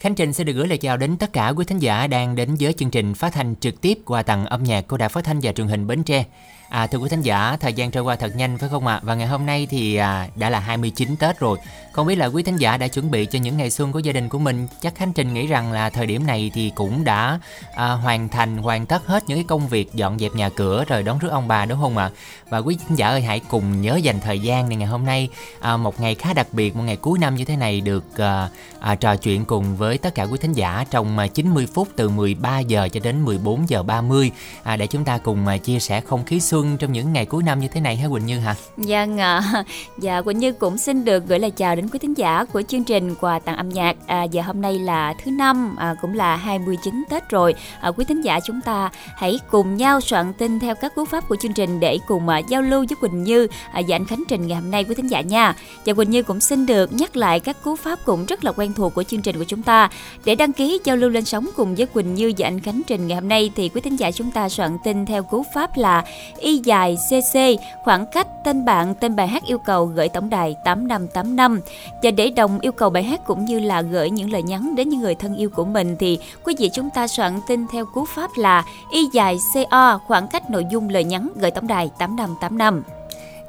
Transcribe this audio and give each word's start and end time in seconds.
Khánh 0.00 0.14
Trình 0.14 0.32
sẽ 0.32 0.44
được 0.44 0.52
gửi 0.52 0.68
lời 0.68 0.78
chào 0.78 0.96
đến 0.96 1.16
tất 1.16 1.32
cả 1.32 1.48
quý 1.48 1.64
thính 1.64 1.78
giả 1.78 2.06
đang 2.06 2.36
đến 2.36 2.56
với 2.60 2.72
chương 2.72 2.90
trình 2.90 3.14
phát 3.14 3.32
thanh 3.32 3.54
trực 3.60 3.80
tiếp 3.80 3.98
qua 4.04 4.22
tầng 4.22 4.46
âm 4.46 4.64
nhạc 4.64 4.88
của 4.88 4.96
Đài 4.96 5.08
Phát 5.08 5.24
thanh 5.24 5.40
và 5.42 5.52
Truyền 5.52 5.68
hình 5.68 5.86
Bến 5.86 6.02
Tre. 6.02 6.24
À, 6.68 6.86
thưa 6.86 6.98
quý 6.98 7.08
thính 7.08 7.22
giả, 7.22 7.56
thời 7.60 7.72
gian 7.72 7.90
trôi 7.90 8.02
qua 8.02 8.16
thật 8.16 8.36
nhanh 8.36 8.58
phải 8.58 8.68
không 8.68 8.86
ạ? 8.86 8.94
À? 8.94 9.00
Và 9.02 9.14
ngày 9.14 9.26
hôm 9.26 9.46
nay 9.46 9.66
thì 9.70 9.96
à, 9.96 10.28
đã 10.36 10.50
là 10.50 10.60
29 10.60 11.16
Tết 11.16 11.38
rồi. 11.38 11.58
Không 11.92 12.06
biết 12.06 12.14
là 12.14 12.26
quý 12.26 12.42
thính 12.42 12.56
giả 12.56 12.76
đã 12.76 12.88
chuẩn 12.88 13.10
bị 13.10 13.26
cho 13.26 13.38
những 13.38 13.56
ngày 13.56 13.70
xuân 13.70 13.92
của 13.92 13.98
gia 13.98 14.12
đình 14.12 14.28
của 14.28 14.38
mình. 14.38 14.68
Chắc 14.80 14.94
Khánh 14.94 15.12
Trình 15.12 15.34
nghĩ 15.34 15.46
rằng 15.46 15.72
là 15.72 15.90
thời 15.90 16.06
điểm 16.06 16.26
này 16.26 16.50
thì 16.54 16.72
cũng 16.74 17.04
đã 17.04 17.38
à, 17.74 17.88
hoàn 17.88 18.28
thành, 18.28 18.58
hoàn 18.58 18.86
tất 18.86 19.06
hết 19.06 19.24
những 19.26 19.38
cái 19.38 19.44
công 19.44 19.68
việc 19.68 19.94
dọn 19.94 20.18
dẹp 20.18 20.34
nhà 20.34 20.48
cửa 20.48 20.84
rồi 20.88 21.02
đón 21.02 21.18
rước 21.18 21.28
ông 21.28 21.48
bà 21.48 21.66
đúng 21.66 21.80
không 21.80 21.98
ạ? 21.98 22.04
À? 22.04 22.16
Và 22.48 22.58
quý 22.58 22.76
thính 22.86 22.98
giả 22.98 23.08
ơi 23.08 23.22
hãy 23.22 23.40
cùng 23.48 23.82
nhớ 23.82 23.96
dành 23.96 24.20
thời 24.20 24.38
gian 24.38 24.68
này 24.68 24.76
ngày 24.76 24.88
hôm 24.88 25.06
nay 25.06 25.28
à, 25.60 25.76
một 25.76 26.00
ngày 26.00 26.14
khá 26.14 26.32
đặc 26.32 26.46
biệt, 26.52 26.76
một 26.76 26.82
ngày 26.82 26.96
cuối 26.96 27.18
năm 27.18 27.34
như 27.34 27.44
thế 27.44 27.56
này 27.56 27.80
được 27.80 28.18
à, 28.18 28.48
à, 28.80 28.94
trò 28.94 29.16
chuyện 29.16 29.44
cùng 29.44 29.76
với 29.76 29.85
tất 30.02 30.14
cả 30.14 30.22
quý 30.22 30.38
thính 30.38 30.52
giả 30.52 30.84
trong 30.90 31.18
à, 31.18 31.26
90 31.26 31.66
phút 31.74 31.88
từ 31.96 32.08
13 32.08 32.58
giờ 32.58 32.88
cho 32.92 33.00
đến 33.02 33.24
14 33.24 33.68
giờ 33.68 33.82
30 33.82 34.30
à, 34.62 34.76
để 34.76 34.86
chúng 34.86 35.04
ta 35.04 35.18
cùng 35.18 35.46
à, 35.46 35.56
chia 35.56 35.78
sẻ 35.78 36.00
không 36.00 36.24
khí 36.24 36.40
xuân 36.40 36.76
trong 36.78 36.92
những 36.92 37.12
ngày 37.12 37.26
cuối 37.26 37.42
năm 37.42 37.60
như 37.60 37.68
thế 37.68 37.80
này 37.80 37.96
hả 37.96 38.08
Quỳnh 38.08 38.26
Như 38.26 38.38
hả? 38.38 38.54
Vâng 38.76 39.18
ạ. 39.20 39.42
À. 39.52 39.64
Dạ 39.98 40.22
Quỳnh 40.22 40.38
Như 40.38 40.52
cũng 40.52 40.78
xin 40.78 41.04
được 41.04 41.26
gửi 41.26 41.38
lời 41.38 41.50
chào 41.50 41.76
đến 41.76 41.88
quý 41.88 41.98
thính 41.98 42.14
giả 42.14 42.44
của 42.44 42.62
chương 42.62 42.84
trình 42.84 43.14
quà 43.20 43.38
tặng 43.38 43.56
âm 43.56 43.68
nhạc. 43.68 43.96
À, 44.06 44.22
giờ 44.22 44.42
hôm 44.42 44.60
nay 44.60 44.78
là 44.78 45.14
thứ 45.24 45.30
năm 45.30 45.76
à, 45.76 45.94
cũng 46.00 46.14
là 46.14 46.36
29 46.36 47.02
Tết 47.10 47.28
rồi. 47.28 47.54
À, 47.80 47.90
quý 47.90 48.04
thính 48.04 48.20
giả 48.20 48.40
chúng 48.40 48.60
ta 48.60 48.90
hãy 49.16 49.38
cùng 49.50 49.76
nhau 49.76 50.00
soạn 50.00 50.32
tin 50.32 50.60
theo 50.60 50.74
các 50.74 50.94
cú 50.94 51.04
pháp 51.04 51.28
của 51.28 51.36
chương 51.36 51.52
trình 51.52 51.80
để 51.80 51.98
cùng 52.06 52.28
à, 52.28 52.38
giao 52.38 52.62
lưu 52.62 52.84
với 52.88 52.96
Quỳnh 53.00 53.22
Như 53.22 53.46
à, 53.72 53.82
và 53.88 53.96
anh 53.96 54.06
Khánh 54.06 54.24
Trình 54.28 54.46
ngày 54.46 54.60
hôm 54.60 54.70
nay 54.70 54.84
quý 54.84 54.94
thính 54.94 55.10
giả 55.10 55.20
nha. 55.20 55.54
Và 55.86 55.92
Quỳnh 55.92 56.10
Như 56.10 56.22
cũng 56.22 56.40
xin 56.40 56.66
được 56.66 56.92
nhắc 56.92 57.16
lại 57.16 57.40
các 57.40 57.56
cú 57.64 57.76
pháp 57.76 57.98
cũng 58.04 58.26
rất 58.26 58.44
là 58.44 58.52
quen 58.52 58.72
thuộc 58.72 58.94
của 58.94 59.02
chương 59.02 59.22
trình 59.22 59.38
của 59.38 59.44
chúng 59.44 59.62
ta. 59.62 59.75
Để 60.24 60.34
đăng 60.34 60.52
ký 60.52 60.80
giao 60.84 60.96
lưu 60.96 61.10
lên 61.10 61.24
sóng 61.24 61.48
cùng 61.56 61.74
với 61.74 61.86
Quỳnh 61.86 62.14
Như 62.14 62.32
và 62.38 62.46
anh 62.46 62.60
Khánh 62.60 62.82
Trình 62.86 63.06
ngày 63.06 63.14
hôm 63.14 63.28
nay 63.28 63.50
thì 63.56 63.68
quý 63.68 63.80
thính 63.80 63.96
giả 63.96 64.10
chúng 64.10 64.30
ta 64.30 64.48
soạn 64.48 64.78
tin 64.84 65.06
theo 65.06 65.22
cú 65.22 65.44
pháp 65.54 65.76
là 65.76 66.04
y 66.38 66.60
dài 66.64 66.96
CC, 67.10 67.38
khoảng 67.84 68.06
cách 68.12 68.26
tên 68.44 68.64
bạn, 68.64 68.94
tên 68.94 69.16
bài 69.16 69.28
hát 69.28 69.42
yêu 69.46 69.58
cầu 69.58 69.86
gửi 69.86 70.08
tổng 70.08 70.30
đài 70.30 70.54
8585. 70.64 71.60
Và 72.02 72.10
để 72.10 72.30
đồng 72.30 72.60
yêu 72.60 72.72
cầu 72.72 72.90
bài 72.90 73.02
hát 73.02 73.20
cũng 73.26 73.44
như 73.44 73.60
là 73.60 73.82
gửi 73.82 74.10
những 74.10 74.32
lời 74.32 74.42
nhắn 74.42 74.74
đến 74.74 74.88
những 74.88 75.00
người 75.00 75.14
thân 75.14 75.36
yêu 75.36 75.50
của 75.50 75.64
mình 75.64 75.96
thì 75.98 76.18
quý 76.44 76.54
vị 76.58 76.70
chúng 76.74 76.90
ta 76.90 77.06
soạn 77.06 77.40
tin 77.48 77.66
theo 77.72 77.86
cú 77.86 78.04
pháp 78.14 78.30
là 78.36 78.64
y 78.90 79.08
dài 79.12 79.38
CO, 79.54 79.98
khoảng 80.06 80.28
cách 80.28 80.50
nội 80.50 80.64
dung 80.70 80.88
lời 80.88 81.04
nhắn 81.04 81.28
gửi 81.36 81.50
tổng 81.50 81.66
đài 81.66 81.90
8585. 81.98 82.82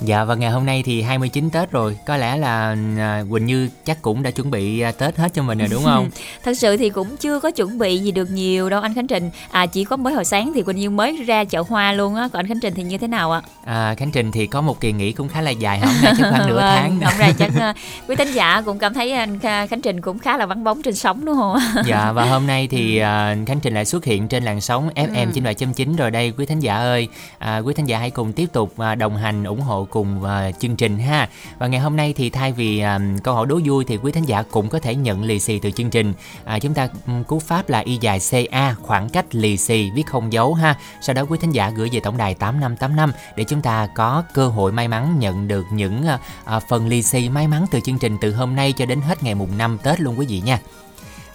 Dạ 0.01 0.23
và 0.23 0.35
ngày 0.35 0.51
hôm 0.51 0.65
nay 0.65 0.83
thì 0.85 1.01
29 1.01 1.49
Tết 1.49 1.71
rồi, 1.71 1.97
có 2.05 2.17
lẽ 2.17 2.37
là 2.37 2.75
à, 2.97 3.23
Quỳnh 3.29 3.45
Như 3.45 3.69
chắc 3.85 4.01
cũng 4.01 4.23
đã 4.23 4.31
chuẩn 4.31 4.51
bị 4.51 4.79
à, 4.79 4.91
Tết 4.91 5.17
hết 5.17 5.33
cho 5.33 5.43
mình 5.43 5.57
rồi 5.57 5.67
đúng 5.71 5.83
không? 5.83 6.09
Thật 6.43 6.53
sự 6.57 6.77
thì 6.77 6.89
cũng 6.89 7.17
chưa 7.17 7.39
có 7.39 7.51
chuẩn 7.51 7.77
bị 7.77 7.97
gì 7.97 8.11
được 8.11 8.29
nhiều 8.29 8.69
đâu 8.69 8.81
anh 8.81 8.93
Khánh 8.93 9.07
Trình. 9.07 9.29
À 9.51 9.65
chỉ 9.65 9.83
có 9.83 9.97
mới 9.97 10.13
hồi 10.13 10.25
sáng 10.25 10.51
thì 10.55 10.63
Quỳnh 10.63 10.77
Như 10.77 10.89
mới 10.89 11.23
ra 11.23 11.43
chợ 11.43 11.63
hoa 11.69 11.93
luôn 11.93 12.15
á, 12.15 12.29
còn 12.33 12.39
anh 12.39 12.47
Khánh 12.47 12.59
Trình 12.59 12.73
thì 12.73 12.83
như 12.83 12.97
thế 12.97 13.07
nào 13.07 13.31
ạ? 13.31 13.41
À 13.65 13.95
Khánh 13.97 14.11
Trình 14.11 14.31
thì 14.31 14.47
có 14.47 14.61
một 14.61 14.79
kỳ 14.79 14.91
nghỉ 14.91 15.11
cũng 15.11 15.27
khá 15.29 15.41
là 15.41 15.51
dài, 15.51 15.79
hôm 15.79 15.93
nay 16.03 16.13
chắc 16.17 16.29
khoảng 16.29 16.47
nửa 16.47 16.55
vâng, 16.55 16.75
tháng. 16.75 16.99
Hôm 17.01 17.19
nay 17.19 17.33
chắc 17.37 17.51
uh, 17.69 17.75
quý 18.07 18.15
thính 18.15 18.31
giả 18.31 18.61
cũng 18.61 18.79
cảm 18.79 18.93
thấy 18.93 19.11
anh 19.11 19.39
Khánh 19.39 19.81
Trình 19.83 20.01
cũng 20.01 20.19
khá 20.19 20.37
là 20.37 20.45
vắng 20.45 20.63
bóng 20.63 20.81
trên 20.81 20.95
sóng 20.95 21.25
đúng 21.25 21.35
không? 21.35 21.57
dạ 21.85 22.11
và 22.15 22.25
hôm 22.25 22.47
nay 22.47 22.67
thì 22.67 22.97
uh, 22.97 23.03
Khánh 23.47 23.59
Trình 23.61 23.73
lại 23.73 23.85
xuất 23.85 24.05
hiện 24.05 24.27
trên 24.27 24.43
làn 24.43 24.61
sóng 24.61 24.89
FM 24.95 25.27
ừ. 25.35 25.53
97.9 25.53 25.95
rồi 25.95 26.11
đây 26.11 26.33
quý 26.37 26.45
thính 26.45 26.59
giả 26.59 26.77
ơi. 26.77 27.07
À, 27.37 27.57
quý 27.57 27.73
thính 27.73 27.85
giả 27.85 27.99
hãy 27.99 28.11
cùng 28.11 28.33
tiếp 28.33 28.45
tục 28.53 28.73
đồng 28.97 29.17
hành 29.17 29.43
ủng 29.43 29.61
hộ 29.61 29.86
cùng 29.89 30.23
uh, 30.23 30.59
chương 30.59 30.75
trình 30.75 30.99
ha. 30.99 31.29
Và 31.57 31.67
ngày 31.67 31.79
hôm 31.79 31.95
nay 31.95 32.13
thì 32.17 32.29
thay 32.29 32.51
vì 32.51 32.83
uh, 32.83 33.23
câu 33.23 33.35
hỏi 33.35 33.45
đố 33.45 33.59
vui 33.65 33.85
thì 33.85 33.97
quý 33.97 34.11
thính 34.11 34.27
giả 34.27 34.43
cũng 34.51 34.69
có 34.69 34.79
thể 34.79 34.95
nhận 34.95 35.23
lì 35.23 35.39
xì 35.39 35.59
từ 35.59 35.71
chương 35.71 35.89
trình. 35.89 36.13
À, 36.45 36.59
chúng 36.59 36.73
ta 36.73 36.89
um, 37.07 37.23
cú 37.23 37.39
pháp 37.39 37.69
là 37.69 37.79
y 37.79 37.97
dài 38.01 38.19
ca 38.51 38.75
khoảng 38.81 39.09
cách 39.09 39.25
lì 39.31 39.57
xì 39.57 39.91
viết 39.91 40.07
không 40.07 40.33
dấu 40.33 40.53
ha. 40.53 40.75
Sau 41.01 41.13
đó 41.13 41.25
quý 41.29 41.37
thính 41.41 41.51
giả 41.51 41.69
gửi 41.69 41.89
về 41.91 41.99
tổng 41.99 42.17
đài 42.17 42.33
8585 42.33 43.11
để 43.35 43.43
chúng 43.43 43.61
ta 43.61 43.87
có 43.95 44.23
cơ 44.33 44.47
hội 44.47 44.71
may 44.71 44.87
mắn 44.87 45.19
nhận 45.19 45.47
được 45.47 45.65
những 45.71 46.05
uh, 46.13 46.55
uh, 46.55 46.63
phần 46.69 46.87
lì 46.87 47.03
xì 47.03 47.29
may 47.29 47.47
mắn 47.47 47.65
từ 47.71 47.79
chương 47.79 47.99
trình 47.99 48.17
từ 48.21 48.33
hôm 48.33 48.55
nay 48.55 48.73
cho 48.73 48.85
đến 48.85 49.01
hết 49.01 49.23
ngày 49.23 49.35
mùng 49.35 49.57
5 49.57 49.77
Tết 49.83 50.01
luôn 50.01 50.19
quý 50.19 50.25
vị 50.25 50.41
nha 50.45 50.59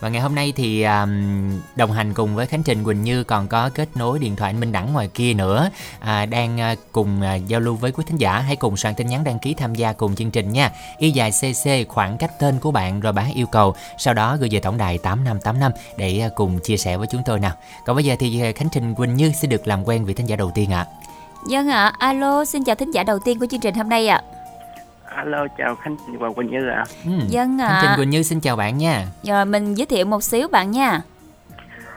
và 0.03 0.09
ngày 0.09 0.21
hôm 0.21 0.35
nay 0.35 0.53
thì 0.57 0.83
um, 0.83 1.11
đồng 1.77 1.93
hành 1.93 2.15
cùng 2.15 2.35
với 2.35 2.47
Khánh 2.47 2.63
Trình 2.63 2.85
Quỳnh 2.85 3.03
Như 3.03 3.25
còn 3.25 3.49
có 3.49 3.71
kết 3.75 3.89
nối 3.95 4.19
điện 4.19 4.37
thoại 4.37 4.53
Minh 4.53 4.73
Đẳng 4.73 4.93
ngoài 4.93 5.09
kia 5.15 5.35
nữa 5.35 5.71
à, 6.01 6.27
đang 6.27 6.73
uh, 6.73 6.79
cùng 6.93 7.21
uh, 7.21 7.49
giao 7.49 7.61
lưu 7.61 7.77
với 7.77 7.93
quý 7.93 8.05
thính 8.07 8.17
giả 8.17 8.39
hãy 8.39 8.57
cùng 8.57 8.77
soạn 8.77 8.95
tin 8.95 9.07
nhắn 9.07 9.25
đăng 9.25 9.39
ký 9.39 9.55
tham 9.55 9.75
gia 9.75 9.93
cùng 9.93 10.15
chương 10.15 10.31
trình 10.31 10.53
nha 10.53 10.71
y 10.99 11.11
dài 11.11 11.31
cc 11.31 11.89
khoảng 11.89 12.19
cách 12.19 12.31
tên 12.41 12.59
của 12.59 12.71
bạn 12.71 13.01
rồi 13.01 13.13
bá 13.13 13.27
yêu 13.35 13.47
cầu 13.47 13.75
sau 13.99 14.15
đó 14.15 14.37
gửi 14.37 14.49
về 14.53 14.61
tổng 14.61 14.79
đài 14.79 14.99
8585 14.99 15.73
để 15.97 16.23
uh, 16.27 16.34
cùng 16.34 16.59
chia 16.59 16.77
sẻ 16.77 16.97
với 16.97 17.07
chúng 17.07 17.23
tôi 17.27 17.41
nào 17.41 17.53
còn 17.84 17.97
bây 17.97 18.05
giờ 18.05 18.17
thì 18.19 18.53
Khánh 18.53 18.69
Trình 18.73 18.95
Quỳnh 18.95 19.17
Như 19.17 19.33
sẽ 19.33 19.49
được 19.49 19.67
làm 19.67 19.89
quen 19.89 20.05
vị 20.05 20.15
thính 20.15 20.27
giả 20.27 20.37
đầu 20.37 20.51
tiên 20.55 20.73
ạ 20.73 20.79
à. 20.79 20.87
Vâng 21.51 21.69
ạ, 21.69 21.84
à. 21.84 21.93
alo, 21.99 22.45
xin 22.45 22.65
chào 22.65 22.77
thính 22.77 22.91
giả 22.91 23.03
đầu 23.03 23.19
tiên 23.19 23.39
của 23.39 23.47
chương 23.51 23.61
trình 23.61 23.75
hôm 23.75 23.89
nay 23.89 24.09
ạ. 24.09 24.23
À. 24.33 24.41
Alo 25.17 25.47
chào 25.59 25.75
Khánh 25.75 25.97
Trình 26.06 26.19
và 26.19 26.28
Quỳnh 26.33 26.50
Như 26.50 26.69
ạ. 26.69 26.77
À. 26.77 26.84
Ừ. 27.05 27.12
Vâng 27.31 27.61
ạ. 27.61 27.69
À. 27.69 27.81
Khánh 27.83 27.83
Trình 27.83 27.97
Quỳnh 27.97 28.11
Như 28.11 28.23
xin 28.23 28.41
chào 28.41 28.56
bạn 28.56 28.78
nha. 28.78 29.06
Rồi 29.23 29.45
mình 29.45 29.75
giới 29.75 29.87
thiệu 29.87 30.06
một 30.06 30.23
xíu 30.23 30.49
bạn 30.49 30.71
nha. 30.71 31.00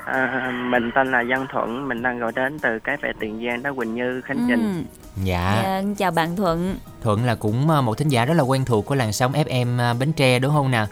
À, 0.06 0.52
mình 0.70 0.92
tên 0.96 1.12
là 1.12 1.24
Văn 1.30 1.46
Thuận, 1.52 1.88
mình 1.88 2.02
đang 2.02 2.20
gọi 2.20 2.32
đến 2.36 2.60
từ 2.60 2.80
cái 2.80 2.98
về 3.02 3.12
Tiền 3.20 3.46
Giang 3.46 3.64
đó 3.64 3.74
Quỳnh 3.74 3.96
Như, 3.96 4.22
Khánh 4.22 4.38
ừ. 4.38 4.44
Trình. 4.50 4.86
Dạ. 5.24 5.62
dạ. 5.64 5.82
Chào 5.98 6.12
bạn 6.12 6.36
Thuận. 6.36 6.76
Thuận 7.02 7.26
là 7.26 7.36
cũng 7.36 7.70
ờ, 7.70 7.82
một 7.82 7.98
thính 7.98 8.08
giả 8.08 8.26
rất 8.26 8.34
là 8.34 8.44
quen 8.44 8.66
thuộc 8.66 8.86
của 8.86 8.96
làn 8.96 9.14
sóng 9.14 9.34
FM 9.34 9.80
ờ, 9.80 9.94
Bến 9.94 10.14
Tre 10.14 10.40
đúng 10.40 10.54
không 10.54 10.72
nào? 10.72 10.88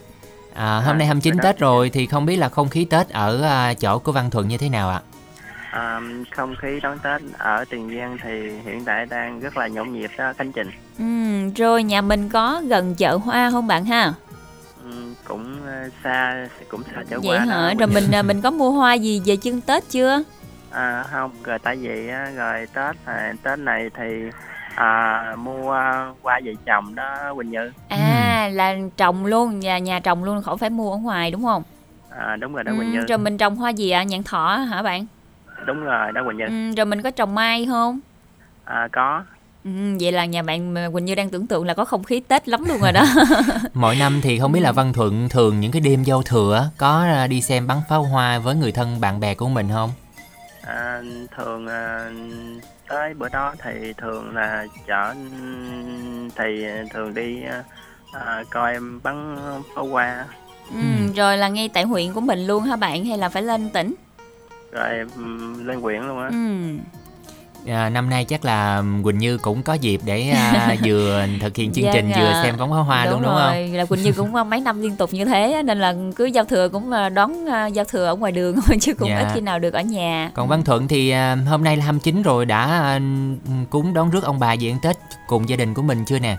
À, 0.54 0.82
hôm 0.86 0.96
à, 0.96 0.98
nay 0.98 1.08
29 1.08 1.38
Tết 1.44 1.60
rồi 1.60 1.90
thì 1.90 2.06
không 2.06 2.26
biết 2.26 2.36
là 2.36 2.50
không 2.50 2.70
khí 2.70 2.86
Tết 2.86 3.10
ở 3.10 3.42
ờ, 3.42 3.74
chỗ 3.74 4.00
của 4.00 4.12
Văn 4.12 4.30
Thuận 4.30 4.48
như 4.48 4.58
thế 4.58 4.70
nào 4.70 4.90
ạ? 4.90 5.02
À, 5.06 5.13
không 6.32 6.56
khí 6.56 6.80
đón 6.84 7.00
Tết 7.00 7.22
ở 7.38 7.66
Tiền 7.70 7.98
Giang 7.98 8.18
thì 8.24 8.50
hiện 8.66 8.86
tại 8.86 9.06
đang 9.06 9.40
rất 9.40 9.58
là 9.58 9.68
nhộn 9.68 9.94
nhịp 9.94 10.12
đó 10.18 10.34
Khánh 10.38 10.52
Trình. 10.52 10.72
Ừ, 11.00 11.06
rồi 11.56 11.84
nhà 11.84 12.02
mình 12.02 12.30
có 12.30 12.62
gần 12.68 12.96
chợ 12.96 13.18
hoa 13.18 13.52
không 13.52 13.68
bạn 13.68 13.86
ha? 13.86 14.14
Ừ, 14.84 15.14
cũng 15.28 15.56
ờ, 15.66 15.90
xa 16.04 16.48
cũng 16.70 16.84
xa 16.84 17.04
chợ 17.10 17.20
Vậy 17.24 17.38
hoa 17.38 17.46
hả? 17.46 17.68
Đó. 17.68 17.74
Rồi 17.80 17.88
mình 17.88 18.12
ờ, 18.12 18.24
mình 18.24 18.42
có 18.42 18.52
mua 18.52 18.72
hoa 18.72 18.94
gì 18.94 19.22
về 19.26 19.36
chân 19.36 19.62
Tết 19.62 19.84
chưa? 19.90 20.24
À 20.72 21.04
không, 21.12 21.32
rồi 21.44 21.60
tại 21.60 21.76
vì 21.76 22.08
rồi 22.36 22.68
Tết 22.74 22.96
này 23.06 23.34
Tết 23.44 23.60
này 23.60 23.90
thì 23.98 24.30
à, 24.76 25.22
mua 25.38 25.72
hoa 26.22 26.40
về 26.44 26.54
trồng 26.66 26.96
đó 26.96 27.34
Quỳnh 27.36 27.52
Như. 27.52 27.72
À 27.88 28.48
ừ. 28.52 28.56
là 28.56 28.76
trồng 28.98 29.26
luôn, 29.26 29.60
nhà 29.60 29.78
nhà 29.78 30.00
trồng 30.00 30.24
luôn 30.24 30.42
khỏi 30.42 30.58
phải 30.58 30.70
mua 30.70 30.92
ở 30.92 30.98
ngoài 30.98 31.32
đúng 31.32 31.44
không? 31.44 31.64
À 32.10 32.36
đúng 32.36 32.54
rồi 32.54 32.64
đó 32.64 32.72
ừ, 32.72 32.78
Quỳnh 32.78 32.92
Như. 32.92 33.06
Rồi 33.08 33.18
mình 33.18 33.38
trồng 33.38 33.56
hoa 33.56 33.70
gì 33.70 33.90
ạ? 33.90 34.00
À? 34.00 34.04
Nhãn 34.04 34.24
thọ 34.24 34.56
hả 34.56 34.82
bạn? 34.82 35.06
Đúng 35.68 35.84
rồi 35.84 36.12
đó 36.12 36.22
quỳnh 36.28 36.38
như 36.38 36.46
ừ, 36.46 36.76
rồi 36.78 36.86
mình 36.86 37.02
có 37.02 37.12
trồng 37.12 37.36
mai 37.36 37.66
không 37.66 38.00
à 38.66 38.88
có 38.92 39.24
Ừ, 39.66 39.72
vậy 40.00 40.12
là 40.12 40.26
nhà 40.26 40.42
bạn 40.44 40.76
Quỳnh 40.94 41.06
Như 41.06 41.16
đang 41.16 41.30
tưởng 41.30 41.48
tượng 41.48 41.66
là 41.66 41.74
có 41.74 41.86
không 41.86 42.04
khí 42.04 42.20
Tết 42.20 42.50
lắm 42.50 42.66
luôn 42.66 42.82
rồi 42.82 42.92
đó. 42.92 43.06
Mỗi 43.74 43.96
năm 43.96 44.20
thì 44.24 44.40
không 44.40 44.52
biết 44.52 44.60
là 44.60 44.72
Văn 44.72 44.94
Thuận 44.94 45.30
thường 45.30 45.60
những 45.60 45.72
cái 45.72 45.82
đêm 45.82 46.04
giao 46.04 46.22
thừa 46.24 46.70
có 46.78 47.08
đi 47.30 47.42
xem 47.42 47.68
bắn 47.68 47.78
pháo 47.90 48.04
hoa 48.04 48.40
với 48.40 48.56
người 48.56 48.72
thân 48.72 49.02
bạn 49.02 49.20
bè 49.20 49.36
của 49.36 49.48
mình 49.48 49.68
không? 49.74 49.90
À, 50.68 51.02
thường 51.38 51.68
à, 51.68 52.12
tới 52.90 53.14
bữa 53.14 53.30
đó 53.30 53.54
thì 53.64 53.94
thường 54.02 54.36
là 54.36 54.66
chở 54.88 55.14
thì 56.36 56.66
thường 56.94 57.14
đi 57.14 57.44
à, 58.12 58.44
coi 58.50 58.72
em 58.72 59.00
bắn 59.04 59.36
pháo 59.76 59.88
hoa. 59.88 60.26
Ừ, 60.82 60.88
rồi 61.16 61.38
là 61.38 61.48
ngay 61.48 61.70
tại 61.70 61.84
huyện 61.84 62.14
của 62.14 62.22
mình 62.22 62.48
luôn 62.48 62.64
hả 62.64 62.76
bạn 62.76 63.06
hay 63.06 63.18
là 63.18 63.30
phải 63.30 63.44
lên 63.44 63.70
tỉnh? 63.70 63.96
Rồi 64.74 65.06
lên 65.66 65.82
quyện 65.82 66.02
luôn 66.02 66.20
á 66.20 66.28
ừ. 66.28 66.78
À, 67.68 67.90
năm 67.90 68.10
nay 68.10 68.26
chắc 68.26 68.46
là 68.46 68.84
Quỳnh 69.04 69.18
Như 69.18 69.38
cũng 69.38 69.64
có 69.64 69.74
dịp 69.74 70.02
để 70.06 70.30
à, 70.30 70.76
vừa 70.86 71.26
thực 71.42 71.56
hiện 71.56 71.72
chương 71.74 71.86
trình 71.94 72.12
à. 72.12 72.20
vừa 72.20 72.44
xem 72.44 72.58
bóng 72.58 72.70
pháo 72.70 72.84
hoa 72.84 73.06
đúng 73.06 73.14
luôn 73.14 73.22
đúng 73.24 73.32
rồi. 73.32 73.68
không? 73.68 73.78
Là 73.78 73.86
Quỳnh 73.86 74.04
Như 74.04 74.12
cũng 74.12 74.50
mấy 74.50 74.60
năm 74.60 74.82
liên 74.82 74.96
tục 74.96 75.14
như 75.14 75.26
thế 75.26 75.64
nên 75.66 75.80
là 75.80 75.96
cứ 76.16 76.26
giao 76.26 76.46
thừa 76.46 76.70
cũng 76.70 76.92
à, 76.92 77.10
đón 77.10 77.50
à, 77.50 77.68
giao 77.68 77.86
thừa 77.86 78.06
ở 78.06 78.16
ngoài 78.16 78.32
đường 78.32 78.56
thôi 78.56 78.78
chứ 78.82 78.94
cũng 78.94 79.10
dạ. 79.10 79.20
ít 79.20 79.28
khi 79.34 79.42
nào 79.42 79.60
được 79.60 79.74
ở 79.74 79.82
nhà. 79.82 80.32
Còn 80.34 80.48
Văn 80.48 80.64
Thuận 80.64 80.88
thì 80.88 81.10
à, 81.10 81.38
hôm 81.50 81.64
nay 81.64 81.78
là 81.78 81.86
29 81.86 82.22
rồi 82.22 82.46
đã 82.46 83.00
cúng 83.70 83.94
đón 83.94 84.10
rước 84.10 84.24
ông 84.24 84.40
bà 84.40 84.56
về 84.60 84.70
ăn 84.70 84.78
Tết 84.82 84.98
cùng 85.28 85.50
gia 85.50 85.56
đình 85.56 85.74
của 85.74 85.82
mình 85.82 86.06
chưa 86.06 86.20
nè? 86.20 86.38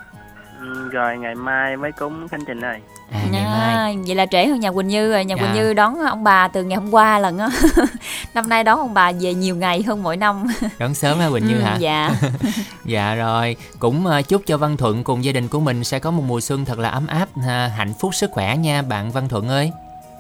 Rồi 0.91 1.19
ngày 1.19 1.35
mai 1.35 1.77
mới 1.77 1.93
cúng 1.93 2.29
khánh 2.29 2.45
trình 2.47 2.61
này 2.61 2.81
À, 3.13 3.21
ngày 3.31 3.43
à, 3.43 3.59
mai. 3.59 3.99
vậy 4.07 4.15
là 4.15 4.27
trễ 4.27 4.47
hơn 4.47 4.61
nhà 4.61 4.73
Quỳnh 4.73 4.89
Như 4.89 5.13
rồi 5.13 5.25
nhà 5.25 5.35
à. 5.39 5.41
Quỳnh 5.41 5.55
Như 5.55 5.75
đón 5.75 6.01
ông 6.01 6.25
bà 6.25 6.49
từ 6.49 6.65
ngày 6.65 6.79
hôm 6.79 6.95
qua 6.95 7.19
lần 7.19 7.39
á 7.39 7.49
năm 8.35 8.49
nay 8.49 8.65
đón 8.65 8.79
ông 8.79 8.95
bà 8.95 9.13
về 9.21 9.35
nhiều 9.35 9.57
ngày 9.57 9.83
hơn 9.83 10.03
mỗi 10.03 10.17
năm 10.17 10.47
đón 10.79 10.95
sớm 10.95 11.19
hả 11.19 11.29
Quỳnh 11.31 11.47
Như 11.47 11.55
ừ, 11.55 11.61
hả 11.63 11.77
dạ 11.77 12.11
dạ 12.85 13.15
rồi 13.15 13.57
cũng 13.79 14.07
ờ, 14.07 14.23
chúc 14.23 14.43
cho 14.47 14.59
Văn 14.59 14.77
Thuận 14.77 15.05
cùng 15.05 15.25
gia 15.25 15.33
đình 15.33 15.49
của 15.49 15.61
mình 15.61 15.85
sẽ 15.85 15.99
có 15.99 16.11
một 16.11 16.23
mùa 16.27 16.41
xuân 16.41 16.65
thật 16.65 16.79
là 16.79 16.89
ấm 16.89 17.07
áp 17.07 17.29
hạnh 17.77 17.93
phúc 18.01 18.15
sức 18.15 18.31
khỏe 18.31 18.57
nha 18.57 18.83
bạn 18.83 19.11
Văn 19.11 19.29
Thuận 19.29 19.49
ơi 19.49 19.73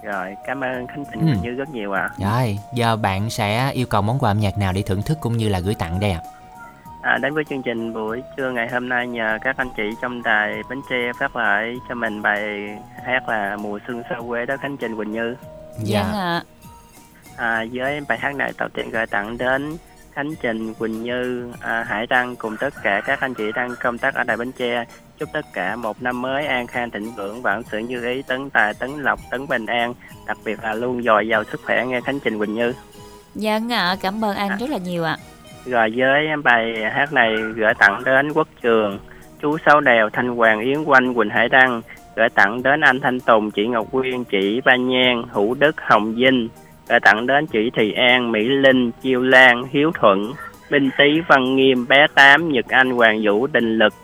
rồi 0.02 0.34
cảm 0.46 0.60
ơn 0.60 0.86
khánh 0.86 1.04
trình 1.12 1.20
ừ. 1.20 1.36
Như 1.42 1.50
rất 1.50 1.68
nhiều 1.68 1.92
ạ 1.92 2.10
à. 2.18 2.30
rồi 2.30 2.58
giờ 2.74 2.96
bạn 2.96 3.30
sẽ 3.30 3.70
yêu 3.72 3.86
cầu 3.86 4.02
món 4.02 4.18
quà 4.18 4.30
âm 4.30 4.40
nhạc 4.40 4.58
nào 4.58 4.72
để 4.72 4.82
thưởng 4.82 5.02
thức 5.02 5.18
cũng 5.20 5.36
như 5.36 5.48
là 5.48 5.58
gửi 5.60 5.74
tặng 5.74 6.00
đây 6.00 6.10
ạ 6.10 6.20
à? 6.24 6.28
À, 7.04 7.18
đến 7.18 7.34
với 7.34 7.44
chương 7.44 7.62
trình 7.62 7.92
buổi 7.92 8.22
trưa 8.36 8.50
ngày 8.50 8.68
hôm 8.68 8.88
nay 8.88 9.06
nhờ 9.06 9.38
các 9.42 9.56
anh 9.56 9.68
chị 9.76 9.82
trong 10.02 10.22
đài 10.22 10.62
Bến 10.70 10.80
Tre 10.90 11.12
phát 11.20 11.36
lại 11.36 11.76
cho 11.88 11.94
mình 11.94 12.22
bài 12.22 12.40
hát 13.06 13.28
là 13.28 13.56
Mùa 13.56 13.78
Xuân 13.86 14.02
Xa 14.10 14.16
Quê 14.28 14.46
đó 14.46 14.56
Khánh 14.56 14.76
Trình 14.76 14.96
Quỳnh 14.96 15.12
Như. 15.12 15.36
Dạ. 15.82 16.02
Vâng 16.02 16.12
ạ. 16.20 16.42
À, 17.36 17.64
với 17.72 18.00
bài 18.08 18.18
hát 18.18 18.34
này 18.34 18.52
đầu 18.58 18.68
tiên 18.68 18.90
gửi 18.90 19.06
tặng 19.06 19.38
đến 19.38 19.76
Khánh 20.12 20.34
Trình, 20.42 20.74
Quỳnh 20.74 21.02
Như, 21.02 21.52
à, 21.60 21.84
Hải 21.88 22.06
Đăng 22.06 22.36
cùng 22.36 22.56
tất 22.56 22.74
cả 22.82 23.00
các 23.00 23.20
anh 23.20 23.34
chị 23.34 23.52
đang 23.54 23.74
công 23.80 23.98
tác 23.98 24.14
ở 24.14 24.24
Đài 24.24 24.36
Bến 24.36 24.52
Tre. 24.52 24.84
Chúc 25.18 25.28
tất 25.32 25.46
cả 25.52 25.76
một 25.76 26.02
năm 26.02 26.22
mới 26.22 26.46
an 26.46 26.66
khang 26.66 26.90
thịnh 26.90 27.14
vượng, 27.14 27.42
vạn 27.42 27.62
sự 27.70 27.78
như 27.78 28.06
ý, 28.06 28.22
tấn 28.22 28.50
tài, 28.50 28.74
tấn 28.74 28.90
lộc, 29.02 29.20
tấn 29.30 29.48
bình 29.48 29.66
an. 29.66 29.94
Đặc 30.26 30.38
biệt 30.44 30.62
là 30.62 30.74
luôn 30.74 31.02
dồi 31.02 31.28
dào 31.28 31.44
sức 31.44 31.60
khỏe 31.64 31.86
nghe 31.86 32.00
Khánh 32.00 32.20
Trình, 32.20 32.38
Quỳnh 32.38 32.54
Như. 32.54 32.72
Vâng 33.34 33.72
ạ, 33.72 33.96
cảm 34.02 34.24
ơn 34.24 34.36
anh 34.36 34.50
à. 34.50 34.56
rất 34.60 34.70
là 34.70 34.78
nhiều 34.78 35.04
ạ. 35.04 35.16
Rồi 35.66 35.92
với 35.96 36.26
bài 36.44 36.90
hát 36.92 37.12
này 37.12 37.36
gửi 37.54 37.74
tặng 37.78 38.02
đến 38.04 38.32
Quốc 38.32 38.48
Trường, 38.62 38.98
chú 39.42 39.58
Sáu 39.66 39.80
Đèo, 39.80 40.08
Thanh 40.12 40.28
Hoàng, 40.28 40.60
Yến 40.60 40.84
Quanh, 40.84 41.14
Quỳnh 41.14 41.30
Hải 41.30 41.48
Đăng. 41.48 41.82
Gửi 42.16 42.28
tặng 42.28 42.62
đến 42.62 42.80
anh 42.80 43.00
Thanh 43.00 43.20
Tùng, 43.20 43.50
chị 43.50 43.66
Ngọc 43.66 43.86
Quyên, 43.92 44.24
chị 44.24 44.60
Ba 44.64 44.76
Nhan, 44.76 45.22
Hữu 45.30 45.54
Đức, 45.54 45.76
Hồng 45.80 46.14
Vinh, 46.14 46.48
gửi 46.88 47.00
tặng 47.00 47.26
đến 47.26 47.46
chị 47.46 47.70
Thị 47.76 47.92
An, 47.92 48.32
Mỹ 48.32 48.48
Linh, 48.48 48.90
Chiêu 49.02 49.22
Lan, 49.22 49.64
Hiếu 49.70 49.92
Thuận, 50.00 50.32
Minh 50.70 50.90
Tý, 50.98 51.20
Văn 51.28 51.56
Nghiêm, 51.56 51.86
Bé 51.88 52.06
Tám, 52.14 52.48
Nhật 52.48 52.64
Anh, 52.68 52.90
Hoàng 52.90 53.20
Vũ, 53.22 53.46
Đình 53.46 53.78
Lực, 53.78 53.94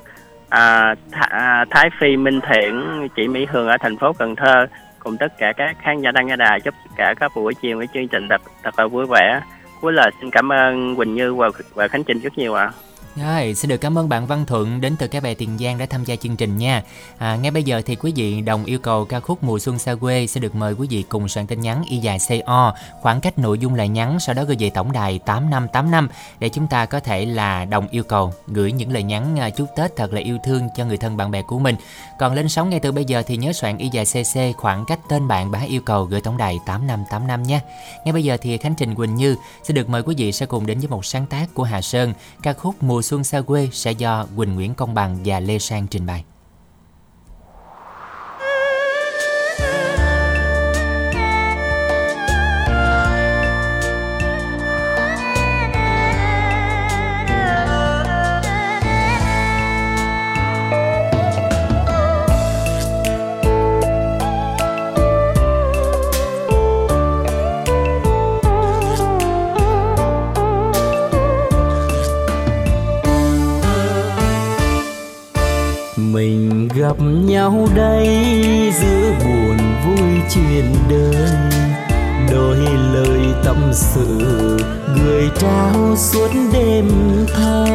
à, 0.49 0.95
Th- 1.11 1.29
à, 1.31 1.65
Thái 1.71 1.91
Phi, 2.01 2.17
Minh 2.17 2.41
Thiện, 2.41 2.85
chị 3.17 3.29
Mỹ 3.29 3.47
Hường 3.51 3.69
ở 3.69 3.77
thành 3.81 3.97
phố 3.97 4.13
Cần 4.13 4.37
Thơ 4.37 4.67
cùng 4.99 5.17
tất 5.17 5.39
cả 5.39 5.53
các 5.57 5.77
khán 5.83 6.01
giả 6.01 6.11
đang 6.11 6.27
nghe 6.27 6.37
đài 6.37 6.61
chúc 6.61 6.75
cả 6.97 7.15
các 7.21 7.33
buổi 7.35 7.55
chiều 7.55 7.79
với 7.79 7.87
chương 7.95 8.09
trình 8.09 8.29
thật, 8.31 8.41
thật 8.63 8.79
là 8.79 8.87
vui 8.87 9.07
vẻ. 9.07 9.41
Cuối 9.81 9.93
lời 9.93 10.11
xin 10.21 10.31
cảm 10.31 10.53
ơn 10.53 10.97
Quỳnh 10.97 11.15
Như 11.15 11.35
và, 11.35 11.51
và 11.75 11.89
Khánh 11.89 12.05
Trinh 12.05 12.21
rất 12.21 12.39
nhiều 12.39 12.55
ạ. 12.55 12.65
À. 12.65 12.90
Rồi, 13.17 13.55
xin 13.55 13.69
được 13.69 13.77
cảm 13.77 13.99
ơn 13.99 14.09
bạn 14.09 14.27
Văn 14.27 14.47
Thuận 14.47 14.81
đến 14.81 14.97
từ 14.99 15.09
cái 15.09 15.21
bè 15.21 15.35
Tiền 15.35 15.59
Giang 15.59 15.79
đã 15.79 15.87
tham 15.87 16.05
gia 16.05 16.17
chương 16.17 16.37
trình 16.37 16.59
nha. 16.59 16.83
À, 17.19 17.37
ngay 17.37 17.51
bây 17.51 17.63
giờ 17.63 17.83
thì 17.87 17.97
quý 17.97 18.13
vị 18.17 18.41
đồng 18.41 18.65
yêu 18.65 18.79
cầu 18.79 19.05
ca 19.05 19.21
khúc 19.21 19.45
Mùa 19.45 19.59
Xuân 19.59 19.79
xa 19.79 19.95
quê 19.95 20.27
sẽ 20.27 20.41
được 20.41 20.55
mời 20.55 20.73
quý 20.73 20.87
vị 20.91 21.05
cùng 21.09 21.29
soạn 21.29 21.47
tin 21.47 21.61
nhắn 21.61 21.85
y 21.89 21.97
dài 21.97 22.19
CO, 22.29 22.75
khoảng 23.01 23.21
cách 23.21 23.39
nội 23.39 23.59
dung 23.59 23.75
là 23.75 23.87
nhắn, 23.87 24.21
sau 24.21 24.35
đó 24.35 24.45
gửi 24.45 24.57
về 24.61 24.71
tổng 24.71 24.93
đài 24.93 25.19
8585 25.19 26.09
để 26.39 26.49
chúng 26.49 26.67
ta 26.67 26.87
có 26.87 27.01
thể 27.01 27.25
là 27.27 27.65
đồng 27.65 27.89
yêu 27.89 28.03
cầu 28.03 28.33
gửi 28.47 28.73
những 28.73 28.93
lời 28.93 29.03
nhắn 29.03 29.41
à, 29.41 29.51
chúc 29.51 29.69
Tết 29.77 29.97
thật 29.97 30.13
là 30.13 30.21
yêu 30.21 30.39
thương 30.45 30.69
cho 30.77 30.85
người 30.85 30.97
thân 30.97 31.17
bạn 31.17 31.31
bè 31.31 31.43
của 31.43 31.59
mình. 31.59 31.77
Còn 32.19 32.35
lên 32.35 32.49
sóng 32.49 32.71
ngay 32.71 32.81
từ 32.81 32.93
bây 32.93 33.05
giờ 33.05 33.23
thì 33.27 33.37
nhớ 33.37 33.53
soạn 33.53 33.79
y 33.79 33.89
dài 33.89 34.05
CC 34.05 34.57
khoảng 34.57 34.85
cách 34.85 35.01
tên 35.09 35.29
bạn 35.29 35.51
bá 35.51 35.61
yêu 35.61 35.81
cầu 35.81 36.05
gửi 36.05 36.21
tổng 36.21 36.37
đài 36.37 36.59
8585 36.67 37.43
nha. 37.43 37.61
Ngay 38.05 38.13
bây 38.13 38.25
giờ 38.25 38.37
thì 38.41 38.59
Khánh 38.59 38.75
Trình 38.75 38.95
Quỳnh 38.95 39.15
Như 39.15 39.37
sẽ 39.63 39.75
được 39.75 39.89
mời 39.89 40.03
quý 40.03 40.15
vị 40.19 40.33
sẽ 40.33 40.47
cùng 40.47 40.67
đến 40.67 40.79
với 40.79 40.89
một 40.89 41.05
sáng 41.05 41.27
tác 41.27 41.47
của 41.55 41.63
Hà 41.63 41.81
Sơn, 41.81 42.15
ca 42.43 42.53
khúc 42.53 42.83
Mùa 42.83 43.03
Xuân 43.11 43.25
xa 43.25 43.41
quê 43.41 43.69
sẽ 43.73 43.93
do 43.93 44.27
Quỳnh 44.37 44.55
Nguyễn 44.55 44.75
Công 44.75 44.95
Bằng 44.95 45.19
và 45.25 45.41
Lê 45.41 45.59
Sang 45.59 45.87
trình 45.87 46.07
bày. 46.07 46.25
Gặp 76.91 77.05
nhau 77.05 77.69
đây 77.75 78.09
giữa 78.81 79.13
buồn 79.25 79.57
vui 79.85 80.21
chuyện 80.35 80.75
đời. 80.89 81.31
Đôi 82.31 82.57
lời 82.95 83.21
tâm 83.45 83.57
sự 83.73 84.19
người 84.97 85.31
trao 85.41 85.97
suốt 85.97 86.29
đêm 86.53 86.89
thâu 87.35 87.67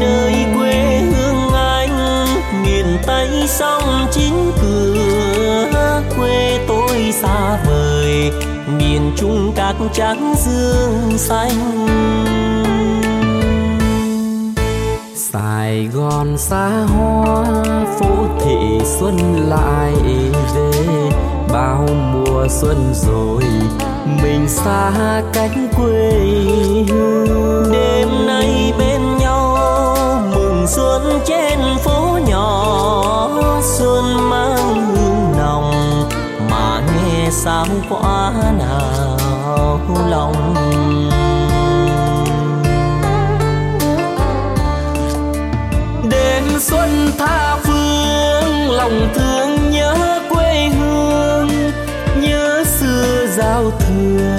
nơi 0.00 0.34
quê 0.58 1.00
hương 1.00 1.52
anh, 1.54 2.26
miền 2.64 2.86
tây 3.06 3.28
sông 3.48 4.06
chính 4.12 4.52
cửa. 4.62 6.02
Quê 6.16 6.58
tôi 6.68 7.12
xa 7.12 7.58
vời, 7.66 8.32
miền 8.78 9.12
trung 9.16 9.52
các 9.56 9.74
trắng 9.92 10.34
dương 10.38 11.18
xanh. 11.18 11.86
Sài 15.32 15.88
Gòn 15.94 16.38
xa 16.38 16.68
hoa, 16.68 17.44
phố 17.98 18.06
thị 18.40 18.80
xuân 18.84 19.16
lại 19.48 19.94
về. 20.54 21.10
Bao 21.52 21.88
mùa 22.12 22.46
xuân 22.48 22.92
rồi, 22.94 23.42
mình 24.22 24.48
xa 24.48 24.92
cánh 25.32 25.68
quê 25.76 26.10
hương. 26.88 27.72
Đêm 27.72 28.26
nay 28.26 28.74
bên 28.78 29.00
nhau, 29.18 29.56
mừng 30.34 30.66
xuân 30.66 31.20
trên 31.26 31.58
phố 31.78 32.18
nhỏ. 32.28 33.28
Xuân 33.62 34.30
mang 34.30 34.86
hương 34.86 35.38
nồng, 35.38 35.72
mà 36.50 36.80
nghe 36.80 37.30
sao 37.30 37.66
quá 37.90 38.32
nào 38.58 39.78
lòng. 40.10 40.54
Lòng 48.82 49.08
thương 49.14 49.70
nhớ 49.70 50.20
quê 50.30 50.68
hương, 50.68 51.48
nhớ 52.22 52.64
xưa 52.64 53.26
giao 53.36 53.70
thừa, 53.70 54.38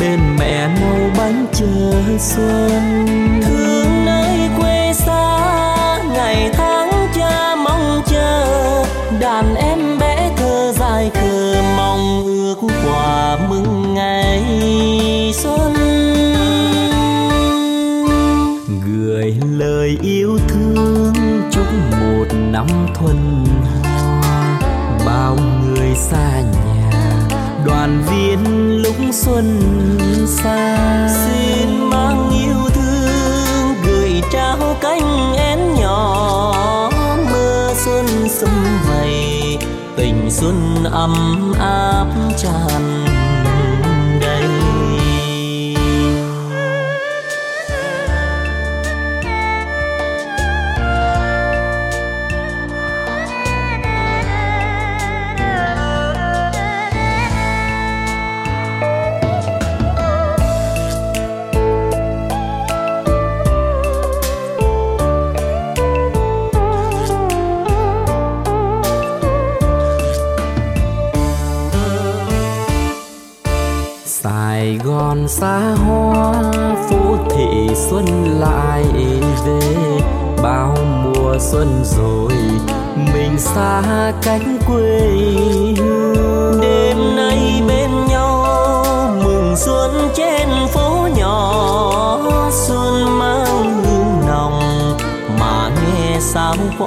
bên 0.00 0.20
mẹ 0.38 0.68
nấu 0.80 1.10
bánh 1.18 1.46
chờ 1.52 1.92
xuân. 2.18 3.06
Thương 3.42 4.04
nơi 4.04 4.38
quê 4.60 4.92
xa, 4.94 5.98
ngày 6.14 6.50
tháng 6.52 6.90
cha 7.14 7.56
mong 7.56 8.02
chờ, 8.06 8.84
đàn 9.20 9.54
em 9.54 9.98
bé 9.98 10.30
thơ 10.36 10.72
dài 10.78 11.10
khờ 11.14 11.62
mong 11.76 12.24
ước 12.24 12.56
quà 12.86 13.38
mừng 13.48 13.94
ngày 13.94 14.42
xuân. 15.34 15.74
Gửi 18.86 19.36
lời 19.58 19.98
yêu 20.02 20.38
thương 20.48 21.14
chúc 21.50 21.66
một 22.00 22.26
năm 22.52 22.66
thuần 22.94 23.44
đoàn 27.86 28.02
viên 28.10 28.72
lúc 28.82 28.94
xuân 29.12 29.60
xa. 30.26 31.08
Xin 31.08 31.90
mang 31.90 32.30
yêu 32.30 32.70
thương, 32.74 33.74
gửi 33.86 34.22
trao 34.32 34.76
cánh 34.80 35.34
én 35.36 35.58
nhỏ. 35.80 36.90
Mưa 37.30 37.74
xuân 37.84 38.06
xum 38.28 38.50
vầy, 38.88 39.58
tình 39.96 40.30
xuân 40.30 40.84
ấm 40.92 41.52
áp 41.58 42.06
tràn 42.36 43.05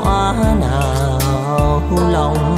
thỏa 0.03 0.33
nào 0.59 1.81
lòng. 2.11 2.55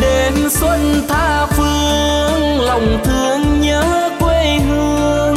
Đến 0.00 0.50
xuân 0.50 1.02
tha 1.08 1.46
phương, 1.46 2.60
lòng 2.60 2.98
thương 3.04 3.60
nhớ 3.60 4.10
quê 4.20 4.58
hương, 4.68 5.36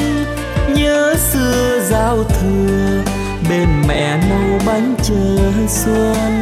nhớ 0.76 1.16
xưa 1.32 1.80
giao 1.90 2.18
thừa, 2.24 3.04
bên 3.50 3.68
mẹ 3.88 4.18
nấu 4.30 4.60
bánh 4.66 4.96
chờ 5.04 5.52
xuân. 5.68 6.37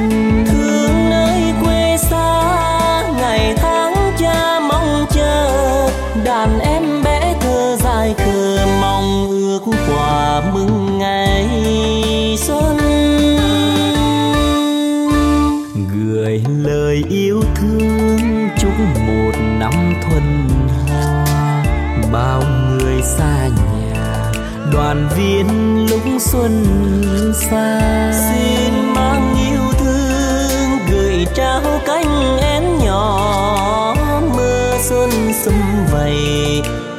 Xuân 26.35 27.33
xa. 27.33 28.11
Xin 28.29 28.93
mang 28.93 29.35
yêu 29.37 29.61
thương, 29.79 30.79
gửi 30.91 31.25
trao 31.35 31.61
cánh 31.85 32.37
én 32.37 32.63
nhỏ. 32.83 33.95
Mưa 34.35 34.77
xuân 34.81 35.09
xum 35.43 35.61
vầy, 35.91 36.17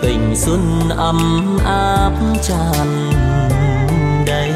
tình 0.03 0.35
xuân 0.37 0.89
ấm 0.97 1.59
áp 1.65 2.13
tràn 2.43 3.13
đầy. 4.27 4.53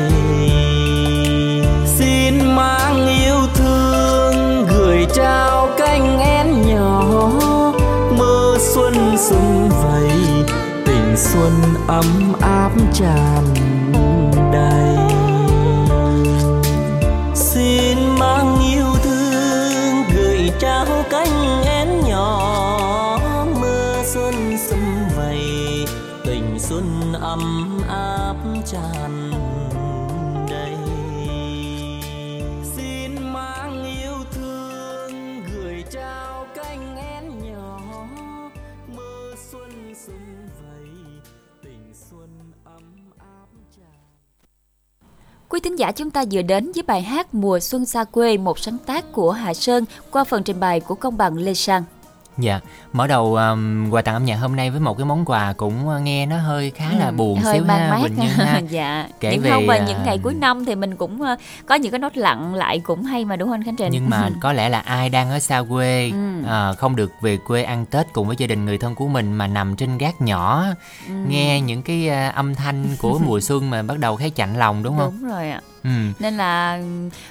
Xin 1.98 2.54
mang 2.54 3.08
yêu 3.24 3.38
thương, 3.54 4.66
gửi 4.66 5.06
trao 5.14 5.68
cánh 5.78 6.18
én 6.18 6.62
nhỏ. 6.66 7.30
Mưa 8.18 8.58
xuân 8.74 9.16
xum 9.18 9.68
vầy, 9.68 10.10
tình 10.86 11.16
xuân 11.16 11.52
ấm 11.86 12.32
áp 12.40 12.70
tràn 12.92 13.59
giả 45.90 45.94
chúng 45.96 46.10
ta 46.10 46.24
vừa 46.30 46.42
đến 46.42 46.72
với 46.74 46.82
bài 46.86 47.02
hát 47.02 47.34
Mùa 47.34 47.60
Xuân 47.60 47.86
xa 47.86 48.04
quê, 48.04 48.36
một 48.36 48.58
sáng 48.58 48.78
tác 48.86 49.12
của 49.12 49.30
Hà 49.32 49.54
Sơn 49.54 49.84
qua 50.10 50.24
phần 50.24 50.42
trình 50.42 50.60
bày 50.60 50.80
của 50.80 50.94
công 50.94 51.16
bằng 51.16 51.36
Lê 51.36 51.54
Sang. 51.54 51.82
Dạ, 52.38 52.60
mở 52.92 53.06
đầu 53.06 53.34
um, 53.34 53.90
quà 53.90 54.02
tặng 54.02 54.14
âm 54.14 54.24
nhạc 54.24 54.36
hôm 54.36 54.56
nay 54.56 54.70
với 54.70 54.80
một 54.80 54.98
cái 54.98 55.04
món 55.04 55.24
quà 55.24 55.52
cũng 55.52 55.88
uh, 55.88 56.02
nghe 56.02 56.26
nó 56.26 56.38
hơi 56.38 56.70
khá 56.70 56.84
là 56.98 57.06
Ừ, 57.06 57.12
buồn 57.12 57.38
hơi 57.40 57.54
xíu 57.58 57.64
ha, 57.64 57.90
mát 57.90 57.98
Quỳnh 58.02 58.14
Như 58.14 58.28
ha. 58.28 58.58
dạ. 58.70 59.08
Kể 59.20 59.30
những 59.32 59.42
về, 59.42 59.50
không 59.50 59.68
à, 59.68 59.84
những 59.88 60.02
ngày 60.04 60.18
cuối 60.22 60.34
năm 60.34 60.64
thì 60.64 60.74
mình 60.74 60.96
cũng 60.96 61.22
ờ, 61.22 61.36
có 61.66 61.74
những 61.74 61.92
cái 61.92 61.98
nốt 61.98 62.16
lặng 62.16 62.54
lại 62.54 62.80
cũng 62.80 63.02
hay 63.02 63.24
mà 63.24 63.36
đúng 63.36 63.48
không 63.48 63.62
Khánh 63.64 63.76
Trình? 63.76 63.92
Nhưng 63.92 64.10
mà 64.10 64.30
có 64.40 64.52
lẽ 64.52 64.68
là 64.68 64.80
ai 64.80 65.08
đang 65.08 65.30
ở 65.30 65.38
xa 65.38 65.62
quê, 65.68 66.10
Ừ. 66.10 66.46
à, 66.48 66.72
không 66.72 66.96
được 66.96 67.12
về 67.22 67.36
quê 67.46 67.62
ăn 67.62 67.86
Tết 67.86 68.06
cùng 68.12 68.26
với 68.26 68.36
gia 68.38 68.46
đình 68.46 68.64
người 68.64 68.78
thân 68.78 68.94
của 68.94 69.08
mình 69.08 69.32
mà 69.32 69.46
nằm 69.46 69.76
trên 69.76 69.98
gác 69.98 70.20
nhỏ, 70.20 70.64
Ừ. 71.08 71.14
nghe 71.28 71.60
những 71.60 71.82
cái 71.82 72.08
à, 72.08 72.28
âm 72.28 72.54
thanh 72.54 72.84
của 72.98 73.18
mùa 73.18 73.40
xuân 73.40 73.70
mà 73.70 73.82
bắt 73.82 73.98
đầu 73.98 74.16
thấy 74.16 74.30
chạnh 74.30 74.58
lòng 74.58 74.82
đúng 74.82 74.98
không? 74.98 75.12
Đúng 75.20 75.30
rồi 75.30 75.50
ạ. 75.50 75.60
Ừ. 75.84 75.90
Nên 76.18 76.36
là 76.36 76.82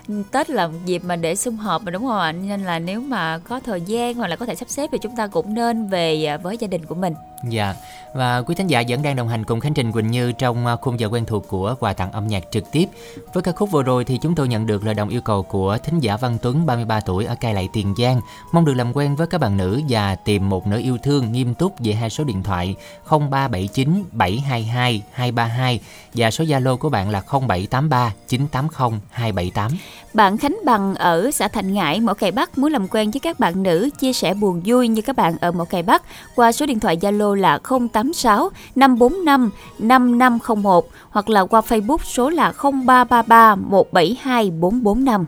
ừ, 0.08 0.24
Tết 0.32 0.50
là 0.50 0.68
một 0.68 0.78
dịp 0.86 1.04
mà 1.06 1.16
để 1.16 1.36
sum 1.36 1.56
họp 1.58 1.84
mà, 1.84 1.92
đúng 1.92 2.04
không 2.04 2.20
ạ? 2.20 2.32
Nên 2.32 2.62
là 2.62 2.80
nếu 2.80 3.02
mà 3.02 3.38
có 3.38 3.60
thời 3.60 3.82
gian 3.82 4.16
hoặc 4.16 4.28
là 4.28 4.36
có 4.36 4.46
thể 4.46 4.56
sắp 4.56 4.70
xếp 4.70 4.90
thì 4.92 4.98
chúng 5.02 5.16
ta 5.16 5.28
cũng 5.28 5.54
nên 5.54 5.88
về 5.88 6.26
à, 6.26 6.38
với 6.38 6.58
gia 6.58 6.68
đình 6.68 6.86
của 6.86 6.96
mình. 6.96 7.14
Dạ, 7.44 7.76
và 8.14 8.42
quý 8.42 8.56
thính 8.56 8.68
giả 8.68 8.84
vẫn 8.88 9.02
đang 9.02 9.16
đồng 9.16 9.28
hành 9.28 9.44
cùng 9.44 9.60
Khánh 9.60 9.74
Trình 9.74 9.92
Quỳnh 9.92 10.12
Như 10.12 10.32
trong 10.32 10.66
à, 10.68 10.76
khung 10.76 11.00
giờ 11.00 11.08
quen 11.08 11.26
thuộc 11.26 11.48
của 11.48 11.76
quà 11.80 11.94
tặng 11.94 12.12
âm 12.12 12.28
nhạc 12.28 12.44
trực 12.52 12.72
tiếp. 12.72 12.86
Với 13.34 13.44
ca 13.44 13.52
khúc 13.52 13.72
vừa 13.72 13.84
rồi 13.84 14.06
thì 14.06 14.18
chúng 14.22 14.36
tôi 14.36 14.48
nhận 14.48 14.66
được 14.66 14.86
lời 14.86 14.94
đồng 14.94 15.10
yêu 15.10 15.22
cầu 15.22 15.44
của 15.44 15.78
thính 15.78 16.00
giả 16.00 16.18
Văn 16.18 16.38
Tuấn 16.42 16.66
33 16.66 17.00
tuổi 17.00 17.26
ở 17.26 17.36
Cai 17.36 17.54
Lậy 17.54 17.70
Tiền 17.74 17.94
Giang, 17.98 18.22
mong 18.52 18.66
được 18.66 18.74
làm 18.74 18.96
quen 18.96 19.16
với 19.16 19.28
các 19.28 19.42
bạn 19.42 19.58
nữ 19.58 19.82
và 19.90 20.16
tìm 20.16 20.50
một 20.50 20.68
nửa 20.68 20.80
yêu 20.80 20.98
thương 21.04 21.32
nghiêm 21.32 21.54
túc 21.54 21.74
về 21.80 21.94
hai 21.94 22.10
số 22.10 22.24
điện 22.24 22.44
thoại 22.44 22.76
0379 23.10 24.04
722 24.12 25.02
232 25.12 25.80
và 26.14 26.32
số 26.32 26.44
Zalo 26.44 26.78
của 26.78 26.90
bạn 26.90 27.10
là 27.10 27.22
0783 27.22 28.14
980 28.28 29.00
278. 29.12 29.72
Bạn 30.14 30.38
Khánh 30.38 30.58
Bằng 30.66 30.96
ở 30.96 31.32
xã 31.32 31.48
Thành 31.48 31.74
Ngãi, 31.74 32.00
Mỏ 32.00 32.14
Cày 32.14 32.32
Bắc 32.32 32.58
muốn 32.58 32.72
làm 32.72 32.88
quen 32.88 33.12
với 33.12 33.20
các 33.20 33.40
bạn 33.40 33.64
nữ 33.64 33.90
chia 34.00 34.14
sẻ 34.14 34.34
buồn 34.34 34.62
vui 34.66 34.88
như 34.88 35.02
các 35.02 35.16
bạn 35.16 35.38
ở 35.42 35.52
Mỏ 35.52 35.64
Cày 35.64 35.84
Bắc 35.84 36.04
qua 36.36 36.52
số 36.52 36.66
điện 36.66 36.80
thoại 36.80 36.98
Zalo 36.98 37.34
là 37.34 37.60
086 37.94 38.50
545 38.76 39.50
5501 39.80 40.90
hoặc 41.10 41.30
là 41.30 41.46
qua 41.46 41.62
Facebook 41.62 41.98
số 42.04 42.30
là 42.30 42.54
0333 42.62 43.56
172 43.56 44.52
445. 44.52 45.26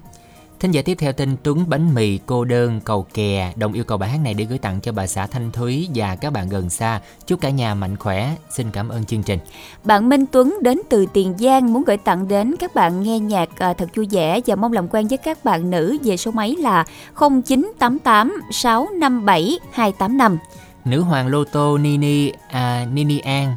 Thính 0.62 0.72
giả 0.72 0.82
tiếp 0.82 0.96
theo 1.00 1.14
tên 1.14 1.36
Tuấn 1.44 1.66
Bánh 1.68 1.94
Mì 1.94 2.20
Cô 2.26 2.46
Đơn 2.46 2.80
Cầu 2.86 3.06
Kè 3.14 3.54
Đồng 3.56 3.74
yêu 3.74 3.84
cầu 3.84 3.98
bài 3.98 4.10
hát 4.10 4.20
này 4.24 4.34
để 4.34 4.46
gửi 4.46 4.58
tặng 4.58 4.82
cho 4.82 4.92
bà 4.92 5.08
xã 5.08 5.28
Thanh 5.28 5.52
Thúy 5.52 5.90
và 5.96 6.16
các 6.16 6.34
bạn 6.34 6.50
gần 6.50 6.70
xa. 6.70 7.02
Chúc 7.28 7.42
cả 7.42 7.50
nhà 7.50 7.76
mạnh 7.76 7.98
khỏe. 7.98 8.36
Xin 8.50 8.72
cảm 8.72 8.90
ơn 8.90 9.06
chương 9.06 9.24
trình. 9.24 9.40
Bạn 9.84 10.10
Minh 10.10 10.26
Tuấn 10.32 10.58
đến 10.62 10.82
từ 10.90 11.06
Tiền 11.14 11.38
Giang 11.38 11.74
muốn 11.74 11.84
gửi 11.84 11.98
tặng 11.98 12.28
đến 12.28 12.56
các 12.60 12.76
bạn 12.76 13.04
nghe 13.04 13.20
nhạc 13.20 13.50
à, 13.60 13.74
thật 13.74 13.90
vui 13.96 14.08
vẻ 14.12 14.42
và 14.46 14.56
mong 14.56 14.74
làm 14.74 14.88
quen 14.88 15.08
với 15.08 15.18
các 15.18 15.46
bạn 15.46 15.70
nữ 15.70 15.98
về 16.04 16.18
số 16.18 16.32
máy 16.32 16.56
là 16.60 16.86
0988 17.16 18.42
657 18.52 19.60
285. 19.72 20.38
Nữ 20.86 21.02
hoàng 21.02 21.28
Lô 21.28 21.44
Tô 21.44 21.78
Nini 21.78 22.32
à, 22.50 22.86
Nini 22.94 23.20
An 23.20 23.56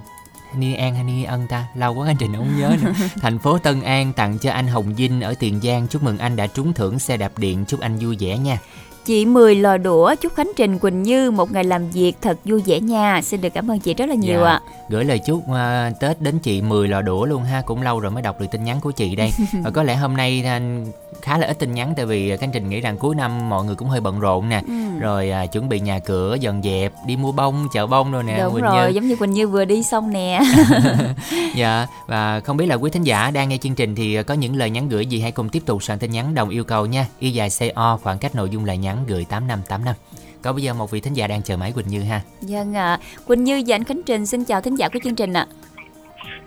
Nini 0.57 0.75
An 0.75 0.95
hay 0.95 1.05
Nini 1.05 1.25
Ân 1.25 1.47
ta? 1.47 1.67
Lâu 1.75 1.95
quá 1.95 2.07
anh 2.07 2.17
Trình 2.17 2.37
không 2.37 2.59
nhớ 2.59 2.77
nữa. 2.83 2.93
Thành 3.21 3.39
phố 3.39 3.59
Tân 3.59 3.83
An 3.83 4.13
tặng 4.13 4.39
cho 4.39 4.53
anh 4.53 4.67
Hồng 4.69 4.95
Vinh 4.95 5.21
ở 5.21 5.35
Tiền 5.35 5.61
Giang. 5.63 5.89
Chúc 5.89 6.03
mừng 6.03 6.19
anh 6.19 6.37
đã 6.37 6.47
trúng 6.47 6.73
thưởng 6.73 6.99
xe 6.99 7.17
đạp 7.17 7.39
điện. 7.39 7.65
Chúc 7.69 7.81
anh 7.81 7.99
vui 7.99 8.17
vẻ 8.21 8.39
nha 8.39 8.59
Chị 9.05 9.25
Mười 9.27 9.55
lò 9.55 9.77
đũa 9.77 10.15
chúc 10.15 10.35
Khánh 10.35 10.51
Trình 10.57 10.79
Quỳnh 10.79 11.03
Như 11.03 11.31
một 11.31 11.53
ngày 11.53 11.65
làm 11.65 11.91
việc 11.91 12.13
thật 12.23 12.39
vui 12.45 12.63
vẻ 12.67 12.81
nha. 12.81 13.21
Xin 13.23 13.41
được 13.41 13.49
cảm 13.55 13.71
ơn 13.71 13.79
chị 13.81 13.95
rất 13.95 14.09
là 14.09 14.15
nhiều 14.15 14.41
Dạ. 14.41 14.47
ạ. 14.51 14.61
Gửi 14.89 15.05
lời 15.05 15.19
chúc 15.27 15.43
à, 15.55 15.91
Tết 16.01 16.21
đến 16.21 16.39
chị 16.39 16.61
10 16.63 16.89
lò 16.89 17.03
đũa 17.03 17.25
luôn 17.25 17.43
ha 17.43 17.61
Cũng 17.67 17.83
lâu 17.83 18.01
rồi 18.01 18.11
mới 18.11 18.23
đọc 18.23 18.41
được 18.41 18.47
tin 18.51 18.65
nhắn 18.65 18.81
của 18.81 18.91
chị 18.91 19.17
đây 19.17 19.31
Và 19.65 19.71
có 19.71 19.83
lẽ 19.83 19.95
hôm 19.97 20.17
nay 20.17 20.43
anh 20.47 20.87
khá 21.23 21.39
là 21.39 21.47
ít 21.47 21.59
tin 21.59 21.75
nhắn 21.75 21.93
Tại 21.97 22.07
vì 22.07 22.37
Khánh 22.37 22.51
Trình 22.53 22.69
nghĩ 22.69 22.81
rằng 22.81 22.97
cuối 22.99 23.15
năm 23.15 23.49
mọi 23.49 23.65
người 23.65 23.75
cũng 23.75 23.89
hơi 23.89 24.01
bận 24.01 24.21
rộn 24.21 24.49
nè 24.49 24.63
Ừ. 24.67 24.75
Rồi 25.01 25.31
à, 25.31 25.47
chuẩn 25.47 25.69
bị 25.69 25.81
nhà 25.81 25.99
cửa, 25.99 26.37
dọn 26.41 26.63
dẹp, 26.63 26.93
đi 27.07 27.17
mua 27.17 27.33
bông, 27.33 27.69
chợ 27.73 27.87
bông 27.87 28.13
rồi 28.13 28.23
nè 28.23 28.39
Đúng 28.43 28.53
Quỳnh 28.53 28.65
rồi, 28.65 28.87
Như. 28.87 28.95
giống 28.95 29.09
như 29.09 29.17
Quỳnh 29.17 29.31
Như 29.31 29.49
vừa 29.49 29.65
đi 29.65 29.83
xong 29.83 30.13
nè. 30.13 30.41
Dạ, 31.57 31.87
và 32.07 32.41
không 32.41 32.57
biết 32.57 32.67
là 32.67 32.75
quý 32.75 32.91
thính 32.91 33.03
giả 33.03 33.31
đang 33.31 33.49
nghe 33.49 33.57
chương 33.59 33.75
trình 33.75 33.95
thì 33.95 34.23
có 34.23 34.35
những 34.35 34.57
lời 34.57 34.71
nhắn 34.71 34.89
gửi 34.89 35.07
gì 35.07 35.21
hãy 35.21 35.33
cùng 35.33 35.49
tiếp 35.49 35.63
tục 35.67 35.83
soạn 35.83 35.99
tin 35.99 36.11
nhắn 36.11 36.35
đồng 36.35 36.49
yêu 36.49 36.65
cầu 36.65 36.87
nha. 36.87 37.07
Y 37.19 37.31
dài 37.31 37.49
CO 37.59 37.99
khoảng 38.03 38.19
cách 38.19 38.35
nội 38.35 38.49
dung 38.51 38.65
lời 38.65 38.77
nhắn 38.79 38.94
gửi 39.09 39.25
8585. 39.29 39.95
Có 40.43 40.53
bây 40.53 40.63
giờ 40.63 40.75
một 40.75 40.91
vị 40.91 41.01
thính 41.01 41.15
giả 41.15 41.27
đang 41.27 41.43
chờ 41.43 41.57
máy 41.57 41.73
Quỳnh 41.73 41.89
Như 41.89 42.03
ha. 42.03 42.21
Vâng 42.41 42.75
ạ. 42.75 42.99
Quỳnh 43.27 43.45
Như 43.45 43.63
và 43.67 43.75
anh 43.77 43.85
Khánh 43.85 44.03
Trình 44.03 44.27
xin 44.27 44.45
chào 44.45 44.61
thính 44.61 44.75
giả 44.75 44.89
của 44.89 44.99
chương 45.05 45.15
trình 45.15 45.33
ạ. 45.33 45.47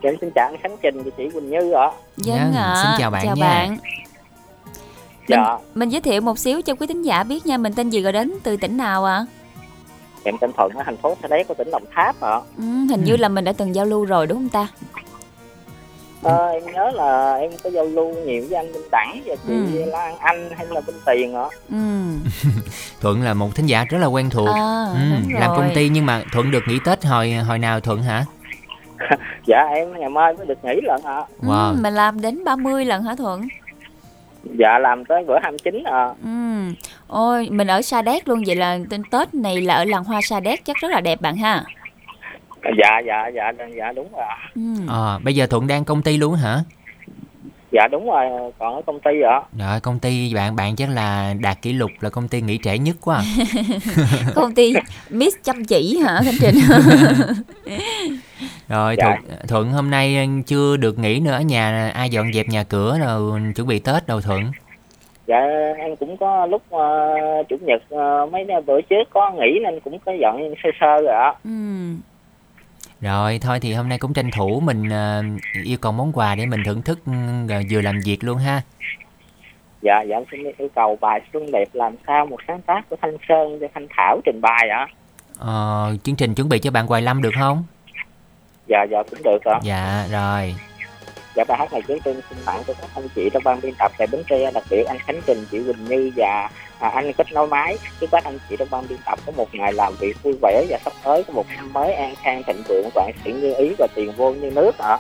Dạ, 0.04 0.10
xin 0.22 0.30
chào 0.36 0.48
anh 0.48 0.56
Khánh 0.64 0.78
Trình 0.82 1.04
và 1.04 1.12
chị 1.18 1.30
Quỳnh 1.34 1.50
Như 1.50 1.72
ạ. 1.72 1.88
Vâng 2.18 2.38
Vâng, 2.38 2.54
ạ. 2.54 2.84
xin 2.84 2.92
chào 3.00 3.12
bạn 3.12 3.26
chào 3.26 3.36
nha. 3.36 3.46
bạn. 3.46 3.78
Dạ, 5.28 5.58
Mình 5.76 5.90
giới 5.90 6.02
thiệu 6.02 6.22
một 6.22 6.40
xíu 6.40 6.62
cho 6.62 6.76
quý 6.76 6.88
thính 6.88 7.02
giả 7.02 7.24
biết 7.24 7.46
nha, 7.46 7.58
mình 7.58 7.74
tên 7.74 7.90
gì 7.90 8.02
rồi 8.04 8.14
đến 8.14 8.32
từ 8.44 8.58
tỉnh 8.58 8.78
nào 8.78 9.06
ạ? 9.06 9.26
em 10.24 10.36
tên 10.42 10.52
Thuận 10.58 10.72
ở 10.76 10.84
thành 10.86 10.98
phố 10.98 11.16
Sa 11.22 11.28
Đéc 11.28 11.48
của 11.48 11.54
tỉnh 11.54 11.72
Đồng 11.72 11.84
Tháp 11.96 12.22
ạ. 12.22 12.42
Ừ, 12.58 12.64
hình 12.90 13.04
như 13.06 13.18
là 13.18 13.30
mình 13.30 13.46
đã 13.46 13.54
từng 13.54 13.76
giao 13.76 13.86
lưu 13.86 14.06
rồi 14.06 14.28
đúng 14.28 14.38
không 14.38 14.50
ta? 14.50 14.68
Ờ, 16.28 16.48
em 16.48 16.64
nhớ 16.74 16.90
là 16.94 17.36
em 17.36 17.52
có 17.64 17.70
giao 17.70 17.86
lưu 17.86 18.14
nhiều 18.26 18.44
với 18.50 18.58
anh 18.58 18.72
Minh 18.74 18.82
Đẳng 18.92 19.22
và 19.26 19.36
chị 19.48 19.54
Ừ. 19.54 19.86
Lan 19.92 20.18
Anh 20.20 20.50
hay 20.58 20.66
là 20.70 20.82
Minh 20.88 20.96
Tiền 21.06 21.36
ạ. 21.36 21.46
Ừ. 21.70 21.78
Thuận 23.02 23.22
là 23.22 23.34
một 23.34 23.56
thính 23.56 23.66
giả 23.66 23.86
rất 23.90 23.98
là 23.98 24.08
quen 24.08 24.30
thuộc. 24.30 24.48
À, 24.50 24.86
Ừ, 24.94 25.00
làm 25.40 25.48
rồi. 25.50 25.58
công 25.58 25.72
ty 25.76 25.90
nhưng 25.90 26.06
mà 26.06 26.24
Thuận 26.34 26.52
được 26.52 26.64
nghỉ 26.68 26.80
Tết 26.86 27.06
hồi 27.06 27.32
hồi 27.32 27.60
nào 27.60 27.80
Thuận 27.80 28.02
hả? 28.04 28.26
Dạ 29.48 29.64
em 29.76 30.00
ngày 30.00 30.10
mai 30.10 30.34
mới 30.34 30.46
được 30.46 30.58
nghỉ 30.66 30.82
lận 30.84 31.02
ạ. 31.06 31.22
Wow. 31.42 31.70
Ừ, 31.72 31.76
mình 31.82 31.94
làm 31.94 32.22
đến 32.22 32.44
30 32.44 32.86
lần 32.86 33.04
hả 33.04 33.16
Thuận? 33.16 33.48
Dạ 34.60 34.80
làm 34.80 35.06
tới 35.06 35.24
bữa 35.28 35.38
29 35.44 35.84
ạ. 35.84 36.10
Ừ. 36.24 36.30
Ôi, 37.08 37.48
mình 37.52 37.68
ở 37.68 37.82
Sa 37.82 38.02
Đéc 38.02 38.28
luôn 38.28 38.44
vậy 38.48 38.56
là 38.56 38.80
tên 38.90 39.02
Tết 39.12 39.34
này 39.34 39.62
là 39.62 39.74
ở 39.76 39.84
làng 39.86 40.04
hoa 40.04 40.20
Sa 40.24 40.40
Đéc 40.40 40.66
chắc 40.66 40.76
rất 40.78 40.92
là 40.92 41.02
đẹp 41.02 41.22
bạn 41.22 41.36
ha. 41.36 41.64
Dạ 42.78 43.00
dạ 43.08 43.28
dạ 43.28 43.52
dạ 43.78 43.92
đúng 43.92 44.08
rồi. 44.12 44.26
Ừ. 44.56 44.62
Ờ, 44.88 45.20
bây 45.24 45.36
giờ 45.36 45.48
Thuận 45.48 45.68
đang 45.68 45.86
công 45.86 46.02
ty 46.02 46.18
luôn 46.18 46.34
hả? 46.34 46.58
dạ 47.72 47.88
đúng 47.92 48.10
rồi 48.10 48.52
còn 48.60 48.76
ở 48.76 48.82
công 48.86 49.00
ty 49.00 49.22
ạ 49.22 49.42
rồi 49.60 49.80
công 49.80 50.00
ty 50.00 50.34
bạn 50.36 50.56
bạn 50.56 50.76
chắc 50.76 50.90
là 50.90 51.34
đạt 51.42 51.62
kỷ 51.62 51.74
lục 51.74 51.92
là 52.00 52.10
công 52.10 52.28
ty 52.28 52.42
nghỉ 52.42 52.60
trễ 52.64 52.78
nhất 52.78 52.96
quá 53.02 53.22
công 54.36 54.54
ty 54.56 54.74
miss 55.10 55.38
chăm 55.44 55.66
chỉ 55.66 56.00
hả 56.06 56.22
khánh 56.26 56.34
trình 56.42 56.56
rồi 58.70 58.96
dạ. 58.98 59.04
thuận 59.04 59.40
thuận 59.48 59.70
hôm 59.70 59.90
nay 59.92 60.30
chưa 60.48 60.78
được 60.78 61.00
nghỉ 61.00 61.20
nữa 61.20 61.32
ở 61.32 61.42
nhà 61.42 61.92
ai 61.96 62.10
dọn 62.10 62.34
dẹp 62.34 62.46
nhà 62.48 62.64
cửa 62.64 62.98
rồi 63.06 63.42
chuẩn 63.56 63.68
bị 63.68 63.80
tết 63.80 64.08
đâu 64.08 64.22
thuận 64.22 64.44
dạ 65.28 65.40
em 65.78 65.96
cũng 65.96 66.18
có 66.18 66.46
lúc 66.46 66.62
uh, 66.76 67.48
chủ 67.50 67.58
nhật 67.62 67.82
uh, 67.96 68.32
mấy 68.32 68.46
bữa 68.66 68.82
trước 68.82 69.04
có 69.10 69.32
nghỉ 69.32 69.60
nên 69.64 69.80
cũng 69.80 70.00
có 70.06 70.12
dọn 70.12 70.54
sơ 70.64 70.70
sơ 70.80 71.02
rồi 71.02 71.16
ạ 71.16 71.34
ừ. 71.44 71.50
Rồi 73.02 73.40
thôi 73.40 73.60
thì 73.60 73.74
hôm 73.74 73.90
nay 73.90 73.98
cũng 73.98 74.14
tranh 74.14 74.32
thủ 74.32 74.60
mình 74.60 74.84
uh, 74.88 75.42
yêu 75.66 75.78
cầu 75.78 75.92
món 75.92 76.12
quà 76.14 76.36
để 76.36 76.46
mình 76.46 76.64
thưởng 76.66 76.82
thức 76.82 77.00
uh, 77.00 77.66
vừa 77.72 77.82
làm 77.82 78.00
việc 78.06 78.24
luôn 78.24 78.38
ha. 78.38 78.62
Dạ 79.82 80.02
dạ 80.02 80.16
em 80.16 80.24
xin 80.32 80.44
yêu 80.58 80.70
cầu 80.76 80.98
bài 81.02 81.22
xuân 81.34 81.52
đẹp 81.52 81.68
làm 81.74 81.96
sao 82.08 82.26
một 82.26 82.38
sáng 82.48 82.62
tác 82.62 82.90
của 82.90 82.96
thanh 83.02 83.18
sơn 83.30 83.58
cho 83.62 83.68
thanh 83.74 83.88
thảo 83.98 84.20
trình 84.26 84.42
bày 84.42 84.70
ạ. 84.70 84.88
Ờ, 85.38 85.96
chương 86.04 86.16
trình 86.16 86.36
chuẩn 86.36 86.50
bị 86.50 86.60
cho 86.60 86.72
bạn 86.72 86.88
hoài 86.88 87.02
lâm 87.02 87.22
được 87.22 87.34
không? 87.40 87.64
Dạ 88.68 88.86
dạ 88.92 89.04
cũng 89.10 89.20
được 89.24 89.44
ạ. 89.46 89.60
Dạ 89.64 90.08
rồi. 90.12 90.56
Dạ 91.36 91.44
bài 91.48 91.58
hát 91.58 91.74
này 91.74 91.82
chúng 91.88 92.00
tôi 92.00 92.14
xin 92.30 92.38
tặng 92.46 92.64
cho 92.68 92.74
các 92.74 92.90
anh 92.96 93.08
chị 93.16 93.30
trong 93.34 93.44
ban 93.44 93.62
biên 93.62 93.74
tập 93.80 93.92
tại 93.98 94.08
bến 94.12 94.22
tre 94.30 94.52
đặc 94.52 94.64
biệt 94.70 94.84
anh 94.84 94.98
khánh 95.00 95.22
trình 95.26 95.46
chị 95.52 95.64
quỳnh 95.64 95.86
như 95.86 96.12
và 96.16 96.50
à, 96.80 96.90
anh 96.90 97.14
kết 97.14 97.32
nối 97.32 97.48
máy 97.48 97.78
chúc 98.00 98.10
các 98.12 98.24
anh 98.24 98.40
chị 98.50 98.56
trong 98.60 98.68
ban 98.72 98.88
biên 98.88 98.98
tập 99.06 99.20
có 99.26 99.32
một 99.32 99.48
ngày 99.56 99.74
làm 99.74 99.94
việc 100.00 100.24
vui 100.24 100.34
vẻ 100.42 100.66
và 100.70 100.78
sắp 100.86 100.94
tới 101.04 101.24
có 101.24 101.34
một 101.34 101.46
năm 101.56 101.74
mới 101.74 101.94
an 101.94 102.16
khang 102.16 102.44
thịnh 102.44 102.64
vượng 102.68 102.90
vạn 102.96 103.12
sự 103.26 103.32
như 103.32 103.54
ý 103.58 103.76
và 103.78 103.88
tiền 103.96 104.12
vô 104.18 104.32
như 104.32 104.52
nước 104.52 104.78
ạ. 104.78 104.98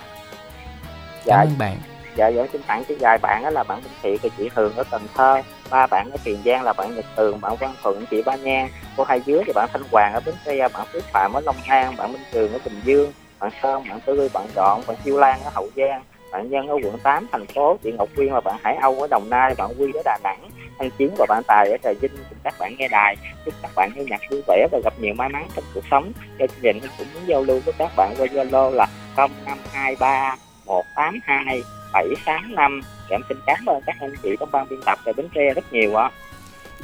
Dạ. 1.26 1.36
Cảm 1.38 1.48
ơn 1.48 1.58
bạn. 1.58 1.78
Dạ 2.18 2.28
dạ 2.28 2.44
xin 2.52 2.62
tặng 2.68 2.84
cho 2.90 2.96
vài 3.00 3.18
bạn 3.18 3.44
đó 3.44 3.50
là 3.50 3.64
bạn 3.64 3.82
Minh 3.84 3.94
Thị 4.02 4.18
và 4.24 4.30
chị 4.38 4.50
Hường 4.56 4.76
ở 4.76 4.84
Cần 4.92 5.02
Thơ 5.16 5.42
ba 5.70 5.88
bạn 5.88 6.12
ở 6.12 6.18
Tiền 6.24 6.40
Giang 6.46 6.64
là 6.64 6.74
bạn 6.74 6.96
Nhật 6.96 7.06
Tường 7.16 7.42
bạn 7.42 7.56
Văn 7.60 7.74
Thuận 7.84 8.06
chị 8.12 8.22
Ba 8.26 8.36
Nhan 8.36 8.68
cô 8.98 9.04
Hai 9.04 9.22
Dứa 9.26 9.44
và 9.48 9.54
bạn 9.56 9.70
Thanh 9.74 9.84
Hoàng 9.92 10.14
ở 10.14 10.20
Bến 10.26 10.36
Tre 10.46 10.68
bạn 10.68 10.88
Phước 10.94 11.04
Phạm 11.04 11.34
ở 11.34 11.42
Long 11.46 11.56
An 11.68 11.96
bạn 11.98 12.14
Minh 12.14 12.22
Trường 12.32 12.54
ở 12.54 12.60
Bình 12.66 12.82
Dương 12.84 13.14
bạn 13.40 13.52
Sơn 13.64 13.84
bạn 13.90 14.00
Tư 14.06 14.30
bạn 14.34 14.48
Trọn 14.56 14.82
bạn 14.88 14.98
Chiêu 15.06 15.18
Lan 15.18 15.40
ở 15.44 15.50
Hậu 15.54 15.70
Giang 15.76 16.04
bạn 16.32 16.50
Nhân 16.50 16.68
ở 16.68 16.76
quận 16.84 17.00
8 17.04 17.28
thành 17.32 17.46
phố 17.46 17.78
chị 17.84 17.92
Ngọc 17.92 18.10
Quyên 18.16 18.34
và 18.34 18.42
bạn 18.42 18.56
Hải 18.64 18.76
Âu 18.76 19.02
ở 19.02 19.08
Đồng 19.08 19.30
Nai 19.30 19.56
bạn 19.58 19.72
Quy 19.80 19.92
ở 19.94 20.02
Đà 20.06 20.18
Nẵng 20.24 20.50
anh 20.78 20.90
Chiến 20.98 21.16
và 21.18 21.26
bạn 21.30 21.44
Tài 21.48 21.72
ở 21.72 21.78
Trà 21.84 21.92
Vinh 22.02 22.12
cùng 22.30 22.38
các 22.44 22.54
bạn 22.60 22.76
nghe 22.78 22.88
đài, 22.88 23.16
chúc 23.46 23.54
các 23.62 23.72
bạn 23.76 23.92
nghe 23.96 24.04
nhạc 24.04 24.22
vui 24.32 24.42
vẻ 24.48 24.68
và 24.72 24.80
gặp 24.84 24.94
nhiều 25.00 25.14
may 25.14 25.30
mắn 25.30 25.48
trong 25.56 25.66
cuộc 25.74 25.84
sống. 25.92 26.12
Cho 26.40 26.48
chương 26.48 26.60
trình 26.62 26.80
cũng 26.98 27.08
muốn 27.14 27.24
giao 27.28 27.44
lưu 27.44 27.60
với 27.66 27.74
các 27.78 27.92
bạn 27.96 28.14
qua 28.18 28.26
Zalo 28.26 28.72
là 28.72 28.88
0523 29.18 30.36
182 30.66 31.62
785 31.94 32.82
em 33.10 33.22
xin 33.30 33.38
cảm 33.46 33.66
ơn 33.66 33.82
các 33.86 33.96
anh 34.00 34.16
chị 34.24 34.30
trong 34.40 34.50
ban 34.52 34.68
biên 34.70 34.80
tập 34.86 35.00
tại 35.06 35.14
Bến 35.14 35.28
Tre 35.36 35.54
rất 35.54 35.74
nhiều 35.74 35.96
ạ 35.96 36.12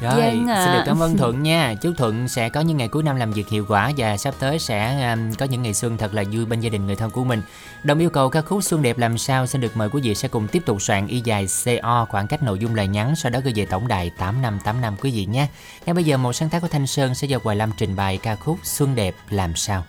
rồi, 0.00 0.20
à. 0.48 0.64
xin 0.64 0.74
được 0.74 0.82
cảm 0.86 1.02
ơn 1.02 1.16
Thuận 1.16 1.42
nha. 1.42 1.74
Chúc 1.80 1.94
Thuận 1.96 2.28
sẽ 2.28 2.48
có 2.48 2.60
những 2.60 2.76
ngày 2.76 2.88
cuối 2.88 3.02
năm 3.02 3.16
làm 3.16 3.32
việc 3.32 3.48
hiệu 3.48 3.64
quả 3.68 3.92
và 3.96 4.16
sắp 4.16 4.34
tới 4.38 4.58
sẽ 4.58 5.10
um, 5.12 5.34
có 5.34 5.46
những 5.46 5.62
ngày 5.62 5.74
xuân 5.74 5.96
thật 5.96 6.14
là 6.14 6.24
vui 6.32 6.44
bên 6.44 6.60
gia 6.60 6.70
đình 6.70 6.86
người 6.86 6.96
thân 6.96 7.10
của 7.10 7.24
mình. 7.24 7.42
Đồng 7.84 7.98
yêu 7.98 8.10
cầu 8.10 8.30
ca 8.30 8.40
khúc 8.40 8.64
Xuân 8.64 8.82
đẹp 8.82 8.98
làm 8.98 9.18
sao 9.18 9.46
xin 9.46 9.60
được 9.60 9.76
mời 9.76 9.88
quý 9.88 10.00
vị 10.02 10.14
sẽ 10.14 10.28
cùng 10.28 10.48
tiếp 10.48 10.62
tục 10.66 10.82
soạn 10.82 11.06
y 11.06 11.20
dài 11.20 11.46
CO 11.64 12.06
khoảng 12.10 12.26
cách 12.26 12.42
nội 12.42 12.58
dung 12.58 12.74
lời 12.74 12.88
nhắn 12.88 13.16
sau 13.16 13.30
đó 13.30 13.40
gửi 13.44 13.52
về 13.56 13.66
tổng 13.66 13.88
đài 13.88 14.10
8585 14.10 14.96
quý 14.96 15.10
vị 15.10 15.26
nhé. 15.26 15.46
Ngay 15.86 15.94
bây 15.94 16.04
giờ 16.04 16.16
một 16.16 16.32
sáng 16.32 16.48
tác 16.48 16.62
của 16.62 16.68
Thanh 16.68 16.86
Sơn 16.86 17.14
sẽ 17.14 17.26
do 17.26 17.38
Hoài 17.44 17.56
Lâm 17.56 17.70
trình 17.76 17.96
bày 17.96 18.18
ca 18.18 18.36
khúc 18.36 18.58
Xuân 18.62 18.94
đẹp 18.94 19.14
làm 19.30 19.56
sao. 19.56 19.84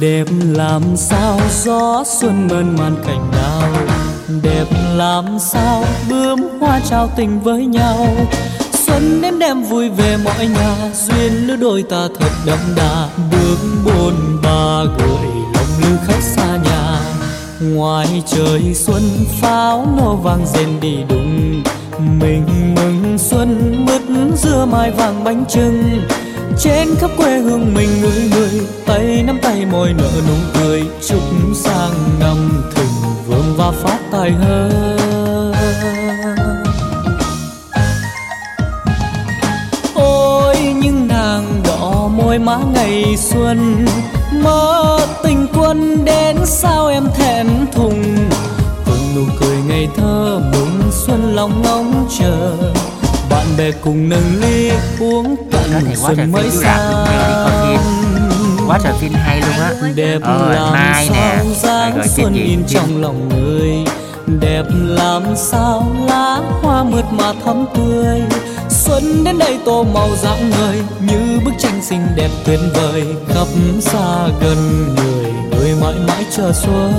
Đẹp 0.00 0.26
làm 0.52 0.82
sao 0.96 1.40
gió 1.64 2.04
xuân 2.06 2.48
mơn 2.48 2.76
man 2.76 2.96
cành 3.06 3.30
đào 3.32 3.70
đẹp 4.42 4.64
làm 4.94 5.38
sao 5.38 5.84
bướm 6.10 6.38
hoa 6.60 6.80
trao 6.90 7.10
tình 7.16 7.40
với 7.40 7.66
nhau? 7.66 8.06
Xuân 8.72 9.22
đến 9.22 9.38
đem 9.38 9.62
vui 9.62 9.88
về 9.88 10.16
mọi 10.24 10.46
nhà, 10.46 10.76
duyên 10.94 11.46
lứa 11.46 11.56
đôi 11.56 11.82
ta 11.82 12.08
thật 12.20 12.30
đậm 12.46 12.58
đà. 12.76 13.08
Bước 13.30 13.56
buồn 13.84 14.14
ba 14.42 14.84
gửi 14.98 15.28
lòng 15.54 15.80
lưu 15.82 15.96
khách 16.06 16.22
xa 16.22 16.58
nhà. 16.64 17.00
Ngoài 17.60 18.22
trời 18.26 18.74
xuân, 18.74 19.02
pháo 19.40 19.86
nổ 19.96 20.16
vang 20.16 20.46
rền 20.46 20.80
đi 20.80 20.96
đùng. 21.08 21.62
Mình 22.20 22.74
mừng 22.74 23.18
xuân 23.18 23.76
mứt 23.86 24.02
dưa 24.36 24.66
mai 24.70 24.90
vàng 24.90 25.24
bánh 25.24 25.44
trưng. 25.48 26.00
Trên 26.58 26.88
khắp 27.00 27.10
quê 27.16 27.38
hương 27.38 27.74
mình 27.74 27.88
người 28.00 28.30
người, 28.30 28.60
tay 28.86 29.22
nắm 29.26 29.38
tay 29.42 29.47
môi 29.66 29.92
nở 29.92 30.10
nụ 30.28 30.34
cười 30.54 30.82
chúc 31.08 31.22
sang 31.54 32.18
năm 32.20 32.62
thịnh 32.74 33.12
vượng 33.26 33.54
và 33.56 33.70
phát 33.70 33.98
tài 34.12 34.30
hơn. 34.30 35.04
Ôi 39.94 40.56
những 40.82 41.08
nàng 41.08 41.62
đỏ 41.64 42.08
môi 42.16 42.38
má 42.38 42.58
ngày 42.74 43.16
xuân 43.16 43.86
mơ 44.32 44.98
tình 45.22 45.46
quân 45.54 46.04
đến 46.04 46.36
sao 46.46 46.86
em 46.88 47.08
thẹn 47.14 47.46
thùng. 47.72 48.04
Từng 48.86 49.14
nụ 49.16 49.22
cười 49.40 49.56
ngày 49.68 49.88
thơ 49.96 50.40
mừng 50.52 50.90
xuân 50.90 51.34
lòng 51.34 51.62
ngóng 51.62 52.08
chờ 52.18 52.56
bạn 53.30 53.46
bè 53.58 53.70
cùng 53.84 54.08
nâng 54.08 54.40
ly 54.40 54.70
uống 55.00 55.36
cạn 55.52 55.94
xuân 55.96 56.32
mới 56.32 56.50
sang 56.50 57.06
quá 58.68 58.78
trời 58.82 58.92
phim 59.00 59.12
hay 59.12 59.40
luôn 59.40 59.50
á. 59.50 59.72
Đẹp 59.94 60.18
ờ, 60.22 60.54
làm 60.54 60.72
mai 60.72 61.08
nè. 61.12 61.38
dáng 61.54 62.00
xuân 62.16 62.34
in 62.34 62.64
trong 62.68 63.02
lòng 63.02 63.28
người. 63.28 63.70
Đẹp 64.40 64.64
làm 64.70 65.22
sao 65.36 65.96
lá 66.08 66.40
hoa 66.62 66.84
mượt 66.84 67.04
mà 67.10 67.32
thắm 67.44 67.66
tươi. 67.74 68.20
Xuân 68.68 69.24
đến 69.24 69.38
đây 69.38 69.58
tô 69.64 69.84
màu 69.94 70.08
dạng 70.16 70.50
người 70.50 70.82
như 71.00 71.40
bức 71.44 71.52
tranh 71.58 71.82
xinh 71.82 72.06
đẹp 72.16 72.30
tuyệt 72.44 72.60
vời. 72.74 73.04
Khắp 73.28 73.46
xa 73.80 74.28
gần 74.40 74.94
người 74.96 75.32
người 75.50 75.74
mãi 75.80 75.94
mãi 76.08 76.24
chờ 76.36 76.52
xuân 76.52 76.92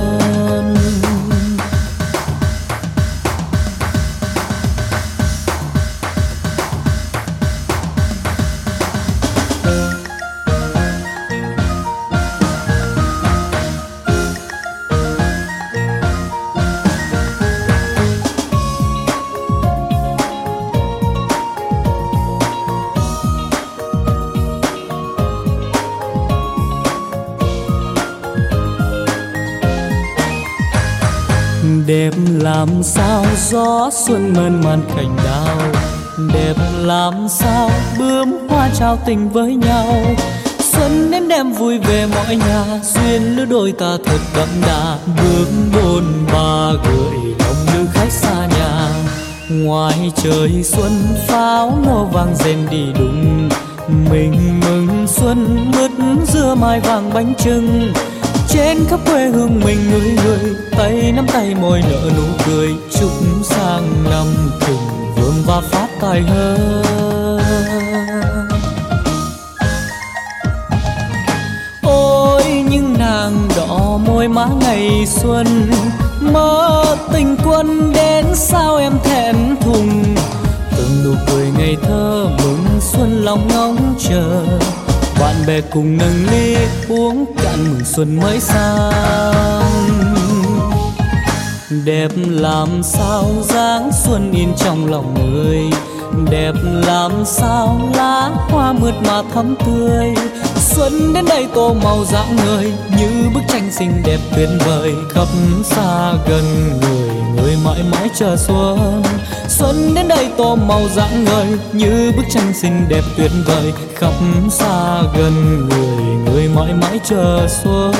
làm 32.60 32.84
sao 32.84 33.26
gió 33.50 33.90
xuân 33.92 34.34
mơn 34.34 34.62
man 34.64 34.82
cành 34.96 35.18
đào, 35.26 35.58
đẹp 36.34 36.54
làm 36.82 37.28
sao 37.30 37.72
bướm 38.00 38.48
hoa 38.50 38.70
trao 38.80 38.98
tình 39.06 39.30
với 39.30 39.56
nhau. 39.56 39.96
Xuân 40.60 41.12
đến 41.12 41.28
đem 41.28 41.52
vui 41.52 41.78
về 41.78 42.06
mọi 42.06 42.36
nhà, 42.36 42.64
duyên 42.84 43.36
lứa 43.36 43.46
đôi 43.46 43.72
ta 43.72 43.98
thật 44.06 44.20
đậm 44.36 44.48
đà. 44.62 44.98
Bước 45.18 45.48
bồn 45.74 46.04
ba 46.34 46.72
gửi 46.84 47.36
lòng 47.40 47.66
nữ 47.74 47.86
khách 47.94 48.12
xa 48.12 48.48
nhà. 48.48 48.90
Ngoài 49.50 50.12
trời 50.24 50.64
xuân, 50.64 50.92
pháo 51.28 51.78
nổ 51.86 52.06
vang 52.06 52.36
rền 52.36 52.58
đi 52.72 52.86
đùng. 53.00 53.50
Mình 54.12 54.60
mừng 54.62 55.08
xuân 55.08 55.72
mứt 55.72 55.92
dưa 56.34 56.56
mai 56.56 56.80
vàng 56.80 57.14
bánh 57.14 57.34
trưng 57.36 57.94
trên 58.50 58.86
khắp 58.90 59.00
quê 59.06 59.30
hương 59.30 59.60
mình 59.66 59.92
người 59.92 60.16
người, 60.26 60.56
tay 60.72 61.12
nắm 61.16 61.28
tay 61.34 61.56
môi 61.56 61.82
nở 61.82 62.12
nụ 62.18 62.24
cười, 62.46 62.70
chúc 63.00 63.12
sang 63.44 64.04
năm 64.10 64.26
thịnh 64.62 65.14
vượng 65.16 65.44
và 65.46 65.62
phát 65.62 65.88
tài 66.02 66.22
hơn. 66.22 67.42
Ôi, 71.84 72.44
những 72.70 72.96
nàng 73.00 73.48
đỏ 73.58 74.00
môi 74.06 74.28
má 74.28 74.48
ngày 74.62 75.06
xuân, 75.08 75.72
mơ 76.22 76.86
tình 77.14 77.38
quân 77.46 77.94
đến 77.94 78.26
sao 78.36 78.78
em 78.78 78.94
thẹn 79.04 79.36
thùng. 79.62 80.16
Từng 80.78 81.04
nụ 81.04 81.14
cười 81.28 81.48
ngày 81.58 81.78
thơ 81.82 82.28
mừng 82.44 82.66
xuân 82.80 83.00
xuân 83.00 83.24
lòng 83.24 83.48
ngóng 83.48 83.96
chờ 84.00 84.46
bạn 85.20 85.36
bè 85.48 85.62
cùng 85.62 85.98
nâng 85.98 86.26
ly, 86.32 86.56
uống 86.90 87.26
cạn 87.38 87.64
mừng 87.64 87.86
xuân 87.86 88.20
mới 88.20 88.40
sang. 88.40 88.92
Đẹp 91.86 92.12
làm 92.16 92.84
sao 92.84 93.26
dáng 93.44 93.92
xuân 94.04 94.32
in 94.32 94.50
trong 94.58 94.92
lòng 94.92 95.14
người? 95.14 95.60
Đẹp 96.32 96.54
làm 96.64 97.12
sao 97.26 97.82
lá 97.96 98.30
hoa 98.50 98.74
mượt 98.74 98.94
mà 99.08 99.22
thắm 99.34 99.56
tươi? 99.66 100.14
Xuân 100.56 101.14
đến 101.14 101.26
đây 101.30 101.48
tô 101.54 101.76
màu 101.84 102.06
dạng 102.06 102.36
người, 102.36 102.74
như 102.98 103.30
bức 103.34 103.42
tranh 103.48 103.72
xinh 103.72 104.04
đẹp 104.06 104.20
tuyệt 104.36 104.50
vời. 104.66 104.94
Khắp 105.14 105.28
xa 105.64 106.14
gần 106.30 106.80
người 106.82 107.10
người 107.36 107.58
mãi 107.66 107.84
mãi 107.92 108.10
chờ 108.16 108.36
xuân 108.38 109.04
xuân 109.60 109.94
đến 109.96 110.08
đây 110.08 110.32
tô 110.38 110.56
màu 110.56 110.88
dạng 110.90 111.24
người 111.24 111.60
như 111.74 112.12
bức 112.18 112.24
tranh 112.30 112.54
xinh 112.54 112.86
đẹp 112.90 113.02
tuyệt 113.18 113.32
vời 113.46 113.74
khắp 113.96 114.14
xa 114.50 115.02
gần 115.18 115.34
người 115.70 116.04
người 116.26 116.50
mãi 116.56 116.74
mãi 116.74 117.00
chờ 117.04 117.48
xuân 117.50 117.94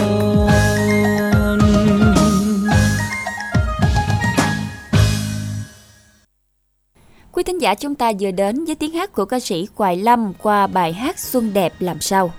Quý 7.32 7.44
thính 7.44 7.62
giả 7.62 7.76
chúng 7.76 7.96
ta 7.96 8.12
vừa 8.20 8.32
đến 8.32 8.66
với 8.66 8.76
tiếng 8.76 8.94
hát 8.94 9.14
của 9.14 9.26
ca 9.26 9.40
sĩ 9.40 9.68
Hoài 9.76 9.98
Lâm 9.98 10.34
qua 10.34 10.68
bài 10.68 10.94
hát 10.94 11.20
Xuân 11.20 11.54
đẹp 11.54 11.74
làm 11.80 12.02
sao. 12.02 12.32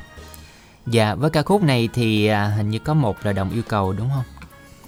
Dạ, 0.86 1.14
với 1.14 1.30
ca 1.30 1.42
khúc 1.42 1.62
này 1.62 1.88
thì 1.92 2.26
à, 2.26 2.52
hình 2.56 2.70
như 2.70 2.78
có 2.78 2.94
một 2.94 3.16
là 3.22 3.32
đồng 3.32 3.50
yêu 3.50 3.62
cầu 3.68 3.92
đúng 3.92 4.08
không? 4.14 4.39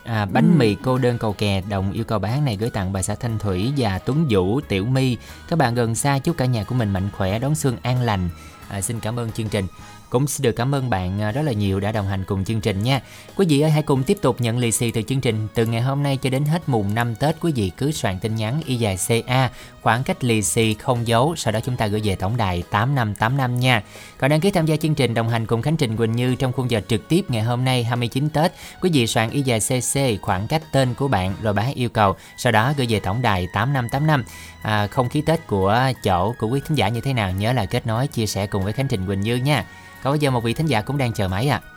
À, 0.05 0.25
bánh 0.25 0.53
ừ. 0.53 0.59
mì 0.59 0.75
cô 0.75 0.99
đơn 0.99 1.19
cầu 1.19 1.33
kè 1.33 1.63
đồng 1.69 1.93
yêu 1.93 2.05
cầu 2.05 2.19
bài 2.19 2.33
hát 2.33 2.41
này 2.45 2.57
gửi 2.57 2.71
tặng 2.71 2.93
bà 2.93 3.03
xã 3.03 3.15
Thanh 3.15 3.39
Thủy 3.39 3.73
và 3.77 3.99
Tuấn 3.99 4.27
Vũ, 4.31 4.61
Tiểu 4.61 4.87
My. 4.87 5.17
Các 5.49 5.59
bạn 5.59 5.75
gần 5.75 5.95
xa 5.95 6.19
chúc 6.19 6.37
cả 6.37 6.47
nhà 6.47 6.65
của 6.65 6.75
mình 6.75 6.91
mạnh 6.91 7.09
khỏe, 7.13 7.39
đón 7.39 7.55
xuân 7.55 7.77
an 7.83 8.01
lành. 8.01 8.29
À, 8.69 8.81
xin 8.81 9.01
cảm 9.01 9.19
ơn 9.19 9.33
chương 9.33 9.49
trình. 9.49 9.67
Cũng 10.13 10.27
xin 10.27 10.43
được 10.43 10.53
cảm 10.53 10.75
ơn 10.75 10.91
bạn 10.91 11.23
à, 11.23 11.33
rất 11.33 11.43
là 11.43 11.53
nhiều 11.53 11.81
đã 11.81 11.93
đồng 11.93 12.07
hành 12.07 12.25
cùng 12.25 12.45
chương 12.45 12.61
trình 12.61 12.83
nha. 12.83 13.01
Quý 13.37 13.47
vị 13.49 13.61
ơi 13.61 13.71
hãy 13.71 13.83
cùng 13.83 14.03
tiếp 14.03 14.19
tục 14.23 14.41
nhận 14.41 14.59
lì 14.59 14.73
xì 14.73 14.91
từ 14.91 15.03
chương 15.03 15.21
trình 15.21 15.49
từ 15.55 15.67
ngày 15.67 15.81
hôm 15.81 16.03
nay 16.03 16.17
cho 16.17 16.31
đến 16.31 16.45
hết 16.45 16.63
mùng 16.67 16.95
5 16.95 17.15
Tết 17.15 17.37
quý 17.41 17.53
vị 17.53 17.71
cứ 17.77 17.93
soạn 17.93 18.19
tin 18.19 18.35
nhắn 18.35 18.61
y 18.67 18.77
dài 18.77 18.99
CA 19.09 19.51
khoảng 19.83 20.03
cách 20.03 20.25
lì 20.25 20.43
xì 20.43 20.75
không 20.75 21.07
dấu 21.07 21.35
sau 21.37 21.53
đó 21.53 21.61
chúng 21.65 21.77
ta 21.77 21.87
gửi 21.87 22.01
về 22.05 22.15
tổng 22.15 22.37
đài 22.37 22.63
8585 22.71 23.61
nha. 23.61 23.83
Còn 24.19 24.31
đăng 24.31 24.41
ký 24.41 24.51
tham 24.51 24.67
gia 24.67 24.77
chương 24.77 24.95
trình 24.95 25.15
đồng 25.15 25.29
hành 25.29 25.47
cùng 25.47 25.63
Khánh 25.63 25.77
Trình 25.77 25.97
Quỳnh 25.97 26.13
Như 26.13 26.35
trong 26.35 26.53
khung 26.53 26.71
giờ 26.71 26.81
trực 26.89 27.09
tiếp 27.09 27.25
ngày 27.29 27.43
hôm 27.43 27.65
nay 27.65 27.85
29 27.85 28.29
Tết, 28.29 28.53
quý 28.81 28.91
vị 28.93 29.07
soạn 29.07 29.31
y 29.31 29.43
dài 29.43 29.61
CC 29.61 30.23
khoảng 30.23 30.47
cách 30.47 30.63
tên 30.73 30.95
của 30.95 31.09
bạn 31.09 31.35
rồi 31.43 31.53
bác 31.53 31.75
yêu 31.75 31.89
cầu, 31.89 32.17
sau 32.37 32.53
đó 32.53 32.73
gửi 32.77 32.87
về 32.91 33.01
tổng 33.01 33.23
đài 33.23 33.47
8585. 33.53 34.25
À, 34.63 34.87
không 34.87 35.09
khí 35.09 35.23
Tết 35.27 35.47
của 35.47 35.93
chỗ 36.05 36.35
của 36.39 36.49
quý 36.49 36.61
thính 36.69 36.77
giả 36.77 36.89
như 36.89 37.01
thế 37.01 37.13
nào 37.13 37.31
nhớ 37.31 37.53
là 37.53 37.67
kết 37.67 37.87
nối 37.87 38.07
chia 38.07 38.27
sẻ 38.27 38.47
cùng 38.47 38.65
với 38.65 38.73
Khánh 38.73 38.89
Trình 38.89 39.07
Quỳnh 39.07 39.21
Như 39.21 39.37
nha. 39.37 39.65
Còn 40.03 40.13
bây 40.13 40.19
giờ 40.19 40.31
một 40.31 40.45
vị 40.45 40.55
thính 40.55 40.67
giả 40.67 40.81
cũng 40.81 40.99
đang 40.99 41.13
chờ 41.13 41.29
máy 41.29 41.49
ạ. 41.49 41.61
À. 41.63 41.69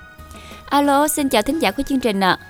Alo, 0.66 1.08
xin 1.08 1.30
chào 1.30 1.42
thính 1.42 1.60
giả 1.60 1.72
của 1.72 1.84
chương 1.84 2.00
trình 2.00 2.20
ạ. 2.20 2.38
À. 2.40 2.46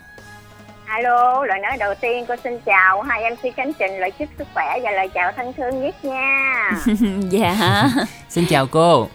Alo, 0.86 1.46
lời 1.46 1.60
nói 1.60 1.78
đầu 1.80 1.94
tiên 2.02 2.26
cô 2.28 2.36
xin 2.44 2.60
chào 2.66 3.02
hai 3.02 3.24
em 3.24 3.34
MC 3.34 3.56
Khánh 3.56 3.74
Trình 3.74 4.00
lời 4.00 4.12
chúc 4.12 4.30
sức 4.38 4.48
khỏe 4.54 4.80
và 4.84 4.92
lời 4.92 5.10
chào 5.14 5.32
thân 5.32 5.54
thương 5.54 5.84
nhất 5.84 6.06
nha. 6.06 6.72
dạ. 7.30 7.90
xin 8.30 8.46
chào 8.50 8.68
cô. 8.68 9.08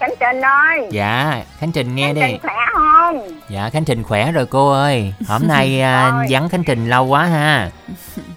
Khánh 0.00 0.14
Trình 0.20 0.40
ơi. 0.40 0.88
Dạ, 0.90 1.42
Khánh 1.58 1.72
Trình 1.72 1.94
nghe 1.94 2.06
Khánh 2.06 2.14
đi. 2.14 2.20
Trình 2.20 2.38
khỏe 2.42 2.54
không? 2.72 3.28
Dạ, 3.48 3.70
Khánh 3.72 3.84
Trình 3.84 4.02
khỏe 4.02 4.32
rồi 4.32 4.46
cô 4.46 4.72
ơi. 4.72 5.14
Hôm 5.28 5.42
nay 5.48 5.80
à, 5.82 6.12
vắng 6.30 6.48
Khánh 6.48 6.64
Trình 6.64 6.88
lâu 6.88 7.06
quá 7.06 7.24
ha. 7.24 7.70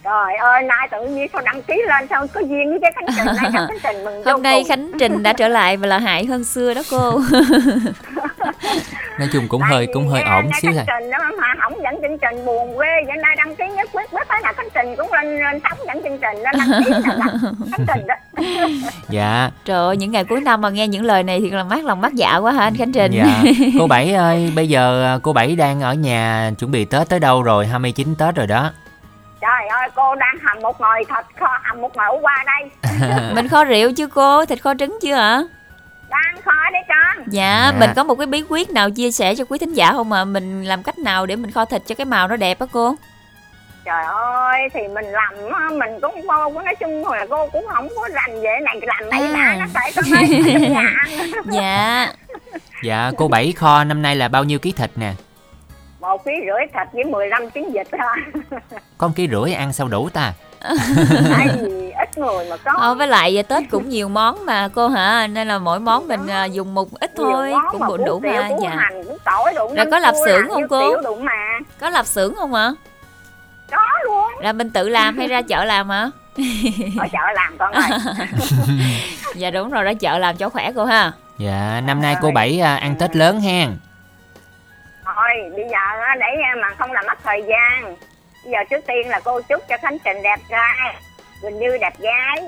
Trời 0.03 0.35
ơi, 0.35 0.63
nay 0.63 0.87
tự 0.91 1.05
nhiên 1.05 1.27
sao 1.33 1.41
đăng 1.45 1.61
ký 1.61 1.81
lên 1.87 2.07
sao 2.09 2.27
có 2.33 2.41
duyên 2.41 2.69
với 2.69 2.79
cái 2.81 2.91
Khánh 2.95 3.05
Trình 3.17 3.25
này 3.25 3.51
Khánh 3.67 3.77
Trình 3.83 4.03
mừng 4.05 4.23
Hôm 4.25 4.43
nay 4.43 4.59
cùng. 4.59 4.69
Khánh 4.69 4.91
Trình 4.99 5.23
đã 5.23 5.33
trở 5.33 5.47
lại 5.47 5.77
và 5.77 5.87
là 5.87 5.99
hại 5.99 6.25
hơn 6.25 6.43
xưa 6.43 6.73
đó 6.73 6.81
cô. 6.91 7.11
nói 9.19 9.29
chung 9.33 9.47
cũng 9.47 9.61
hơi 9.61 9.87
cũng 9.93 10.07
hơi 10.07 10.21
ổn 10.21 10.49
xíu 10.61 10.71
thôi. 10.71 10.83
Khánh 10.87 10.99
Trình 10.99 11.09
đó 11.11 11.17
mà 11.41 11.47
không 11.61 11.73
dẫn 11.83 11.95
chương 12.01 12.17
trình 12.17 12.45
buồn 12.45 12.75
quê, 12.75 12.87
vậy 13.07 13.17
nay 13.17 13.35
đăng 13.37 13.55
ký 13.55 13.63
nhất 13.75 13.89
quyết 13.93 14.11
quyết 14.11 14.27
phải 14.27 14.41
là 14.43 14.53
Khánh 14.53 14.67
Trình 14.73 14.95
cũng 14.97 15.13
lên 15.13 15.39
lên 15.39 15.59
sóng 15.63 15.77
dẫn 15.87 16.03
chương 16.03 16.17
trình 16.17 16.37
lên 16.43 16.55
đăng 16.57 16.83
ký 16.83 16.91
là 16.91 17.25
Khánh 17.71 17.85
Trình 17.87 18.07
đó. 18.07 18.15
dạ. 19.09 19.49
Trời 19.65 19.77
ơi, 19.77 19.97
những 19.97 20.11
ngày 20.11 20.23
cuối 20.23 20.41
năm 20.41 20.61
mà 20.61 20.69
nghe 20.69 20.87
những 20.87 21.05
lời 21.05 21.23
này 21.23 21.39
thì 21.39 21.50
là 21.57 21.63
mát 21.63 21.85
lòng 21.85 22.01
mát 22.01 22.13
dạ 22.13 22.37
quá 22.37 22.51
hả 22.51 22.63
anh 22.63 22.77
Khánh 22.77 22.91
Trình. 22.91 23.11
Dạ. 23.11 23.43
Cô 23.79 23.87
Bảy 23.87 24.13
ơi, 24.13 24.53
bây 24.55 24.69
giờ 24.69 25.19
cô 25.23 25.33
Bảy 25.33 25.55
đang 25.55 25.81
ở 25.81 25.93
nhà 25.93 26.51
chuẩn 26.59 26.71
bị 26.71 26.85
Tết 26.85 27.09
tới 27.09 27.19
đâu 27.19 27.43
rồi? 27.43 27.67
29 27.67 28.15
Tết 28.15 28.35
rồi 28.35 28.47
đó. 28.47 28.71
Trời 29.41 29.67
ơi 29.69 29.89
cô 29.95 30.15
đang 30.15 30.35
hầm 30.43 30.61
một 30.61 30.81
nồi 30.81 31.05
thịt 31.09 31.39
kho 31.39 31.47
hầm 31.63 31.81
một 31.81 31.95
nồi 31.95 32.17
qua 32.21 32.45
đây 32.45 32.91
Mình 33.35 33.47
kho 33.47 33.63
rượu 33.63 33.91
chứ 33.97 34.07
cô 34.07 34.45
Thịt 34.45 34.61
kho 34.61 34.73
trứng 34.79 34.99
chưa 35.01 35.15
hả 35.15 35.41
Đang 36.09 36.41
kho 36.45 36.71
đấy 36.73 36.81
con 36.87 37.25
dạ, 37.27 37.71
dạ 37.73 37.79
mình 37.79 37.89
có 37.95 38.03
một 38.03 38.15
cái 38.15 38.27
bí 38.27 38.43
quyết 38.49 38.69
nào 38.69 38.89
chia 38.89 39.11
sẻ 39.11 39.35
cho 39.35 39.45
quý 39.45 39.57
thính 39.57 39.73
giả 39.73 39.91
không 39.91 40.09
mà 40.09 40.25
Mình 40.25 40.63
làm 40.63 40.83
cách 40.83 40.99
nào 40.99 41.25
để 41.25 41.35
mình 41.35 41.51
kho 41.51 41.65
thịt 41.65 41.81
cho 41.87 41.95
cái 41.95 42.05
màu 42.05 42.27
nó 42.27 42.35
đẹp 42.35 42.59
á 42.59 42.65
cô 42.71 42.95
Trời 43.85 44.05
ơi 44.05 44.69
thì 44.73 44.87
mình 44.87 45.05
làm 45.05 45.33
mình 45.79 45.99
cũng 46.01 46.21
vô 46.27 46.61
nói 46.61 46.75
chung 46.79 47.07
là 47.07 47.25
cô 47.29 47.47
cũng 47.47 47.65
không 47.69 47.87
có 47.95 48.09
rành 48.13 48.41
về 48.41 48.59
này 48.63 48.79
làm 48.81 49.09
này 49.09 49.21
à. 49.21 49.57
nó 49.59 49.65
phải 49.73 49.91
có 49.95 50.01
Dạ. 51.51 52.07
Dạ 52.83 53.11
cô 53.17 53.27
Bảy 53.27 53.51
kho 53.51 53.83
năm 53.83 54.01
nay 54.01 54.15
là 54.15 54.27
bao 54.27 54.43
nhiêu 54.43 54.59
ký 54.59 54.71
thịt 54.71 54.89
nè? 54.95 55.13
Một 55.99 56.25
ký 56.25 56.31
rưỡi 56.45 56.67
thịt 56.73 56.87
với 56.93 57.03
15 57.03 57.51
trứng 57.51 57.71
vịt 57.71 57.87
thôi. 57.91 58.41
Con 58.97 59.13
ký 59.13 59.27
rưỡi 59.31 59.53
ăn 59.53 59.73
sao 59.73 59.87
đủ 59.87 60.09
ta? 60.09 60.33
Tại 61.31 61.47
ít 61.99 62.17
người 62.17 62.45
mà 62.49 62.57
có. 62.57 62.71
Ờ, 62.77 62.95
với 62.95 63.07
lại 63.07 63.43
Tết 63.47 63.63
cũng 63.71 63.89
nhiều 63.89 64.09
món 64.09 64.45
mà 64.45 64.69
cô 64.75 64.87
hả? 64.87 65.27
Nên 65.27 65.47
là 65.47 65.59
mỗi 65.59 65.79
món 65.79 66.07
mình 66.07 66.27
à, 66.27 66.45
dùng 66.45 66.73
một 66.73 66.99
ít 66.99 67.11
thôi 67.15 67.53
cũng 67.71 67.87
đủ 67.87 67.97
đủ 67.97 68.19
mà 68.19 68.49
dạ. 68.61 68.69
hành, 68.69 69.03
tỏi, 69.23 69.53
rồi 69.55 69.69
có 69.91 69.99
lạp 69.99 70.15
xưởng 70.25 70.49
không 70.49 70.67
cô? 70.67 70.95
có 71.79 71.89
lạp 71.89 72.05
xưởng 72.05 72.35
không 72.35 72.53
ạ? 72.53 72.73
có 72.73 72.90
luôn. 74.03 74.31
Là 74.39 74.53
mình 74.53 74.69
tự 74.69 74.89
làm 74.89 75.17
hay 75.17 75.27
ra 75.27 75.41
chợ 75.41 75.65
làm 75.65 75.89
hả? 75.89 76.09
Ở 76.99 77.07
chợ 77.11 77.19
làm 77.35 77.57
con 77.57 77.71
ơi. 77.71 77.89
Dạ 79.35 79.51
đúng 79.51 79.71
rồi 79.71 79.83
ra 79.83 79.93
chợ 79.93 80.17
làm 80.17 80.37
cho 80.37 80.49
khỏe 80.49 80.71
cô 80.75 80.85
ha. 80.85 81.11
Dạ 81.37 81.81
năm 81.85 82.01
nay 82.01 82.15
cô 82.21 82.31
bảy 82.31 82.59
à, 82.59 82.75
ăn 82.75 82.95
tết 82.99 83.15
lớn 83.15 83.39
hen. 83.39 83.69
Thôi 85.05 85.51
bây 85.55 85.65
giờ 85.69 85.77
để 86.19 86.27
mà 86.61 86.69
không 86.77 86.91
làm 86.91 87.05
mất 87.07 87.17
thời 87.23 87.43
gian. 87.49 87.95
Bây 88.43 88.51
giờ 88.51 88.57
trước 88.69 88.85
tiên 88.87 89.09
là 89.09 89.19
cô 89.19 89.41
chúc 89.41 89.63
cho 89.69 89.77
khánh 89.81 89.97
trình 90.05 90.23
đẹp 90.23 90.39
trai 90.49 90.95
quỳnh 91.41 91.59
như 91.59 91.77
đẹp 91.81 91.99
gái 91.99 92.41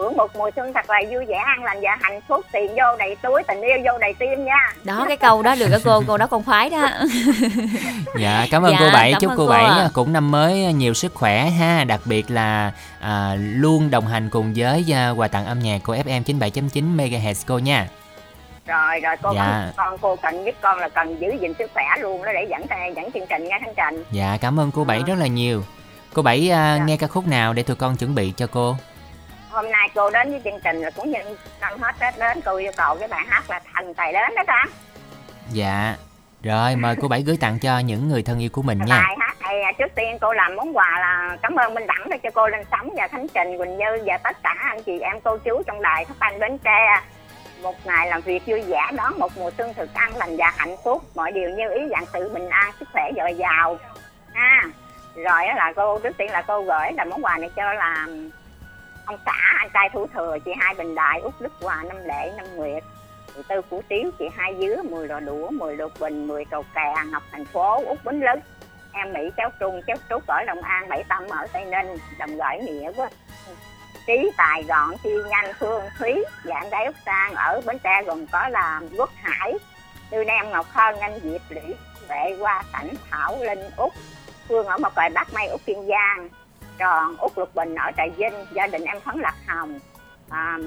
hưởng 0.00 0.16
một 0.16 0.36
mùa 0.36 0.50
xuân 0.56 0.72
thật 0.72 0.90
là 0.90 1.00
vui 1.10 1.24
vẻ 1.24 1.36
an 1.36 1.64
lành 1.64 1.78
và 1.82 1.98
hạnh 2.00 2.20
phúc. 2.28 2.46
Tiền 2.52 2.66
vô 2.68 2.96
đầy 2.98 3.16
túi 3.22 3.42
tình 3.48 3.60
yêu 3.60 3.78
vô 3.84 3.98
đầy 3.98 4.14
tim 4.18 4.44
nha. 4.44 4.72
Đó 4.84 5.04
cái 5.08 5.16
câu 5.16 5.42
đó 5.42 5.54
được 5.58 5.68
đó 5.70 5.78
cô 5.84 6.02
cô 6.06 6.16
đó 6.16 6.26
con 6.26 6.44
khoái 6.44 6.70
đó. 6.70 6.88
Dạ 8.18 8.46
cảm 8.50 8.62
ơn 8.62 8.72
dạ, 8.72 8.78
cô 8.80 8.90
bảy. 8.92 9.14
chúc 9.20 9.30
cô, 9.30 9.36
cô 9.36 9.46
bảy 9.46 9.64
à. 9.64 9.88
cũng 9.92 10.12
năm 10.12 10.30
mới 10.30 10.72
nhiều 10.72 10.94
sức 10.94 11.14
khỏe 11.14 11.44
ha. 11.44 11.84
Đặc 11.84 12.00
biệt 12.04 12.30
là 12.30 12.72
à, 13.00 13.34
luôn 13.38 13.90
đồng 13.90 14.06
hành 14.06 14.30
cùng 14.30 14.52
với 14.56 14.84
uh, 15.12 15.18
quà 15.18 15.28
tặng 15.28 15.46
âm 15.46 15.58
nhạc 15.58 15.78
của 15.84 15.96
fm 15.96 16.22
97.9 16.22 16.96
MHz 16.96 17.34
cô 17.46 17.58
nha. 17.58 17.88
Rồi 18.66 19.00
rồi 19.00 19.16
cô 19.22 19.32
dạ. 19.34 19.72
con, 19.76 19.98
cô 19.98 20.16
cần 20.16 20.44
giúp 20.44 20.54
con 20.60 20.78
là 20.78 20.88
cần 20.88 21.20
giữ 21.20 21.28
gìn 21.40 21.54
sức 21.58 21.70
khỏe 21.74 21.84
luôn 22.00 22.24
đó 22.24 22.32
để 22.34 22.46
dẫn 22.50 22.94
dẫn 22.96 23.12
chương 23.12 23.26
trình 23.28 23.44
nha 23.44 23.58
thanh 23.60 23.74
trình. 23.76 24.04
Dạ 24.10 24.38
cảm 24.40 24.60
ơn 24.60 24.70
cô 24.70 24.84
bảy 24.84 24.98
à. 24.98 25.04
rất 25.06 25.14
là 25.18 25.26
nhiều. 25.26 25.64
Cô 26.14 26.22
bảy 26.22 26.38
uh, 26.38 26.48
dạ. 26.48 26.78
nghe 26.86 26.96
ca 26.96 27.06
khúc 27.06 27.26
nào 27.26 27.52
để 27.52 27.62
tụi 27.62 27.76
con 27.76 27.96
chuẩn 27.96 28.14
bị 28.14 28.32
cho 28.36 28.46
cô 28.46 28.76
hôm 29.50 29.70
nay 29.70 29.88
cô 29.94 30.10
đến 30.10 30.30
với 30.30 30.40
chương 30.44 30.60
trình 30.64 30.80
là 30.80 30.90
cũng 30.90 31.10
như 31.10 31.18
năm 31.60 31.78
hết 31.80 31.94
tết 32.00 32.18
đến 32.18 32.40
cô 32.44 32.56
yêu 32.56 32.72
cầu 32.76 32.96
cái 32.96 33.08
bài 33.08 33.24
hát 33.28 33.50
là 33.50 33.60
thành 33.74 33.94
tài 33.94 34.12
đến 34.12 34.34
đó 34.36 34.42
con. 34.46 34.68
Dạ. 35.52 35.96
Rồi 36.42 36.76
mời 36.76 36.96
cô 37.02 37.08
bảy 37.08 37.22
gửi 37.22 37.36
tặng 37.40 37.58
cho 37.58 37.78
những 37.78 38.08
người 38.08 38.22
thân 38.22 38.38
yêu 38.38 38.50
của 38.52 38.62
mình 38.62 38.78
nha. 38.78 39.04
Bài 39.06 39.16
hát 39.20 39.36
này 39.40 39.62
à, 39.62 39.72
trước 39.78 39.94
tiên 39.94 40.18
cô 40.20 40.32
làm 40.32 40.56
món 40.56 40.76
quà 40.76 40.98
là 41.00 41.36
cảm 41.42 41.56
ơn 41.56 41.74
minh 41.74 41.86
đẳng 41.86 42.10
để 42.10 42.18
cho 42.22 42.30
cô 42.34 42.48
lên 42.48 42.64
sóng 42.70 42.90
và 42.96 43.08
khánh 43.08 43.26
trình 43.34 43.58
quỳnh 43.58 43.76
như 43.76 44.02
và 44.04 44.18
tất 44.18 44.36
cả 44.42 44.54
anh 44.58 44.82
chị 44.82 45.00
em 45.00 45.20
cô 45.20 45.38
chú 45.38 45.62
trong 45.66 45.82
đài 45.82 46.04
phát 46.04 46.14
thanh 46.20 46.38
bến 46.38 46.58
tre. 46.58 47.02
Một 47.62 47.74
ngày 47.84 48.08
làm 48.08 48.20
việc 48.20 48.42
vui 48.46 48.60
vẻ 48.62 48.90
đón 48.92 49.18
một 49.18 49.32
mùa 49.36 49.50
xuân 49.58 49.74
thực 49.74 49.94
an 49.94 50.16
lành 50.16 50.36
và 50.36 50.52
hạnh 50.56 50.76
phúc. 50.84 51.02
Mọi 51.14 51.32
điều 51.32 51.50
như 51.50 51.70
ý 51.70 51.80
dạng 51.90 52.04
sự 52.12 52.28
bình 52.34 52.48
an 52.48 52.72
sức 52.80 52.88
khỏe 52.92 53.10
dồi 53.16 53.34
dào. 53.34 53.78
Ha. 54.32 54.62
Rồi 55.16 55.46
đó 55.46 55.52
là 55.56 55.72
cô 55.76 55.98
trước 55.98 56.16
tiên 56.18 56.30
là 56.30 56.42
cô 56.42 56.62
gửi 56.62 56.92
là 56.92 57.04
món 57.04 57.24
quà 57.24 57.38
này 57.38 57.50
cho 57.56 57.72
là 57.72 58.06
ông 59.10 59.18
xã, 59.26 59.32
anh 59.58 59.70
trai 59.74 59.88
thủ 59.92 60.06
thừa, 60.14 60.38
chị 60.44 60.50
hai 60.60 60.74
bình 60.74 60.94
đại 60.94 61.20
út 61.20 61.34
đức 61.40 61.52
hòa, 61.60 61.82
năm 61.88 61.96
lệ 62.04 62.32
năm 62.36 62.46
nguyệt. 62.56 62.82
Chị 63.34 63.42
tư 63.48 63.62
củ 63.70 63.82
tiếu, 63.88 64.10
chị 64.18 64.24
hai 64.36 64.56
dứa, 64.60 64.82
mười 64.82 65.08
lò 65.08 65.20
đũa, 65.20 65.50
mười 65.50 65.76
lục 65.76 65.92
bình, 66.00 66.26
mười 66.26 66.44
cầu 66.44 66.64
kè 66.74 66.94
ngọc, 67.12 67.22
thành 67.32 67.44
phố 67.44 67.84
út 67.84 68.04
bến 68.04 68.20
lức. 68.20 68.40
Em 68.92 69.12
mỹ, 69.12 69.20
cháu 69.36 69.50
trung, 69.60 69.80
cháu 69.86 69.96
trúc 70.10 70.26
ở 70.26 70.42
long 70.46 70.62
an, 70.62 70.88
bảy 70.88 71.04
tâm 71.08 71.28
ở 71.28 71.46
tây 71.52 71.64
ninh, 71.64 71.98
đồng 72.18 72.38
gửi 72.38 72.58
nghĩa 72.58 72.92
quá. 72.96 73.10
Trí, 74.06 74.30
tài, 74.36 74.62
gọn, 74.62 74.90
chi, 75.02 75.10
nhanh 75.28 75.52
phương 75.60 75.82
thúy, 75.98 76.24
và 76.44 76.56
anh 76.56 76.70
gái 76.70 76.86
út 76.86 76.94
sang 77.06 77.34
ở 77.34 77.60
bến 77.66 77.78
tre 77.78 78.02
gồm 78.06 78.26
có 78.26 78.48
là 78.48 78.80
quốc 78.98 79.10
hải, 79.22 79.52
tư 80.10 80.24
nam, 80.24 80.50
ngọc 80.50 80.66
hơn 80.70 80.98
anh 80.98 81.20
diệp 81.22 81.40
lũy 81.48 81.74
vệ 82.08 82.36
qua 82.40 82.62
cảnh 82.72 82.88
thảo, 83.10 83.36
linh 83.40 83.70
út 83.76 83.92
phương 84.48 84.66
ở 84.66 84.78
một 84.78 84.94
còi 84.94 85.10
bắc 85.14 85.34
mây 85.34 85.46
út 85.46 85.60
kiên 85.66 85.88
giang 85.88 86.28
tròn 86.80 87.16
úc 87.16 87.38
lục 87.38 87.54
bình 87.54 87.74
ở 87.74 87.90
trà 87.96 88.04
vinh 88.16 88.46
gia 88.52 88.66
đình 88.66 88.84
em 88.84 89.00
phấn 89.00 89.18
lạc 89.20 89.34
hồng. 89.46 89.78
À, 90.30 90.58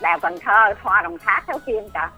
đào 0.00 0.18
Cần 0.18 0.38
Thơ 0.44 0.74
Thoa 0.82 1.02
Đồng 1.02 1.18
Tháp 1.18 1.44
theo 1.46 1.58
kim 1.66 1.90
trà 1.94 2.10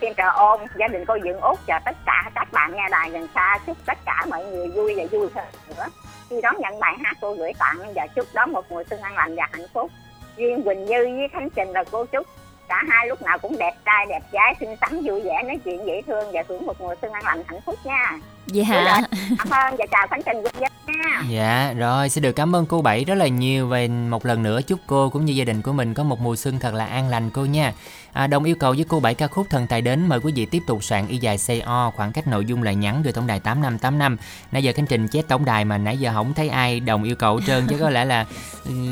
kim 0.00 0.14
trà 0.14 0.28
ôn 0.28 0.60
gia 0.78 0.88
đình 0.88 1.04
cô 1.08 1.14
dương 1.24 1.40
út 1.40 1.58
và 1.66 1.80
tất 1.84 1.96
cả 2.06 2.30
các 2.34 2.52
bạn 2.52 2.72
nghe 2.74 2.88
đài 2.90 3.10
gần 3.10 3.28
xa 3.34 3.58
chúc 3.66 3.76
tất 3.86 3.98
cả 4.04 4.26
mọi 4.30 4.44
người 4.44 4.68
vui 4.68 4.94
và 4.96 5.04
vui 5.10 5.28
hơn 5.34 5.44
nữa. 5.68 5.86
Khi 6.30 6.40
đón 6.40 6.54
nhận 6.58 6.80
bài 6.80 6.94
hát 7.04 7.16
cô 7.20 7.34
gửi 7.34 7.52
tặng 7.58 7.94
và 7.94 8.06
chúc 8.06 8.26
đón 8.34 8.52
một 8.52 8.70
mùa 8.70 8.82
xuân 8.90 9.00
an 9.00 9.14
lành 9.14 9.36
và 9.36 9.48
hạnh 9.52 9.66
phúc. 9.74 9.90
Duyên 10.36 10.62
Quỳnh 10.62 10.84
Như 10.84 11.04
với 11.04 11.28
Khánh 11.32 11.50
Trình 11.50 11.68
là 11.68 11.84
cô 11.90 12.04
chúc 12.04 12.26
cả 12.68 12.82
hai 12.88 13.08
lúc 13.08 13.22
nào 13.22 13.38
cũng 13.38 13.58
đẹp 13.58 13.72
trai 13.84 14.06
đẹp 14.08 14.20
gái 14.32 14.54
xinh 14.60 14.76
xắn 14.80 15.00
vui 15.04 15.20
vẻ 15.20 15.42
nói 15.42 15.58
chuyện 15.64 15.86
dễ 15.86 16.02
thương 16.06 16.32
và 16.32 16.42
hưởng 16.48 16.66
một 16.66 16.80
mùa 16.80 16.94
xuân 17.02 17.12
an 17.12 17.24
lành 17.24 17.42
hạnh 17.46 17.60
phúc 17.66 17.74
nha. 17.84 18.18
Dạ. 18.46 19.00
Cảm 19.38 19.50
ơn 19.50 19.76
và 19.78 19.86
chào 19.90 20.06
khánh 20.10 20.20
trình 20.26 20.36
quý 20.36 20.50
vị 20.58 20.66
nha. 20.86 21.22
Dạ 21.28 21.72
rồi 21.78 22.08
xin 22.08 22.22
được 22.22 22.32
cảm 22.32 22.56
ơn 22.56 22.66
cô 22.66 22.82
bảy 22.82 23.04
rất 23.04 23.14
là 23.14 23.26
nhiều. 23.26 23.68
Và 23.68 23.78
một 24.08 24.26
lần 24.26 24.42
nữa 24.42 24.60
chúc 24.66 24.78
cô 24.86 25.10
cũng 25.10 25.24
như 25.24 25.32
gia 25.32 25.44
đình 25.44 25.62
của 25.62 25.72
mình 25.72 25.94
có 25.94 26.02
một 26.02 26.20
mùa 26.20 26.36
xuân 26.36 26.58
thật 26.58 26.74
là 26.74 26.86
an 26.86 27.08
lành 27.08 27.30
cô 27.30 27.44
nha 27.44 27.72
À, 28.16 28.26
đồng 28.26 28.44
yêu 28.44 28.56
cầu 28.56 28.72
với 28.72 28.84
cô 28.88 29.00
bảy 29.00 29.14
ca 29.14 29.26
khúc 29.26 29.46
thần 29.50 29.66
tài 29.66 29.80
đến 29.82 30.08
mời 30.08 30.20
quý 30.20 30.32
vị 30.36 30.46
tiếp 30.46 30.62
tục 30.66 30.84
soạn 30.84 31.08
y 31.08 31.16
dài 31.16 31.38
co 31.66 31.92
khoảng 31.96 32.12
cách 32.12 32.26
nội 32.26 32.44
dung 32.44 32.62
lời 32.62 32.74
nhắn 32.74 33.02
gửi 33.02 33.12
tổng 33.12 33.26
đài 33.26 33.40
tám 33.40 33.62
năm 33.62 33.78
tám 33.78 33.98
năm. 33.98 34.16
Nãy 34.52 34.62
giờ 34.62 34.72
khánh 34.76 34.86
trình 34.86 35.08
chết 35.08 35.28
tổng 35.28 35.44
đài 35.44 35.64
mà 35.64 35.78
nãy 35.78 35.98
giờ 35.98 36.12
không 36.14 36.34
thấy 36.34 36.48
ai 36.48 36.80
đồng 36.80 37.02
yêu 37.02 37.16
cầu 37.16 37.40
trơn 37.46 37.66
chứ 37.66 37.76
có 37.80 37.90
lẽ 37.90 38.04
là 38.04 38.26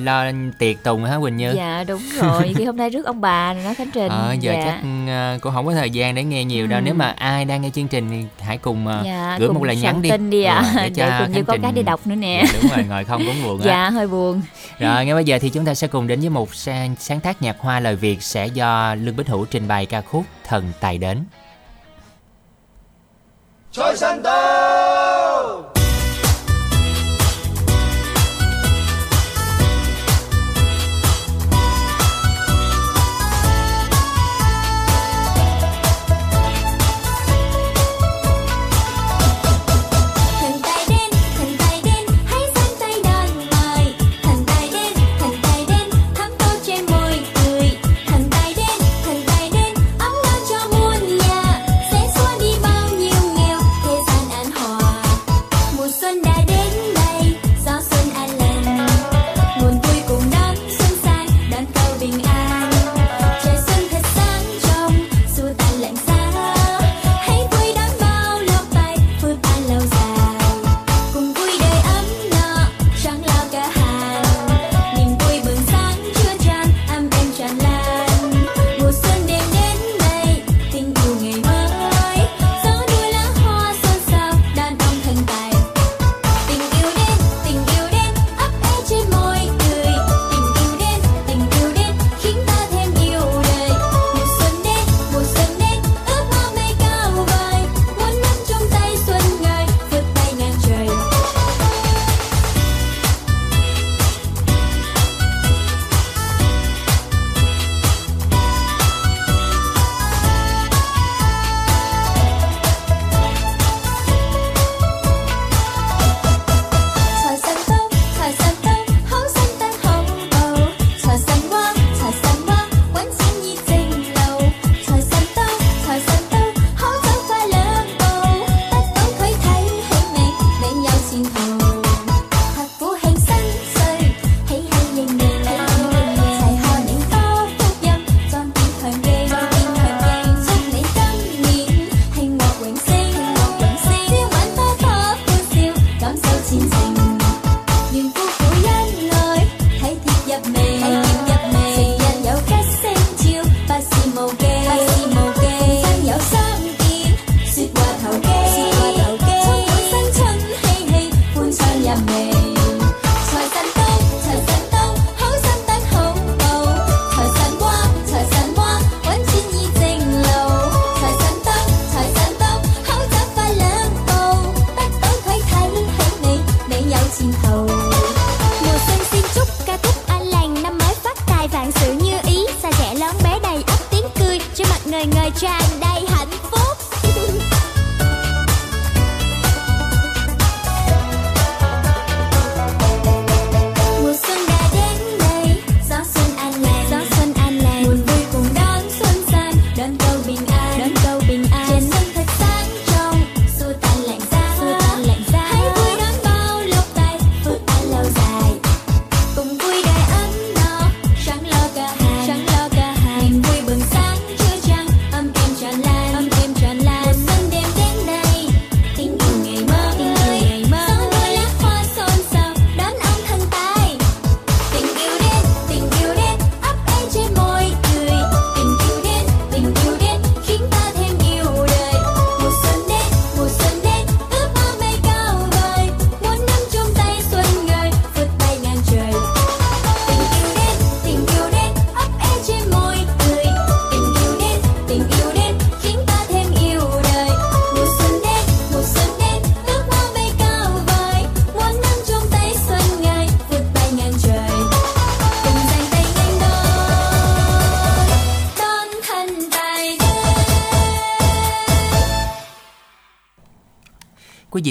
lo 0.05 0.25
tiệc 0.59 0.83
tùng 0.83 1.05
hả 1.05 1.19
quỳnh 1.21 1.37
như? 1.37 1.53
Dạ 1.57 1.85
đúng 1.85 2.03
rồi. 2.21 2.55
Khi 2.57 2.65
hôm 2.65 2.77
nay 2.77 2.91
rước 2.91 3.07
ông 3.07 3.21
bà 3.21 3.55
rồi 3.55 3.65
đó 3.65 3.75
khánh 3.75 3.91
trình. 3.91 4.09
Ờ 4.09 4.37
giờ 4.41 4.53
dạ. 4.53 4.65
chắc 4.65 4.79
uh, 5.35 5.43
cô 5.43 5.51
không 5.51 5.67
có 5.67 5.73
thời 5.73 5.91
gian 5.91 6.15
để 6.15 6.25
nghe 6.25 6.45
nhiều 6.45 6.67
đâu. 6.67 6.79
Ừ. 6.79 6.83
nếu 6.85 6.95
mà 6.95 7.15
ai 7.19 7.45
đang 7.45 7.63
nghe 7.63 7.71
chương 7.71 7.89
trình 7.89 8.11
thì 8.11 8.45
hãy 8.47 8.59
cùng 8.59 8.87
uh, 8.87 9.05
dạ, 9.05 9.37
gửi 9.41 9.49
một 9.49 9.65
lời 9.65 9.77
nhắn 9.77 10.03
đi. 10.03 10.11
tin 10.11 10.31
đi 10.31 10.43
ạ. 10.43 10.55
À. 10.55 10.73
để 10.83 10.91
cho 10.91 11.07
để 11.07 11.19
cùng 11.25 11.33
như 11.33 11.43
có 11.43 11.57
cái 11.63 11.73
để 11.73 11.83
đọc 11.83 12.07
nữa 12.07 12.15
nè. 12.15 12.45
Dạ, 12.47 12.59
đúng 12.63 12.71
rồi 12.71 12.85
ngồi 12.89 13.05
không 13.05 13.23
cũng 13.27 13.43
buồn 13.45 13.61
dạ 13.65 13.91
hơi 13.91 14.07
buồn. 14.07 14.43
Rồi 14.79 15.05
ngay 15.07 15.15
bây 15.15 15.25
giờ 15.25 15.39
thì 15.39 15.51
chúng 15.51 15.65
ta 15.65 15.75
sẽ 15.75 15.87
cùng 15.87 16.07
đến 16.07 16.21
với 16.21 16.31
một 16.31 16.55
sáng, 16.55 16.95
sáng 16.99 17.21
tác 17.21 17.43
nhạc 17.43 17.57
hoa 17.59 17.81
lời 17.81 17.97
việt 17.97 18.23
sẽ 18.23 18.47
do 18.47 18.95
lương 18.95 19.14
Lương 19.15 19.19
bích 19.19 19.29
hữu 19.29 19.45
trình 19.45 19.69
bày 19.69 19.87
ca 19.87 20.01
khúc 20.01 20.25
Thần 20.45 20.73
Tài 20.81 20.99
Đến. 20.99 21.25
Trời 23.73 23.97
sân 23.97 24.23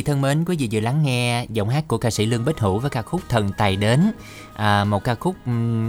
thân 0.04 0.22
mến, 0.22 0.46
quý 0.46 0.56
vị 0.60 0.70
vừa 0.72 0.80
lắng 0.80 1.04
nghe 1.04 1.46
giọng 1.50 1.70
hát 1.70 1.84
của 1.88 1.98
ca 1.98 2.10
sĩ 2.12 2.26
Lương 2.26 2.46
Bích 2.46 2.60
Hữu 2.60 2.80
với 2.80 2.90
ca 2.90 3.02
khúc 3.02 3.22
Thần 3.30 3.52
Tài 3.58 3.76
Đến. 3.76 4.12
À, 4.56 4.84
một 4.84 5.04
ca 5.04 5.16
khúc 5.16 5.36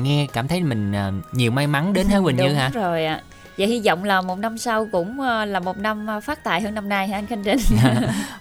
nghe 0.02 0.26
cảm 0.32 0.48
thấy 0.48 0.60
mình 0.62 0.92
à, 0.92 1.10
nhiều 1.32 1.50
may 1.50 1.66
mắn 1.66 1.92
đến 1.92 2.06
hả 2.08 2.20
Quỳnh 2.24 2.36
Như 2.36 2.42
Đúng 2.48 2.54
hả? 2.54 2.68
rồi 2.74 3.04
ạ. 3.04 3.20
Vậy 3.58 3.66
hy 3.66 3.80
vọng 3.86 4.04
là 4.04 4.20
một 4.20 4.38
năm 4.38 4.58
sau 4.58 4.86
cũng 4.92 5.20
ờ, 5.20 5.44
là 5.44 5.60
một 5.60 5.78
năm 5.78 6.06
ờ, 6.06 6.20
phát 6.20 6.44
tài 6.44 6.60
hơn 6.60 6.74
năm 6.74 6.88
nay 6.88 7.08
hả 7.08 7.18
anh 7.18 7.26
Khánh 7.26 7.42
Trinh? 7.44 7.58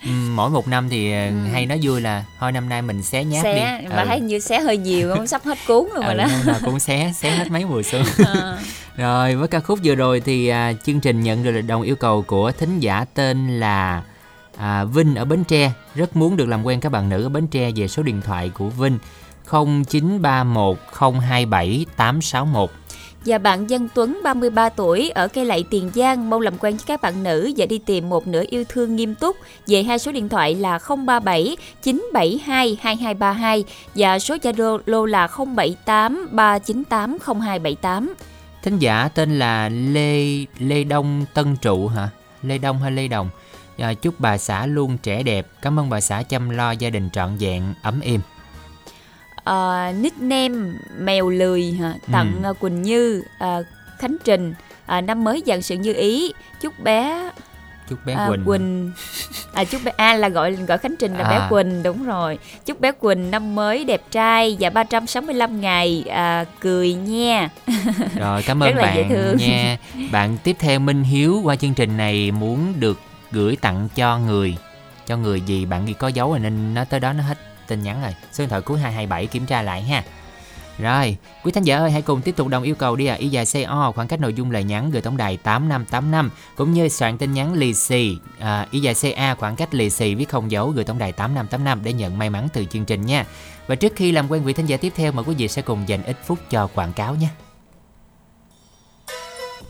Mỗi 0.36 0.49
một 0.49 0.67
năm 0.67 0.89
thì 0.89 1.12
à, 1.12 1.31
hay 1.53 1.65
nói 1.65 1.79
vui 1.83 2.01
là 2.01 2.23
thôi 2.39 2.51
năm 2.51 2.69
nay 2.69 2.81
mình 2.81 3.03
xé 3.03 3.23
nháp 3.23 3.43
xé 3.43 3.79
đi. 3.81 3.88
mà 3.88 4.01
Ừ. 4.01 4.05
thấy 4.07 4.19
như 4.19 4.39
xé 4.39 4.59
hơi 4.59 4.77
nhiều 4.77 5.13
không 5.15 5.27
sắp 5.27 5.41
hết 5.43 5.57
cuốn 5.67 5.88
luôn 5.95 6.05
rồi 6.05 6.13
Ừ, 6.13 6.17
đó. 6.17 6.25
năm 6.27 6.39
nào 6.45 6.55
cũng 6.65 6.79
xé 6.79 7.12
xé 7.15 7.29
hết 7.31 7.51
mấy 7.51 7.65
mùa 7.65 7.81
xuân. 7.83 8.03
Rồi 8.97 9.36
với 9.36 9.47
ca 9.47 9.59
khúc 9.59 9.79
vừa 9.83 9.95
rồi 9.95 10.19
thì 10.25 10.47
à, 10.47 10.73
chương 10.86 10.99
trình 10.99 11.21
nhận 11.21 11.43
được 11.43 11.62
đồng 11.62 11.81
yêu 11.81 11.95
cầu 11.95 12.21
của 12.21 12.51
thính 12.51 12.79
giả 12.79 13.05
tên 13.13 13.59
là 13.59 14.03
à, 14.57 14.83
Vinh 14.83 15.15
ở 15.15 15.25
Bến 15.25 15.43
Tre 15.43 15.71
rất 15.95 16.15
muốn 16.15 16.37
được 16.37 16.45
làm 16.45 16.65
quen 16.65 16.79
các 16.79 16.91
bạn 16.91 17.09
nữ 17.09 17.23
ở 17.23 17.29
Bến 17.29 17.47
Tre 17.47 17.71
về 17.75 17.87
số 17.87 18.03
điện 18.03 18.21
thoại 18.21 18.49
của 18.49 18.69
Vinh 18.69 18.97
0931 19.51 20.77
027 21.21 21.85
861 21.95 22.69
Và 23.25 23.37
bạn 23.37 23.69
Dân 23.69 23.89
Tuấn 23.93 24.19
33 24.23 24.69
tuổi 24.69 25.09
ở 25.09 25.27
cây 25.27 25.45
lậy 25.45 25.65
Tiền 25.69 25.91
Giang 25.95 26.29
mong 26.29 26.41
làm 26.41 26.57
quen 26.57 26.73
với 26.73 26.83
các 26.87 27.01
bạn 27.01 27.23
nữ 27.23 27.51
và 27.57 27.65
đi 27.65 27.77
tìm 27.77 28.09
một 28.09 28.27
nửa 28.27 28.43
yêu 28.49 28.63
thương 28.69 28.95
nghiêm 28.95 29.15
túc 29.15 29.37
về 29.67 29.83
hai 29.83 29.99
số 29.99 30.11
điện 30.11 30.29
thoại 30.29 30.55
là 30.55 30.79
037 30.89 31.57
972 31.81 32.77
2232 32.81 33.63
và 33.95 34.19
số 34.19 34.35
Zalo 34.35 34.79
lô 34.85 35.05
là 35.05 35.27
078 35.27 36.27
398 36.31 37.17
0278. 37.25 38.13
Thính 38.63 38.79
giả 38.79 39.09
tên 39.15 39.39
là 39.39 39.69
Lê 39.69 40.45
Lê 40.59 40.83
Đông 40.83 41.25
Tân 41.33 41.55
Trụ 41.55 41.87
hả? 41.87 42.09
Lê 42.43 42.57
Đông 42.57 42.79
hay 42.79 42.91
Lê 42.91 43.07
Đồng? 43.07 43.29
À, 43.77 43.93
chúc 43.93 44.19
bà 44.19 44.38
xã 44.38 44.65
luôn 44.65 44.97
trẻ 44.97 45.23
đẹp. 45.23 45.47
Cảm 45.62 45.79
ơn 45.79 45.89
bà 45.89 46.01
xã 46.01 46.23
chăm 46.23 46.49
lo 46.49 46.71
gia 46.71 46.89
đình 46.89 47.09
trọn 47.09 47.38
vẹn 47.38 47.73
ấm 47.81 47.99
êm. 47.99 48.21
Ờ, 49.43 49.91
nickname 49.99 50.71
mèo 50.99 51.29
lười 51.29 51.71
hả? 51.71 51.93
tặng 52.12 52.41
Ừ. 52.43 52.53
Quỳnh 52.59 52.81
Như, 52.81 53.23
ờ, 53.39 53.63
Khánh 53.99 54.15
Trình 54.23 54.53
ờ, 54.86 55.01
năm 55.01 55.23
mới 55.23 55.41
dần 55.45 55.62
sự 55.62 55.75
như 55.75 55.93
ý 55.93 56.33
chúc 56.62 56.79
bé 56.79 57.29
Chúc 57.89 57.99
bé 58.05 58.13
à, 58.13 58.27
Quỳnh. 58.29 58.45
Quỳnh 58.45 58.91
à 59.53 59.63
chúc 59.63 59.81
bé 59.83 59.91
A 59.97 60.13
là 60.13 60.29
gọi 60.29 60.51
gọi 60.51 60.77
Khánh 60.77 60.95
Trình 60.99 61.13
là 61.17 61.23
À. 61.23 61.29
bé 61.29 61.47
Quỳnh 61.49 61.83
đúng 61.83 62.05
rồi 62.05 62.38
chúc 62.65 62.79
bé 62.79 62.91
Quỳnh 62.91 63.31
năm 63.31 63.55
mới 63.55 63.83
đẹp 63.86 64.01
trai 64.12 64.57
và 64.59 64.69
365 64.69 65.62
ngày 65.62 66.03
à, 66.09 66.45
cười 66.59 66.93
nha 66.93 67.49
Rồi 68.15 68.43
cảm 68.43 68.63
ơn 68.63 68.75
là 68.75 68.93
dễ 68.95 69.01
bạn 69.03 69.09
thương. 69.09 69.38
nha. 69.38 69.77
Bạn 70.12 70.38
tiếp 70.43 70.55
theo 70.59 70.79
Minh 70.79 71.03
Hiếu 71.03 71.41
qua 71.43 71.55
chương 71.55 71.73
trình 71.73 71.97
này 71.97 72.31
muốn 72.31 72.73
được 72.79 72.99
gửi 73.34 73.58
tặng 73.62 73.89
cho 73.96 74.17
người. 74.17 74.58
Cho 75.08 75.17
người 75.17 75.41
gì 75.41 75.65
bạn 75.65 75.86
ghi 75.86 75.93
có 75.93 76.08
dấu 76.08 76.30
rồi 76.30 76.39
nên 76.39 76.74
nó 76.74 76.86
tới 76.86 77.00
đó 77.00 77.13
nó 77.13 77.24
hết 77.24 77.38
tin 77.67 77.84
nhắn 77.84 78.02
rồi. 78.02 78.15
Số 78.32 78.41
điện 78.41 78.50
thoại 78.50 78.62
cuối 78.62 78.80
227 78.80 79.28
kiểm 79.28 79.46
tra 79.46 79.62
lại 79.62 79.82
ha. 79.82 80.04
Rồi, 80.78 81.17
quý 81.43 81.52
thánh 81.52 81.63
giả 81.63 81.78
ơi 81.78 81.91
hãy 81.91 82.02
cùng 82.02 82.22
tiếp 82.22 82.36
tục 82.36 82.48
đồng 82.48 82.63
yêu 82.63 82.76
cầu 82.76 82.96
đi 82.96 83.06
à. 83.06 83.15
Y 83.15 83.28
dài 83.28 83.46
CO 83.54 83.91
khoảng 83.96 84.08
cách 84.08 84.19
nội 84.19 84.34
dung 84.34 84.52
lời 84.52 84.63
nhắn 84.63 84.91
gửi 84.91 85.02
tổng 85.02 85.17
đài 85.17 85.38
8585 85.38 86.32
cũng 86.56 86.74
như 86.74 86.89
soạn 86.89 87.17
tin 87.17 87.34
nhắn 87.34 87.54
lì 87.54 87.74
xì 87.74 88.17
à, 88.39 88.67
Y 88.72 88.80
dài 88.80 88.96
CA 89.02 89.36
khoảng 89.36 89.56
cách 89.56 89.74
lì 89.74 89.89
xì 89.89 90.15
viết 90.15 90.30
không 90.30 90.52
dấu 90.52 90.69
gửi 90.69 90.86
tổng 90.86 90.98
đài 90.98 91.12
8585 91.12 91.84
để 91.84 91.93
nhận 91.93 92.17
may 92.17 92.30
mắn 92.30 92.48
từ 92.54 92.65
chương 92.65 92.86
trình 92.86 93.06
nha. 93.06 93.26
Và 93.67 93.76
trước 93.76 93.93
khi 93.96 94.12
làm 94.12 94.32
quen 94.32 94.43
vị 94.43 94.54
thánh 94.54 94.65
giả 94.65 94.78
tiếp 94.78 94.93
theo 94.96 95.12
mời 95.12 95.26
quý 95.28 95.36
vị 95.36 95.48
sẽ 95.48 95.62
cùng 95.62 95.88
dành 95.88 96.04
ít 96.04 96.17
phút 96.26 96.39
cho 96.50 96.67
quảng 96.76 96.93
cáo 96.93 97.15
nha. 97.15 97.30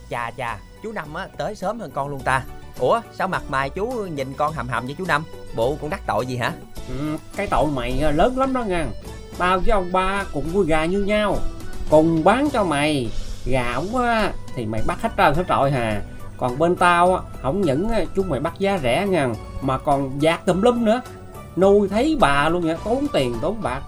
Chà 0.10 0.32
chà, 0.38 0.58
chú 0.84 0.91
Năm 0.91 1.13
á 1.13 1.28
tới 1.38 1.56
sớm 1.56 1.80
hơn 1.80 1.91
con 1.91 2.10
luôn 2.10 2.21
ta. 2.21 2.43
Ủa, 2.79 3.01
sao 3.13 3.27
mặt 3.27 3.43
mày 3.49 3.69
chú 3.69 3.86
nhìn 3.88 4.33
con 4.33 4.53
hầm 4.53 4.67
hầm 4.67 4.86
với 4.86 4.95
chú 4.97 5.05
Năm? 5.07 5.23
Bộ 5.55 5.77
con 5.81 5.89
đắc 5.89 6.01
tội 6.07 6.25
gì 6.25 6.38
hả? 6.38 6.51
Ừ, 6.89 7.17
cái 7.36 7.47
tội 7.47 7.67
mày 7.67 7.99
ờ, 7.99 8.12
lớn 8.12 8.38
lắm 8.38 8.53
đó 8.53 8.63
nha. 8.63 8.88
Tao 9.38 9.59
với 9.59 9.69
ông 9.71 9.91
ba 9.91 10.23
cũng 10.33 10.43
vui 10.43 10.65
gà 10.65 10.86
như 10.86 11.03
nhau. 11.03 11.38
Cùng 11.89 12.23
bán 12.23 12.49
cho 12.49 12.63
mày. 12.63 13.09
Gà 13.45 13.73
ổng 13.75 13.95
ờ, 13.95 14.31
thì 14.55 14.65
mày 14.65 14.81
bắt 14.88 15.01
hết 15.01 15.09
trơn 15.17 15.33
hết 15.33 15.43
trọi 15.47 15.71
hà. 15.71 16.01
Còn 16.38 16.59
bên 16.59 16.75
tao 16.75 17.15
ờ, 17.15 17.21
Không 17.41 17.62
những 17.62 17.89
á, 17.89 18.01
chúng 18.15 18.29
mày 18.29 18.39
bắt 18.39 18.53
giá 18.59 18.79
rẻ 18.83 19.05
ngàn 19.09 19.36
Mà 19.62 19.77
còn 19.77 20.21
dạt 20.21 20.45
tùm 20.45 20.62
lum 20.62 20.86
nữa. 20.86 21.01
Nuôi 21.55 21.89
thấy 21.89 22.17
bà 22.19 22.49
luôn 22.49 22.65
nha 22.67 22.77
Tốn 22.83 23.07
tiền 23.13 23.36
tốn 23.41 23.62
bạc. 23.62 23.81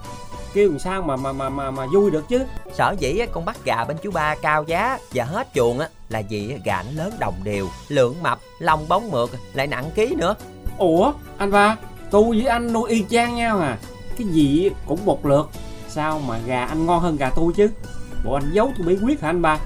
Kêu 0.56 0.70
làm 0.70 0.78
sao 0.78 1.02
mà 1.02 1.16
mà 1.16 1.32
mà 1.32 1.48
mà, 1.48 1.70
mà 1.70 1.86
vui 1.86 2.10
được 2.10 2.28
chứ? 2.28 2.44
Sở 2.72 2.94
dĩ 2.98 3.20
con 3.32 3.44
bắt 3.44 3.56
gà 3.64 3.84
bên 3.84 3.96
chú 4.02 4.10
ba 4.10 4.34
cao 4.42 4.64
giá 4.64 4.98
và 5.14 5.24
hết 5.24 5.48
chuồng 5.54 5.78
á 5.78 5.88
là 6.08 6.22
vì 6.28 6.56
gà 6.64 6.82
nó 6.82 7.04
lớn 7.04 7.12
đồng 7.18 7.34
đều, 7.44 7.68
lượng 7.88 8.16
mập, 8.22 8.38
lông 8.58 8.88
bóng 8.88 9.10
mượt, 9.10 9.30
lại 9.54 9.66
nặng 9.66 9.90
ký 9.94 10.14
nữa. 10.14 10.34
Ủa 10.78 11.12
anh 11.38 11.50
ba 11.50 11.76
Tôi 12.10 12.22
với 12.22 12.46
anh 12.46 12.72
nuôi 12.72 12.90
y 12.90 13.04
chang 13.10 13.34
nhau 13.34 13.60
à? 13.60 13.78
Cái 14.18 14.26
gì 14.26 14.70
cũng 14.86 15.04
một 15.04 15.26
lượt 15.26 15.48
Sao 15.88 16.20
mà 16.26 16.38
gà 16.46 16.64
anh 16.64 16.86
ngon 16.86 17.00
hơn 17.00 17.16
gà 17.16 17.30
tôi 17.36 17.52
chứ? 17.56 17.70
Bộ 18.24 18.34
anh 18.34 18.50
giấu 18.52 18.72
tôi 18.78 18.86
bí 18.86 18.98
quyết 19.04 19.20
hả 19.20 19.28
anh 19.28 19.42
ba? 19.42 19.58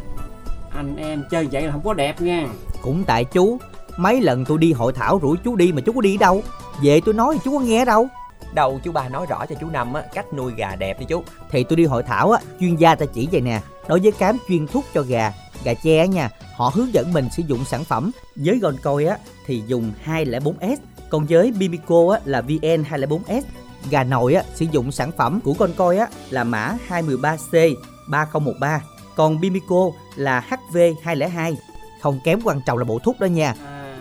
Anh 0.74 0.96
em 0.96 1.24
chơi 1.31 1.48
vậy 1.53 1.62
là 1.62 1.72
không 1.72 1.83
có 1.85 1.94
đẹp 1.94 2.20
nha. 2.20 2.46
Cũng 2.83 3.05
tại 3.05 3.24
chú 3.24 3.59
Mấy 3.96 4.20
lần 4.20 4.44
tôi 4.44 4.59
đi 4.59 4.72
hội 4.72 4.92
thảo 4.92 5.18
rủ 5.18 5.37
chú 5.44 5.57
đi 5.57 5.72
mà 5.72 5.81
chú 5.87 5.92
có 5.92 6.00
đi 6.00 6.16
đâu? 6.16 6.42
Về 6.83 7.00
tôi 7.05 7.14
nói 7.14 7.38
chú 7.44 7.59
có 7.59 7.64
nghe 7.64 7.85
đâu 7.85 8.09
Đầu 8.55 8.81
chú 8.85 8.92
ba 8.92 9.09
nói 9.09 9.26
rõ 9.26 9.46
cho 9.46 9.55
chú 9.61 9.70
Năm 9.70 9.94
á 9.94 10.03
cách 10.14 10.35
nuôi 10.35 10.53
gà 10.57 10.76
đẹp 10.76 11.00
đi 11.00 11.07
chú. 11.09 11.22
Thì 11.50 11.64
tôi 11.64 11.76
đi 11.76 11.85
hội 11.85 12.03
thảo 12.03 12.31
á 12.31 12.40
Chuyên 12.61 12.76
gia 12.76 12.94
ta 12.94 13.07
chỉ 13.07 13.29
vậy 13.33 13.40
nè 13.40 13.61
Đối 13.88 14.00
với 14.00 14.12
cám 14.12 14.37
chuyên 14.48 14.66
thuốc 14.66 14.85
cho 14.94 15.03
gà 15.03 15.33
Gà 15.64 15.72
á 15.85 16.05
nha 16.05 16.31
Họ 16.57 16.70
hướng 16.74 16.94
dẫn 16.94 17.12
mình 17.12 17.29
sử 17.31 17.42
dụng 17.46 17.64
sản 17.64 17.85
phẩm 17.85 18.11
Với 18.37 18.59
gòn 18.59 18.76
coi 18.83 19.05
á 19.05 19.18
Thì 19.46 19.62
dùng 19.66 19.92
204S 20.07 20.76
Còn 21.11 21.26
với 21.29 21.53
Bimico 21.53 22.12
á 22.12 22.20
là 22.24 22.40
VN204S 22.40 23.42
Gà 23.90 24.05
nồi 24.05 24.35
á 24.35 24.42
sử 24.55 24.66
dụng 24.72 24.92
sản 24.92 25.12
phẩm 25.12 25.40
của 25.40 25.55
con 25.55 25.72
coi 25.76 25.98
á 25.98 26.07
là 26.31 26.44
mã 26.44 26.76
213C 26.88 27.74
3013 28.09 28.83
Còn 29.16 29.40
Bimico 29.40 29.90
là 30.16 30.44
HV202 30.50 31.55
Không 32.00 32.20
kém 32.24 32.40
quan 32.44 32.61
trọng 32.66 32.79
là 32.79 32.85
bộ 32.85 32.98
thuốc 32.98 33.20
đó 33.20 33.26
nha. 33.26 33.55
À, 33.66 33.96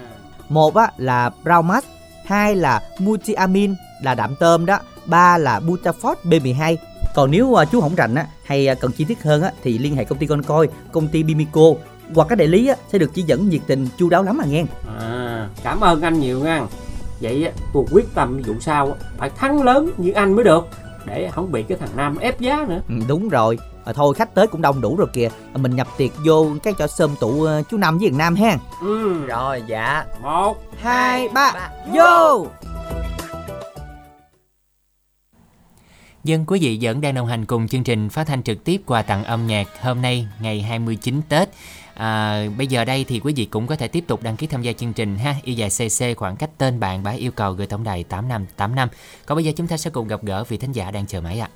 một 0.49 0.75
á 0.75 0.91
là 0.97 1.29
Braumax, 1.43 1.83
hai 2.25 2.55
là 2.55 2.81
Multiamin 2.99 3.75
là 4.03 4.15
đạm 4.15 4.35
tôm 4.35 4.65
đó, 4.65 4.79
ba 5.05 5.37
là 5.37 5.59
Butafort 5.59 6.15
B12. 6.23 6.75
Còn 7.15 7.31
nếu 7.31 7.55
à, 7.59 7.65
chú 7.65 7.81
không 7.81 7.95
rành 7.95 8.15
á 8.15 8.25
hay 8.45 8.67
à, 8.67 8.73
cần 8.75 8.91
chi 8.91 9.03
tiết 9.05 9.23
hơn 9.23 9.41
á 9.41 9.51
thì 9.63 9.77
liên 9.77 9.95
hệ 9.95 10.03
công 10.03 10.17
ty 10.17 10.27
con 10.27 10.43
coi, 10.43 10.67
công 10.91 11.07
ty 11.07 11.23
Bimico 11.23 11.61
hoặc 12.15 12.27
các 12.29 12.37
đại 12.37 12.47
lý 12.47 12.67
á 12.67 12.75
sẽ 12.91 12.97
được 12.97 13.11
chỉ 13.13 13.21
dẫn 13.21 13.49
nhiệt 13.49 13.61
tình 13.67 13.87
chu 13.97 14.09
đáo 14.09 14.23
lắm 14.23 14.41
à 14.41 14.45
nghe. 14.45 14.63
à, 14.99 15.47
Cảm 15.63 15.79
ơn 15.79 16.01
anh 16.01 16.19
nhiều 16.19 16.39
nha 16.39 16.61
Vậy 17.21 17.45
á, 17.45 17.51
tôi 17.73 17.83
quyết 17.91 18.05
tâm 18.15 18.41
vụ 18.47 18.53
sau 18.61 18.95
Phải 19.17 19.29
thắng 19.29 19.63
lớn 19.63 19.89
như 19.97 20.11
anh 20.11 20.33
mới 20.35 20.43
được 20.43 20.67
Để 21.05 21.29
không 21.33 21.51
bị 21.51 21.63
cái 21.63 21.77
thằng 21.77 21.89
Nam 21.95 22.17
ép 22.17 22.39
giá 22.39 22.65
nữa 22.69 22.81
Ừ, 22.89 22.93
đúng 23.07 23.29
rồi. 23.29 23.57
À, 23.85 23.93
thôi 23.93 24.13
khách 24.13 24.35
tới 24.35 24.47
cũng 24.47 24.61
đông 24.61 24.81
đủ 24.81 24.95
rồi 24.95 25.07
kìa. 25.13 25.29
À, 25.53 25.57
mình 25.57 25.75
nhập 25.75 25.87
tiệc 25.97 26.11
vô 26.25 26.47
cái 26.63 26.73
cho 26.77 26.87
sơm 26.87 27.15
tụ 27.19 27.47
chú 27.69 27.77
Năm 27.77 27.97
với 27.97 28.09
thằng 28.09 28.17
Nam 28.17 28.35
ha. 28.35 28.57
ừ, 28.81 29.25
Rồi 29.25 29.63
dạ. 29.67 30.05
Một 30.21 30.57
Hai 30.81 31.29
ba 31.29 31.69
vô. 31.93 32.47
Dân 36.23 36.45
quý 36.47 36.59
vị 36.61 36.79
vẫn 36.81 37.01
đang 37.01 37.15
đồng 37.15 37.27
hành 37.27 37.45
cùng 37.45 37.67
chương 37.67 37.83
trình 37.83 38.09
phát 38.09 38.27
thanh 38.27 38.43
trực 38.43 38.63
tiếp 38.63 38.81
quà 38.85 39.01
tặng 39.01 39.23
âm 39.23 39.47
nhạc 39.47 39.67
hôm 39.81 40.01
nay 40.01 40.27
ngày 40.41 40.61
29 40.61 41.21
Tết. 41.29 41.49
À, 41.95 42.41
bây 42.57 42.67
giờ 42.67 42.85
đây 42.85 43.05
thì 43.07 43.21
quý 43.23 43.33
vị 43.35 43.45
cũng 43.45 43.67
có 43.67 43.75
thể 43.75 43.87
tiếp 43.87 44.03
tục 44.07 44.23
đăng 44.23 44.35
ký 44.37 44.47
tham 44.47 44.61
gia 44.61 44.73
chương 44.73 44.93
trình 44.93 45.17
ha. 45.17 45.35
Y 45.43 45.53
dài 45.53 45.69
CC 45.69 46.17
khoảng 46.17 46.35
cách 46.35 46.49
tên 46.57 46.79
bạn 46.79 47.03
bá 47.03 47.11
yêu 47.11 47.31
cầu 47.31 47.51
gửi 47.51 47.67
tổng 47.67 47.83
đài 47.83 48.03
8585. 48.03 48.89
Còn 49.25 49.35
bây 49.35 49.45
giờ 49.45 49.51
chúng 49.55 49.67
ta 49.67 49.77
sẽ 49.77 49.89
cùng 49.89 50.07
gặp 50.07 50.19
gỡ 50.23 50.43
vị 50.43 50.57
thính 50.57 50.71
giả 50.71 50.91
đang 50.91 51.05
chờ 51.05 51.21
máy 51.21 51.39
ạ. 51.39 51.47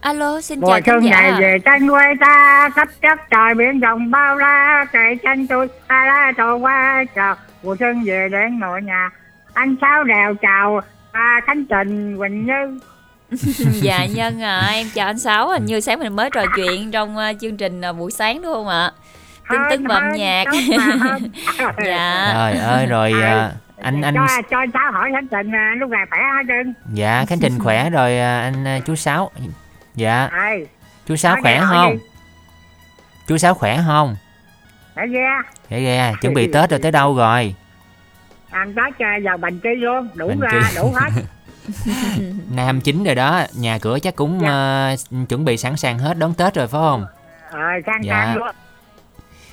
alo 0.00 0.40
xin 0.40 0.60
mùa 0.60 0.68
chào 0.68 0.80
xuân 0.86 1.10
này 1.10 1.32
giả 1.32 1.38
về 1.40 1.58
tranh 1.64 1.88
quê 1.88 2.04
ta 2.20 2.70
khắp 2.74 2.88
chất 3.02 3.18
trời 3.30 3.54
biển 3.54 3.80
rộng 3.80 4.10
bao 4.10 4.36
la 4.36 4.86
kể 4.92 5.16
tranh 5.22 5.46
tôi 5.46 5.68
ta 5.88 6.04
la 6.04 6.32
trôi 6.36 6.58
qua 6.58 7.04
chào 7.14 7.36
mùa 7.62 7.76
xuân 7.78 8.04
về 8.04 8.28
đến 8.32 8.60
nội 8.60 8.82
nhà 8.82 9.10
anh 9.54 9.76
sáu 9.80 10.04
đèo 10.04 10.34
chào 10.34 10.80
à, 11.12 11.40
khánh 11.46 11.64
trình 11.64 12.16
quỳnh 12.18 12.46
như 12.46 12.80
dạ 13.82 14.06
nhân 14.06 14.42
à 14.42 14.68
em 14.72 14.86
chào 14.94 15.06
anh 15.06 15.18
sáu 15.18 15.48
hình 15.48 15.66
như 15.66 15.80
sáng 15.80 15.98
mình 15.98 16.16
mới 16.16 16.30
trò 16.30 16.42
chuyện 16.56 16.90
trong 16.90 17.16
ờ, 17.16 17.32
chương 17.40 17.56
trình 17.56 17.80
ờ, 17.80 17.92
buổi 17.92 18.10
sáng 18.10 18.42
đúng 18.42 18.52
không 18.54 18.68
ạ 18.68 18.92
Tin 19.50 19.60
Hơn, 19.60 19.70
tức 19.70 19.90
âm 19.94 20.02
hơn, 20.02 20.12
nhạc. 20.16 20.44
mà 20.78 20.84
hơn. 21.00 21.22
dạ 21.86 22.30
Trời 22.34 22.58
ơi 22.58 22.86
rồi 22.86 23.12
à, 23.22 23.52
anh 23.82 24.02
anh 24.02 24.14
cho 24.14 24.26
cho 24.50 24.58
anh 24.58 24.70
sáu 24.72 24.92
hỏi 24.92 25.10
khánh 25.12 25.26
trình 25.28 25.52
à, 25.54 25.74
lúc 25.78 25.90
này 25.90 26.00
khỏe 26.10 26.18
hả 26.20 26.42
trơn 26.48 26.74
dạ 26.92 27.24
Khánh 27.28 27.38
Trình 27.40 27.58
khỏe 27.58 27.90
rồi 27.90 28.18
à, 28.18 28.40
anh 28.42 28.64
à, 28.68 28.78
chú 28.86 28.94
Sáu. 28.94 29.30
Dạ, 29.94 30.26
ơi 30.32 30.66
chú 31.06 31.16
Sáu 31.16 31.36
khỏe 31.42 31.60
không? 31.68 31.92
đi. 31.92 31.98
Chú 33.28 33.36
Sáu 33.38 33.54
khỏe 33.54 33.78
không? 33.86 34.16
để 34.96 35.02
ghê 35.08 35.20
Dạ 35.70 35.76
dạ, 35.78 36.12
chuẩn 36.20 36.34
bị 36.34 36.46
Tết 36.52 36.70
rồi 36.70 36.80
tới 36.82 36.92
đâu 36.92 37.16
rồi? 37.16 37.54
ăn 38.50 38.74
tết 38.74 39.06
vào 39.24 39.36
bình 39.36 39.60
chi 39.62 39.68
luôn 39.76 40.08
đủ 40.14 40.28
Bình 40.28 40.40
ra 40.40 40.50
chi. 40.70 40.76
đủ 40.76 40.92
hết 40.94 41.22
Nam 42.54 42.80
chính 42.80 43.04
rồi 43.04 43.14
đó, 43.14 43.42
nhà 43.54 43.78
cửa 43.78 43.98
chắc 44.02 44.16
cũng 44.16 44.38
Dạ. 44.42 44.48
à, 44.48 44.94
chuẩn 45.28 45.44
bị 45.44 45.56
sẵn 45.56 45.76
sàng 45.76 45.98
hết 45.98 46.18
đón 46.18 46.34
Tết 46.34 46.54
rồi 46.54 46.66
phải 46.66 46.78
không? 46.80 47.04
ờ 47.50 47.60
sang 47.86 48.04
Dạ. 48.04 48.12
sang 48.24 48.36
luôn 48.36 48.48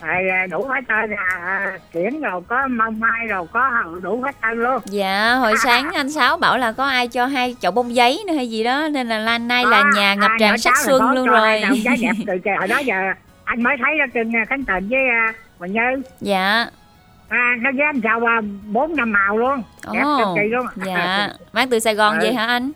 à, 0.02 0.48
đủ 0.52 0.68
hết 0.68 0.82
trơn 0.88 1.10
là 1.12 1.72
kiển 1.94 2.22
rồi 2.22 2.42
có 2.48 2.68
mông 2.68 3.00
mai 3.00 3.28
rồi 3.30 3.46
có 3.54 3.70
đủ 4.02 4.22
hết 4.22 4.36
trơn 4.42 4.60
luôn 4.64 4.82
dạ 4.86 5.36
hồi 5.36 5.54
sáng 5.64 5.90
anh 5.94 6.12
sáu 6.12 6.38
bảo 6.38 6.58
là 6.58 6.72
có 6.72 6.86
ai 6.86 7.08
cho 7.08 7.26
hai 7.26 7.56
chậu 7.60 7.72
bông 7.72 7.96
giấy 7.96 8.24
nữa 8.28 8.34
hay 8.34 8.50
gì 8.50 8.64
đó 8.64 8.88
nên 8.92 9.08
là 9.10 9.18
lan 9.18 9.48
nay 9.48 9.66
là 9.66 9.84
nhà 9.96 10.14
ngập 10.16 10.32
tràn 10.40 10.58
sắc 10.58 10.74
xuân 10.86 11.12
luôn 11.12 11.28
rồi 11.28 11.64
giấy 11.84 11.98
đẹp 12.02 12.12
từ 12.28 12.52
hồi 12.60 12.68
đó 12.68 12.78
giờ 12.78 12.96
anh 13.44 13.64
mới 13.64 13.76
thấy 13.84 14.00
ở 14.00 14.06
trên 14.14 14.36
à, 14.36 14.46
khánh 14.50 14.66
tịnh 14.66 14.90
với 14.90 15.00
quỳnh 15.60 15.74
như 15.74 16.02
dạ 16.22 16.66
à, 17.32 17.56
nó 17.62 17.70
anh 17.86 18.02
sao 18.04 18.20
bốn 18.72 18.96
năm 18.96 19.12
màu 19.12 19.38
luôn. 19.38 19.64
Đẹp 19.94 20.02
Ồ, 20.04 20.18
cực 20.18 20.28
kỳ 20.44 20.50
luôn. 20.50 20.66
Dạ. 20.86 21.30
Mang 21.54 21.70
từ 21.70 21.80
sài 21.80 21.96
gòn 21.96 22.14
Ừ. 22.14 22.20
vậy 22.22 22.34
hả 22.34 22.46
anh? 22.46 22.72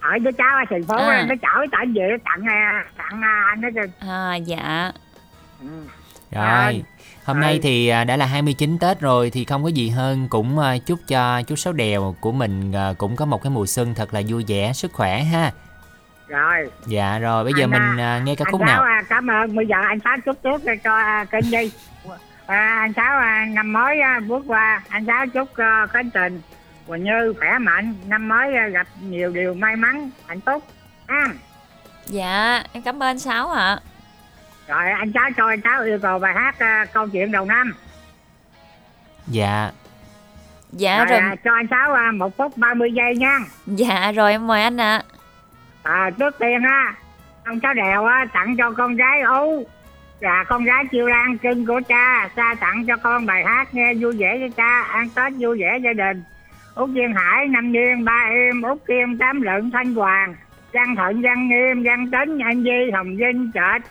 Ở 0.00 0.18
đứa 0.18 0.30
cháu 0.38 0.56
ở 0.56 0.64
thành 0.70 0.84
phố 0.84 0.96
À. 0.96 1.24
nó 1.28 1.34
chở 1.42 1.66
tận 1.72 1.92
về 1.94 2.16
tặng 2.24 2.44
à, 2.48 2.84
tặng 2.96 3.22
à, 3.22 3.42
anh 3.48 3.60
đó 3.60 3.68
chứ 3.74 3.80
à 4.08 4.34
dạ. 4.36 4.92
Rồi, 6.30 6.82
hôm 7.24 7.40
nay 7.40 7.60
thì 7.62 7.88
à, 7.88 8.04
đã 8.04 8.16
là 8.16 8.26
29 8.26 8.78
Tết 8.78 9.00
rồi 9.00 9.30
thì 9.30 9.44
không 9.44 9.62
có 9.62 9.68
gì 9.68 9.88
hơn 9.88 10.28
cũng 10.28 10.58
à, 10.58 10.78
chúc 10.86 10.98
cho 11.08 11.42
chú 11.42 11.56
Sáu 11.56 11.72
Đèo 11.72 12.14
của 12.20 12.32
mình 12.32 12.72
à, 12.72 12.92
cũng 12.98 13.16
có 13.16 13.24
một 13.24 13.42
cái 13.42 13.50
mùa 13.50 13.66
xuân 13.66 13.94
thật 13.94 14.14
là 14.14 14.22
vui 14.28 14.44
vẻ, 14.48 14.72
sức 14.72 14.92
khỏe 14.92 15.22
ha. 15.22 15.52
rồi. 16.28 16.70
Dạ 16.86 17.18
rồi, 17.18 17.44
bây 17.44 17.52
giờ 17.56 17.64
Anh, 17.64 17.70
mình 17.70 18.00
à, 18.00 18.16
à, 18.16 18.18
nghe 18.24 18.34
ca 18.34 18.44
khúc 18.50 18.60
nào. 18.60 18.82
à, 18.82 19.02
cảm 19.08 19.26
ơn. 19.30 19.56
Bây 19.56 19.66
giờ 19.66 19.76
anh 19.88 19.98
sáu 20.04 20.16
chúc 20.24 20.36
trước 20.42 20.62
cho 20.84 20.96
à, 20.96 21.24
kênh 21.30 21.50
đi 21.50 21.70
à, 22.46 22.78
anh 22.80 22.92
sáu 22.96 23.18
à, 23.18 23.46
năm 23.48 23.72
mới 23.72 24.00
à, 24.00 24.20
bước 24.28 24.44
qua. 24.46 24.82
Anh 24.88 25.06
sáu 25.06 25.26
chúc 25.26 25.48
uh, 25.50 25.90
khánh 25.90 26.10
tình 26.10 26.40
Quỳnh 26.86 27.04
Như 27.04 27.34
khỏe 27.38 27.58
mạnh. 27.58 27.94
Năm 28.06 28.28
mới 28.28 28.56
à, 28.56 28.68
gặp 28.68 28.86
nhiều 29.00 29.30
điều 29.30 29.54
may 29.54 29.76
mắn 29.76 30.10
hạnh 30.26 30.40
phúc. 30.40 30.64
Ha 31.08 31.26
dạ 32.06 32.62
em 32.72 32.82
cảm 32.82 33.02
ơn 33.02 33.08
anh 33.08 33.18
sáu 33.18 33.50
ạ. 33.50 33.78
Rồi 34.68 34.90
anh 34.90 35.12
sáu 35.14 35.30
cho 35.36 35.48
anh 35.48 35.60
sáu 35.64 35.82
yêu 35.82 35.98
cầu 36.02 36.18
bài 36.18 36.34
hát 36.34 36.58
à, 36.58 36.86
câu 36.92 37.08
chuyện 37.08 37.32
đầu 37.32 37.44
năm. 37.44 37.74
Dạ. 39.26 39.70
dạ 40.72 40.98
rồi, 40.98 41.06
rồi. 41.06 41.18
à, 41.18 41.34
cho 41.44 41.54
anh 41.54 41.66
sáu 41.70 41.92
à, 41.92 42.10
một 42.12 42.36
phút 42.36 42.56
30 42.56 42.92
giây 42.92 43.16
nha. 43.16 43.38
Dạ 43.66 44.12
rồi 44.12 44.32
em 44.32 44.46
mời 44.46 44.62
anh 44.62 44.80
ạ. 44.80 45.02
À, 45.82 46.10
trước 46.18 46.38
tiên 46.38 46.62
á 46.62 46.94
ông 47.44 47.60
cháu 47.60 47.74
đèo 47.74 48.04
á 48.04 48.26
tặng 48.32 48.56
cho 48.58 48.70
con 48.70 48.96
gái 48.96 49.20
ú 49.20 49.66
là 50.20 50.44
con 50.48 50.64
gái 50.64 50.84
chiêu 50.90 51.06
lan 51.06 51.38
cưng 51.38 51.66
của 51.66 51.80
cha 51.88 52.28
cha 52.36 52.54
tặng 52.60 52.84
cho 52.86 52.96
con 52.96 53.26
bài 53.26 53.44
hát 53.44 53.74
nghe 53.74 53.94
vui 53.94 54.16
vẻ 54.18 54.38
với 54.38 54.50
cha, 54.50 54.82
ăn 54.82 55.08
tết 55.16 55.32
vui 55.38 55.60
vẻ 55.60 55.78
gia 55.84 55.92
đình. 55.92 56.22
Út 56.74 56.90
duyên 56.90 57.14
hải 57.14 57.48
nam 57.48 57.72
duyên 57.72 58.04
ba 58.04 58.28
em 58.30 58.62
út 58.62 58.78
kim, 58.86 59.18
tám 59.18 59.42
lận, 59.42 59.70
thanh 59.70 59.94
hoàng. 59.94 60.34
Văn 60.72 60.96
thuận, 60.96 61.22
văn 61.22 61.48
nghiêm, 61.48 61.82
văn 61.82 62.10
tính 62.10 62.38
anh 62.38 62.62
di, 62.62 62.90
hồng 62.94 63.16
vinh, 63.16 63.50
trệt, 63.54 63.82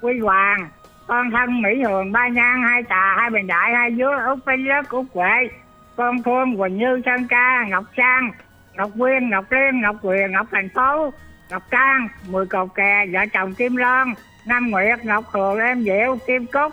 quy 0.00 0.18
hoàng. 0.18 0.68
Con 1.06 1.30
thân 1.30 1.62
mỹ 1.62 1.82
hường, 1.82 2.12
ba 2.12 2.28
nhan, 2.28 2.62
hai 2.62 2.82
tà, 2.82 3.14
hai 3.18 3.30
bình 3.30 3.46
đại, 3.46 3.74
hai 3.74 3.94
dứa, 3.96 4.18
út 4.26 4.38
vinh 4.46 4.68
lớp 4.68 4.82
út 4.90 5.06
huệ. 5.14 5.48
Con 5.96 6.22
phương, 6.22 6.56
quỳnh 6.56 6.78
như, 6.78 7.02
sơn 7.06 7.26
ca, 7.28 7.64
ngọc 7.68 7.84
sang, 7.96 8.30
ngọc 8.74 8.90
quyên, 8.98 9.30
ngọc 9.30 9.44
liên, 9.50 9.80
ngọc 9.80 9.96
quyền, 10.02 10.32
ngọc 10.32 10.46
thành 10.50 10.68
phố, 10.74 11.12
ngọc 11.50 11.62
trang 11.70 12.08
mười 12.28 12.46
cầu 12.46 12.66
kè, 12.66 13.06
vợ 13.12 13.20
chồng 13.32 13.54
kim 13.54 13.76
loan 13.76 14.14
nam 14.44 14.70
nguyệt 14.70 15.04
ngọc 15.04 15.24
hường 15.30 15.58
em 15.58 15.84
diệu 15.84 16.18
kim 16.26 16.46
cúc 16.46 16.72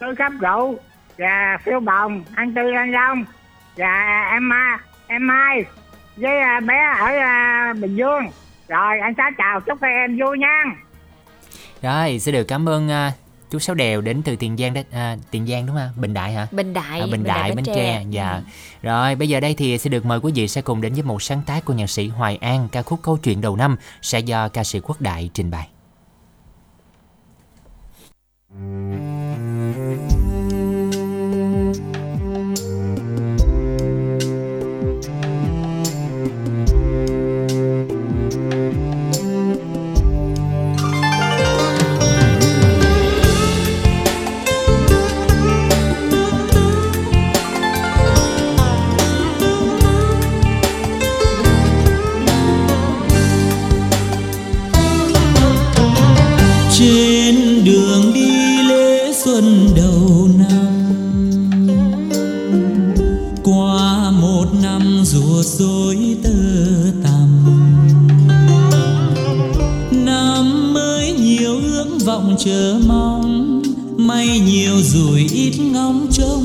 tứ 0.00 0.06
khắp 0.18 0.32
rượu 0.40 0.76
và 1.18 1.58
phiêu 1.64 1.80
bồng 1.80 2.24
anh 2.34 2.54
tư 2.54 2.72
anh 2.76 2.92
long 2.92 3.24
và 3.76 4.28
em 4.32 4.48
ma 4.48 4.78
em 5.06 5.26
mai 5.26 5.64
với 6.16 6.38
à, 6.38 6.60
bé 6.60 6.78
ở 6.98 7.06
à, 7.06 7.74
bình 7.80 7.96
dương 7.96 8.22
rồi 8.68 8.98
anh 9.00 9.14
sáu 9.16 9.30
chào 9.38 9.60
chúc 9.60 9.78
các 9.80 9.88
em 9.88 10.18
vui 10.18 10.38
nha 10.38 10.64
Rồi, 11.82 12.18
xin 12.18 12.34
được 12.34 12.44
cảm 12.44 12.68
ơn 12.68 12.90
à, 12.90 13.12
chú 13.50 13.58
Sáu 13.58 13.74
Đèo 13.74 14.00
đến 14.00 14.22
từ 14.22 14.36
Tiền 14.36 14.56
Giang 14.56 14.74
đó, 14.74 14.80
à, 14.92 15.16
Tiền 15.30 15.46
Giang 15.46 15.66
đúng 15.66 15.76
không? 15.76 15.90
Bình 15.96 16.14
Đại 16.14 16.32
hả? 16.32 16.46
bình 16.50 16.72
đại 16.72 17.00
À, 17.00 17.06
Bình 17.10 17.24
Đại, 17.24 17.52
Bến 17.52 17.64
Tre. 17.64 18.04
Dạ. 18.10 18.42
Rồi, 18.82 19.14
bây 19.14 19.28
giờ 19.28 19.40
đây 19.40 19.54
thì 19.54 19.78
sẽ 19.78 19.90
được 19.90 20.06
mời 20.06 20.20
quý 20.22 20.32
vị 20.34 20.48
sẽ 20.48 20.62
cùng 20.62 20.80
đến 20.80 20.92
với 20.92 21.02
một 21.02 21.22
sáng 21.22 21.42
tác 21.46 21.64
của 21.64 21.72
nhạc 21.72 21.90
sĩ 21.90 22.08
Hoài 22.08 22.36
An, 22.36 22.68
ca 22.72 22.82
khúc 22.82 23.00
Câu 23.02 23.16
chuyện 23.16 23.40
đầu 23.40 23.56
năm 23.56 23.76
sẽ 24.02 24.18
do 24.20 24.48
ca 24.48 24.64
sĩ 24.64 24.80
Quốc 24.80 25.00
Đại 25.00 25.30
trình 25.34 25.50
bày. 25.50 25.68
Trên 28.58 29.27
đầu 59.76 60.28
năm. 60.38 60.90
Qua 63.44 64.10
một 64.10 64.46
năm 64.62 65.02
ruột 65.04 65.46
rối 65.46 66.16
tơ 66.22 66.30
tằm. 67.04 67.28
Năm 69.90 70.74
mới 70.74 71.12
nhiều 71.12 71.60
ước 71.60 71.98
vọng 72.04 72.36
chờ 72.38 72.80
mong, 72.86 73.62
may 73.96 74.40
nhiều 74.40 74.74
rồi 74.82 75.26
ít 75.32 75.58
ngóng 75.72 76.06
trông, 76.12 76.44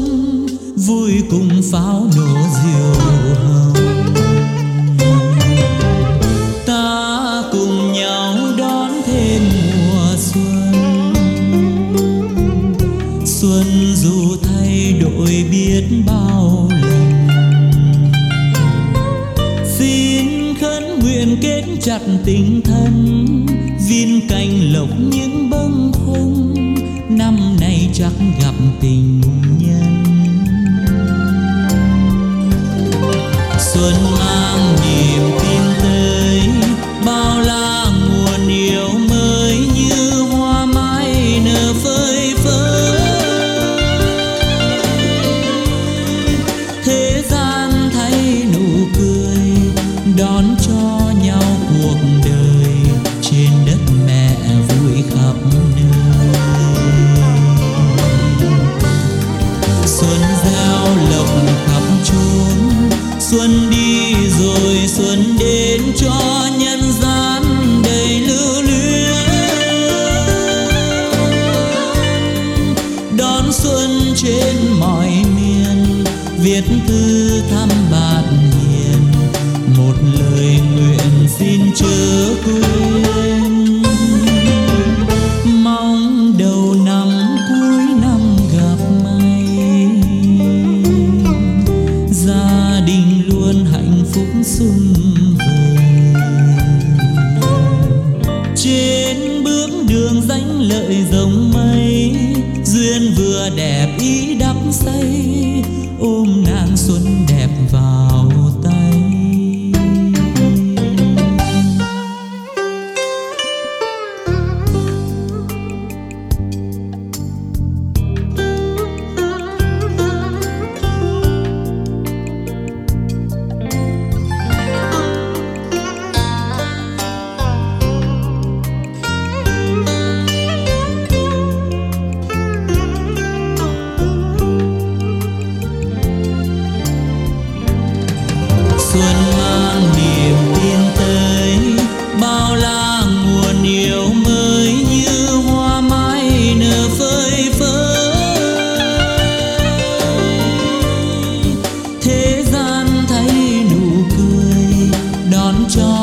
vui 0.75 1.11
cùng 1.31 1.49
pháo 1.71 2.07
nổ 2.15 2.37
diều. 2.63 3.12
something 22.23 22.52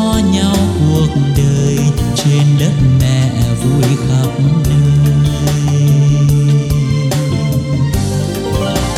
cho 0.01 0.18
nhau 0.32 0.57
cuộc 0.80 1.09
đời 1.36 1.78
trên 2.14 2.42
đất 2.61 2.72
mẹ 3.01 3.30
vui 3.62 3.96
khắp 4.09 4.30
nơi. 4.68 5.11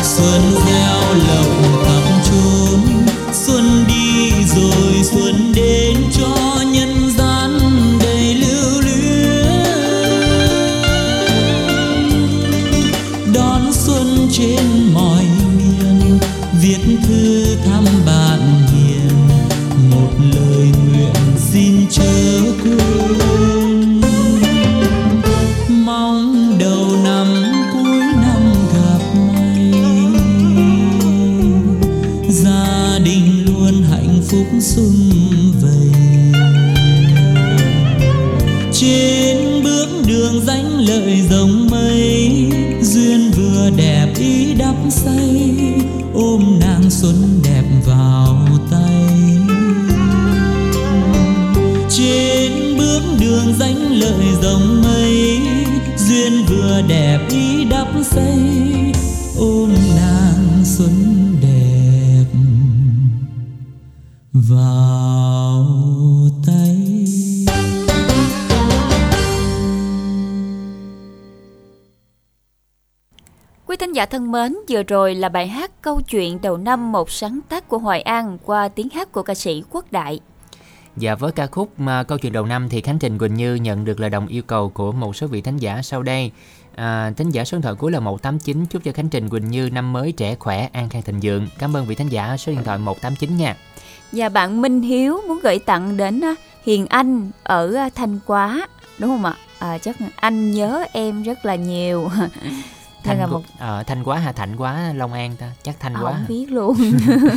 Xuân 0.03 0.41
gieo 0.65 1.13
lộc 1.27 1.47
thắm 1.85 2.12
thân 74.05 74.31
mến, 74.31 74.55
vừa 74.69 74.83
rồi 74.83 75.15
là 75.15 75.29
bài 75.29 75.47
hát 75.47 75.71
Câu 75.81 76.01
chuyện 76.01 76.41
đầu 76.41 76.57
năm 76.57 76.91
một 76.91 77.11
sáng 77.11 77.39
tác 77.49 77.67
của 77.67 77.77
Hoài 77.77 78.01
An 78.01 78.37
qua 78.45 78.67
tiếng 78.67 78.89
hát 78.89 79.11
của 79.11 79.23
ca 79.23 79.35
sĩ 79.35 79.63
Quốc 79.69 79.91
Đại. 79.91 80.19
Và 80.95 81.15
với 81.15 81.31
ca 81.31 81.47
khúc 81.47 81.79
mà 81.79 82.03
câu 82.03 82.17
chuyện 82.17 82.33
đầu 82.33 82.45
năm 82.45 82.69
thì 82.69 82.81
Khánh 82.81 82.99
Trình 82.99 83.17
Quỳnh 83.17 83.35
Như 83.35 83.55
nhận 83.55 83.85
được 83.85 83.99
lời 83.99 84.09
đồng 84.09 84.27
yêu 84.27 84.43
cầu 84.43 84.69
của 84.69 84.91
một 84.91 85.15
số 85.15 85.27
vị 85.27 85.41
thánh 85.41 85.57
giả 85.57 85.81
sau 85.81 86.03
đây. 86.03 86.31
À, 86.75 87.11
thính 87.17 87.29
giả 87.29 87.45
số 87.45 87.57
điện 87.57 87.61
thoại 87.61 87.75
cuối 87.75 87.91
là 87.91 87.99
189 87.99 88.65
chúc 88.65 88.83
cho 88.83 88.91
Khánh 88.91 89.09
Trình 89.09 89.29
Quỳnh 89.29 89.51
Như 89.51 89.69
năm 89.73 89.93
mới 89.93 90.11
trẻ 90.11 90.35
khỏe, 90.39 90.69
an 90.73 90.89
khang 90.89 91.01
thịnh 91.01 91.19
vượng. 91.23 91.47
Cảm 91.59 91.75
ơn 91.75 91.85
vị 91.85 91.95
thánh 91.95 92.09
giả 92.09 92.37
số 92.37 92.51
điện 92.51 92.63
thoại 92.63 92.77
189 92.77 93.37
nha. 93.37 93.55
Và 94.11 94.29
bạn 94.29 94.61
Minh 94.61 94.81
Hiếu 94.81 95.21
muốn 95.27 95.39
gửi 95.43 95.59
tặng 95.59 95.97
đến 95.97 96.21
à, 96.23 96.35
Hiền 96.65 96.85
Anh 96.85 97.31
ở 97.43 97.73
à, 97.73 97.89
Thanh 97.95 98.19
Quá 98.25 98.67
đúng 98.99 99.09
không 99.09 99.25
ạ? 99.25 99.35
À, 99.59 99.77
chắc 99.77 99.95
anh 100.15 100.51
nhớ 100.51 100.85
em 100.91 101.23
rất 101.23 101.45
là 101.45 101.55
nhiều. 101.55 102.09
thanh 103.03 103.19
là 103.19 103.27
một 103.27 103.41
ờ, 103.59 103.83
thanh 103.83 104.03
quá 104.03 104.19
hà 104.19 104.31
thạnh 104.31 104.55
quá 104.57 104.93
long 104.95 105.13
an 105.13 105.35
ta. 105.35 105.51
Chắc 105.63 105.79
thanh 105.79 105.93
quá 105.93 106.11
không 106.11 106.25
biết 106.27 106.51
luôn. 106.51 106.77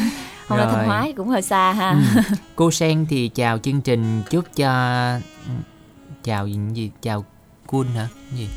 Không 0.48 0.58
là 0.58 0.66
thanh 0.66 0.86
hóa 0.86 1.08
cũng 1.16 1.28
hơi 1.28 1.42
xa 1.42 1.72
ha. 1.72 1.90
Ừ. 1.90 2.20
cô 2.56 2.70
sen 2.70 3.06
thì 3.08 3.28
chào 3.28 3.58
chương 3.58 3.80
trình 3.80 4.22
chúc 4.30 4.44
cho 4.56 4.70
chào 6.24 6.46
gì 6.46 6.90
chào 7.02 7.24
quân 7.66 7.88
hả? 7.94 8.08
Gì? 8.34 8.48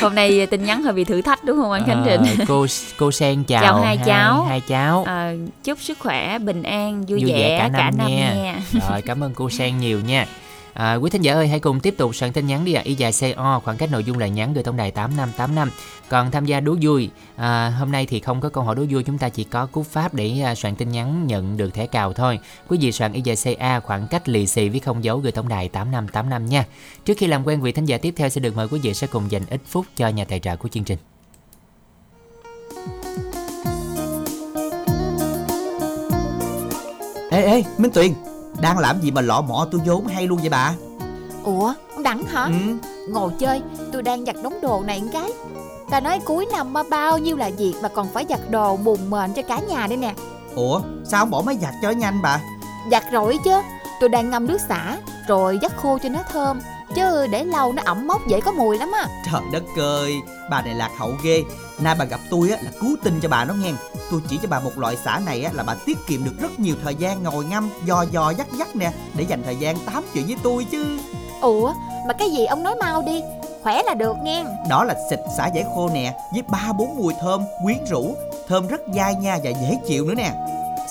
Hôm 0.00 0.14
nay 0.14 0.46
tin 0.46 0.64
nhắn 0.64 0.82
hơi 0.82 0.92
bị 0.92 1.04
thử 1.04 1.22
thách 1.22 1.44
đúng 1.44 1.56
không 1.56 1.70
anh 1.70 1.86
khánh 1.86 2.02
trình? 2.06 2.22
à, 2.22 2.44
cô 2.48 2.66
cô 2.98 3.12
sen 3.12 3.44
chào, 3.44 3.62
chào 3.62 3.82
hai, 3.82 3.96
hai 3.96 4.06
cháu. 4.06 4.44
hai 4.44 4.60
cháu. 4.60 5.04
À, 5.04 5.32
chúc 5.64 5.80
sức 5.80 5.98
khỏe 5.98 6.38
bình 6.38 6.62
an 6.62 7.06
vui, 7.06 7.20
vui 7.20 7.32
vẻ, 7.32 7.38
vẻ 7.38 7.58
cả, 7.58 7.68
cả 7.72 7.90
năm, 7.90 7.98
năm 7.98 8.06
nha. 8.06 8.34
nha. 8.34 8.60
Rồi 8.88 9.02
cảm 9.02 9.24
ơn 9.24 9.34
cô 9.34 9.50
sen 9.50 9.78
nhiều 9.78 10.00
nha 10.00 10.26
À, 10.74 10.94
quý 10.94 11.10
thính 11.10 11.22
giả 11.22 11.34
ơi 11.34 11.48
hãy 11.48 11.60
cùng 11.60 11.80
tiếp 11.80 11.94
tục 11.98 12.14
soạn 12.14 12.32
tin 12.32 12.46
nhắn 12.46 12.64
đi 12.64 12.72
ạ. 12.72 12.80
À. 12.80 12.84
Y 12.84 12.94
dài 12.94 13.12
CO 13.20 13.60
khoảng 13.64 13.76
cách 13.76 13.90
nội 13.92 14.04
dung 14.04 14.18
lời 14.18 14.30
nhắn 14.30 14.52
gửi 14.54 14.64
tổng 14.64 14.76
đài 14.76 14.90
8585. 14.90 15.70
Còn 16.08 16.30
tham 16.30 16.46
gia 16.46 16.60
đố 16.60 16.76
vui 16.80 17.10
à, 17.36 17.70
hôm 17.78 17.92
nay 17.92 18.06
thì 18.06 18.20
không 18.20 18.40
có 18.40 18.48
câu 18.48 18.64
hỏi 18.64 18.74
đố 18.74 18.84
vui 18.90 19.02
chúng 19.02 19.18
ta 19.18 19.28
chỉ 19.28 19.44
có 19.44 19.66
cú 19.66 19.82
pháp 19.82 20.14
để 20.14 20.40
à, 20.44 20.54
soạn 20.54 20.76
tin 20.76 20.88
nhắn 20.88 21.26
nhận 21.26 21.56
được 21.56 21.74
thẻ 21.74 21.86
cào 21.86 22.12
thôi. 22.12 22.38
Quý 22.68 22.78
vị 22.80 22.92
soạn 22.92 23.12
Y 23.12 23.22
dài 23.24 23.36
CA 23.44 23.80
khoảng 23.80 24.06
cách 24.06 24.28
lì 24.28 24.46
xì 24.46 24.68
với 24.68 24.80
không 24.80 25.04
dấu 25.04 25.18
gửi 25.18 25.32
tổng 25.32 25.48
đài 25.48 25.68
8585 25.68 26.46
nha. 26.46 26.64
Trước 27.04 27.14
khi 27.18 27.26
làm 27.26 27.46
quen 27.46 27.60
vị 27.60 27.72
thính 27.72 27.84
giả 27.84 27.98
tiếp 27.98 28.14
theo 28.16 28.28
sẽ 28.28 28.40
được 28.40 28.56
mời 28.56 28.68
quý 28.68 28.80
vị 28.82 28.94
sẽ 28.94 29.06
cùng 29.06 29.30
dành 29.30 29.42
ít 29.50 29.60
phút 29.66 29.86
cho 29.96 30.08
nhà 30.08 30.24
tài 30.24 30.40
trợ 30.40 30.56
của 30.56 30.68
chương 30.68 30.84
trình. 30.84 30.98
Ê 37.30 37.42
ê 37.42 37.62
Minh 37.78 37.90
Tuyền 37.94 38.12
đang 38.62 38.78
làm 38.78 39.00
gì 39.00 39.10
mà 39.10 39.20
lọ 39.20 39.40
mọ 39.40 39.66
tôi 39.70 39.80
vốn 39.86 40.06
hay 40.06 40.26
luôn 40.26 40.38
vậy 40.38 40.48
bà? 40.48 40.74
Ủa 41.44 41.74
Đẳng 42.04 42.22
hả? 42.22 42.44
Ừ. 42.44 42.88
Ngồi 43.08 43.32
chơi 43.38 43.62
tôi 43.92 44.02
đang 44.02 44.24
giặt 44.24 44.36
đống 44.42 44.60
đồ 44.62 44.82
này 44.86 45.02
cái. 45.12 45.30
Ta 45.90 46.00
nói 46.00 46.20
cuối 46.24 46.46
năm 46.52 46.72
mà 46.72 46.82
bao 46.90 47.18
nhiêu 47.18 47.36
là 47.36 47.50
việc 47.58 47.74
Mà 47.82 47.88
còn 47.88 48.08
phải 48.12 48.26
giặt 48.28 48.40
đồ 48.50 48.76
bùn 48.76 49.10
mền 49.10 49.32
cho 49.32 49.42
cả 49.42 49.58
nhà 49.68 49.86
đây 49.86 49.96
nè. 49.96 50.14
Ủa 50.54 50.80
sao 51.04 51.20
không 51.20 51.30
bỏ 51.30 51.42
máy 51.46 51.58
giặt 51.62 51.74
cho 51.82 51.90
nhanh 51.90 52.22
bà? 52.22 52.40
Giặt 52.90 53.02
rồi 53.12 53.38
chứ 53.44 53.50
Tôi 54.00 54.08
đang 54.08 54.30
ngâm 54.30 54.46
nước 54.46 54.60
xả 54.68 54.96
Rồi 55.28 55.58
dắt 55.62 55.72
khô 55.76 55.98
cho 56.02 56.08
nó 56.08 56.20
thơm 56.32 56.60
Chứ 56.94 57.26
để 57.26 57.44
lâu 57.44 57.72
nó 57.72 57.82
ẩm 57.86 58.06
mốc 58.06 58.26
dễ 58.26 58.40
có 58.40 58.52
mùi 58.52 58.78
lắm 58.78 58.92
á. 58.92 59.08
Trời 59.32 59.40
đất 59.52 59.62
ơi 59.78 60.14
Bà 60.50 60.62
này 60.62 60.74
lạc 60.74 60.90
hậu 60.98 61.10
ghê. 61.22 61.42
Nay 61.78 61.94
bà 61.98 62.04
gặp 62.04 62.20
tôi 62.30 62.50
á 62.50 62.56
là 62.62 62.70
cứu 62.80 62.96
tinh 63.04 63.20
cho 63.22 63.28
bà 63.28 63.44
nó 63.44 63.54
nghe. 63.54 63.72
Tôi 64.10 64.20
chỉ 64.28 64.38
cho 64.42 64.48
bà 64.48 64.60
một 64.60 64.78
loại 64.78 64.96
xả 64.96 65.20
này 65.26 65.42
á 65.44 65.50
là 65.54 65.62
bà 65.62 65.74
tiết 65.86 65.98
kiệm 66.06 66.24
được 66.24 66.34
rất 66.40 66.60
nhiều 66.60 66.74
thời 66.84 66.94
gian 66.94 67.22
ngồi 67.22 67.44
ngâm 67.44 67.70
Dò 67.84 68.04
dò 68.10 68.30
dắt 68.30 68.46
dắt 68.58 68.76
nè 68.76 68.92
Để 69.14 69.24
dành 69.28 69.42
thời 69.44 69.56
gian 69.56 69.76
tám 69.86 70.04
chuyện 70.14 70.26
với 70.26 70.36
tôi 70.42 70.64
chứ. 70.64 70.98
Ủa 71.40 71.72
mà 72.06 72.12
cái 72.12 72.30
gì 72.30 72.44
ông 72.46 72.62
nói 72.62 72.74
mau 72.80 73.02
đi 73.02 73.22
Khỏe 73.62 73.82
là 73.82 73.94
được 73.94 74.16
nghe. 74.22 74.44
Đó 74.68 74.84
là 74.84 74.94
xịt 75.10 75.18
xả 75.36 75.46
giải 75.46 75.64
khô 75.74 75.90
nè 75.94 76.16
Với 76.32 76.42
ba 76.42 76.72
bốn 76.78 76.96
mùi 76.96 77.14
thơm 77.20 77.44
quyến 77.64 77.84
rũ. 77.90 78.14
Thơm 78.48 78.66
rất 78.66 78.80
dai 78.94 79.14
nha 79.14 79.38
và 79.44 79.50
dễ 79.50 79.78
chịu 79.86 80.04
nữa 80.06 80.14
nè. 80.14 80.32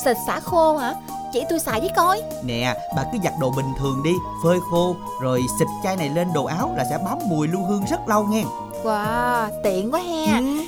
Xịt 0.03 0.17
xả 0.27 0.39
khô 0.39 0.77
hả 0.77 0.93
chỉ 1.33 1.43
tôi 1.49 1.59
xài 1.59 1.79
với 1.79 1.89
coi 1.95 2.21
Nè 2.43 2.75
bà 2.95 3.03
cứ 3.11 3.17
giặt 3.23 3.33
đồ 3.39 3.51
bình 3.51 3.73
thường 3.79 4.03
đi 4.03 4.13
Phơi 4.43 4.59
khô 4.69 4.95
Rồi 5.21 5.41
xịt 5.59 5.67
chai 5.83 5.95
này 5.95 6.09
lên 6.09 6.27
đồ 6.33 6.45
áo 6.45 6.73
Là 6.77 6.85
sẽ 6.89 6.97
bám 7.05 7.17
mùi 7.29 7.47
lưu 7.47 7.65
hương 7.65 7.85
rất 7.89 8.07
lâu 8.07 8.23
nghe 8.23 8.43
Wow 8.83 9.49
tiện 9.63 9.91
quá 9.91 9.99
he 9.99 10.25
ừ. 10.25 10.65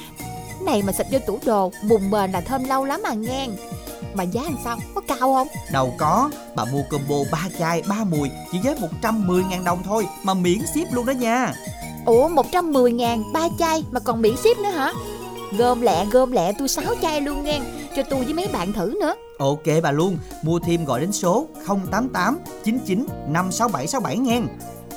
Này 0.66 0.82
mà 0.82 0.92
xịt 0.92 1.08
vô 1.12 1.20
tủ 1.20 1.40
đồ 1.46 1.72
Bùng 1.90 2.12
bền 2.12 2.32
là 2.32 2.42
thơm 2.42 2.64
lâu 2.64 2.86
lắm 2.86 3.02
mà 3.04 3.14
nghe 3.14 3.48
mà 4.16 4.24
giá 4.24 4.42
làm 4.42 4.58
sao? 4.64 4.78
Có 4.96 5.02
cao 5.08 5.18
không? 5.20 5.48
Đâu 5.72 5.94
có, 5.98 6.30
bà 6.56 6.66
mua 6.66 6.82
combo 6.90 7.16
3 7.32 7.40
chai 7.60 7.82
3 7.88 7.96
mùi 8.04 8.30
chỉ 8.52 8.60
với 8.64 8.76
110 8.76 9.44
ngàn 9.44 9.64
đồng 9.64 9.84
thôi 9.84 10.08
mà 10.24 10.34
miễn 10.34 10.60
ship 10.74 10.94
luôn 10.94 11.06
đó 11.06 11.12
nha. 11.12 11.54
Ủa 12.06 12.28
110 12.28 12.92
ngàn 12.92 13.24
3 13.34 13.48
chai 13.60 13.84
mà 13.92 14.00
còn 14.00 14.22
miễn 14.22 14.38
ship 14.38 14.58
nữa 14.64 14.70
hả? 14.70 14.92
Gom 15.58 15.82
lẹ 15.82 16.06
gom 16.06 16.32
lẹ 16.32 16.54
tôi 16.60 16.68
6 16.68 16.84
chai 17.02 17.22
luôn 17.22 17.44
nghe 17.44 17.60
Cho 17.96 18.04
tôi 18.10 18.24
với 18.24 18.34
mấy 18.34 18.48
bạn 18.48 18.74
thử 18.74 18.98
nữa 19.02 19.16
Ok 19.38 19.64
bà 19.84 19.92
luôn 19.92 20.18
Mua 20.42 20.60
thêm 20.60 20.86
gọi 20.86 21.00
đến 21.00 21.12
số 21.12 21.48
088 21.92 22.40
99 22.64 23.06
56767 23.28 24.18
nghe. 24.18 24.42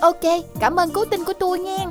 Ok, 0.01 0.22
cảm 0.61 0.76
ơn 0.76 0.91
cố 0.91 1.05
tin 1.05 1.24
của 1.24 1.32
tôi 1.41 1.59
nghe. 1.59 1.87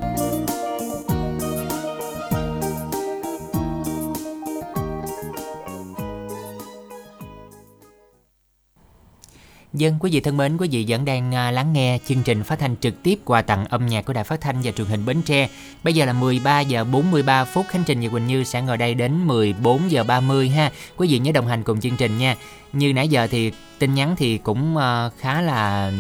Dân 9.78 9.96
quý 10.00 10.12
vị 10.12 10.20
thân 10.20 10.38
mến, 10.38 10.58
quý 10.58 10.68
vị 10.72 10.86
vẫn 10.88 11.06
đang 11.06 11.36
à, 11.36 11.52
lắng 11.52 11.74
nghe 11.74 12.00
chương 12.08 12.24
trình 12.24 12.44
phát 12.44 12.60
thanh 12.60 12.76
trực 12.82 13.04
tiếp 13.04 13.20
qua 13.26 13.42
tặng 13.42 13.66
âm 13.66 13.88
nhạc 13.88 14.06
của 14.06 14.14
Đài 14.14 14.24
Phát 14.24 14.42
thanh 14.42 14.56
và 14.64 14.72
Truyền 14.72 14.88
hình 14.88 15.06
Bến 15.06 15.22
Tre. 15.22 15.50
Bây 15.84 15.94
giờ 15.94 16.06
là 16.06 16.14
13 16.14 16.60
giờ 16.60 16.84
43 16.84 17.46
phút, 17.46 17.66
Khánh 17.70 17.84
Trình 17.86 18.02
và 18.02 18.10
Quỳnh 18.10 18.28
Như 18.28 18.44
sẽ 18.44 18.62
ngồi 18.62 18.78
đây 18.78 18.94
đến 18.94 19.28
14 19.28 19.92
giờ 19.92 20.04
30 20.04 20.50
ha. 20.50 20.72
Quý 20.98 21.08
vị 21.08 21.20
nhớ 21.20 21.32
đồng 21.32 21.48
hành 21.48 21.64
cùng 21.64 21.80
chương 21.80 21.98
trình 21.98 22.18
nha. 22.18 22.36
Như 22.74 22.94
nãy 22.94 23.08
giờ 23.08 23.28
thì 23.32 23.52
tin 23.80 23.94
nhắn 23.94 24.16
thì 24.18 24.38
cũng 24.38 24.76
uh, 24.76 25.14
khá 25.20 25.42
là 25.42 25.92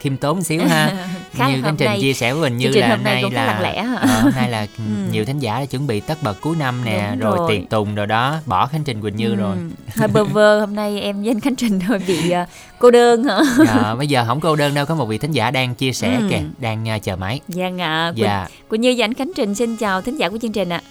khiêm 0.00 0.16
tốn 0.16 0.42
xíu 0.42 0.62
ha 0.68 1.08
khá 1.32 1.48
như 1.48 1.62
chương 1.62 1.76
trình 1.76 1.90
chia 2.00 2.12
sẻ 2.12 2.32
với 2.32 2.42
mình 2.42 2.56
như 2.56 2.68
là 2.68 2.88
hôm 2.88 3.04
nay 3.04 3.24
là 3.32 3.46
lặng 3.46 3.62
lẽ 3.62 3.82
hả? 3.82 4.20
Hôm 4.22 4.32
nay 4.36 4.50
là 4.50 4.60
ừ. 4.78 4.84
nhiều 5.12 5.24
thính 5.24 5.38
giả 5.38 5.58
đã 5.58 5.64
chuẩn 5.64 5.86
bị 5.86 6.00
tất 6.00 6.22
bật 6.22 6.40
cuối 6.40 6.56
năm 6.56 6.84
nè 6.84 7.10
Đúng 7.10 7.20
rồi, 7.20 7.36
rồi 7.36 7.48
tiệc 7.50 7.70
tùng 7.70 7.94
rồi 7.94 8.06
đó 8.06 8.38
bỏ 8.46 8.66
khánh 8.66 8.84
trình 8.84 9.02
quỳnh 9.02 9.16
như 9.16 9.30
ừ. 9.30 9.34
rồi 9.34 9.56
hơi 9.96 10.08
bơ 10.08 10.24
vơ 10.24 10.60
hôm 10.60 10.74
nay 10.74 11.00
em 11.00 11.22
với 11.22 11.30
anh 11.30 11.40
khánh 11.40 11.56
trình 11.56 11.80
hơi 11.80 11.98
bị 12.06 12.32
uh, 12.42 12.48
cô 12.78 12.90
đơn 12.90 13.24
hả 13.24 13.38
dạ, 13.66 13.94
bây 13.94 14.06
giờ 14.06 14.24
không 14.26 14.40
cô 14.40 14.56
đơn 14.56 14.74
đâu 14.74 14.86
có 14.86 14.94
một 14.94 15.06
vị 15.06 15.18
thính 15.18 15.32
giả 15.32 15.50
đang 15.50 15.74
chia 15.74 15.92
sẻ 15.92 16.16
ừ. 16.16 16.28
kìa 16.30 16.40
đang 16.58 16.86
uh, 16.96 17.02
chờ 17.02 17.16
máy 17.16 17.40
dạ 17.48 17.70
ạ 17.78 18.12
dạ. 18.16 18.46
Quỳnh, 18.48 18.68
quỳnh 18.68 18.80
như 18.80 18.94
và 18.96 19.04
anh 19.04 19.14
khánh 19.14 19.30
trình 19.36 19.54
xin 19.54 19.76
chào 19.76 20.02
thính 20.02 20.16
giả 20.16 20.28
của 20.28 20.38
chương 20.38 20.52
trình 20.52 20.68
ạ 20.68 20.82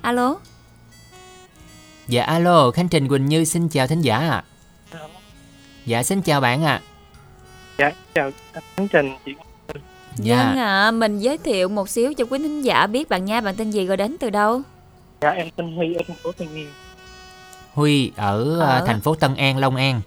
alo 0.00 0.34
dạ 2.08 2.22
alo 2.22 2.70
khánh 2.70 2.88
trình 2.88 3.08
quỳnh 3.08 3.26
như 3.26 3.44
xin 3.44 3.68
chào 3.68 3.86
thính 3.86 4.00
giả 4.00 4.16
ạ 4.16 4.28
à. 4.30 4.44
Dạ 5.86 6.02
xin 6.02 6.22
chào 6.22 6.40
bạn 6.40 6.64
ạ. 6.64 6.80
À. 6.80 6.82
Dạ 7.78 7.90
chào 8.14 8.30
Khánh 8.76 8.88
Trình 8.88 9.10
chị. 9.26 9.32
Dạ. 10.16 10.36
Vâng 10.36 10.58
ạ, 10.58 10.84
à, 10.86 10.90
mình 10.90 11.18
giới 11.18 11.38
thiệu 11.38 11.68
một 11.68 11.88
xíu 11.88 12.14
cho 12.14 12.24
quý 12.30 12.38
thính 12.38 12.62
giả 12.62 12.86
biết 12.86 13.08
bạn 13.08 13.24
nha, 13.24 13.40
bạn 13.40 13.54
tên 13.56 13.70
gì 13.70 13.86
rồi 13.86 13.96
đến 13.96 14.16
từ 14.20 14.30
đâu? 14.30 14.60
Dạ 15.20 15.30
em 15.30 15.48
tên 15.56 15.76
Huy 15.76 15.94
ở 15.94 16.02
thành 16.08 16.16
phố 16.16 16.32
Tân 16.32 16.48
Yên. 16.54 16.68
Huy 17.74 18.12
ở, 18.16 18.58
ờ, 18.60 18.66
Ở- 18.78 18.86
thành 18.86 19.00
phố 19.00 19.14
Tân 19.14 19.34
An, 19.34 19.58
Long 19.58 19.76
An. 19.76 20.00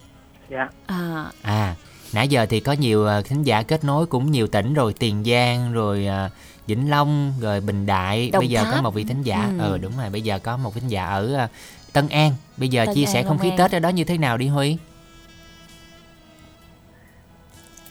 Dạ. 0.49 0.67
À, 0.87 1.25
À, 1.41 1.75
nãy 2.13 2.27
giờ 2.27 2.45
thì 2.49 2.59
có 2.59 2.71
nhiều 2.71 3.05
ờ, 3.05 3.21
khán 3.21 3.43
giả 3.43 3.63
kết 3.63 3.83
nối 3.83 4.05
cũng 4.05 4.31
nhiều 4.31 4.47
tỉnh 4.47 4.73
rồi, 4.73 4.93
Tiền 4.99 5.23
Giang 5.25 5.73
rồi 5.73 6.05
ờ, 6.05 6.29
Vĩnh 6.67 6.89
Long 6.89 7.33
rồi 7.41 7.61
Bình 7.61 7.85
Đại. 7.85 8.29
Đồng 8.33 8.39
bây 8.39 8.47
giờ 8.47 8.63
có 8.63 8.71
Tháp. 8.71 8.83
một 8.83 8.93
vị 8.93 9.03
thính 9.03 9.21
giả. 9.23 9.49
Ừ. 9.59 9.71
Ừ 9.71 9.77
đúng 9.77 9.91
rồi, 9.97 10.09
bây 10.09 10.21
giờ 10.21 10.39
có 10.39 10.57
một 10.57 10.73
thính 10.73 10.87
giả 10.87 11.05
ở 11.05 11.47
Tân 11.93 12.09
An. 12.09 12.31
Bây 12.57 12.69
giờ 12.69 12.85
Tân 12.85 12.95
chia 12.95 13.05
An, 13.05 13.13
sẻ 13.13 13.23
không 13.23 13.37
khí 13.39 13.49
An. 13.49 13.57
Tết 13.57 13.71
ở 13.71 13.79
đó 13.79 13.89
như 13.89 14.03
thế 14.03 14.17
nào 14.17 14.37
đi 14.37 14.47
Huy? 14.47 14.77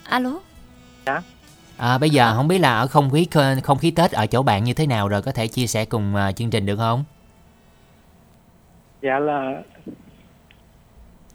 Alo. 0.05 0.31
À, 1.77 1.99
bây 1.99 2.11
giờ 2.11 2.35
không 2.37 2.49
biết 2.49 2.59
là 2.59 2.79
ở 2.79 2.87
không 2.87 3.11
khí 3.11 3.27
không 3.63 3.79
khí 3.79 3.91
Tết 3.91 4.13
ở 4.13 4.27
chỗ 4.27 4.43
bạn 4.43 4.65
như 4.65 4.75
thế 4.75 4.87
nào 4.87 5.09
rồi 5.09 5.23
có 5.23 5.33
thể 5.33 5.47
chia 5.47 5.67
sẻ 5.67 5.85
cùng 5.85 6.15
ờ, 6.17 6.33
chương 6.33 6.51
trình 6.51 6.67
được 6.67 6.77
không? 6.77 7.05
Dạ 9.03 9.19
là 9.19 9.63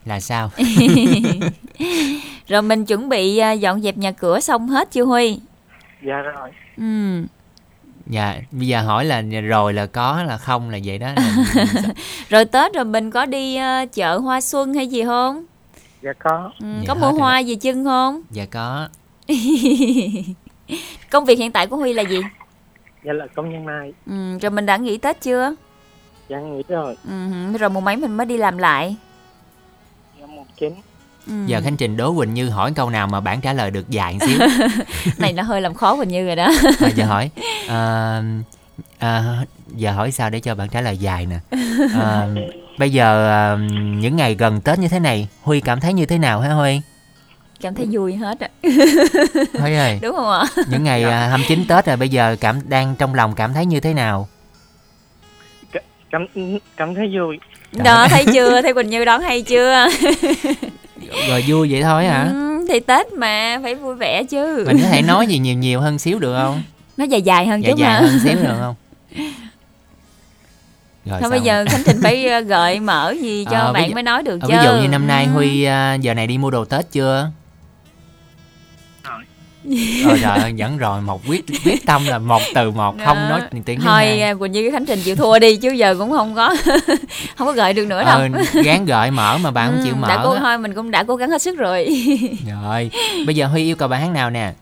Là 0.06 0.20
sao? 0.20 0.52
Rồi 2.48 2.62
mình 2.62 2.86
chuẩn 2.86 3.10
bị 3.10 3.38
à, 3.38 3.52
dọn 3.52 3.82
dẹp 3.82 3.98
nhà 3.98 4.12
cửa 4.12 4.40
xong 4.40 4.68
hết 4.68 4.92
chưa 4.92 5.04
Huy? 5.04 5.40
dạ 6.02 6.16
rồi. 6.18 6.50
Ừ. 6.78 7.24
Dạ, 8.08 8.36
bây 8.52 8.68
giờ 8.68 8.82
hỏi 8.82 9.06
là 9.06 9.22
rồi 9.22 9.74
là 9.74 9.86
có 9.86 10.24
là 10.24 10.38
không 10.38 10.70
là 10.70 10.80
vậy 10.84 10.98
đó. 10.98 11.08
Là- 11.16 11.94
Rồi 12.30 12.46
Tết 12.46 12.74
rồi 12.74 12.86
mình 12.86 13.12
có 13.12 13.26
đi 13.26 13.56
à, 13.56 13.86
chợ 13.86 14.18
hoa 14.18 14.42
xuân 14.42 14.74
hay 14.74 14.88
gì 14.88 15.04
không? 15.04 15.44
Dạ 16.02 16.14
có. 16.24 16.52
Ừ, 16.60 16.66
Dạ 16.80 16.84
có 16.88 16.95
mua 16.95 17.02
rồi. 17.02 17.14
hoa 17.20 17.39
gì 17.39 17.56
chân 17.56 17.86
không? 17.86 18.22
dạ 18.32 18.45
có. 18.52 18.88
Công 21.12 21.26
việc 21.26 21.39
hiện 21.39 21.52
tại 21.52 21.68
của 21.68 21.76
Huy 21.78 21.93
là 21.93 22.04
gì? 22.04 22.20
Dạ 23.06 23.14
là 23.14 23.28
công 23.36 23.50
nhân 23.52 23.66
mai. 23.66 23.93
Ừ, 24.08 24.38
rồi 24.41 24.52
mình 24.52 24.66
đã 24.66 24.78
nghỉ 24.78 24.97
Tết 24.97 25.22
chưa? 25.22 25.56
Dạ 26.30 26.38
nghĩ 26.39 26.64
rồi. 26.68 26.97
Ừ, 27.08 27.58
rồi 27.58 27.70
mùng 27.70 27.86
mấy 27.86 27.95
mình 27.97 28.18
mới 28.18 28.26
đi 28.26 28.38
làm 28.38 28.58
lại. 28.58 28.95
Dạ 30.20 30.26
một 30.26 30.45
chín. 30.58 30.74
Ừ. 31.28 31.34
Giờ 31.45 31.62
Khánh 31.64 31.78
Trình 31.78 31.97
đố 31.97 32.16
Quỳnh 32.18 32.34
Như 32.34 32.50
hỏi 32.50 32.72
câu 32.76 32.89
nào 32.89 33.08
mà 33.08 33.20
bạn 33.20 33.41
trả 33.41 33.54
lời 33.54 33.72
được 33.72 33.89
dài 33.89 34.14
một 34.14 34.28
xíu. 34.28 34.39
Này 35.18 35.34
nó 35.34 35.43
hơi 35.43 35.62
làm 35.62 35.74
khó 35.74 35.95
mình 35.95 36.10
như 36.10 36.26
rồi 36.26 36.36
đó. 36.36 36.52
à, 36.80 36.89
giờ 36.95 37.06
hỏi 37.06 37.30
à, 37.70 38.22
à, 39.00 39.24
giờ 39.68 39.91
hỏi 39.91 40.12
sao 40.12 40.30
để 40.30 40.39
cho 40.39 40.56
bạn 40.56 40.70
trả 40.70 40.82
lời 40.82 40.97
dài 40.97 41.26
nè 41.26 41.39
à, 41.93 42.28
bây 42.80 42.90
giờ 42.92 43.30
à, 43.30 43.58
những 44.00 44.16
ngày 44.16 44.36
gần 44.36 44.62
tết 44.62 44.80
như 44.80 44.88
thế 44.88 45.00
này 45.00 45.28
huy 45.42 45.62
cảm 45.62 45.80
thấy 45.80 45.94
như 45.94 46.06
thế 46.06 46.18
nào 46.18 46.40
hả 46.42 46.50
huy 46.54 46.82
Cảm 47.62 47.76
thấy 47.76 47.88
vui 47.92 48.16
hết 48.16 48.40
á. 48.40 48.48
huy 49.60 49.74
ơi 49.76 50.00
Đúng 50.02 50.16
không 50.16 50.30
ạ? 50.30 50.44
những 50.70 50.84
ngày 50.84 51.04
à, 51.04 51.28
29 51.30 51.66
tết 51.68 51.86
rồi 51.86 51.98
bây 51.98 52.10
giờ 52.10 52.36
cảm 52.42 52.60
đang 52.70 52.96
trong 53.00 53.16
lòng 53.16 53.34
cảm 53.36 53.54
thấy 53.54 53.66
như 53.66 53.80
thế 53.80 53.94
nào 53.94 54.28
Cảm 56.12 56.26
cảm 56.78 56.96
thấy 56.96 57.12
vui. 57.18 57.40
Đó 57.84 58.08
thấy 58.10 58.26
chưa? 58.34 58.62
Thấy 58.62 58.74
Quỳnh 58.74 58.90
Như 58.90 59.06
đón 59.06 59.22
hay 59.22 59.42
chưa? 59.42 59.88
rồi 61.30 61.44
vui 61.48 61.72
vậy 61.72 61.82
thôi 61.84 62.06
hả 62.06 62.30
Ừ, 62.34 62.66
thì 62.70 62.80
Tết 62.80 63.14
mà 63.14 63.60
phải 63.64 63.76
vui 63.76 63.96
vẻ 63.96 64.24
chứ. 64.24 64.64
mình 64.68 64.78
có 64.84 64.88
thể 64.90 65.02
nói 65.02 65.28
gì 65.28 65.40
nhiều 65.40 65.56
nhiều 65.56 65.82
hơn 65.82 66.00
xíu 66.00 66.20
được 66.20 66.36
không 66.38 66.62
Nó 66.98 67.06
dài 67.06 67.22
dài 67.22 67.48
hơn 67.48 67.64
dài 67.64 67.72
chút 67.72 67.80
dài 67.80 68.02
mà. 68.02 68.08
hơn 68.08 68.20
xíu 68.24 68.36
được 68.36 68.56
không 68.60 68.76
rồi 71.10 71.20
Thôi 71.22 71.30
bây 71.30 71.41
giờ 71.41 71.66
Khánh 71.70 71.82
Trình 71.86 71.99
phải 72.03 72.28
ờ, 72.28 72.39
gợi 72.39 72.80
mở 72.80 73.16
gì 73.22 73.45
cho 73.51 73.57
Ờ, 73.57 73.74
bạn 73.74 73.89
dụ- 73.89 73.93
mới 73.93 74.03
nói 74.03 74.24
được 74.24 74.41
Ờ, 74.41 74.47
chứ. 74.47 74.53
ví 74.57 74.64
dụ 74.66 74.72
như 74.82 74.88
năm 74.88 75.07
nay 75.07 75.26
Ừ. 75.26 75.32
huy 75.32 75.64
à, 75.64 75.93
giờ 75.93 76.14
này 76.14 76.28
đi 76.28 76.38
mua 76.38 76.51
đồ 76.51 76.66
tết 76.66 76.91
chưa 76.91 77.32
rồi 80.03 80.20
trời 80.22 80.41
ơi 80.41 80.53
vẫn 80.57 80.78
rồi 80.78 81.01
một 81.01 81.22
quyết 81.28 81.45
quyết 81.66 81.86
tâm 81.86 82.05
là 82.05 82.18
một 82.20 82.41
từ 82.55 82.72
một 82.72 82.95
không 83.05 83.18
Đó. 83.18 83.30
nói 83.30 83.41
tiếng 83.66 83.80
Thôi 83.80 84.20
à, 84.22 84.34
Quỳnh 84.34 84.51
Như 84.51 84.62
với 84.62 84.72
Khánh 84.72 84.86
Trình 84.86 84.99
chịu 85.03 85.16
thua 85.16 85.39
đi 85.39 85.55
chứ 85.57 85.70
giờ 85.70 85.95
cũng 85.99 86.12
không 86.12 86.36
có 86.36 86.55
không 87.38 87.47
có 87.47 87.51
gợi 87.53 87.74
được 87.74 87.86
nữa 87.86 88.03
đâu. 88.03 88.20
ờ, 88.20 88.28
gán 88.64 88.86
gợi 88.86 89.12
mở 89.12 89.38
mà 89.38 89.51
bạn 89.51 89.72
không 89.72 89.82
chịu 89.84 89.93
Ừ, 89.93 89.97
mở 90.01 90.07
Đã 90.07 90.22
cố 90.24 90.36
thôi 90.39 90.57
mình 90.57 90.74
cũng 90.74 90.91
đã 90.91 91.03
cố 91.03 91.16
gắng 91.16 91.30
hết 91.30 91.41
sức 91.41 91.57
rồi. 91.57 91.88
rồi 92.60 92.91
bây 93.26 93.36
giờ 93.36 93.47
huy 93.47 93.64
yêu 93.64 93.76
cầu 93.76 93.88
bài 93.88 93.99
hát 94.01 94.10
nào 94.12 94.30
nè 94.30 94.53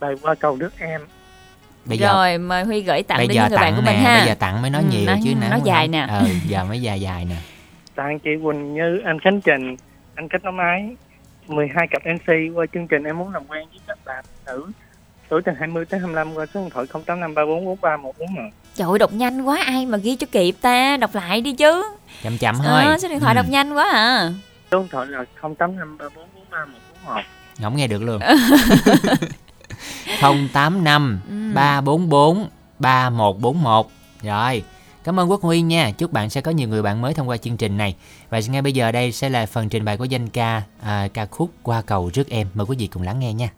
Bài 0.00 0.14
qua 0.22 0.34
cầu 0.34 0.56
nước 0.56 0.70
em. 0.78 1.00
Bây 1.88 1.98
giờ 1.98 2.12
rồi 2.14 2.38
mời 2.38 2.64
Huy 2.64 2.80
gửi 2.82 3.02
tặng 3.02 3.18
bây 3.18 3.26
đến 3.26 3.34
giờ 3.34 3.42
những 3.42 3.50
người 3.50 3.56
bạn 3.58 3.72
tặng 3.72 3.76
của 3.76 3.82
nè 3.86 3.92
mình 3.92 4.00
ha. 4.04 4.18
bây 4.18 4.26
giờ 4.28 4.34
tặng 4.34 4.62
mới 4.62 4.70
nói 4.70 4.82
Ừ, 4.82 4.88
nhiều 4.90 5.06
nói- 5.06 5.20
chứ 5.24 5.30
nói 5.50 5.60
dài 5.64 5.88
nè. 5.88 6.06
ờ 6.08 6.24
giờ 6.46 6.64
mới 6.64 6.80
dài 6.82 7.00
dài 7.00 7.24
nè 7.24 7.36
Tặng 7.94 8.18
chị 8.18 8.30
Quỳnh 8.44 8.74
Như, 8.74 9.00
anh 9.04 9.18
Khánh 9.20 9.40
Trình, 9.40 9.76
anh 10.14 10.28
Kết 10.28 10.44
Nó 10.44 10.50
Máy, 10.50 10.96
12 11.46 11.86
cặp 11.90 12.02
MC 12.06 12.32
qua 12.54 12.66
chương 12.74 12.88
trình 12.88 13.04
em 13.04 13.18
muốn 13.18 13.32
làm 13.32 13.42
quen 13.48 13.68
với 13.70 13.80
các 13.86 13.98
bạn 14.04 14.24
nữ 14.46 14.66
tuổi 15.28 15.42
từ 15.44 15.52
20 15.58 15.84
tới 15.84 16.00
25 16.00 16.34
qua 16.34 16.46
số 16.54 16.60
điện 16.60 16.70
thoại 16.70 16.86
0853443141. 16.86 18.50
Trời 18.74 18.88
ơi 18.88 18.98
đọc 18.98 19.12
nhanh 19.12 19.42
quá 19.42 19.58
ai 19.66 19.86
mà 19.86 19.98
ghi 19.98 20.16
cho 20.16 20.26
kịp 20.32 20.54
ta, 20.60 20.96
đọc 20.96 21.14
lại 21.14 21.40
đi 21.40 21.52
chứ. 21.52 21.84
chậm 22.22 22.38
chậm 22.38 22.54
thôi 22.64 22.82
Ờ, 22.84 22.98
số 22.98 23.08
điện 23.08 23.20
thoại 23.20 23.34
Ừ, 23.34 23.36
đọc 23.36 23.46
nhanh 23.48 23.72
quá 23.74 23.90
à. 23.92 24.30
Số 24.72 24.78
điện 24.78 24.88
thoại 24.90 25.06
là 25.06 25.24
0853443141. 25.42 27.22
không 27.62 27.76
nghe 27.76 27.86
được 27.86 28.02
luôn 28.02 28.20
085 30.20 31.20
Ừ. 31.28 31.54
344 31.54 32.48
3141 32.78 33.86
rồi 34.22 34.62
Cảm 35.04 35.20
ơn 35.20 35.30
Quốc 35.30 35.42
Huy 35.42 35.60
nha. 35.60 35.90
Chúc 35.90 36.12
bạn 36.12 36.30
sẽ 36.30 36.40
có 36.40 36.50
nhiều 36.50 36.68
người 36.68 36.82
bạn 36.82 37.00
mới 37.00 37.14
thông 37.14 37.28
qua 37.28 37.36
chương 37.36 37.56
trình 37.56 37.76
này. 37.76 37.94
Và 38.30 38.40
ngay 38.48 38.62
bây 38.62 38.72
giờ 38.72 38.92
đây 38.92 39.12
sẽ 39.12 39.28
là 39.28 39.46
phần 39.46 39.68
trình 39.68 39.84
bày 39.84 39.96
của 39.96 40.04
danh 40.04 40.28
ca 40.28 40.62
à, 40.82 41.08
Ca 41.14 41.26
khúc 41.26 41.50
Qua 41.62 41.82
cầu 41.82 42.10
rước 42.14 42.28
em. 42.28 42.48
Mời 42.54 42.66
quý 42.66 42.76
vị 42.78 42.86
cùng 42.86 43.02
lắng 43.02 43.20
nghe 43.20 43.32
nha. 43.32 43.50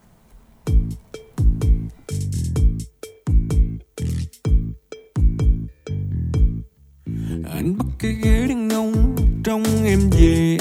Anh 7.54 7.78
bắt 7.78 7.86
cái 7.98 8.12
ghế 8.22 8.46
đang 8.48 8.68
ngông 8.68 9.16
trong 9.44 9.62
em 9.84 10.00
về 10.10 10.56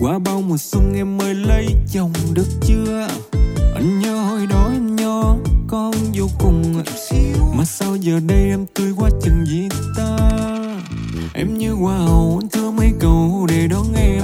qua 0.00 0.18
bao 0.18 0.42
mùa 0.42 0.56
xuân 0.56 0.94
em 0.94 1.18
mới 1.18 1.34
lấy 1.34 1.66
chồng 1.92 2.12
được 2.32 2.48
chưa? 2.66 3.08
Anh 3.74 3.98
nhớ 3.98 4.16
hồi 4.16 4.46
đó 4.46 4.70
em 4.72 4.96
nho 4.96 5.36
con 5.68 5.94
vô 6.14 6.28
cùng 6.38 6.82
mà 7.56 7.64
sao 7.64 7.96
giờ 7.96 8.20
đây 8.26 8.48
em 8.48 8.66
tươi 8.74 8.92
quá 8.96 9.10
chừng 9.22 9.46
gì 9.46 9.68
ta? 9.96 10.16
Em 11.34 11.58
như 11.58 11.72
hoa 11.72 11.98
hậu, 11.98 12.40
anh 12.42 12.48
thưa 12.48 12.70
mấy 12.70 12.92
câu 13.00 13.46
để 13.48 13.66
đón 13.66 13.86
em. 13.96 14.22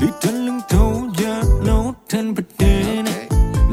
Đi 0.00 0.06
trên 0.20 0.34
lưng 0.46 0.60
thấu 0.68 1.02
da 1.18 1.42
nấu 1.66 1.94
thành 2.08 2.34
bạch 2.34 2.44
đen 2.58 3.04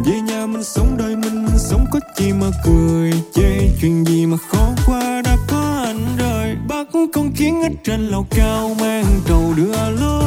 về 0.06 0.22
nhà 0.28 0.46
mình 0.46 0.64
sống, 0.64 0.98
đời 0.98 1.16
mình 1.16 1.46
mình 1.46 1.58
sống, 1.58 1.86
có 1.92 2.00
chi 2.18 2.34
mà 2.34 2.48
cười 2.66 3.12
chê. 3.34 3.70
Chuyện 3.82 4.06
gì 4.06 4.26
mà 4.26 4.38
khó 4.38 4.70
qua 4.86 5.22
đã 5.22 5.38
có 5.48 5.84
anh 5.86 6.18
rồi 6.18 6.56
bắt 6.68 6.88
con 7.14 7.32
kiến 7.32 7.62
ở 7.62 7.70
trên 7.84 8.08
lầu 8.08 8.28
cao 8.30 8.76
mang 8.80 9.06
trầu 9.28 9.54
đưa 9.58 9.90
lối. 10.00 10.25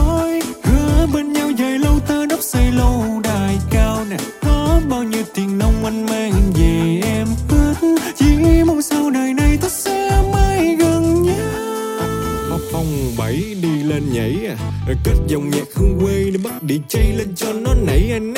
Quê 16.90 17.12
để 17.86 18.20
bắt 18.34 18.37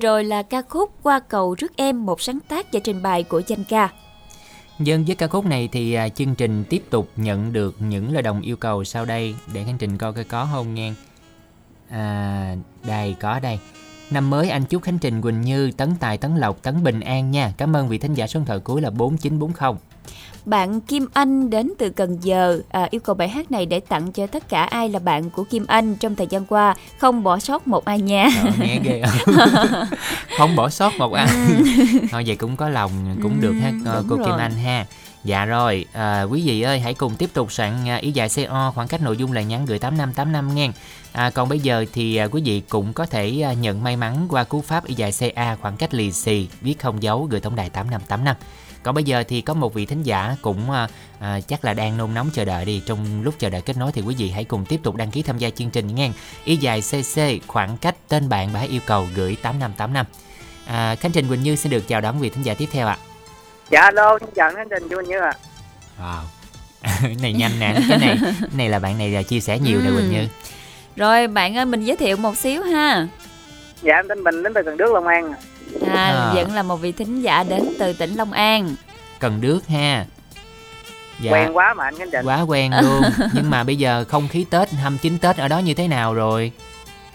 rồi 0.00 0.24
là 0.24 0.42
ca 0.42 0.62
khúc 0.62 0.90
Qua 1.02 1.20
cầu 1.20 1.54
rước 1.58 1.76
em, 1.76 2.06
một 2.06 2.20
sáng 2.20 2.38
tác 2.48 2.72
và 2.72 2.80
trình 2.84 3.02
bày 3.02 3.22
của 3.22 3.42
danh 3.46 3.64
ca. 3.64 3.88
Dân 4.78 5.04
với 5.04 5.16
ca 5.16 5.26
khúc 5.26 5.44
này 5.44 5.68
thì 5.72 5.94
à, 5.94 6.08
chương 6.08 6.34
trình 6.34 6.64
tiếp 6.64 6.84
tục 6.90 7.08
nhận 7.16 7.52
được 7.52 7.76
những 7.78 8.12
lời 8.12 8.22
đồng 8.22 8.40
yêu 8.40 8.56
cầu 8.56 8.84
sau 8.84 9.04
đây 9.04 9.34
để 9.54 9.64
khánh 9.64 9.78
trình 9.78 9.98
coi 9.98 10.12
coi 10.12 10.24
có 10.24 10.48
không 10.52 10.74
nha. 10.74 10.94
À, 11.90 12.56
đây 12.84 13.16
có 13.20 13.40
đây. 13.40 13.58
Năm 14.10 14.30
mới 14.30 14.50
anh 14.50 14.64
chúc 14.64 14.82
Khánh 14.82 14.98
Trình 14.98 15.22
Quỳnh 15.22 15.40
Như, 15.40 15.70
Tấn 15.72 15.94
Tài, 16.00 16.18
Tấn 16.18 16.36
Lộc, 16.36 16.62
Tấn 16.62 16.82
Bình 16.82 17.00
An 17.00 17.30
nha. 17.30 17.52
Cảm 17.56 17.76
ơn 17.76 17.88
vị 17.88 17.98
thính 17.98 18.14
giả 18.14 18.26
số 18.26 18.40
điện 18.40 18.46
thoại 18.46 18.60
cuối 18.60 18.80
là 18.80 18.90
4940. 18.90 19.78
Bạn 20.50 20.80
Kim 20.80 21.06
Anh 21.12 21.50
đến 21.50 21.72
từ 21.78 21.90
Cần 21.90 22.18
Giờ 22.22 22.60
à, 22.68 22.88
yêu 22.90 23.00
cầu 23.00 23.14
bài 23.14 23.28
hát 23.28 23.50
này 23.50 23.66
để 23.66 23.80
tặng 23.80 24.12
cho 24.12 24.26
tất 24.26 24.48
cả 24.48 24.62
ai 24.62 24.88
là 24.88 24.98
bạn 24.98 25.30
của 25.30 25.44
Kim 25.44 25.66
Anh 25.66 25.96
trong 25.96 26.16
thời 26.16 26.26
gian 26.26 26.44
qua, 26.46 26.74
không 26.98 27.22
bỏ 27.22 27.38
sót 27.38 27.66
một 27.66 27.84
ai 27.84 28.00
nha. 28.00 28.28
Ờ, 28.44 28.50
nghe 28.60 28.80
ghê 28.84 29.02
không 30.38 30.56
bỏ 30.56 30.68
sót 30.68 30.92
một 30.98 31.12
ai. 31.12 31.26
Thôi 32.10 32.24
vậy 32.26 32.36
cũng 32.36 32.56
có 32.56 32.68
lòng 32.68 32.90
cũng 33.22 33.40
được 33.40 33.52
ha 33.52 33.72
Ừ, 33.84 34.04
cô 34.08 34.16
đúng 34.16 34.18
Kim 34.18 34.28
rồi. 34.30 34.40
Anh 34.40 34.52
ha. 34.52 34.86
Dạ 35.24 35.44
rồi, 35.44 35.84
à, 35.92 36.22
quý 36.22 36.42
vị 36.44 36.62
ơi 36.62 36.80
hãy 36.80 36.94
cùng 36.94 37.16
tiếp 37.16 37.30
tục 37.34 37.52
soạn 37.52 37.88
à, 37.88 37.96
ý 37.96 38.12
dài 38.12 38.28
CO 38.36 38.72
khoảng 38.74 38.88
cách 38.88 39.02
nội 39.02 39.16
dung 39.16 39.32
là 39.32 39.42
nhắn 39.42 39.66
gửi 39.66 39.78
8585 39.78 40.54
nghe. 40.54 40.70
À, 41.12 41.30
còn 41.30 41.48
bây 41.48 41.60
giờ 41.60 41.84
thì 41.92 42.16
à, 42.16 42.26
quý 42.26 42.42
vị 42.44 42.62
cũng 42.68 42.92
có 42.92 43.06
thể 43.06 43.42
à, 43.44 43.52
nhận 43.52 43.82
may 43.82 43.96
mắn 43.96 44.26
qua 44.28 44.44
cú 44.44 44.60
pháp 44.60 44.84
ý 44.84 44.94
dài 44.94 45.12
CA 45.18 45.56
khoảng 45.56 45.76
cách 45.76 45.94
lì 45.94 46.12
xì 46.12 46.48
viết 46.60 46.78
không 46.78 47.02
dấu 47.02 47.24
gửi 47.30 47.40
tổng 47.40 47.56
đài 47.56 47.70
8585. 47.70 48.36
Còn 48.82 48.94
bây 48.94 49.04
giờ 49.04 49.24
thì 49.28 49.40
có 49.40 49.54
một 49.54 49.74
vị 49.74 49.86
thính 49.86 50.02
giả 50.02 50.36
cũng 50.42 50.70
à, 50.70 50.88
à, 51.20 51.40
chắc 51.48 51.64
là 51.64 51.74
đang 51.74 51.96
nôn 51.96 52.14
nóng 52.14 52.30
chờ 52.34 52.44
đợi 52.44 52.64
đi. 52.64 52.82
Trong 52.86 53.22
lúc 53.22 53.34
chờ 53.38 53.50
đợi 53.50 53.62
kết 53.62 53.76
nối 53.76 53.92
thì 53.92 54.02
quý 54.02 54.14
vị 54.18 54.30
hãy 54.30 54.44
cùng 54.44 54.64
tiếp 54.64 54.80
tục 54.82 54.96
đăng 54.96 55.10
ký 55.10 55.22
tham 55.22 55.38
gia 55.38 55.50
chương 55.50 55.70
trình 55.70 55.94
nghe. 55.94 56.10
Ý 56.44 56.56
dài 56.56 56.80
CC 56.82 57.20
khoảng 57.46 57.76
cách 57.76 57.94
tên 58.08 58.28
bạn 58.28 58.52
và 58.52 58.58
hãy 58.58 58.68
yêu 58.68 58.80
cầu 58.86 59.06
gửi 59.14 59.36
8585. 59.42 60.06
À, 60.66 60.94
Khánh 61.00 61.12
Trình 61.12 61.28
Quỳnh 61.28 61.42
Như 61.42 61.56
xin 61.56 61.72
được 61.72 61.88
chào 61.88 62.00
đón 62.00 62.18
vị 62.20 62.30
thính 62.30 62.42
giả 62.44 62.54
tiếp 62.54 62.68
theo 62.72 62.86
ạ. 62.86 62.98
dạ 63.70 63.80
alo 63.80 64.18
xin 64.18 64.28
chào 64.34 64.50
khánh 64.54 64.68
trình 64.70 64.88
anh 64.98 65.04
như 65.08 65.18
ạ 65.18 65.32
Wow. 66.00 66.22
cái 67.02 67.16
này 67.22 67.32
nhanh 67.32 67.52
nè, 67.60 67.74
cái 67.88 67.98
này 67.98 68.16
cái 68.22 68.50
này 68.52 68.68
là 68.68 68.78
bạn 68.78 68.98
này 68.98 69.10
là 69.10 69.22
chia 69.22 69.40
sẻ 69.40 69.58
nhiều 69.58 69.80
nè 69.80 69.88
Ừ. 69.90 69.94
Quỳnh 69.96 70.10
Như. 70.10 70.26
Rồi 70.96 71.26
bạn 71.28 71.56
ơi 71.56 71.64
mình 71.64 71.84
giới 71.84 71.96
thiệu 71.96 72.16
một 72.16 72.36
xíu 72.36 72.62
ha. 72.62 73.06
dạ 73.82 73.94
em 73.96 74.08
tên 74.08 74.24
bình 74.24 74.42
đến 74.42 74.52
từ 74.54 74.62
cần 74.64 74.76
đước 74.76 74.92
long 74.92 75.06
an 75.06 75.32
À, 75.86 75.94
À. 75.94 76.32
vẫn 76.34 76.52
là 76.54 76.62
một 76.62 76.76
vị 76.76 76.92
thính 76.92 77.22
giả 77.22 77.42
đến 77.42 77.68
từ 77.78 77.92
tỉnh 77.92 78.14
Long 78.14 78.32
An. 78.32 78.74
Cần 79.18 79.40
Đước 79.40 79.66
ha. 79.66 80.04
Dạ. 81.20 81.32
quen 81.32 81.56
quá 81.56 81.74
mà 81.74 81.84
anh 81.84 81.98
khánh 81.98 82.10
trình 82.12 82.26
Quá 82.26 82.40
quen 82.40 82.72
luôn. 82.82 83.02
Nhưng 83.32 83.50
mà 83.50 83.64
bây 83.64 83.76
giờ 83.76 84.04
không 84.08 84.28
khí 84.28 84.46
Tết 84.50 84.70
29 84.72 85.18
Tết 85.18 85.36
ở 85.36 85.48
đó 85.48 85.58
như 85.58 85.74
thế 85.74 85.88
nào 85.88 86.14
rồi? 86.14 86.52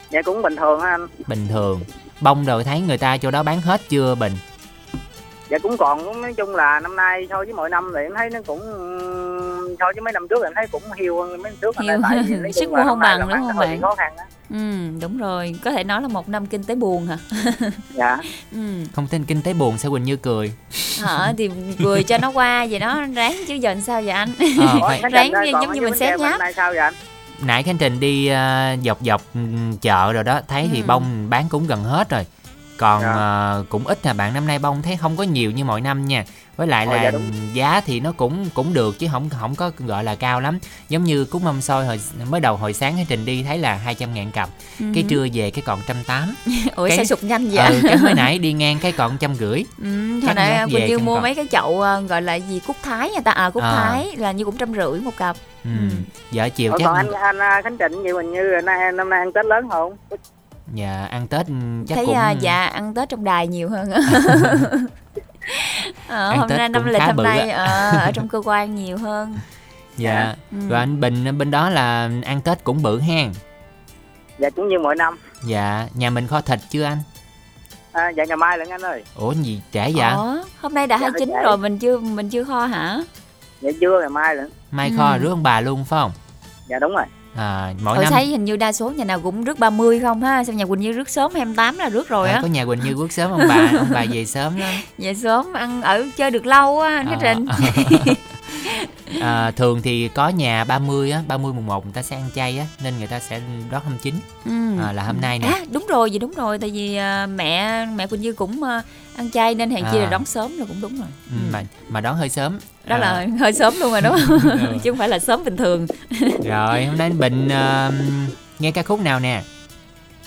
dạ 0.10 0.22
cũng 0.22 0.42
bình 0.42 0.56
thường 0.56 0.80
á 0.80 0.90
anh 0.90 1.08
Bình 1.28 1.48
thường. 1.48 1.82
Bông 2.22 2.46
rồi 2.46 2.64
thấy 2.64 2.80
người 2.82 2.98
ta 2.98 3.18
chỗ 3.18 3.32
đó 3.32 3.44
bán 3.44 3.62
hết 3.62 3.82
chưa 3.90 4.16
Bình? 4.16 4.34
dạ 5.50 5.58
cũng 5.64 5.78
còn 5.78 6.22
nói 6.22 6.34
chung 6.34 6.56
là 6.56 6.80
năm 6.80 6.96
nay 6.96 7.28
so 7.30 7.38
với 7.38 7.54
mọi 7.54 7.70
năm 7.70 7.92
thì 7.96 8.02
em 8.02 8.12
thấy 8.18 8.30
nó 8.30 8.40
cũng 8.48 8.60
so 9.80 9.86
với 9.96 10.02
mấy 10.02 10.14
năm 10.14 10.28
trước 10.30 10.44
em 10.44 10.52
thấy 10.56 10.68
cũng 10.72 10.82
hiu 10.98 11.22
hơn 11.22 11.30
mấy 11.30 11.38
năm 11.52 11.54
trước 11.62 11.76
Hiu. 11.80 12.00
tại 12.10 12.24
vì 12.28 12.36
nói 12.36 12.52
chung 12.62 12.76
là 12.76 12.84
không 12.84 13.00
bằng, 13.00 13.20
đúng 13.20 13.32
không 13.32 13.58
bạn? 13.58 13.82
khó 13.82 13.96
khăn 13.96 14.14
á 14.18 14.26
Ừ, 14.50 14.58
đúng 15.02 15.18
rồi. 15.18 15.56
Có 15.64 15.72
thể 15.72 15.84
nói 15.84 16.02
là 16.02 16.08
một 16.08 16.30
năm 16.30 16.46
kinh 16.46 16.64
tế 16.64 16.76
buồn 16.76 17.08
hả? 17.08 17.18
dạ 17.94 18.18
Ừ. 18.52 18.84
Không 18.94 19.08
tin 19.08 19.24
kinh 19.26 19.42
tế 19.42 19.54
buồn 19.54 19.78
sao 19.78 19.92
Quỳnh 19.92 20.04
Như 20.04 20.16
cười? 20.16 20.52
Hả 21.02 21.34
thì 21.38 21.50
cười 21.84 22.04
cho 22.04 22.18
nó 22.18 22.30
qua 22.32 22.68
vậy 22.70 22.80
đó 22.80 23.06
ráng 23.16 23.38
chứ 23.48 23.54
giờ 23.56 23.76
sao 23.86 24.02
vậy 24.02 24.10
anh 24.12 24.30
Ờ, 24.60 24.80
Khánh 25.02 25.12
ráng 25.12 25.32
ơi, 25.32 25.52
giống 25.52 25.74
như 25.74 25.82
mình 25.82 25.92
Bến 25.92 26.00
xé 26.00 26.08
Tre 26.12 26.18
nháp 26.18 26.42
sao 26.56 26.70
vậy 26.72 26.80
anh 26.80 26.94
Nãy 27.42 27.64
Khánh 27.64 27.78
Trình 27.78 28.00
đi 28.00 28.28
à, 28.28 28.76
dọc 28.84 28.98
dọc 29.02 29.22
ừ, 29.34 29.40
chợ 29.82 30.14
rồi 30.14 30.24
đó, 30.24 30.40
thấy 30.48 30.70
thì 30.74 30.80
Ừ. 30.82 30.86
bông 30.88 31.30
bán 31.30 31.46
cũng 31.50 31.68
gần 31.68 31.84
hết 31.84 32.10
rồi. 32.10 32.26
Còn 32.78 33.02
Dạ. 33.02 33.14
à, 33.14 33.56
cũng 33.70 33.88
ít 33.88 34.06
là 34.06 34.14
bạn 34.14 34.34
năm 34.34 34.48
nay 34.48 34.60
bông 34.60 34.82
thấy 34.82 34.98
không 34.98 35.18
có 35.18 35.24
nhiều 35.24 35.52
như 35.52 35.66
mọi 35.66 35.82
năm 35.82 36.06
nha. 36.08 36.26
Với 36.58 36.68
lại 36.68 36.86
Ờ, 36.86 36.96
là 36.96 37.04
dạ 37.04 37.12
đúng. 37.12 37.22
giá 37.54 37.82
thì 37.86 38.00
nó 38.00 38.12
cũng 38.18 38.50
cũng 38.54 38.74
được 38.74 39.00
chứ 39.00 39.08
không 39.12 39.30
không 39.30 39.56
có 39.56 39.72
gọi 39.80 40.04
là 40.04 40.16
cao 40.16 40.40
lắm. 40.42 40.60
Giống 40.90 41.04
như 41.04 41.26
cúng 41.26 41.44
mâm 41.44 41.62
xôi 41.62 41.86
hồi 41.86 42.00
mới 42.32 42.40
đầu 42.42 42.56
hồi 42.58 42.74
sáng 42.74 42.96
Khánh 42.96 43.06
Trình 43.10 43.26
đi 43.26 43.44
thấy 43.44 43.58
là 43.58 43.76
200 43.76 44.14
ngàn 44.14 44.32
cặp. 44.32 44.50
Cái 44.80 45.04
Ừ. 45.04 45.10
trưa 45.10 45.28
về 45.34 45.52
cái 45.52 45.62
còn 45.66 45.80
trăm 45.88 45.98
tám. 46.08 46.36
ủa 46.76 46.88
cái- 46.88 46.98
sao 46.98 47.06
sụt 47.06 47.24
nhanh 47.24 47.50
vậy 47.50 47.74
Ừ, 47.76 47.82
cái 47.88 47.98
mới 47.98 48.14
nãy 48.14 48.40
đi 48.40 48.54
ngang 48.54 48.78
cái 48.82 48.92
còn 48.92 49.18
trăm 49.18 49.36
rưỡi. 49.36 49.64
Ừ, 49.82 50.20
hồi 50.26 50.34
nãy 50.36 50.66
Quỳnh 50.72 50.88
Như 50.88 51.00
mua 51.00 51.14
còn. 51.16 51.24
mấy 51.24 51.36
cái 51.36 51.48
chậu 51.52 51.82
ờ, 51.82 52.02
gọi 52.02 52.22
là 52.22 52.36
gì 52.36 52.60
cúc 52.68 52.76
thái 52.84 53.10
nha 53.12 53.20
ta 53.22 53.32
à 53.32 53.50
cúc 53.50 53.64
À. 53.64 53.72
thái 53.76 54.16
là 54.18 54.32
như 54.32 54.46
cũng 54.46 54.58
trăm 54.58 54.74
rưỡi 54.74 55.00
một 55.00 55.18
cặp 55.18 55.36
Ừ. 55.64 55.70
Ừ. 55.90 55.96
Giờ 56.32 56.50
chiều 56.56 56.72
Ủa, 56.72 56.78
chắc 56.78 56.86
còn 56.86 56.96
anh 56.96 57.12
anh 57.12 57.40
à, 57.40 57.62
khánh 57.64 57.78
trình 57.78 58.04
như 58.04 58.14
mình 58.16 58.32
như 58.32 58.42
nay 58.64 58.92
năm 58.92 59.10
nay 59.10 59.20
ăn 59.20 59.32
tết 59.34 59.46
lớn 59.46 59.70
không 59.70 59.98
dạ 60.74 61.08
ăn 61.12 61.28
Tết 61.28 61.48
ừ, 61.48 61.54
chắc 61.88 61.96
thấy 61.96 62.06
cũng 62.06 62.16
à, 62.16 62.32
dạ 62.32 62.66
ăn 62.66 62.94
tết 62.94 63.10
trong 63.10 63.24
đài 63.24 63.48
nhiều 63.48 63.70
hơn 63.70 63.92
á 63.92 64.00
Ờ, 66.08 66.30
Ăn 66.30 66.40
hôm 66.40 66.50
Tết 66.50 66.58
nay 66.58 66.70
năm 66.70 66.86
lịch 66.86 67.02
bự 67.16 67.24
nay 67.24 67.50
ờ, 67.50 67.90
ở 67.98 68.12
trong 68.12 68.28
cơ 68.28 68.42
quan 68.46 68.76
nhiều 68.76 68.98
hơn 68.98 69.38
dạ. 69.98 70.36
Ừ. 70.52 70.58
Rồi 70.70 70.80
anh 70.80 71.00
Bình 71.00 71.38
bên 71.38 71.52
đó 71.52 71.70
là 71.70 72.10
ăn 72.26 72.42
Tết 72.42 72.64
cũng 72.64 72.84
bự 72.84 73.02
hen. 73.02 73.32
dạ 74.40 74.50
cũng 74.50 74.68
như 74.70 74.80
mọi 74.80 74.96
năm 74.96 75.18
Dạ, 75.44 75.88
nhà 75.94 76.10
mình 76.10 76.28
kho 76.28 76.42
thịt 76.42 76.60
chưa 76.70 76.84
anh? 76.84 76.98
à, 77.92 78.10
dạ 78.10 78.24
ngày 78.28 78.38
mai 78.38 78.58
lận 78.58 78.70
anh 78.70 78.82
ơi 78.86 79.04
Ủa 79.16 79.32
gì 79.32 79.62
trễ 79.74 79.90
dạ? 79.90 80.10
Ủa, 80.14 80.38
hôm 80.62 80.74
nay 80.74 80.88
đã 80.88 80.98
Dạ, 80.98 81.02
29 81.02 81.30
dạ. 81.34 81.42
rồi 81.42 81.58
mình 81.58 81.80
chưa 81.80 81.98
mình 82.00 82.30
chưa 82.30 82.44
kho 82.44 82.66
hả 82.66 82.98
dạ 83.62 83.72
chưa 83.82 84.00
ngày 84.00 84.10
mai 84.10 84.36
lận 84.36 84.50
Mai 84.72 84.90
Ừ. 84.90 84.96
kho 84.98 85.18
rước 85.18 85.30
ông 85.30 85.44
bà 85.44 85.62
luôn 85.62 85.86
phải 85.86 86.00
không? 86.02 86.12
dạ 86.68 86.80
đúng 86.80 86.96
rồi 86.96 87.06
À, 87.38 87.74
mỗi 87.84 87.96
Tôi 87.96 88.04
năm. 88.04 88.14
thấy 88.14 88.26
hình 88.26 88.46
như 88.46 88.56
đa 88.56 88.72
số 88.72 88.90
nhà 88.90 89.04
nào 89.06 89.20
cũng 89.20 89.44
rước 89.44 89.60
30 89.60 90.00
không 90.00 90.22
ha? 90.22 90.44
Sao 90.44 90.56
nhà 90.56 90.66
Quỳnh 90.66 90.80
Như 90.80 90.92
rước 90.92 91.10
sớm 91.10 91.32
28 91.36 91.78
là 91.78 91.90
rước 91.90 92.10
rồi 92.10 92.30
à, 92.30 92.36
á? 92.36 92.42
có 92.42 92.48
nhà 92.48 92.66
Quỳnh 92.66 92.80
Như 92.84 92.94
rước 92.94 93.12
sớm 93.12 93.32
ông 93.32 93.42
bà, 93.50 93.70
ông 93.78 93.88
bà 93.94 94.06
về 94.12 94.26
sớm 94.26 94.58
lắm. 94.58 94.74
Về 94.98 95.14
sớm 95.14 95.54
ăn 95.54 95.82
ở 95.82 96.06
chơi 96.18 96.32
được 96.32 96.46
lâu 96.46 96.80
á 96.82 96.96
anh 96.96 97.08
À, 97.08 97.18
Khánh 97.22 97.46
Trình 98.06 98.14
à, 99.20 99.52
thường 99.52 99.82
thì 99.82 100.08
có 100.08 100.30
nhà 100.30 100.64
30 100.64 101.12
á, 101.12 101.22
30 101.28 101.54
mùng 101.54 101.66
1 101.66 101.86
người 101.86 101.94
ta 101.94 102.02
sẽ 102.04 102.16
ăn 102.16 102.30
chay 102.36 102.58
á 102.60 102.66
nên 102.84 102.98
người 102.98 103.08
ta 103.08 103.20
sẽ 103.20 103.42
đón 103.72 103.82
29. 103.86 104.16
Ừ. 104.46 104.84
À, 104.84 104.92
là 104.92 105.04
hôm 105.04 105.22
nay 105.22 105.40
nè. 105.40 105.48
À 105.48 105.60
đúng 105.72 105.86
rồi, 105.90 106.10
vậy 106.10 106.20
đúng 106.20 106.32
rồi 106.34 106.60
Tại 106.60 106.70
vì 106.70 106.96
à, 106.96 107.26
mẹ 107.28 107.86
mẹ 107.86 108.08
Quỳnh 108.08 108.22
Như 108.22 108.34
cũng 108.34 108.64
à, 108.64 108.82
ăn 109.18 109.32
chay 109.32 109.56
Nên 109.56 109.72
hàng 109.72 109.84
chi 109.92 109.98
là 110.00 110.06
À. 110.06 110.10
đón 110.10 110.26
sớm 110.26 110.58
là 110.58 110.66
cũng 110.68 110.82
đúng 110.82 110.98
rồi 111.00 111.08
Ừ, 111.32 111.36
mà 111.52 111.64
mà 111.90 112.02
đón 112.02 112.16
hơi 112.18 112.30
sớm. 112.30 112.60
Đó 112.88 112.96
À, 112.96 113.00
là 113.00 113.28
hơi 113.40 113.54
sớm 113.54 113.74
luôn 113.80 113.92
rồi 113.92 114.02
đúng 114.02 114.16
không 114.28 114.40
Ừ. 114.60 114.78
Chứ 114.84 114.92
không 114.92 114.98
phải 114.98 115.10
là 115.10 115.20
sớm 115.20 115.44
bình 115.44 115.58
thường 115.58 115.88
Rồi, 116.44 116.86
hôm 116.86 116.98
nay 116.98 117.08
anh 117.08 117.20
Bình 117.20 117.50
ờ, 117.50 117.92
nghe 118.60 118.72
ca 118.72 118.84
khúc 118.84 119.00
nào 119.00 119.20
nè? 119.20 119.42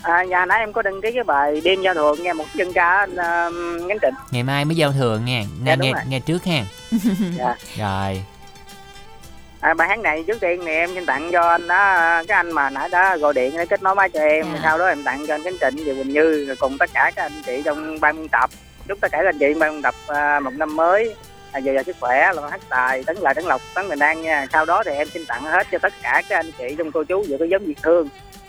À, 0.09 0.25
nhà 0.25 0.47
nãy 0.47 0.61
em 0.61 0.73
có 0.73 0.83
đăng 0.83 1.01
ký 1.01 1.11
cái 1.15 1.25
bài 1.25 1.61
đêm 1.65 1.83
giao 1.83 1.95
thừa 1.95 2.15
nghe 2.21 2.33
một 2.33 2.45
chân 2.57 2.73
ca 2.73 2.89
anh 2.89 3.13
uh, 3.13 3.89
Khánh 3.89 3.99
Trình 4.03 4.15
Ngày 4.31 4.43
mai 4.43 4.65
mới 4.65 4.77
giao 4.77 4.93
thừa 4.93 5.21
nha. 5.25 5.43
Dạ, 5.43 5.65
Nghe 5.65 5.77
đúng 5.77 5.87
nghe, 5.87 5.93
rồi. 5.93 6.03
nghe 6.09 6.21
trước 6.21 6.45
ha. 6.45 6.63
dạ. 7.39 7.55
Rồi. 7.79 8.23
à, 9.61 9.75
bài 9.75 9.89
hát 9.89 9.99
này 9.99 10.25
trước 10.27 10.41
tiên 10.41 10.61
thì 10.65 10.73
em 10.73 10.91
xin 10.95 11.07
tặng 11.07 11.31
cho 11.33 11.49
anh 11.49 11.69
đó 11.69 11.95
cái 12.29 12.37
anh 12.37 12.53
mà 12.53 12.71
nãy 12.71 12.89
đã 12.89 13.17
gọi 13.17 13.35
điện 13.35 13.53
để 13.57 13.67
kết 13.67 13.83
nối 13.83 13.95
máy 13.95 14.09
cho 14.11 14.21
em 14.21 14.47
Dạ. 14.55 14.61
sau 14.63 14.79
đó 14.79 14.87
em 14.87 15.03
tặng 15.05 15.25
cho 15.29 15.35
anh 15.35 15.43
Khánh 15.45 15.59
Trịnh 15.61 15.85
và 15.87 15.95
Quỳnh 15.95 16.13
Như 16.13 16.45
rồi 16.47 16.57
cùng 16.57 16.79
tất 16.79 16.91
cả 16.95 17.11
các 17.17 17.23
anh 17.23 17.43
chị 17.47 17.63
trong 17.65 18.01
ban 18.01 18.17
biên 18.17 18.29
tập 18.29 18.51
chúc 18.89 18.99
tất 19.01 19.13
cả 19.13 19.19
các 19.23 19.29
anh 19.29 19.39
chị 19.39 19.55
ban 19.61 19.73
biên 19.73 19.83
tập 19.83 19.95
à, 20.09 20.41
một 20.41 20.53
năm 20.55 20.77
mới 20.77 21.15
à, 21.53 21.61
dồi 21.61 21.75
dào 21.75 21.83
sức 21.85 21.97
khỏe 22.01 22.33
là 22.35 22.43
hát 22.51 22.61
tài 22.69 23.03
tấn 23.05 23.17
lại 23.17 23.35
tấn 23.35 23.45
lộc 23.45 23.61
tấn 23.75 23.89
bình 23.89 23.99
an 23.99 24.23
nha 24.23 24.47
sau 24.53 24.65
đó 24.65 24.83
thì 24.87 24.93
em 24.93 25.09
xin 25.09 25.27
tặng 25.27 25.43
hết 25.43 25.67
cho 25.73 25.79
tất 25.79 25.93
cả 26.03 26.23
các 26.29 26.37
anh 26.39 26.51
chị 26.59 26.75
trong 26.79 26.93
cô 26.93 27.05
chú 27.05 27.25
giữa 27.29 27.37
cái 27.39 27.49
giống 27.49 27.67
việt 27.67 27.79
thương 27.83 28.09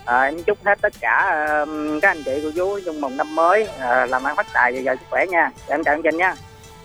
à, 0.09 0.21
em 0.21 0.43
chúc 0.43 0.57
hết 0.65 0.81
tất 0.81 0.93
cả 0.99 1.15
à, 1.29 1.65
các 2.01 2.09
anh 2.09 2.23
chị 2.23 2.39
cô 2.43 2.51
chú 2.55 2.79
trong 2.85 3.01
một 3.01 3.11
năm 3.11 3.35
mới 3.35 3.63
uh, 3.63 4.09
làm 4.09 4.23
ăn 4.23 4.35
phát 4.35 4.47
tài 4.53 4.73
và 4.73 4.79
giờ 4.79 4.95
sức 4.99 5.05
khỏe 5.09 5.25
nha 5.25 5.51
em 5.67 5.83
chào 5.83 5.93
anh 5.93 6.01
Trịnh 6.03 6.17
nha 6.17 6.35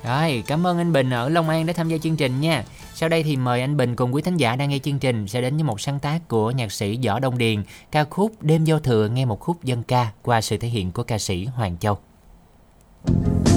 Rồi, 0.05 0.45
cảm 0.47 0.66
ơn 0.66 0.79
anh 0.79 0.93
Bình 0.93 1.11
ở 1.11 1.29
Long 1.29 1.49
An 1.49 1.66
đã 1.66 1.72
tham 1.72 1.89
gia 1.89 1.99
chương 1.99 2.16
trình 2.16 2.41
nha. 2.41 2.64
Sau 2.95 3.09
đây 3.09 3.22
thì 3.22 3.37
mời 3.37 3.61
anh 3.61 3.77
Bình 3.77 3.97
cùng 3.97 4.14
quý 4.14 4.22
thính 4.22 4.37
giả 4.37 4.57
đang 4.57 4.70
nghe 4.70 4.79
chương 4.79 4.99
trình 4.99 5.29
sẽ 5.29 5.41
đến 5.41 5.55
với 5.55 5.62
một 5.62 5.81
sáng 5.81 5.99
tác 5.99 6.18
của 6.29 6.51
nhạc 6.51 6.72
sĩ 6.72 6.99
Võ 7.07 7.18
Đông 7.18 7.39
Điền, 7.39 7.62
ca 7.91 8.05
khúc 8.05 8.33
Đêm 8.41 8.64
giao 8.64 8.79
thừa 8.79 9.09
nghe 9.09 9.25
một 9.25 9.41
khúc 9.41 9.64
dân 9.64 9.83
ca 9.83 10.07
qua 10.22 10.41
sự 10.41 10.57
thể 10.57 10.68
hiện 10.68 10.93
của 10.93 11.03
ca 11.03 11.18
sĩ 11.18 11.45
Hoàng 11.45 11.77
Châu. 11.81 11.99
đêm 13.07 13.54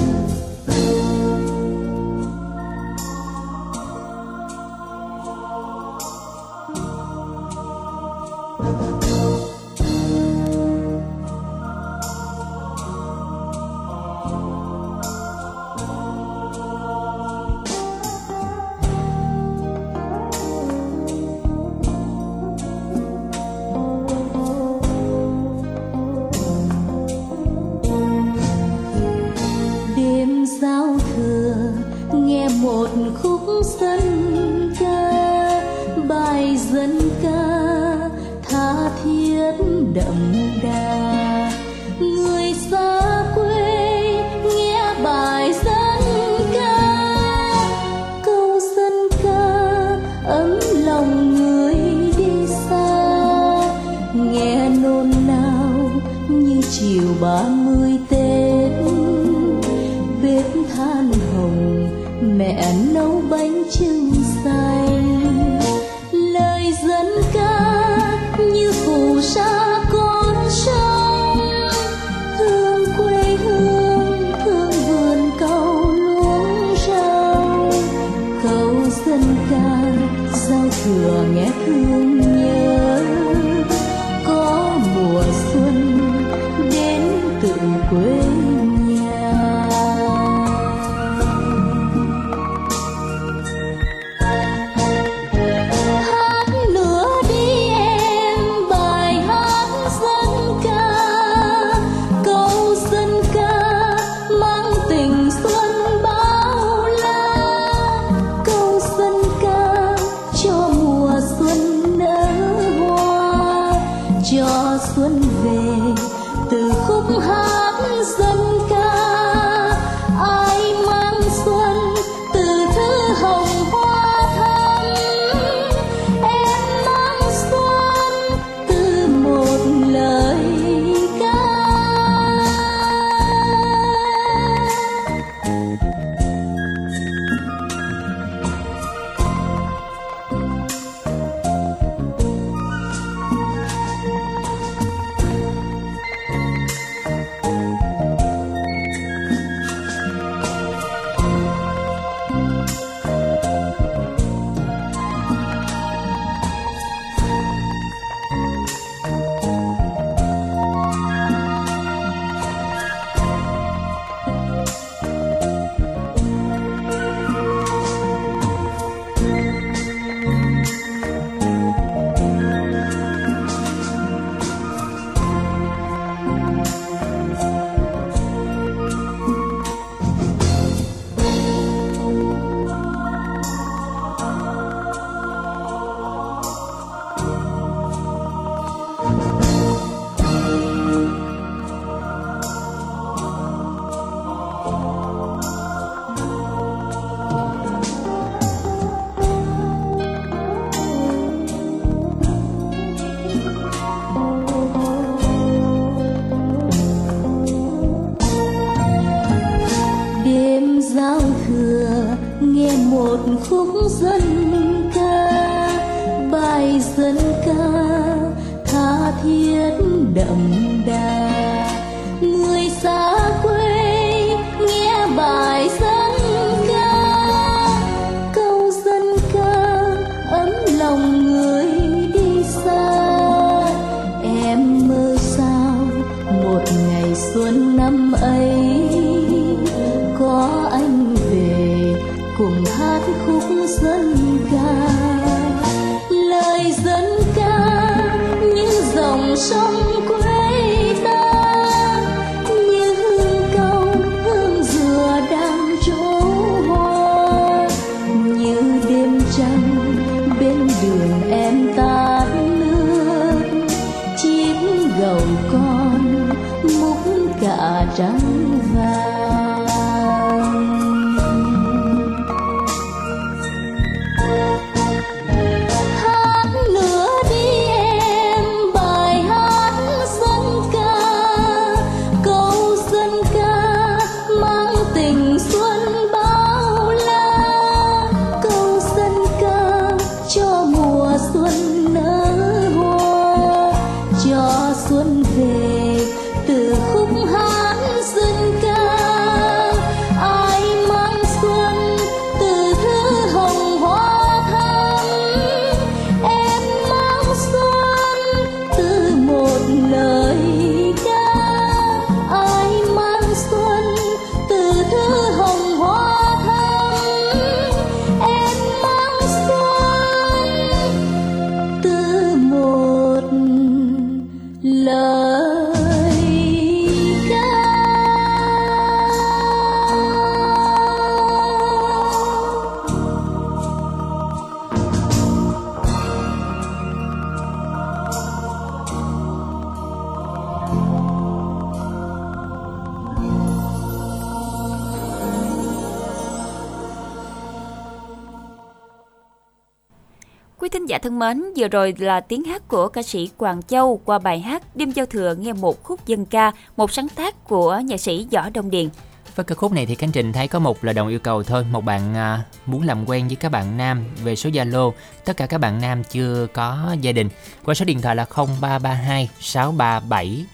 thân 351.20 351.40
mến, 351.40 351.52
vừa 351.56 351.68
rồi 351.68 351.94
là 351.98 352.20
tiếng 352.20 352.44
hát 352.44 352.68
của 352.68 352.88
ca 352.88 353.02
sĩ 353.02 353.30
Quảng 353.36 353.62
Châu 353.62 354.00
qua 354.04 354.18
bài 354.18 354.40
hát 354.40 354.76
Đêm 354.76 354.90
giao 354.90 355.06
thừa 355.06 355.34
nghe 355.34 355.52
một 355.52 355.82
khúc 355.82 356.06
dân 356.06 356.26
ca, 356.26 356.52
một 356.76 356.92
sáng 356.92 357.08
tác 357.08 357.44
của 357.44 357.80
nhạc 357.84 357.96
sĩ 357.96 358.26
Võ 358.32 358.50
Đông 358.54 358.70
Điền. 358.70 358.88
với 359.36 359.44
ca 359.44 359.54
khúc 359.54 359.72
này 359.72 359.86
thì 359.86 359.94
Khánh 359.94 360.12
Trình 360.12 360.32
thấy 360.32 360.48
có 360.48 360.58
một 360.58 360.84
lời 360.84 360.94
đồng 360.94 361.08
yêu 361.08 361.18
cầu 361.18 361.42
thôi 361.42 361.66
Một 361.70 361.84
bạn 361.84 362.14
à, 362.14 362.44
muốn 362.66 362.82
làm 362.82 363.08
quen 363.08 363.26
với 363.26 363.36
các 363.36 363.52
bạn 363.52 363.76
nam 363.76 364.04
về 364.24 364.36
số 364.36 364.50
Zalo. 364.50 364.92
Tất 365.24 365.36
cả 365.36 365.46
các 365.46 365.58
bạn 365.58 365.80
nam 365.80 366.04
chưa 366.04 366.46
có 366.52 366.96
gia 367.00 367.12
đình. 367.12 367.28
Qua 367.64 367.74
số 367.74 367.84
điện 367.84 368.00
thoại 368.00 368.16
là 368.16 368.26
0332 368.46 369.28
637 369.40 370.44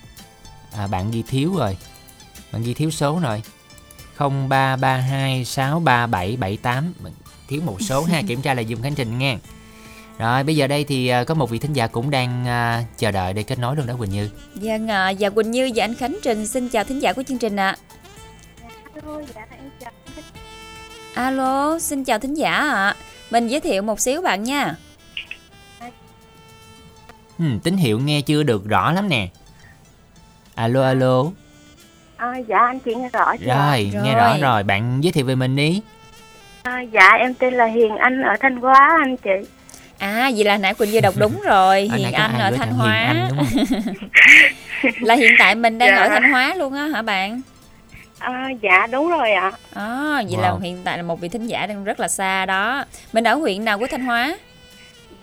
à, 0.77 0.87
Bạn 0.87 1.11
ghi 1.11 1.23
thiếu 1.23 1.55
rồi. 1.57 1.77
Bạn 2.53 2.63
ghi 2.63 2.75
thiếu 2.75 2.91
số 2.91 3.21
rồi. 3.23 3.43
0332 4.19 5.45
637 5.45 6.37
78 6.37 6.93
Thiếu 7.49 7.63
một 7.65 7.77
số 7.81 8.03
ha 8.03 8.23
Kiểm 8.29 8.43
tra 8.43 8.55
lại 8.55 8.67
dùm 8.67 8.83
Khánh 8.83 8.95
Trình 8.95 9.19
nghe 9.19 9.39
Rồi 10.19 10.45
bây 10.45 10.57
giờ 10.57 10.67
đây 10.67 10.85
thì 10.85 11.09
à, 11.09 11.25
có 11.25 11.35
một 11.35 11.51
vị 11.51 11.59
thính 11.59 11.73
giả 11.73 11.87
cũng 11.87 12.11
đang 12.11 12.47
à, 12.47 12.85
chờ 12.99 13.11
đợi 13.11 13.33
để 13.33 13.43
kết 13.43 13.59
nối 13.59 13.77
luôn 13.77 13.87
đó 13.87 13.95
Quỳnh 13.99 14.11
Như 14.11 14.31
Vâng 14.55 14.89
ạ, 14.89 15.09
dạ 15.11 15.31
Quỳnh 15.31 15.51
Như 15.51 15.71
và 15.75 15.85
anh 15.85 15.95
Khánh 15.95 16.17
Trình 16.23 16.47
xin 16.47 16.69
chào 16.69 16.85
thính 16.85 17.03
giả 17.03 17.13
của 17.13 17.23
chương 17.23 17.39
trình 17.39 17.57
ạ. 17.57 17.77
Alo, 21.15 21.79
xin 21.79 22.05
chào 22.05 22.19
thính 22.19 22.35
giả 22.35 22.53
ạ. 22.53 22.95
Mình 23.31 23.49
giới 23.49 23.61
thiệu 23.61 23.83
một 23.83 24.01
xíu 24.01 24.23
bạn 24.23 24.43
nha. 24.43 24.75
ừ, 27.39 27.45
Tín 27.63 27.77
hiệu 27.77 27.99
nghe 28.01 28.21
chưa 28.21 28.43
được 28.43 28.69
rõ 28.69 28.93
lắm 28.93 29.09
nè 29.09 29.29
Alo 30.55 30.83
alo 30.83 31.25
À, 32.17 32.37
dạ 32.49 32.59
anh 32.59 32.79
chị 32.81 32.95
nghe 32.95 33.09
rõ 33.09 33.37
chưa? 33.37 33.47
Rồi, 33.47 33.93
nghe 34.03 34.15
rõ 34.15 34.37
rồi, 34.41 34.63
bạn 34.63 35.01
giới 35.05 35.13
thiệu 35.13 35.25
về 35.27 35.35
mình 35.35 35.57
đi 35.57 35.83
À, 36.63 36.81
dạ 36.81 37.09
em 37.19 37.35
tên 37.35 37.55
là 37.55 37.65
Hiền 37.67 37.97
Anh 37.97 38.23
ở 38.23 38.35
Thanh 38.41 38.57
Hóa 38.57 38.99
anh 39.05 39.17
chị. 39.17 39.49
À, 39.99 40.31
vậy 40.37 40.45
là 40.45 40.57
nãy 40.59 40.75
Quỳnh 40.75 40.91
Như 40.91 41.01
đọc 41.01 41.15
đúng 41.19 41.41
rồi, 41.45 41.89
Hồi 41.89 41.99
Hiền 41.99 42.13
Anh 42.13 42.39
ở 42.39 42.51
Thanh 42.51 42.71
Hóa. 42.71 42.93
Anh, 42.95 43.29
là 45.01 45.15
hiện 45.15 45.33
tại 45.39 45.55
mình 45.55 45.79
đang 45.79 45.89
Dạ. 45.89 46.03
ở 46.03 46.09
Thanh 46.09 46.31
Hóa 46.31 46.55
luôn 46.55 46.73
á 46.75 46.87
hả 46.87 47.03
bạn? 47.03 47.41
À, 48.19 48.49
dạ 48.63 48.87
đúng 48.87 49.09
rồi 49.11 49.33
ạ. 49.33 49.53
À, 49.75 50.23
vậy 50.31 50.43
là 50.43 50.51
Wow. 50.51 50.59
hiện 50.61 50.79
tại 50.85 50.97
là 50.97 51.03
một 51.03 51.21
vị 51.21 51.29
thính 51.29 51.47
giả 51.47 51.67
đang 51.67 51.85
rất 51.85 52.01
là 52.01 52.09
xa 52.09 52.47
đó. 52.47 52.85
Mình 53.13 53.25
ở 53.25 53.35
huyện 53.35 53.65
nào 53.65 53.79
của 53.79 53.87
Thanh 53.91 54.05
Hóa? 54.05 54.37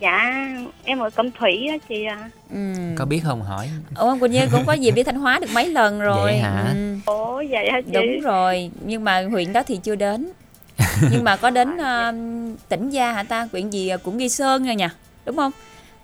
Dạ 0.00 0.46
em 0.84 0.98
ở 0.98 1.10
Cẩm 1.10 1.30
Thủy 1.30 1.68
á 1.70 1.76
chị 1.88 2.04
à. 2.04 2.18
Ừ. 2.54 2.58
Có 2.96 3.04
biết 3.04 3.20
không 3.24 3.42
hỏi 3.42 3.68
Ủa 3.96 4.16
Quỳnh 4.20 4.32
Như 4.32 4.48
cũng 4.52 4.64
có 4.66 4.72
dịp 4.72 4.90
đi 4.90 5.02
Thanh 5.02 5.16
Hóa 5.16 5.38
được 5.38 5.46
mấy 5.54 5.68
lần 5.68 6.00
rồi. 6.10 6.22
Vậy 6.24 6.38
hả? 6.38 6.64
Ừ. 6.74 6.94
Ủa 7.06 7.36
vậy 7.50 7.70
hả 7.72 7.80
chị? 7.80 7.92
Đúng 7.92 8.20
rồi, 8.20 8.70
nhưng 8.84 9.04
mà 9.04 9.22
huyện 9.30 9.52
đó 9.52 9.62
thì 9.66 9.78
chưa 9.82 9.94
đến. 9.94 10.32
Nhưng 11.10 11.24
mà 11.24 11.36
có 11.36 11.50
đến 11.50 11.76
ờ, 11.78 12.12
tỉnh 12.68 12.90
Gia 12.90 13.12
hả 13.12 13.22
ta? 13.22 13.48
Huyện 13.52 13.70
gì 13.70 13.90
cũng 14.02 14.16
Nghi 14.16 14.28
Sơn 14.28 14.66
rồi 14.66 14.74
nha, 14.74 14.90
đúng 15.26 15.36
không? 15.36 15.52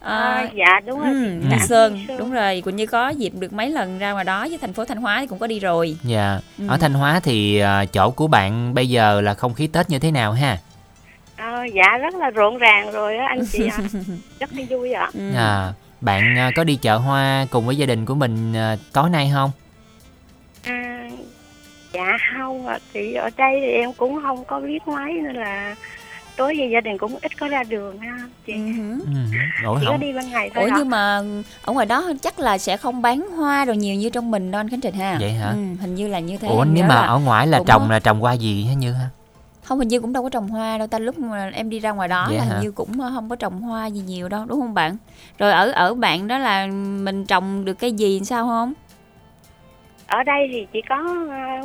Ờ, 0.01 0.15
À, 0.37 0.51
dạ 0.55 0.81
đúng 0.87 0.99
rồi. 1.01 1.09
ừ. 1.09 1.31
Nghi 1.31 1.47
Dạ, 1.51 1.67
Sơn, 1.67 1.95
Nghi 1.95 2.05
Sơn. 2.09 2.19
đúng 2.19 2.33
rồi. 2.33 2.61
Quỳnh 2.65 2.77
Như 2.77 2.87
có 2.87 3.09
dịp 3.09 3.33
được 3.39 3.53
mấy 3.53 3.71
lần 3.71 3.99
ra 3.99 4.13
ngoài 4.13 4.25
đó 4.25 4.47
với 4.49 4.59
thành 4.59 4.73
phố 4.73 4.85
Thanh 4.85 4.99
Hóa 4.99 5.21
thì 5.21 5.27
cũng 5.27 5.39
có 5.39 5.47
đi 5.47 5.61
rồi. 5.61 5.97
Dạ, 6.05 6.41
Ừ. 6.59 6.65
ở 6.69 6.77
Thanh 6.77 6.95
Hóa 6.95 7.21
thì 7.21 7.59
à, 7.59 7.85
chỗ 7.85 8.11
của 8.11 8.27
bạn 8.27 8.75
bây 8.75 8.89
giờ 8.89 9.21
là 9.21 9.35
không 9.35 9.55
khí 9.55 9.67
Tết 9.67 9.91
như 9.91 9.99
thế 9.99 10.11
nào 10.11 10.33
ha? 10.33 10.59
À, 11.37 11.65
dạ 11.75 11.99
rất 11.99 12.15
là 12.15 12.31
rộn 12.31 12.59
ràng 12.59 12.93
rồi 12.93 13.17
á 13.17 13.27
anh 13.29 13.47
chị 13.53 13.69
ạ. 13.71 13.79
rất 14.41 14.51
là 14.53 14.63
vui 14.71 14.93
ạ. 14.93 15.11
Ừ. 15.15 15.35
À, 15.37 15.73
bạn 16.01 16.39
à, 16.39 16.51
có 16.55 16.65
đi 16.65 16.77
chợ 16.77 16.97
hoa 16.97 17.47
cùng 17.51 17.67
với 17.67 17.77
gia 17.77 17.87
đình 17.87 18.05
của 18.07 18.15
mình 18.15 18.57
à, 18.57 18.77
tối 18.93 19.11
nay 19.11 19.31
không? 19.35 19.51
À, 20.65 20.98
dạ 21.93 22.17
không 22.39 22.67
ạ. 22.67 22.79
Thì 22.93 23.15
ở 23.15 23.31
đây 23.37 23.59
thì 23.61 23.67
em 23.73 23.93
cũng 23.93 24.19
không 24.23 24.45
có 24.45 24.61
biết 24.61 24.89
mấy 24.89 25.13
nên 25.13 25.37
là 25.37 25.75
tối 26.37 26.55
về 26.59 26.69
gia 26.73 26.81
đình 26.81 26.99
cũng 26.99 27.17
ít 27.23 27.39
có 27.41 27.49
ra 27.49 27.63
đường 27.65 27.99
ha 27.99 28.19
chị. 28.47 28.53
Ừ. 28.53 28.61
Ừ. 29.07 29.37
Ủa 29.67 29.79
Chỉ 29.81 29.87
có 29.89 29.97
đi 29.97 30.13
ban 30.13 30.31
ngày 30.31 30.51
thôi 30.55 30.65
Ủa 30.65 30.71
ạ. 30.71 30.75
nhưng 30.79 30.91
mà 30.91 31.23
ở 31.63 31.73
ngoài 31.73 31.87
đó 31.87 32.11
chắc 32.23 32.39
là 32.39 32.59
sẽ 32.59 32.77
không 32.77 33.03
bán 33.03 33.21
hoa 33.37 33.65
đồ 33.65 33.73
nhiều 33.73 33.95
như 33.95 34.11
trong 34.11 34.31
mình 34.31 34.51
đâu 34.51 34.61
anh 34.61 34.69
Khánh 34.69 34.81
Trình 34.81 34.95
ha. 34.95 35.17
Vậy 35.21 35.33
hả? 35.33 35.47
Ừ, 35.51 35.57
hình 35.81 35.95
như 35.95 36.09
là 36.09 36.19
như 36.19 36.37
thế. 36.37 36.49
Ủa 36.49 36.65
nếu 36.73 36.85
mà 36.89 36.95
ở 36.95 37.19
ngoài 37.19 37.47
là 37.47 37.61
trồng 37.67 37.83
có- 37.83 37.93
là 37.93 37.99
trồng 38.01 38.21
hoa 38.21 38.33
gì 38.33 38.65
hả 38.65 38.75
Như 38.75 38.93
ha? 38.93 39.09
không 39.65 39.79
hình 39.79 39.89
như 39.89 40.01
cũng 40.01 40.13
đâu 40.13 40.23
có 40.23 40.29
trồng 40.29 40.49
hoa 40.49 40.79
đâu 40.79 40.87
ta 40.87 40.99
lúc 40.99 41.19
mà 41.19 41.51
em 41.55 41.71
đi 41.71 41.79
ra 41.81 41.91
ngoài 41.91 42.09
đó 42.09 42.29
là 42.31 42.45
hình 42.45 42.61
như 42.63 42.71
cũng 42.73 43.01
ờ, 43.01 43.11
không 43.15 43.29
có 43.29 43.37
trồng 43.37 43.61
hoa 43.63 43.87
gì 43.87 44.01
nhiều 44.07 44.29
đâu 44.29 44.45
đúng 44.47 44.61
không 44.61 44.75
bạn 44.75 44.97
rồi 45.39 45.53
ở 45.53 45.71
ở 45.71 45.95
bạn 45.95 46.29
đó 46.29 46.39
là 46.39 46.67
mình 47.03 47.27
trồng 47.27 47.65
được 47.65 47.75
cây 47.79 47.93
gì 47.93 48.21
sao 48.25 48.47
không 48.47 48.73
Ở 50.09 50.23
đây 50.23 50.49
thì 50.53 50.67
chỉ 50.73 50.83
có 50.89 50.97
à, 51.31 51.63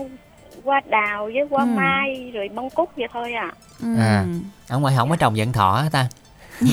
hoa 0.63 0.81
đào 0.89 1.25
với 1.25 1.43
hoa 1.49 1.63
Ừ. 1.63 1.67
mai 1.67 2.31
rồi 2.33 2.49
bông 2.55 2.69
cúc 2.69 2.89
vậy 2.97 3.07
thôi 3.13 3.33
à. 3.33 3.51
Ừ. 3.81 3.95
À, 3.99 4.25
ở 4.69 4.79
ngoài 4.79 4.93
không 4.97 5.09
có 5.09 5.15
trồng 5.15 5.35
dạng 5.35 5.53
thọ 5.53 5.73
hả 5.83 5.89
ta? 5.91 6.07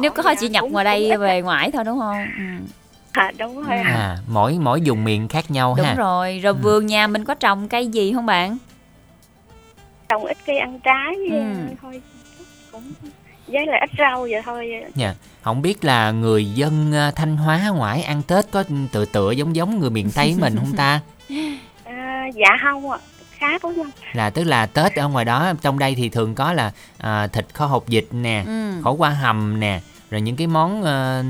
nếu 0.00 0.10
có 0.10 0.34
chỉ 0.40 0.48
nhập 0.48 0.64
ngoài 0.70 0.84
đây 0.84 1.16
về 1.16 1.42
ngoại 1.42 1.70
thôi 1.70 1.84
đúng 1.84 1.98
không 1.98 2.26
ừ. 2.38 2.64
À, 3.12 3.32
đúng 3.38 3.66
rồi. 3.66 3.78
À, 3.78 4.16
mỗi 4.28 4.58
mỗi 4.60 4.82
vùng 4.86 5.04
miền 5.04 5.28
khác 5.28 5.50
nhau 5.50 5.74
đúng 5.78 5.86
ha. 5.86 5.94
rồi 5.94 6.38
rồi 6.42 6.52
vườn 6.52 6.86
nhà 6.86 7.06
mình 7.06 7.24
có 7.24 7.34
trồng 7.34 7.68
cây 7.68 7.86
gì 7.86 8.12
không 8.12 8.26
bạn 8.26 8.58
trồng 10.08 10.24
ít 10.24 10.36
cây 10.46 10.58
ăn 10.58 10.80
trái 10.80 11.14
Ừ. 11.30 11.54
thôi 11.82 12.02
cũng 12.72 12.92
với 13.46 13.66
lại 13.66 13.80
ít 13.80 13.90
rau 13.98 14.20
vậy 14.22 14.42
thôi 14.44 14.84
Dạ. 14.94 15.14
Không 15.48 15.62
biết 15.62 15.84
là 15.84 16.10
người 16.10 16.50
dân 16.50 16.92
à, 16.92 17.10
Thanh 17.10 17.36
Hóa 17.36 17.68
ngoại 17.74 18.02
ăn 18.02 18.22
Tết 18.22 18.50
có 18.50 18.64
tựa 18.92 19.04
tựa 19.04 19.30
giống 19.30 19.56
giống 19.56 19.78
người 19.80 19.90
miền 19.90 20.10
Tây 20.10 20.34
mình 20.40 20.56
không 20.56 20.72
ta? 20.76 21.00
à, 21.84 22.26
dạ 22.34 22.48
không 22.62 22.90
ạ 22.90 22.98
khác 23.38 23.64
lắm 23.64 23.74
anh. 23.80 23.90
là 24.16 24.30
tức 24.30 24.44
là 24.44 24.66
Tết 24.66 24.94
ở 24.94 25.08
ngoài 25.08 25.24
đó 25.24 25.52
trong 25.62 25.78
đây 25.78 25.94
thì 25.94 26.08
thường 26.08 26.34
có 26.34 26.52
là 26.52 26.72
à, 26.98 27.26
thịt 27.26 27.46
kho 27.54 27.66
hột 27.66 27.86
vịt 27.86 28.06
nè, 28.12 28.44
Ừ. 28.46 28.72
khổ 28.84 28.92
qua 28.92 29.10
hầm 29.10 29.60
nè, 29.60 29.80
rồi 30.10 30.20
những 30.20 30.36
cái 30.36 30.46
món 30.46 30.82
ờ, 30.82 31.24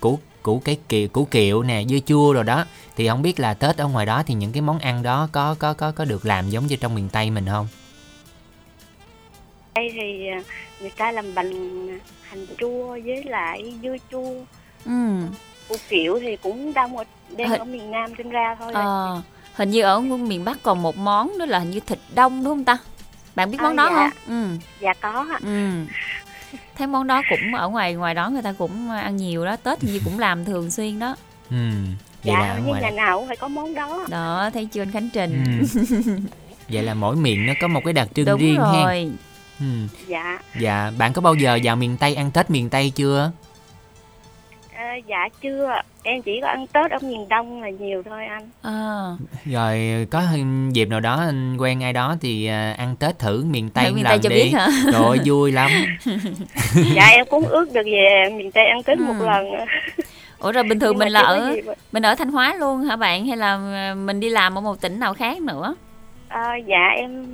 củ 0.00 0.18
củ 0.42 0.62
cái 0.64 0.76
kiệu 0.88 1.08
củ 1.08 1.24
kiệu 1.24 1.62
nè, 1.62 1.84
dưa 1.88 1.98
chua 2.06 2.32
rồi 2.32 2.44
đó. 2.44 2.64
Thì 2.96 3.08
không 3.08 3.22
biết 3.22 3.40
là 3.40 3.54
Tết 3.54 3.76
ở 3.76 3.86
ngoài 3.88 4.06
đó 4.06 4.22
thì 4.26 4.34
những 4.34 4.52
cái 4.52 4.62
món 4.62 4.78
ăn 4.78 5.02
đó 5.02 5.28
có 5.32 5.54
có 5.58 5.74
có 5.74 5.92
có 5.92 6.04
được 6.04 6.26
làm 6.26 6.50
giống 6.50 6.66
như 6.66 6.76
trong 6.76 6.94
miền 6.94 7.08
Tây 7.08 7.30
mình 7.30 7.46
không? 7.46 7.68
Đây 9.74 9.90
thì 9.94 10.26
à, 10.28 10.42
người 10.80 10.90
ta 10.90 11.12
làm 11.12 11.34
bằng 11.34 11.50
hành 12.22 12.46
chua 12.58 12.86
với 13.04 13.24
lại 13.24 13.74
dưa 13.82 13.96
chua 14.10 14.34
ừ. 14.84 14.92
củ 15.68 15.76
kiểu 15.88 16.18
thì 16.20 16.36
cũng 16.36 16.72
đông 16.72 16.96
ở 16.96 17.04
đem 17.36 17.48
Hình- 17.50 17.58
ở 17.60 17.64
miền 17.64 17.90
Nam 17.90 18.14
đem 18.18 18.30
ra 18.30 18.56
thôi 18.60 18.72
à. 18.74 18.80
Ờ, 18.80 19.22
hình 19.54 19.70
như 19.70 19.82
ở 19.82 20.00
miền 20.00 20.44
Bắc 20.44 20.62
còn 20.62 20.82
một 20.82 20.96
món 20.96 21.38
nữa 21.38 21.46
là 21.46 21.58
hình 21.58 21.70
như 21.70 21.80
thịt 21.80 21.98
đông 22.14 22.44
đúng 22.44 22.50
không 22.52 22.64
ta 22.64 22.78
bạn 23.34 23.50
biết 23.50 23.58
À, 23.60 23.62
món 23.62 23.76
đó 23.76 23.90
dạ. 23.90 24.10
không 24.26 24.34
ừ 24.50 24.56
dạ 24.80 24.94
có 25.00 25.26
ạ 25.30 25.38
ừ 25.42 25.68
thấy 26.76 26.86
món 26.86 27.06
đó 27.06 27.22
cũng 27.30 27.54
ở 27.54 27.68
ngoài 27.68 27.94
ngoài 27.94 28.14
đó 28.14 28.30
người 28.30 28.42
ta 28.42 28.52
cũng 28.58 28.90
ăn 28.90 29.16
nhiều 29.16 29.44
đó 29.44 29.56
tết 29.56 29.78
thì 29.80 30.00
cũng 30.04 30.18
làm 30.18 30.44
thường 30.44 30.70
xuyên 30.70 30.98
đó 30.98 31.16
Ừ. 31.50 31.56
Vậy 32.24 32.34
dạ 32.38 32.58
ngoài 32.58 32.82
nhà 32.82 32.90
nào 32.90 33.18
cũng 33.18 33.26
phải 33.28 33.36
có 33.36 33.48
món 33.48 33.74
đó 33.74 34.04
đó 34.08 34.50
thấy 34.54 34.66
chưa 34.72 34.82
anh 34.82 34.90
Khánh 34.92 35.08
Trình 35.12 35.44
Ừ. 35.60 35.66
Vậy 36.68 36.82
là 36.82 36.94
mỗi 36.94 37.16
miền 37.16 37.46
nó 37.46 37.52
có 37.60 37.68
một 37.68 37.80
cái 37.84 37.92
đặc 37.92 38.08
trưng 38.14 38.24
đúng 38.26 38.40
riêng 38.40 38.56
ha. 38.60 38.94
Rồi 39.62 39.88
Ừ. 39.90 39.98
dạ 40.06 40.38
Dạ, 40.60 40.90
bạn 40.98 41.12
có 41.12 41.22
bao 41.22 41.34
giờ 41.34 41.58
vào 41.64 41.76
miền 41.76 41.96
Tây 42.00 42.14
ăn 42.14 42.30
Tết 42.30 42.50
miền 42.50 42.68
Tây 42.68 42.92
chưa? 42.96 43.30
à, 44.76 44.94
dạ 45.06 45.28
chưa 45.42 45.72
em 46.02 46.22
chỉ 46.22 46.40
có 46.42 46.48
ăn 46.48 46.66
tết 46.66 46.90
ở 46.90 46.98
miền 47.02 47.28
đông 47.28 47.62
là 47.62 47.68
nhiều 47.70 48.02
thôi 48.02 48.24
anh 48.26 48.48
à, 48.62 48.72
Rồi 49.44 50.06
có 50.10 50.22
dịp 50.72 50.88
nào 50.88 51.00
đó 51.00 51.16
anh 51.20 51.56
quen 51.56 51.82
ai 51.82 51.92
đó 51.92 52.16
thì 52.20 52.46
à, 52.46 52.74
ăn 52.78 52.96
Tết 52.96 53.18
thử 53.18 53.44
miền 53.50 53.70
Tây 53.70 53.84
một 53.84 53.94
miền 53.94 54.04
lần 54.04 54.10
Tây 54.10 54.18
cho 54.22 54.28
đi. 54.28 54.36
biết 54.36 54.50
hả? 54.54 54.68
Trời 54.92 55.02
ơi, 55.02 55.18
vui 55.24 55.52
lắm. 55.52 55.70
dạ 56.94 57.06
em 57.06 57.26
cũng 57.30 57.46
ước 57.46 57.72
được 57.72 57.82
về 57.84 58.28
miền 58.36 58.50
tây 58.52 58.64
ăn 58.66 58.82
tết 58.82 58.98
một 58.98 59.14
Ừ. 59.18 59.26
lần 59.26 59.46
ủa 60.38 60.52
rồi 60.52 60.62
bình 60.64 60.78
thường 60.80 60.90
Nhưng 60.90 60.98
mình 60.98 61.08
là 61.12 61.20
ở 61.20 61.56
mình 61.92 62.02
ở 62.06 62.14
Thanh 62.14 62.28
Hóa 62.32 62.54
luôn 62.54 62.82
hả 62.82 62.96
bạn 62.96 63.26
hay 63.26 63.36
là 63.36 63.52
ờ, 63.52 63.94
mình 63.94 64.20
đi 64.20 64.28
làm 64.28 64.58
ở 64.58 64.60
một 64.60 64.80
tỉnh 64.80 65.00
nào 65.00 65.14
khác 65.14 65.42
nữa 65.42 65.74
À, 66.28 66.56
dạ 66.66 66.88
em 66.96 67.26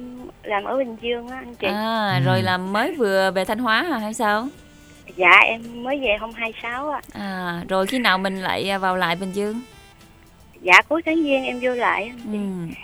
làm 0.42 0.64
ở 0.64 0.76
Bình 0.76 0.96
Dương 1.02 1.28
á 1.28 1.36
anh 1.38 1.54
chị. 1.54 1.66
à 1.66 2.18
Ừ. 2.18 2.24
rồi 2.26 2.42
là 2.42 2.56
mới 2.58 2.94
vừa 2.94 3.30
về 3.30 3.44
Thanh 3.44 3.58
Hóa 3.58 3.82
hả 3.82 3.98
hay 3.98 4.14
sao 4.14 4.48
Dạ 5.16 5.30
em 5.44 5.82
mới 5.82 5.98
về 6.00 6.16
hôm 6.20 6.30
26 6.34 6.90
á. 6.90 7.00
à 7.12 7.62
rồi 7.68 7.86
khi 7.86 7.98
nào 7.98 8.18
mình 8.18 8.42
lại 8.42 8.78
vào 8.78 8.96
lại 8.96 9.16
Bình 9.16 9.32
Dương 9.32 9.60
Dạ 10.62 10.82
cuối 10.88 11.02
tháng 11.06 11.16
giêng 11.22 11.44
em 11.44 11.58
vô 11.62 11.70
lại. 11.70 12.02
anh 12.04 12.18
chị. 12.32 12.38
ừ. 12.72 12.74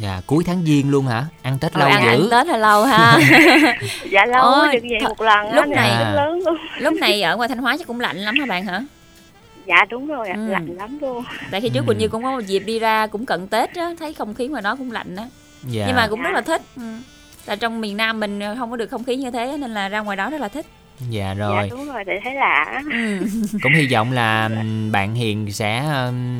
Dạ, 0.00 0.20
cuối 0.26 0.44
tháng 0.46 0.62
giêng 0.64 0.90
luôn 0.90 1.06
hả? 1.06 1.24
Ăn 1.42 1.58
Tết 1.60 1.72
Rồi 1.74 1.80
lâu 1.80 1.98
ăn, 1.98 2.08
ăn 2.08 2.18
dữ. 2.18 2.28
Tết 2.30 2.46
là 2.46 2.56
lâu 2.56 2.84
ha 2.84 3.18
Dạ 4.10 4.24
lâu 4.26 4.42
Ôi, 4.44 4.66
mới 4.66 4.74
được 4.76 4.86
về 4.90 4.98
thật- 5.00 5.08
một 5.08 5.20
lần 5.20 5.46
á, 5.46 5.54
lúc 5.54 5.64
nên 5.66 5.76
này- 5.76 6.04
rất 6.04 6.12
lớn 6.14 6.40
luôn. 6.46 6.56
lúc 6.78 6.94
này 6.94 7.22
ở 7.22 7.36
ngoài 7.36 7.48
Thanh 7.48 7.58
Hóa 7.58 7.76
chắc 7.78 7.86
cũng 7.86 8.00
lạnh 8.00 8.16
lắm 8.16 8.34
hả 8.40 8.46
bạn 8.46 8.64
hả 8.64 8.80
Dạ 9.66 9.84
đúng 9.90 10.06
rồi 10.06 10.28
ạ, 10.28 10.34
Ừ. 10.36 10.46
lạnh 10.48 10.66
lắm 10.76 10.98
luôn. 11.00 11.24
tại 11.50 11.60
khi 11.60 11.68
trước 11.68 11.80
Ừ. 11.80 11.84
Quỳnh 11.86 11.98
Như 11.98 12.08
cũng 12.08 12.22
có 12.22 12.30
một 12.30 12.40
dịp 12.46 12.58
đi 12.58 12.78
ra 12.78 13.06
cũng 13.06 13.26
cận 13.26 13.48
Tết 13.48 13.74
á 13.74 13.90
thấy 13.98 14.14
không 14.14 14.34
khí 14.34 14.48
ngoài 14.48 14.62
đó 14.62 14.76
cũng 14.76 14.92
lạnh 14.92 15.16
á 15.16 15.24
Dạ. 15.64 15.84
nhưng 15.86 15.96
mà 15.96 16.08
cũng 16.08 16.22
rất 16.22 16.30
là 16.32 16.40
thích 16.40 16.62
ừ. 16.76 16.82
là 17.46 17.56
trong 17.56 17.80
miền 17.80 17.96
Nam 17.96 18.20
mình 18.20 18.40
không 18.58 18.70
có 18.70 18.76
được 18.76 18.90
không 18.90 19.04
khí 19.04 19.16
như 19.16 19.30
thế 19.30 19.56
nên 19.60 19.70
là 19.74 19.88
ra 19.88 20.00
ngoài 20.00 20.16
đó 20.16 20.30
rất 20.30 20.40
là 20.40 20.48
thích 20.48 20.66
Dạ 21.10 21.28
Dạ 21.28 21.34
rồi. 21.34 21.68
đúng 21.70 21.86
rồi, 21.92 22.04
để 22.04 22.20
thấy 22.24 22.34
lạ. 22.34 22.82
ừ. 22.92 23.18
Cũng 23.62 23.72
hy 23.74 23.88
vọng 23.92 24.12
là 24.12 24.44
ừm, 24.56 24.92
bạn 24.92 25.14
Hiền 25.14 25.52
sẽ 25.52 25.82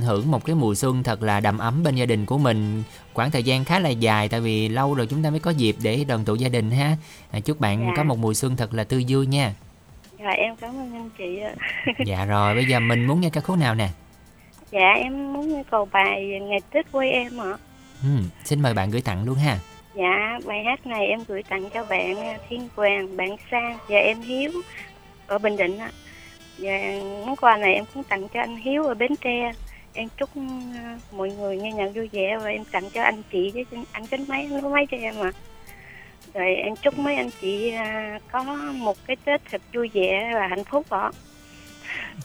hưởng 0.07 0.31
một 0.31 0.45
cái 0.45 0.55
mùa 0.57 0.75
xuân 0.75 1.03
thật 1.03 1.23
là 1.23 1.41
đầm 1.41 1.59
ấm 1.59 1.83
bên 1.83 1.95
gia 1.95 2.07
đình 2.07 2.27
của 2.27 2.39
mình. 2.39 2.83
Quãng 3.15 3.31
thời 3.31 3.43
gian 3.43 3.65
khá 3.65 3.79
là 3.79 3.89
dài 3.89 4.29
tại 4.29 4.41
vì 4.41 4.69
lâu 4.69 4.95
rồi 4.95 5.07
chúng 5.07 5.23
ta 5.23 5.31
mới 5.31 5.41
có 5.41 5.51
dịp 5.51 5.77
để 5.83 6.05
đoàn 6.09 6.25
tụ 6.25 6.35
gia 6.35 6.49
đình 6.49 6.71
ha. 6.71 6.97
À, 7.31 7.41
chúc 7.41 7.61
bạn 7.61 7.81
Dạ. 7.87 7.93
có 7.97 8.03
một 8.05 8.19
mùa 8.19 8.35
xuân 8.35 8.57
thật 8.57 8.75
là 8.75 8.85
tươi 8.85 9.05
vui 9.09 9.27
nha. 9.27 9.53
Dạ 10.19 10.31
em 10.31 10.57
cảm 10.57 10.71
ơn 10.71 10.93
anh 10.95 11.11
chị 11.19 11.41
ạ. 11.41 11.53
Dạ 12.07 12.25
rồi, 12.25 12.55
bây 12.55 12.65
giờ 12.65 12.81
mình 12.81 13.07
muốn 13.07 13.21
nghe 13.21 13.31
ca 13.31 13.41
khúc 13.41 13.59
nào 13.59 13.75
nè? 13.75 13.89
Dạ 14.73 14.93
em 14.97 15.33
muốn 15.33 15.49
yêu 15.55 15.63
cầu 15.71 15.89
bài 15.93 16.39
ngày 16.43 16.61
Tết 16.73 16.93
quê 16.93 17.09
em 17.11 17.41
ạ. 17.41 17.53
Ừ, 18.03 18.09
xin 18.45 18.63
mời 18.63 18.75
bạn 18.75 18.91
gửi 18.91 19.01
tặng 19.01 19.25
luôn 19.25 19.35
ha. 19.35 19.59
Dạ, 19.95 20.39
bài 20.45 20.65
hát 20.65 20.87
này 20.87 21.07
em 21.07 21.21
gửi 21.29 21.43
tặng 21.43 21.71
cho 21.75 21.85
bạn 21.85 22.17
à, 22.19 22.39
Thiên 22.49 22.69
Hoàng, 22.77 23.17
bạn 23.17 23.37
Sang 23.51 23.79
và 23.89 23.99
em 23.99 24.21
Hiếu 24.21 24.53
ở 25.27 25.39
Bình 25.39 25.57
Định 25.57 25.79
ạ. 25.79 25.91
Và 26.59 26.79
món 27.27 27.37
quà 27.37 27.57
này 27.57 27.75
em 27.75 27.85
cũng 27.95 28.05
tặng 28.05 28.29
cho 28.29 28.41
anh 28.41 28.57
Hiếu 28.57 28.85
ở 28.85 28.95
Bến 28.95 29.17
Tre. 29.17 29.53
Em 29.95 30.09
chúc 30.17 30.31
à, 30.75 30.99
mọi 31.13 31.31
người 31.31 31.57
nghe 31.57 31.73
nhạc 31.73 31.89
vui 31.95 32.09
vẻ 32.13 32.39
và 32.39 32.51
em 32.51 32.65
tặng 32.65 32.91
cho 32.91 33.03
anh 33.03 33.23
chị 33.33 33.51
với 33.55 33.65
anh 33.93 34.07
kính 34.07 34.25
máy 34.29 34.49
nó 34.63 34.69
máy 34.69 34.87
cho 34.91 34.97
em 34.97 35.15
ạ. 35.21 35.33
Rồi 36.35 36.55
em 36.55 36.77
chúc 36.77 36.99
mấy 36.99 37.17
anh 37.17 37.31
chị 37.41 37.71
à, 37.71 38.19
có 38.33 38.43
một 38.73 38.97
cái 39.07 39.17
Tết 39.25 39.41
thật 39.51 39.63
vui 39.73 39.91
vẻ 39.95 40.31
và 40.35 40.47
hạnh 40.47 40.65
phúc 40.65 40.87
ạ. 40.91 41.11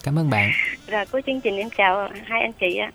Cảm 0.02 0.18
ơn 0.18 0.30
bạn. 0.30 0.50
Rồi 0.86 1.06
cuối 1.06 1.22
chương 1.26 1.40
trình 1.40 1.56
em 1.56 1.68
chào 1.76 2.08
hai 2.24 2.40
anh 2.40 2.52
chị 2.52 2.76
ạ. 2.76 2.90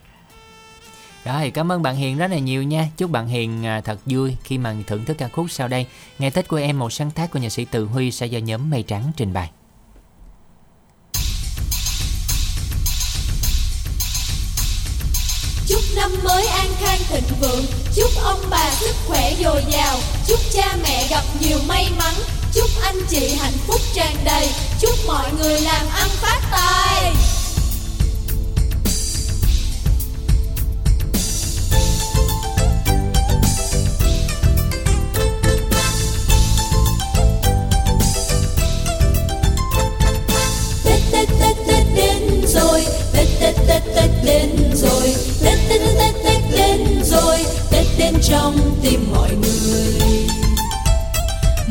Rồi, 1.25 1.51
cảm 1.51 1.71
ơn 1.71 1.81
bạn 1.81 1.95
Hiền 1.95 2.17
rất 2.17 2.31
là 2.31 2.37
nhiều 2.37 2.63
nha. 2.63 2.87
Chúc 2.97 3.11
bạn 3.11 3.27
Hiền 3.27 3.65
à, 3.65 3.81
thật 3.81 3.99
vui 4.05 4.35
khi 4.43 4.57
mà 4.57 4.75
thưởng 4.87 5.05
thức 5.05 5.17
ca 5.17 5.27
khúc 5.27 5.51
sau 5.51 5.67
đây. 5.67 5.85
Ngày 6.19 6.31
Tết 6.31 6.47
của 6.47 6.57
em 6.57 6.79
một 6.79 6.93
sáng 6.93 7.11
tác 7.11 7.31
của 7.31 7.39
nhạc 7.39 7.49
sĩ 7.49 7.65
Từ 7.65 7.85
Huy 7.85 8.11
sẽ 8.11 8.25
do 8.25 8.39
nhóm 8.39 8.69
Mây 8.69 8.83
Trắng 8.83 9.11
trình 9.17 9.33
bày. 9.33 9.51
Chúc 15.67 15.81
năm 15.95 16.11
mới 16.23 16.47
an 16.47 16.67
khang 16.79 16.99
thịnh 17.09 17.37
vượng 17.41 17.65
Chúc 17.95 18.11
ông 18.23 18.39
bà 18.49 18.71
sức 18.71 18.95
khỏe 19.07 19.33
dồi 19.43 19.63
dào 19.71 19.97
Chúc 20.27 20.39
cha 20.53 20.75
mẹ 20.83 21.07
gặp 21.09 21.23
nhiều 21.41 21.57
may 21.67 21.87
mắn 21.97 22.13
Chúc 22.53 22.69
anh 22.83 22.95
chị 23.09 23.35
hạnh 23.39 23.57
phúc 23.67 23.81
tràn 23.93 24.15
đầy 24.25 24.49
Chúc 24.79 24.95
mọi 25.07 25.31
người 25.39 25.61
làm 25.61 25.85
ăn 25.93 26.09
phát 26.09 26.39
tài 26.51 27.13
đến 44.31 44.49
rồi 44.73 45.15
Tết 45.43 45.59
Tết 45.69 45.81
Tết 45.81 45.97
Tết 45.97 46.13
Tết 46.23 46.41
đến 46.57 47.03
rồi 47.03 47.37
Tết 47.71 47.85
đến 47.97 48.13
trong 48.21 48.55
tim 48.83 49.11
mọi 49.11 49.29
người. 49.29 49.93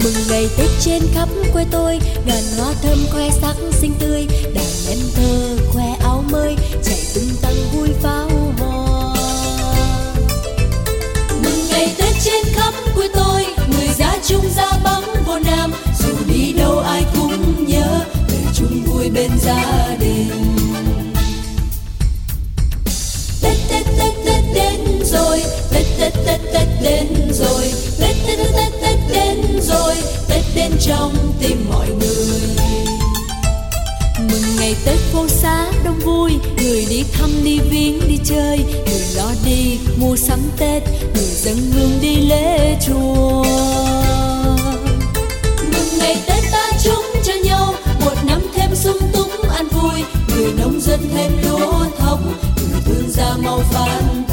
Mừng 0.04 0.14
ngày 0.28 0.48
Tết 0.58 0.68
trên 0.80 1.02
khắp 1.14 1.28
quê 1.52 1.64
tôi 1.70 1.98
Đoàn 2.26 2.42
hoa 2.58 2.74
thơm 2.82 2.98
khoe 3.12 3.30
sắc 3.30 3.56
xinh 3.72 3.92
tươi, 3.98 4.26
Đàn 4.54 4.64
em 4.88 4.98
thơ 5.14 5.56
khoe 5.72 5.84
áo 6.02 6.24
mới 6.30 6.56
Chạy 6.84 6.98
tung 7.14 7.30
tăng 7.42 7.54
vui 7.72 7.88
pháo 8.02 8.28
hoa. 8.58 9.14
Mừng 11.42 11.68
ngày 11.70 11.94
Tết 11.98 12.14
trên 12.24 12.44
khắp 12.54 12.74
quê 12.94 13.08
tôi, 13.14 13.46
Người 13.72 13.88
ra 13.98 14.14
chung 14.26 14.44
ra 14.56 14.72
bóng 14.84 15.04
vô 15.26 15.38
nam, 15.38 15.72
Dù 15.98 16.14
đi 16.34 16.52
đâu 16.52 16.78
ai 16.78 17.04
cũng 17.16 17.66
nhớ 17.66 18.00
Về 18.28 18.38
chung 18.54 18.82
vui 18.86 19.10
bên 19.10 19.30
gia 19.44 19.96
đình 19.99 19.99
Tết 23.80 23.86
Tết 23.98 24.14
Tết 24.24 24.44
đến 24.54 25.04
rồi 25.04 25.42
Tết 25.72 25.86
Tết 25.98 26.12
Tết 26.26 26.40
Tết 26.52 26.68
đến 26.82 27.06
rồi 27.32 27.72
Tết 28.00 28.16
Tết 28.26 28.38
Tết 28.38 28.52
Tết 28.52 28.72
Tết 28.82 28.98
đến 29.12 29.60
rồi 29.62 29.94
Tết 30.28 30.44
đến 30.54 30.72
trong 30.80 31.12
tim 31.40 31.66
mọi 31.70 31.88
người 31.88 32.40
Mừng 34.18 34.56
ngày 34.58 34.76
Tết 34.84 34.98
phố 35.12 35.28
xá 35.28 35.72
đông 35.84 35.98
vui 35.98 36.32
Người 36.56 36.86
đi 36.90 37.04
thăm 37.12 37.30
đi 37.44 37.58
viếng 37.58 38.08
đi 38.08 38.18
chơi 38.24 38.58
Người 38.58 39.04
lo 39.16 39.32
đi 39.44 39.78
mua 39.96 40.16
sắm 40.16 40.38
Tết 40.58 40.82
Người 41.14 41.24
dân 41.24 41.56
hương 41.74 41.98
đi 42.00 42.16
lễ 42.16 42.76
chùa 42.86 43.44
Mừng 45.72 45.98
ngày 45.98 46.16
Tết 46.26 46.44
ta 46.52 46.70
chúc 46.84 47.04
cho 47.24 47.32
nhau 47.44 47.74
Một 48.00 48.14
năm 48.26 48.40
thêm 48.54 48.74
sung 48.74 48.98
túc 49.12 49.28
an 49.54 49.68
vui 49.68 50.04
Người 50.28 50.52
nông 50.58 50.80
dân 50.80 51.00
thêm 51.14 51.32
lúa 51.42 51.84
thống 51.98 52.49
Người 53.10 53.16
thương 53.16 53.42
gia 53.42 53.50
mau 53.50 53.60
phát 53.72 54.29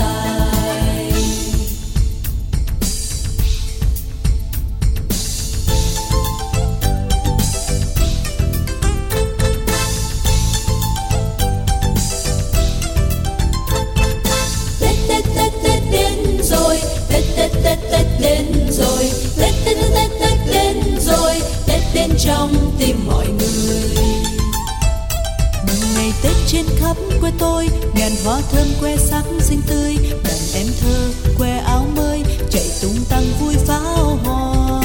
Thơm 28.51 28.67
que 28.81 28.97
sắc 28.97 29.23
xinh 29.39 29.61
tươi 29.67 29.97
Đàn 30.23 30.37
em 30.53 30.67
thơ, 30.81 31.11
que 31.37 31.57
áo 31.57 31.87
mới, 31.95 32.23
Chạy 32.49 32.69
tung 32.81 32.95
tăng 33.09 33.23
vui 33.39 33.55
pháo 33.67 34.19
hoa. 34.23 34.81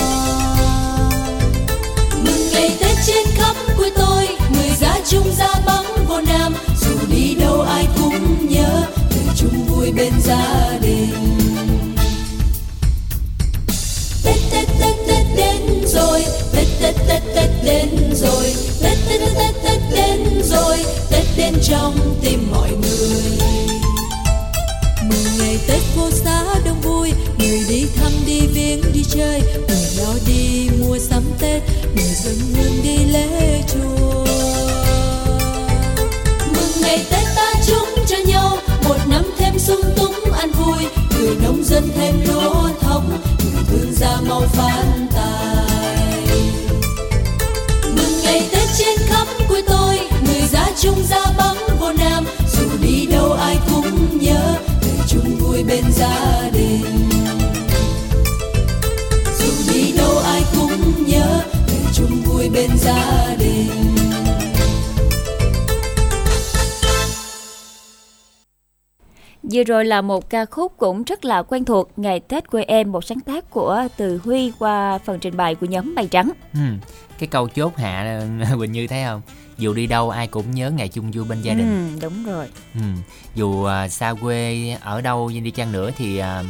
Mừng 2.25 2.51
ngày 2.53 2.77
Tết 2.81 2.97
trên 3.07 3.27
khắp 3.35 3.57
quê 3.77 3.91
tôi, 3.97 4.29
Người 4.55 4.71
ra 4.81 4.97
chung 5.09 5.35
ra 5.39 5.55
bóng 5.67 6.07
vô 6.09 6.21
nam. 6.21 6.55
Dù 6.81 6.99
đi 7.11 7.35
đâu 7.35 7.61
ai 7.61 7.89
cũng 8.01 8.49
nhớ, 8.49 8.83
Người 9.11 9.35
chung 9.37 9.67
vui 9.67 9.93
bên 9.93 10.13
gia 10.25 10.79
đình. 10.83 11.39
Tết 14.25 14.37
Tết 14.51 14.69
Tết 14.81 14.97
Tết 15.07 15.27
đến 15.37 15.87
rồi, 15.87 16.25
Tết 16.53 16.67
Tết 16.81 16.95
Tết 17.09 17.23
Tết 17.35 17.51
đến 17.65 18.15
rồi. 18.15 18.55
Tết 18.83 18.99
Tết 19.09 19.21
Tết 19.21 19.55
Tết 19.65 19.81
đến 19.95 20.43
rồi, 20.45 20.79
Tết 21.11 21.25
đến 21.37 21.55
trong 21.63 22.12
gia 62.85 63.37
đình 63.39 63.69
Vừa 69.53 69.65
rồi 69.65 69.85
là 69.85 70.01
một 70.01 70.31
ca 70.31 70.45
khúc 70.45 70.73
cũng 70.77 71.03
rất 71.05 71.25
là 71.25 71.43
quen 71.43 71.65
thuộc 71.65 71.91
Ngày 71.97 72.21
Tết 72.21 72.51
quê 72.51 72.63
em 72.63 72.93
một 72.93 73.05
sáng 73.05 73.21
tác 73.21 73.51
của 73.51 73.89
Từ 73.97 74.21
Huy 74.25 74.53
qua 74.59 74.99
phần 74.99 75.19
trình 75.19 75.37
bày 75.37 75.55
của 75.55 75.67
nhóm 75.67 75.95
Mây 75.95 76.07
Trắng. 76.07 76.31
Ừ. 76.55 76.61
Cái 77.19 77.27
câu 77.27 77.49
chốt 77.49 77.77
hạ 77.77 78.21
Quỳnh 78.59 78.73
Như 78.73 78.87
thấy 78.87 79.05
không? 79.05 79.23
Dù 79.59 79.75
đi 79.75 79.87
đâu 79.87 80.11
ai 80.11 80.27
cũng 80.27 80.51
nhớ 80.51 80.71
ngày 80.71 80.89
chung 80.89 81.11
vui 81.11 81.25
bên 81.25 81.43
gia 81.43 81.55
đình. 81.55 81.89
Ừ, 81.95 82.01
đúng 82.03 82.25
rồi. 82.25 82.47
Ừ. 82.75 82.81
Dù 83.35 83.65
à, 83.65 83.89
xa 83.89 84.15
quê 84.23 84.71
ở 84.81 85.01
đâu 85.01 85.31
đi 85.45 85.51
chăng 85.51 85.73
nữa 85.73 85.91
thì 85.99 86.19
à, 86.19 86.43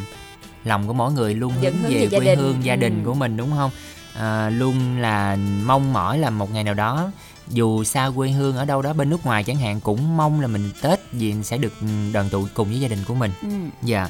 lòng 0.65 0.87
của 0.87 0.93
mỗi 0.93 1.13
người 1.13 1.35
luôn 1.35 1.53
hướng 1.63 1.73
về 1.89 2.07
về 2.07 2.19
quê 2.19 2.27
đình. 2.27 2.39
hương 2.39 2.65
gia 2.65 2.77
đình 2.77 3.03
Ừ. 3.05 3.07
của 3.07 3.15
mình 3.15 3.37
đúng 3.37 3.51
không? 3.51 3.71
À, 4.15 4.51
luôn 4.51 4.99
là 4.99 5.37
mong 5.65 5.93
mỏi 5.93 6.19
là 6.19 6.31
một 6.31 6.53
ngày 6.53 6.65
nào 6.65 6.75
đó 6.75 7.11
dù 7.49 7.85
xa 7.85 8.11
quê 8.17 8.31
hương 8.31 8.57
ở 8.57 8.65
đâu 8.65 8.83
đó 8.83 8.93
bên 8.93 9.11
nước 9.11 9.27
ngoài 9.27 9.45
chẳng 9.45 9.57
hạn 9.57 9.81
cũng 9.81 10.17
mong 10.17 10.41
là 10.41 10.47
mình 10.47 10.71
Tết 10.83 11.01
gì 11.13 11.35
sẽ 11.43 11.59
được 11.59 11.73
đoàn 12.13 12.29
tụ 12.29 12.47
cùng 12.55 12.69
với 12.69 12.81
gia 12.81 12.89
đình 12.89 13.05
của 13.07 13.15
mình. 13.15 13.33
Ừ. 13.43 13.49
Dạ. 13.83 14.09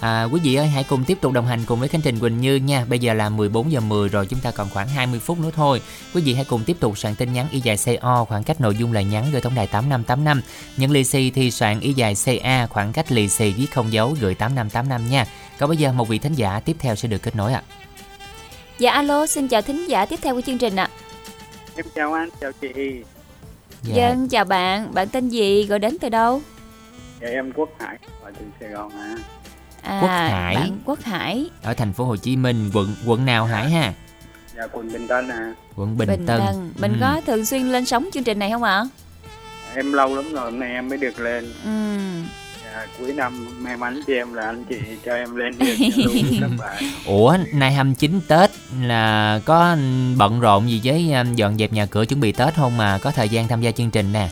À, 0.00 0.24
quý 0.24 0.40
vị 0.40 0.54
ơi 0.54 0.66
hãy 0.66 0.84
cùng 0.84 1.04
tiếp 1.04 1.18
tục 1.20 1.32
đồng 1.32 1.46
hành 1.46 1.64
cùng 1.66 1.80
với 1.80 1.88
Khánh 1.88 2.00
Trình 2.00 2.18
Quỳnh 2.18 2.40
Như 2.40 2.56
nha. 2.56 2.84
Bây 2.84 2.98
giờ 2.98 3.14
là 3.14 3.28
14 3.28 3.72
giờ 3.72 3.80
10 3.80 4.08
rồi, 4.08 4.26
chúng 4.26 4.40
ta 4.40 4.50
còn 4.50 4.68
khoảng 4.70 4.88
20 4.88 5.20
phút 5.20 5.38
nữa 5.38 5.50
thôi. 5.56 5.82
Quý 6.14 6.22
vị 6.22 6.34
hãy 6.34 6.44
cùng 6.44 6.64
tiếp 6.64 6.76
tục 6.80 6.98
soạn 6.98 7.14
tin 7.14 7.32
nhắn 7.32 7.46
y 7.50 7.60
dài 7.60 7.76
CO 7.76 8.24
khoảng 8.24 8.44
cách 8.44 8.60
nội 8.60 8.76
dung 8.76 8.92
lời 8.92 9.04
nhắn 9.04 9.30
gửi 9.32 9.40
tổng 9.40 9.54
đài 9.54 9.66
8585. 9.66 10.42
Những 10.76 10.90
lì 10.90 11.04
xì 11.04 11.30
thì 11.30 11.50
soạn 11.50 11.80
y 11.80 11.92
dài 11.92 12.14
CA 12.24 12.66
khoảng 12.66 12.92
cách 12.92 13.12
lì 13.12 13.28
xì 13.28 13.52
viết 13.52 13.72
không 13.72 13.92
dấu 13.92 14.16
gửi 14.20 14.34
8585 14.34 15.10
nha. 15.10 15.26
Còn 15.58 15.68
bây 15.68 15.76
giờ 15.76 15.92
một 15.92 16.08
vị 16.08 16.18
thính 16.18 16.34
giả 16.34 16.60
tiếp 16.60 16.76
theo 16.78 16.96
sẽ 16.96 17.08
được 17.08 17.22
kết 17.22 17.36
nối 17.36 17.52
ạ. 17.52 17.62
Dạ 18.80 18.92
alo, 18.92 19.26
xin 19.26 19.48
chào 19.48 19.62
thính 19.62 19.86
giả 19.88 20.06
tiếp 20.06 20.18
theo 20.22 20.34
của 20.34 20.40
chương 20.40 20.58
trình 20.58 20.76
ạ. 20.76 20.88
Em 21.76 21.86
chào 21.94 22.12
anh, 22.12 22.28
chào 22.40 22.52
chị. 22.52 23.02
Dạ. 23.82 23.94
Dân 23.94 24.28
chào 24.28 24.44
bạn, 24.44 24.94
bạn 24.94 25.08
tên 25.08 25.28
gì, 25.28 25.66
gọi 25.66 25.78
đến 25.78 25.96
từ 26.00 26.08
đâu? 26.08 26.42
Dạ 27.20 27.28
em 27.28 27.52
Quốc 27.56 27.68
Hải, 27.78 27.98
gọi 28.22 28.32
từ 28.38 28.44
Sài 28.60 28.68
Gòn 28.68 28.92
à. 28.92 29.16
À, 29.82 30.00
Quốc 30.00 30.08
Hải 30.08 30.54
bạn 30.54 30.78
Quốc 30.84 30.98
Hải 31.02 31.50
ở 31.62 31.74
thành 31.74 31.92
phố 31.92 32.04
Hồ 32.04 32.16
Chí 32.16 32.36
Minh, 32.36 32.70
quận 32.74 32.94
quận 33.06 33.24
nào 33.26 33.44
Hải 33.44 33.70
ha? 33.70 33.92
Dạ 34.56 34.66
quận 34.72 34.92
Bình 34.92 35.08
Tân 35.08 35.28
à. 35.28 35.54
Quận 35.76 35.98
Bình, 35.98 36.08
Bình 36.08 36.26
Tân. 36.26 36.40
Tân. 36.46 36.72
Mình 36.78 36.92
Ừ. 36.92 36.98
có 37.00 37.20
thường 37.26 37.44
xuyên 37.44 37.62
lên 37.62 37.84
sóng 37.84 38.08
chương 38.12 38.24
trình 38.24 38.38
này 38.38 38.50
không 38.50 38.62
ạ? 38.62 38.84
Em 39.74 39.92
lâu 39.92 40.16
lắm 40.16 40.32
rồi 40.32 40.44
hôm 40.44 40.60
nay 40.60 40.70
em 40.70 40.88
mới 40.88 40.98
được 40.98 41.20
lên. 41.20 41.52
Ừ. 41.64 41.70
Dạ, 42.74 42.86
cuối 42.98 43.12
năm 43.12 43.46
may 43.64 43.76
mắn 43.76 44.00
cho 44.06 44.12
em 44.14 44.34
là 44.34 44.42
anh 44.46 44.64
chị 44.64 44.78
cho 45.04 45.14
em 45.14 45.36
lên 45.36 45.58
được 45.58 45.74
với 45.96 46.24
các 46.40 46.50
bạn. 46.58 46.82
Ủa, 47.06 47.36
nay 47.52 47.72
29 47.72 48.20
Tết 48.28 48.50
là 48.80 49.40
có 49.44 49.76
bận 50.16 50.40
rộn 50.40 50.70
gì 50.70 50.80
với 50.84 51.12
um, 51.12 51.34
dọn 51.34 51.58
dẹp 51.58 51.72
nhà 51.72 51.86
cửa 51.86 52.04
chuẩn 52.06 52.20
bị 52.20 52.32
Tết 52.32 52.54
không 52.54 52.76
mà 52.76 52.98
có 53.02 53.10
thời 53.10 53.28
gian 53.28 53.48
tham 53.48 53.60
gia 53.60 53.70
chương 53.70 53.90
trình 53.90 54.12
nè? 54.12 54.28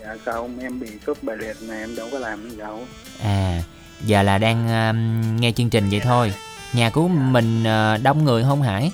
Dạ 0.00 0.16
không 0.24 0.58
em 0.58 0.80
bị 0.80 0.88
cúp 1.06 1.22
bài 1.22 1.36
liệt 1.36 1.56
mà 1.68 1.74
em 1.74 1.96
đâu 1.96 2.08
có 2.12 2.18
làm 2.18 2.50
gì 2.50 2.56
đâu. 2.56 2.86
À, 3.22 3.62
giờ 4.04 4.22
là 4.22 4.38
đang 4.38 4.88
um, 4.88 5.36
nghe 5.36 5.52
chương 5.52 5.70
trình 5.70 5.88
vậy 5.90 6.00
thôi. 6.00 6.32
Nhà 6.72 6.90
của 6.90 7.08
mình 7.08 7.62
uh, 7.62 8.02
đông 8.02 8.24
người 8.24 8.42
không 8.42 8.62
Hải? 8.62 8.92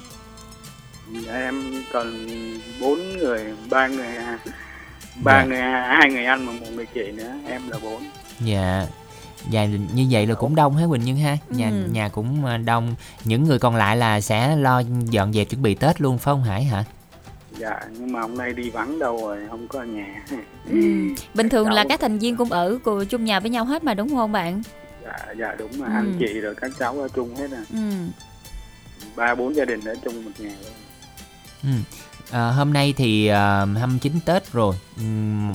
Dạ, 1.26 1.32
em 1.32 1.84
còn 1.92 2.26
bốn 2.80 3.18
người, 3.18 3.44
ba 3.70 3.86
người 3.86 4.16
à, 4.16 4.38
ba 5.16 5.38
Dạ. 5.40 5.44
người 5.44 5.60
à, 5.60 5.96
hai 6.00 6.10
người 6.10 6.24
anh 6.24 6.46
và 6.46 6.52
một 6.52 6.66
người 6.74 6.86
chị 6.94 7.12
nữa, 7.12 7.32
em 7.48 7.68
là 7.70 7.78
bốn. 7.82 8.02
Dạ. 8.40 8.86
Dạ 9.50 9.64
như 9.94 10.06
vậy 10.10 10.26
là 10.26 10.34
cũng 10.34 10.54
đông 10.54 10.76
hả 10.76 10.86
Quỳnh 10.90 11.04
Nhân 11.04 11.16
ha? 11.16 11.38
Nhà 11.50 11.68
Ừ. 11.70 11.88
nhà 11.92 12.08
cũng 12.08 12.44
uh, 12.44 12.64
đông. 12.64 12.94
Những 13.24 13.44
người 13.44 13.58
còn 13.58 13.76
lại 13.76 13.96
là 13.96 14.20
sẽ 14.20 14.56
lo 14.56 14.82
dọn 15.10 15.32
dẹp 15.32 15.48
chuẩn 15.48 15.62
bị 15.62 15.74
Tết 15.74 16.00
luôn 16.00 16.18
phải 16.18 16.32
không 16.32 16.42
Hải 16.44 16.64
hả? 16.64 16.84
Dạ 17.58 17.80
nhưng 17.90 18.12
mà 18.12 18.20
hôm 18.20 18.38
nay 18.38 18.52
đi 18.52 18.70
vắng 18.70 18.98
đâu 18.98 19.18
rồi, 19.28 19.38
không 19.50 19.68
có 19.68 19.78
ở 19.78 19.84
nhà. 19.84 20.24
Ừ. 20.70 20.80
Bình 21.34 21.48
thường 21.48 21.70
là 21.70 21.84
các 21.88 22.00
thành 22.00 22.18
viên 22.18 22.36
cũng 22.36 22.52
ở 22.52 22.78
cùng 22.84 23.06
chung 23.06 23.24
nhà 23.24 23.40
với 23.40 23.50
nhau 23.50 23.64
hết 23.64 23.84
mà 23.84 23.94
đúng 23.94 24.08
không 24.08 24.32
bạn? 24.32 24.62
Dạ 25.04 25.16
dạ 25.38 25.54
đúng 25.58 25.70
mà 25.78 25.86
Ừ. 25.86 25.92
anh 25.94 26.16
chị 26.18 26.40
rồi 26.40 26.54
các 26.54 26.70
cháu 26.78 27.00
ở 27.00 27.08
chung 27.08 27.36
hết 27.36 27.50
à. 27.52 27.64
Ừ. 27.72 27.78
Ba 29.16 29.34
bốn 29.34 29.56
gia 29.56 29.64
đình 29.64 29.80
ở 29.84 29.94
chung 30.04 30.24
một 30.24 30.30
nhà 30.38 30.50
luôn. 30.62 30.72
Ừ. 31.62 31.68
À, 32.30 32.50
hôm 32.50 32.72
nay 32.72 32.94
thì 32.96 33.30
uh, 33.30 33.78
29 33.78 34.12
Tết 34.24 34.52
rồi. 34.52 34.76
Ừm, 34.96 35.52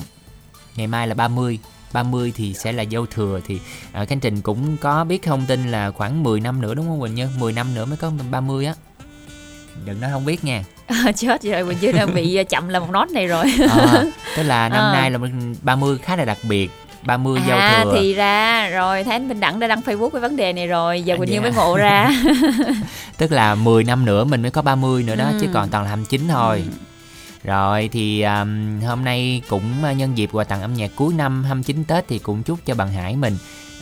ngày 0.76 0.86
mai 0.86 1.08
là 1.08 1.14
30. 1.14 1.58
30 1.92 2.32
thì 2.36 2.54
sẽ 2.54 2.72
là 2.72 2.84
dâu 2.92 3.06
thừa 3.06 3.40
thì 3.46 3.60
uh, 4.02 4.08
Khánh 4.08 4.20
Trình 4.20 4.40
cũng 4.40 4.76
có 4.76 5.04
biết 5.04 5.22
thông 5.22 5.46
tin 5.46 5.70
là 5.70 5.90
khoảng 5.90 6.22
10 6.22 6.40
năm 6.40 6.60
nữa 6.60 6.74
đúng 6.74 6.86
không 6.88 7.00
Quỳnh 7.00 7.14
Như? 7.14 7.26
10 7.38 7.52
năm 7.52 7.74
nữa 7.74 7.84
mới 7.84 7.96
có 7.96 8.10
30 8.30 8.66
á. 8.66 8.74
Đừng 9.84 10.00
nói 10.00 10.10
không 10.12 10.24
biết 10.24 10.44
nha. 10.44 10.64
À, 10.86 11.12
chết 11.16 11.42
rồi 11.42 11.64
mình 11.64 11.78
chưa 11.80 11.92
đang 11.92 12.14
bị 12.14 12.44
chậm 12.48 12.68
là 12.68 12.80
một 12.80 12.90
nốt 12.90 13.10
này 13.10 13.26
rồi 13.26 13.44
À, 13.70 14.04
tức 14.36 14.42
là 14.42 14.68
năm 14.68 14.78
À. 14.84 14.92
nay 14.92 15.10
là 15.10 15.18
30 15.62 15.98
khá 16.02 16.16
là 16.16 16.24
đặc 16.24 16.38
biệt. 16.48 16.70
30 17.06 17.40
dâu 17.48 17.56
à 17.58 17.80
thừa. 17.84 17.94
thì 17.98 18.14
ra 18.14 18.68
rồi 18.68 19.04
thấy 19.04 19.12
anh 19.12 19.28
Bình 19.28 19.40
Đẳng 19.40 19.60
đã 19.60 19.66
đăng 19.66 19.80
Facebook 19.80 20.08
với 20.08 20.20
vấn 20.20 20.36
đề 20.36 20.52
này 20.52 20.66
rồi 20.66 21.02
giờ 21.02 21.14
À, 21.14 21.16
Quỳnh 21.16 21.30
Như 21.30 21.34
dạ. 21.36 21.40
mới 21.40 21.52
ngộ 21.52 21.76
ra 21.76 22.10
Tức 23.18 23.32
là 23.32 23.54
10 23.54 23.84
năm 23.84 24.04
nữa 24.04 24.24
mình 24.24 24.42
mới 24.42 24.50
có 24.50 24.62
30 24.62 25.02
nữa 25.02 25.14
đó 25.16 25.24
Ừ. 25.32 25.38
chứ 25.40 25.46
còn 25.54 25.68
toàn 25.68 25.84
là 25.84 25.88
29 25.90 26.20
thôi. 26.28 26.64
Rồi 27.44 27.88
thì 27.92 28.22
um, 28.22 28.80
hôm 28.80 29.04
nay 29.04 29.42
cũng 29.48 29.74
uh, 29.90 29.96
nhân 29.96 30.18
dịp 30.18 30.30
quà 30.32 30.44
tặng 30.44 30.62
âm 30.62 30.74
nhạc 30.74 30.90
cuối 30.96 31.14
năm 31.14 31.44
29 31.44 31.84
Tết 31.84 32.04
thì 32.08 32.18
cũng 32.18 32.42
chúc 32.42 32.58
cho 32.64 32.74
bạn 32.74 32.92
Hải 32.92 33.16
mình 33.16 33.34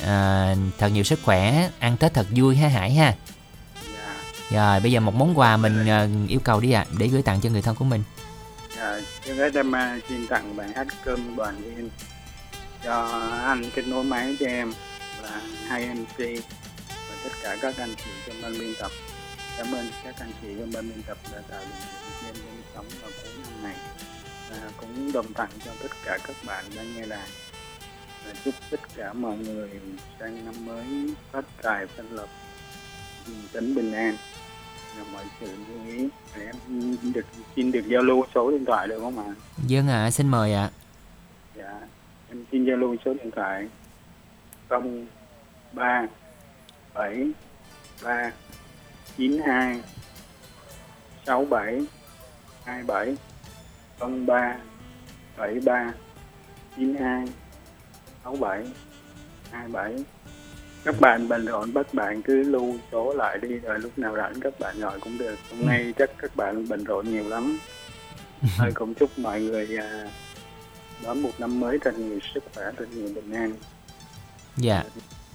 uh, 0.02 0.78
thật 0.78 0.88
nhiều 0.88 1.04
sức 1.04 1.18
khỏe, 1.22 1.70
ăn 1.78 1.96
Tết 1.96 2.14
thật 2.14 2.26
vui 2.30 2.56
ha 2.56 2.68
Hải 2.68 2.92
ha. 2.92 3.14
Rồi 4.50 4.80
bây 4.80 4.92
giờ 4.92 5.00
một 5.00 5.14
món 5.14 5.38
quà 5.38 5.56
mình 5.56 5.82
uh, 5.82 6.30
yêu 6.30 6.40
cầu 6.44 6.60
đi 6.60 6.72
ạ 6.72 6.84
để 6.98 7.06
gửi 7.06 7.22
tặng 7.22 7.40
cho 7.40 7.50
người 7.50 7.62
thân 7.62 7.76
của 7.76 7.84
mình. 7.84 8.02
Dạ, 8.76 9.00
trước 9.24 9.34
hết 9.34 9.54
em 9.54 9.72
à, 9.72 9.98
xin 10.08 10.26
tặng 10.26 10.56
bài 10.56 10.68
hát 10.76 10.86
cơm 11.04 11.36
đoàn 11.36 11.62
viên 11.62 11.90
cho 12.84 13.08
anh 13.44 13.70
kết 13.74 13.86
nối 13.86 14.04
máy 14.04 14.36
cho 14.40 14.46
em 14.46 14.72
là 15.22 15.40
hai 15.66 15.88
MC 15.94 16.18
và 16.88 17.14
tất 17.24 17.30
cả 17.42 17.56
các 17.62 17.74
anh 17.78 17.94
chị 17.96 18.10
trong 18.26 18.36
ban 18.42 18.58
biên 18.58 18.74
tập. 18.80 18.90
Cảm 19.58 19.74
ơn 19.74 19.88
các 20.04 20.14
anh 20.20 20.32
chị 20.42 20.48
trong 20.58 20.70
ban 20.74 20.88
biên 20.88 21.02
tập 21.02 21.18
đã 21.32 21.38
tạo 21.48 21.60
điều 21.60 22.32
kiện 22.32 22.44
cho 22.44 22.50
em 22.50 22.56
sống 22.74 22.86
cuối 23.02 23.29
năm 23.62 23.72
này. 23.72 23.76
Và 24.50 24.70
cũng 24.76 25.12
đồng 25.12 25.32
tặng 25.32 25.50
cho 25.64 25.70
tất 25.82 25.88
cả 26.04 26.18
các 26.26 26.36
bạn 26.46 26.64
đang 26.76 26.96
nghe 26.96 27.06
đài. 27.06 27.28
Và 28.26 28.32
chúc 28.44 28.54
tất 28.70 28.80
cả 28.96 29.12
mọi 29.12 29.36
người 29.36 29.70
sang 30.20 30.44
năm 30.44 30.66
mới 30.66 31.14
phát 31.32 31.44
tài 31.62 31.86
phân 31.86 32.12
lập 32.12 32.28
tĩnh 33.52 33.74
bình 33.74 33.92
an. 33.92 34.16
Và 34.98 35.04
mọi 35.12 35.24
sự 35.40 35.46
như 35.46 35.96
ý 35.96 36.08
để 36.36 36.44
em 36.46 36.96
được 37.14 37.26
xin 37.56 37.72
được 37.72 37.86
giao 37.86 38.02
lưu 38.02 38.26
số 38.34 38.50
điện 38.50 38.64
thoại 38.64 38.88
được 38.88 39.00
không 39.00 39.18
ạ? 39.18 39.34
Dân 39.66 39.88
ạ, 39.88 40.10
xin 40.10 40.28
mời 40.28 40.54
ạ. 40.54 40.70
Dạ, 41.56 41.80
em 42.28 42.44
xin 42.52 42.64
giao 42.64 42.76
lưu 42.76 42.96
số 43.04 43.14
điện 43.14 43.30
thoại. 43.36 43.68
03 45.72 46.06
7 46.94 47.32
3 48.02 48.30
92 49.16 49.80
67 51.26 51.80
27 52.64 53.16
03 54.00 54.56
73 55.36 55.92
92 56.76 57.26
67 58.24 58.64
27 59.50 60.04
các 60.84 61.00
bạn 61.00 61.28
bận 61.28 61.46
rộn 61.46 61.72
các 61.74 61.94
bạn 61.94 62.22
cứ 62.22 62.42
lưu 62.42 62.74
số 62.92 63.12
lại 63.12 63.38
đi 63.38 63.48
rồi 63.48 63.78
lúc 63.78 63.98
nào 63.98 64.16
rảnh 64.16 64.40
các 64.40 64.60
bạn 64.60 64.80
gọi 64.80 65.00
cũng 65.00 65.18
được. 65.18 65.36
Hôm 65.50 65.66
nay 65.66 65.94
chắc 65.98 66.10
các 66.18 66.36
bạn 66.36 66.68
bận 66.68 66.84
rộn 66.84 67.12
nhiều 67.12 67.28
lắm. 67.28 67.58
Tôi 68.58 68.72
cũng 68.74 68.94
chúc 68.94 69.18
mọi 69.18 69.40
người 69.40 69.76
à, 69.76 70.10
đón 71.04 71.22
một 71.22 71.30
năm 71.38 71.60
mới 71.60 71.78
thật 71.78 71.98
nhiều 71.98 72.18
sức 72.34 72.44
khỏe 72.54 72.64
thật 72.76 72.86
nhiều 72.94 73.08
bình 73.14 73.32
an. 73.32 73.52
Dạ. 74.56 74.84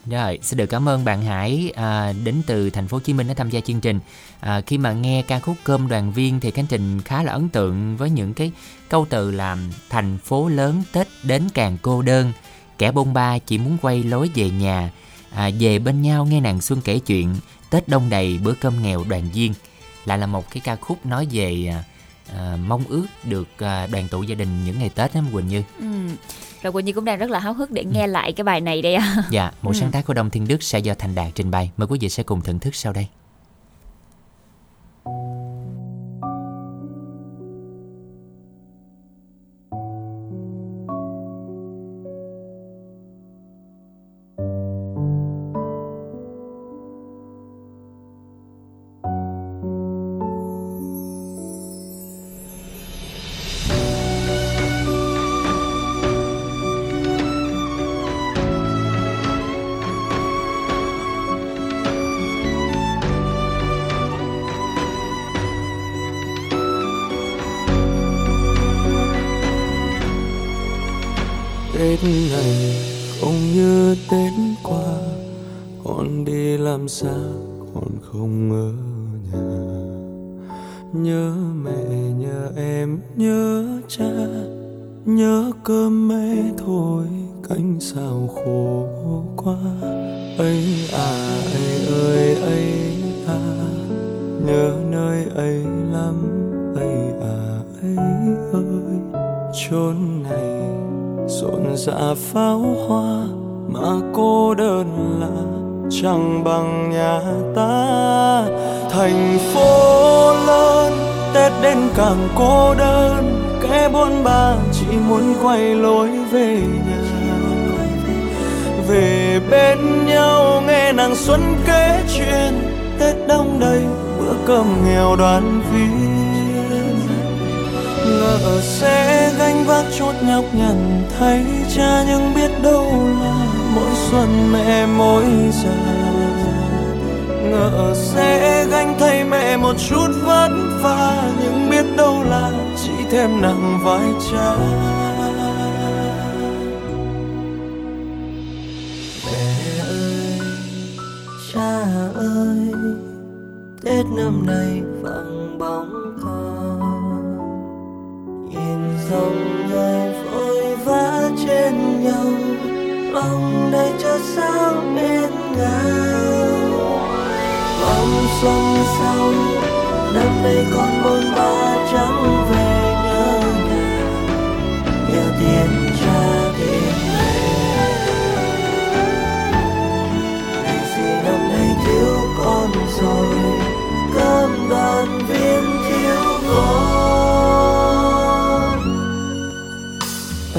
Rồi, 0.09 0.39
xin 0.41 0.57
được 0.57 0.65
cảm 0.65 0.89
ơn 0.89 1.05
bạn 1.05 1.21
Hải 1.21 1.71
à, 1.75 2.13
đến 2.23 2.35
từ 2.47 2.69
thành 2.69 2.87
phố 2.87 2.95
Hồ 2.95 3.01
Chí 3.01 3.13
Minh 3.13 3.27
đã 3.27 3.33
tham 3.33 3.49
gia 3.49 3.59
chương 3.59 3.81
trình. 3.81 3.99
À, 4.39 4.61
khi 4.61 4.77
mà 4.77 4.93
nghe 4.93 5.21
ca 5.21 5.39
khúc 5.39 5.55
Cơm 5.63 5.87
đoàn 5.87 6.11
viên 6.11 6.39
thì 6.39 6.51
Khánh 6.51 6.67
Trình 6.67 7.01
khá 7.01 7.23
là 7.23 7.31
ấn 7.31 7.49
tượng 7.49 7.97
với 7.97 8.09
những 8.09 8.33
cái 8.33 8.51
câu 8.89 9.05
từ 9.09 9.31
làm 9.31 9.71
thành 9.89 10.17
phố 10.17 10.47
lớn 10.47 10.83
Tết 10.91 11.07
đến 11.23 11.43
càng 11.53 11.77
cô 11.81 12.01
đơn, 12.01 12.31
kẻ 12.77 12.91
bôn 12.91 13.13
ba 13.13 13.37
chỉ 13.37 13.57
muốn 13.57 13.77
quay 13.81 14.03
lối 14.03 14.29
về 14.35 14.49
nhà, 14.49 14.91
à, 15.31 15.49
về 15.59 15.79
bên 15.79 16.01
nhau 16.01 16.25
nghe 16.25 16.41
nàng 16.41 16.61
xuân 16.61 16.81
kể 16.81 16.99
chuyện, 16.99 17.35
Tết 17.69 17.87
đông 17.87 18.09
đầy 18.09 18.37
bữa 18.43 18.53
cơm 18.53 18.83
nghèo 18.83 19.03
đoàn 19.09 19.29
viên. 19.33 19.53
Lại 20.05 20.17
là 20.17 20.27
một 20.27 20.51
cái 20.51 20.61
ca 20.65 20.75
khúc 20.75 21.05
nói 21.05 21.27
về 21.31 21.67
à, 21.67 21.83
à, 22.33 22.57
mong 22.67 22.83
ước 22.89 23.05
được 23.23 23.47
à, 23.57 23.87
đoàn 23.87 24.07
tụ 24.07 24.23
gia 24.23 24.35
đình 24.35 24.47
những 24.65 24.79
ngày 24.79 24.89
Tết 24.89 25.15
đó 25.15 25.21
Quỳnh 25.33 25.47
Như. 25.47 25.63
ừ. 25.79 25.85
rồi 26.63 26.73
Quỳnh 26.73 26.85
Như 26.85 26.93
cũng 26.93 27.05
đang 27.05 27.19
rất 27.19 27.29
là 27.29 27.39
háo 27.39 27.53
hức 27.53 27.71
để 27.71 27.83
nghe 27.85 28.07
lại 28.07 28.33
cái 28.33 28.43
bài 28.43 28.61
này 28.61 28.81
đây 28.81 28.95
ạ 28.95 29.15
Dạ, 29.31 29.51
một 29.61 29.71
Ừ. 29.73 29.79
sáng 29.79 29.91
tác 29.91 30.05
của 30.05 30.13
Đông 30.13 30.29
Thiên 30.29 30.47
Đức 30.47 30.63
sẽ 30.63 30.79
do 30.79 30.93
Thành 30.99 31.15
Đạt 31.15 31.27
trình 31.35 31.51
bày. 31.51 31.71
Mời 31.77 31.87
quý 31.87 31.97
vị 32.01 32.09
sẽ 32.09 32.23
cùng 32.23 32.41
thưởng 32.41 32.59
thức 32.59 32.75
sau 32.75 32.93
đây. 32.93 33.07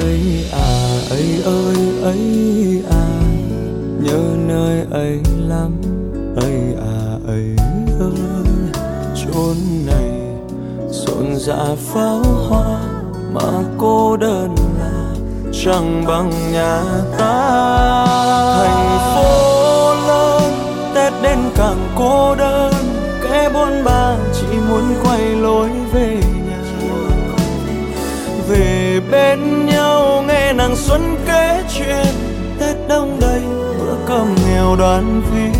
Ấy 0.06 0.44
à 0.52 1.00
ấy 1.10 1.42
ơi, 1.44 1.76
ấy 2.02 2.82
à 2.90 3.06
nhớ 4.00 4.20
nơi 4.48 4.86
ấy 4.90 5.20
lắm. 5.48 5.72
Ấy 6.36 6.74
à 6.80 7.18
ấy 7.26 7.56
ơi, 8.00 8.46
chốn 9.16 9.56
này 9.86 10.20
rộn 10.90 11.36
rã 11.36 11.64
pháo 11.76 12.22
hoa 12.48 12.80
mà 13.32 13.50
cô 13.78 14.16
đơn 14.16 14.54
là 14.78 15.14
chẳng 15.64 16.04
bằng 16.06 16.32
nhà 16.52 16.82
ta. 17.18 18.06
Thành 18.56 18.98
phố 19.14 19.94
lớn, 20.08 20.52
tết 20.94 21.12
đến 21.22 21.38
càng 21.56 21.88
cô 21.98 22.34
đơn. 22.34 22.74
Kẻ 23.22 23.50
buôn 23.54 23.84
ba 23.84 24.16
chỉ 24.34 24.58
muốn 24.68 24.82
quay 25.04 25.20
lối 25.20 25.70
về 25.92 26.20
nhà. 26.48 26.62
Về 28.48 29.00
bên 29.10 29.66
nhau 29.66 29.75
nàng 30.68 30.76
xuân 30.76 31.16
kể 31.26 31.62
chuyện, 31.74 32.14
tết 32.58 32.76
đông 32.88 33.20
đầy, 33.20 33.40
bữa 33.78 33.96
cơm 34.06 34.34
nghèo 34.46 34.76
đoàn 34.76 35.22
viên 35.30 35.52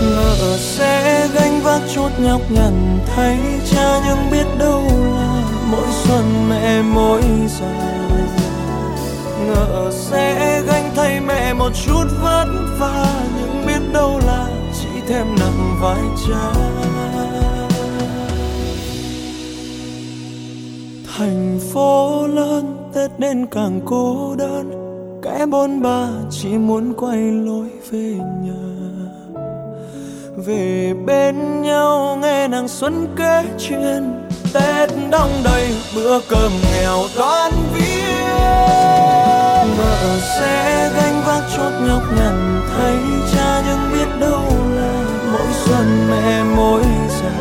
lỡ 0.00 0.58
sẽ 0.58 1.28
gánh 1.34 1.60
vác 1.62 1.80
chút 1.94 2.08
nhọc 2.18 2.40
nhằn, 2.50 2.98
thấy 3.14 3.38
cha 3.70 4.00
nhưng 4.06 4.30
biết 4.30 4.46
đâu 4.58 4.82
là 5.16 5.42
mỗi 5.70 5.86
xuân 6.04 6.48
mẹ 6.48 6.82
mỗi 6.82 7.22
giờ. 7.60 7.72
Ngỡ 9.46 9.90
sẽ 9.92 10.60
gánh 10.66 10.90
thay 10.96 11.20
mẹ 11.20 11.52
một 11.52 11.70
chút 11.86 12.04
vất 12.22 12.46
vả, 12.78 13.06
nhưng 13.36 13.66
biết 13.66 13.92
đâu 13.92 14.20
là 14.26 14.48
chỉ 14.80 14.88
thêm 15.08 15.26
nặng 15.40 15.76
vai 15.80 16.02
cha. 16.28 16.52
Thành 21.16 21.60
phố 21.72 22.26
lớn 22.26 22.71
tết 22.94 23.10
đến 23.18 23.46
càng 23.50 23.80
cô 23.84 24.34
đơn, 24.38 24.70
kẻ 25.22 25.46
bôn 25.46 25.82
ba 25.82 26.08
chỉ 26.30 26.48
muốn 26.48 26.94
quay 26.98 27.18
lối 27.18 27.66
về 27.90 28.14
nhà. 28.42 28.52
Về 30.36 30.92
bên 31.06 31.62
nhau 31.62 32.18
nghe 32.22 32.48
nàng 32.48 32.68
xuân 32.68 33.06
kể 33.16 33.44
chuyện, 33.58 34.14
tết 34.52 34.90
đông 35.10 35.30
đầy 35.44 35.76
bữa 35.94 36.20
cơm 36.28 36.52
nghèo 36.72 36.98
toan 37.16 37.52
viên 37.74 38.02
vợ 39.78 40.18
sẽ 40.38 40.90
gánh 40.96 41.22
vác 41.26 41.42
chốt 41.56 41.72
nhọc 41.88 42.02
nhằn 42.16 42.60
thấy 42.76 42.96
cha 43.34 43.62
nhưng 43.66 43.92
biết 43.92 44.20
đâu 44.20 44.42
là 44.74 45.04
mỗi 45.32 45.52
xuân 45.64 46.08
mẹ 46.10 46.44
mỗi 46.56 46.82
già. 47.20 47.32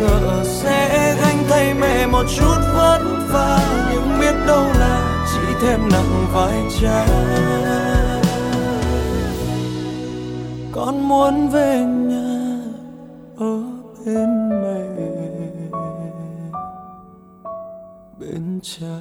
Ngỡ 0.00 0.44
sẽ 0.44 1.14
gánh 1.20 1.38
thay 1.48 1.74
mẹ 1.74 2.06
một 2.06 2.24
chút 2.36 2.58
vất 2.76 3.13
vả 3.34 3.58
nhưng 3.92 4.20
biết 4.20 4.34
đâu 4.46 4.64
là 4.78 5.24
chỉ 5.32 5.54
thêm 5.60 5.80
nặng 5.92 6.26
vai 6.32 6.62
cha. 6.80 7.06
Con 10.72 11.08
muốn 11.08 11.48
về 11.48 11.78
nhà 11.78 12.58
ở 13.38 13.62
bên 14.06 14.48
mẹ, 14.48 14.84
bên 18.18 18.60
cha. 18.62 18.96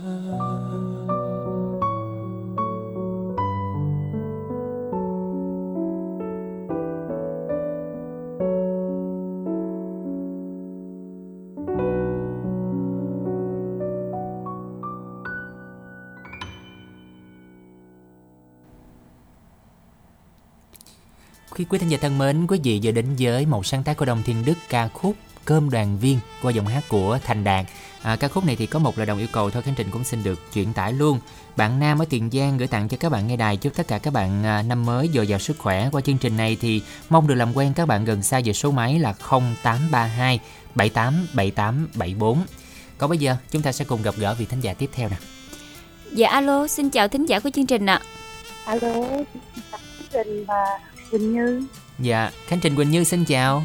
Quý 21.64 21.68
quý 21.70 21.80
thính 21.80 21.90
giả 21.90 21.98
thân 22.02 22.18
mến, 22.18 22.48
quý 22.48 22.60
vị 22.64 22.80
vừa 22.84 22.92
đến 22.92 23.06
với 23.20 23.46
một 23.46 23.66
sáng 23.66 23.84
tác 23.84 23.98
của 23.98 24.06
Đông 24.06 24.24
Thiên 24.24 24.46
Đức 24.46 24.54
ca 24.70 24.88
khúc 24.88 25.16
Cơm 25.46 25.70
đoàn 25.70 25.98
viên 26.00 26.20
qua 26.42 26.52
giọng 26.52 26.68
hát 26.68 26.84
của 26.90 27.20
Thành 27.24 27.44
Đạt. 27.44 27.66
À, 28.02 28.16
ca 28.16 28.28
khúc 28.28 28.46
này 28.46 28.56
thì 28.56 28.66
có 28.66 28.80
một 28.80 28.98
lời 28.98 29.06
đồng 29.06 29.18
yêu 29.18 29.28
cầu 29.32 29.50
thôi 29.50 29.62
Khánh 29.62 29.74
Trình 29.78 29.88
cũng 29.92 30.04
xin 30.04 30.24
được 30.24 30.54
chuyển 30.54 30.74
tải 30.74 30.94
luôn. 30.94 31.20
Bạn 31.56 31.80
Nam 31.80 32.00
ở 32.00 32.06
Tiền 32.10 32.30
Giang 32.32 32.58
gửi 32.58 32.68
tặng 32.68 32.90
cho 32.90 32.98
các 33.00 33.12
bạn 33.12 33.28
nghe 33.28 33.36
đài 33.36 33.58
chúc 33.58 33.76
tất 33.76 33.88
cả 33.88 33.98
các 33.98 34.14
bạn 34.14 34.44
à, 34.46 34.62
năm 34.62 34.86
mới 34.86 35.10
dồi 35.14 35.28
dào 35.28 35.40
sức 35.40 35.58
khỏe. 35.58 35.90
Qua 35.92 36.02
chương 36.02 36.18
trình 36.18 36.38
này 36.38 36.58
thì 36.62 36.82
mong 37.10 37.28
được 37.28 37.36
làm 37.36 37.58
quen 37.58 37.74
các 37.74 37.86
bạn 37.86 38.06
gần 38.06 38.24
xa 38.24 38.42
về 38.46 38.54
số 38.54 38.72
máy 38.72 39.00
là 39.00 39.14
0832 39.30 40.40
787874. 40.76 42.46
Còn 42.98 43.10
bây 43.10 43.18
giờ 43.18 43.36
chúng 43.52 43.62
ta 43.62 43.72
sẽ 43.72 43.86
cùng 43.86 44.02
gặp 44.02 44.16
gỡ 44.18 44.36
vị 44.40 44.46
thính 44.46 44.62
giả 44.62 44.74
tiếp 44.74 44.90
theo 44.94 45.10
nè. 45.10 45.18
Dạ 46.12 46.30
alo, 46.30 46.68
xin 46.68 46.90
chào 46.90 47.08
thính 47.08 47.26
giả 47.26 47.40
của 47.40 47.50
chương 47.50 47.66
trình 47.66 47.86
ạ. 47.86 48.02
Alo, 48.66 48.94
Khánh 49.72 49.82
Trình 50.12 50.46
và 50.46 50.80
Quỳnh 51.14 51.34
Như. 51.34 51.64
Dạ, 52.00 52.32
Khánh 52.48 52.60
Trình 52.60 52.76
Quỳnh 52.76 52.90
Như 52.92 53.04
xin 53.04 53.26
chào. 53.26 53.64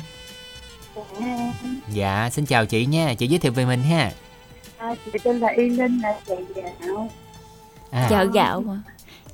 À, 1.21 1.53
Dạ, 1.93 2.29
xin 2.33 2.47
chào 2.47 2.67
chị 2.67 2.87
nha, 2.87 3.15
chị 3.15 3.27
giới 3.27 3.39
thiệu 3.39 3.53
về 3.53 3.65
mình 3.65 3.83
ha. 3.83 4.11
à, 4.79 4.95
chị 5.05 5.19
tên 5.25 5.39
là 5.39 5.49
Y 5.57 5.69
Linh 5.71 6.01
là 6.03 6.15
chị 6.27 6.35
Dạo. 6.57 7.11
À. 7.91 8.07
Chợ 8.11 8.25
gạo 8.35 8.61
mà. 8.61 8.81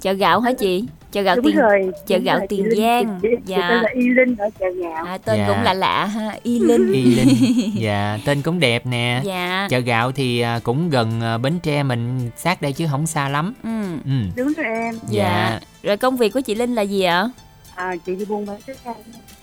Chợ 0.00 0.12
gạo 0.12 0.40
hả 0.40 0.52
chị? 0.52 0.84
Chợ 1.12 1.22
gạo 1.22 1.36
Đúng 1.36 1.44
tiền 1.44 1.56
rồi, 1.56 1.90
chợ 2.06 2.18
gạo 2.18 2.38
rồi, 2.38 2.46
Tiền 2.48 2.68
Giang. 2.76 3.18
chị- 3.22 3.28
chị- 3.30 3.42
chị 3.46 3.54
tên 3.68 3.82
là 3.82 3.88
Y 3.94 4.08
Linh 4.08 4.36
ở 4.36 4.50
chợ 4.60 4.66
gạo. 4.82 5.04
À, 5.04 5.18
tên 5.18 5.38
Dạ. 5.38 5.48
cũng 5.48 5.62
lạ 5.62 5.74
lạ 5.74 6.04
ha, 6.06 6.36
Y 6.42 6.58
Linh. 6.58 6.92
Y 6.92 7.04
Linh. 7.04 7.28
Dạ, 7.74 8.18
tên 8.24 8.42
cũng 8.42 8.60
đẹp 8.60 8.86
nè. 8.86 9.20
Dạ. 9.24 9.66
Chợ 9.70 9.78
gạo 9.78 10.12
thì 10.12 10.40
à, 10.40 10.58
cũng 10.62 10.90
gần 10.90 11.20
à, 11.20 11.38
Bến 11.38 11.58
Tre 11.62 11.82
mình 11.82 12.30
sát 12.36 12.62
đây 12.62 12.72
chứ 12.72 12.86
không 12.90 13.06
xa 13.06 13.28
lắm. 13.28 13.54
Ừ. 13.62 13.82
Ừ. 14.04 14.12
Đúng 14.36 14.52
rồi 14.56 14.66
em. 14.66 14.94
Dạ. 15.10 15.60
Rồi 15.82 15.96
công 15.96 16.16
việc 16.16 16.32
của 16.32 16.40
chị 16.40 16.54
Linh 16.54 16.74
là 16.74 16.82
gì 16.82 17.02
ạ? 17.02 17.28
À, 17.74 17.94
chị 18.06 18.14
đi 18.14 18.24
buôn 18.24 18.46
bán 18.46 18.56
thức 18.66 18.76
ăn. 18.84 18.94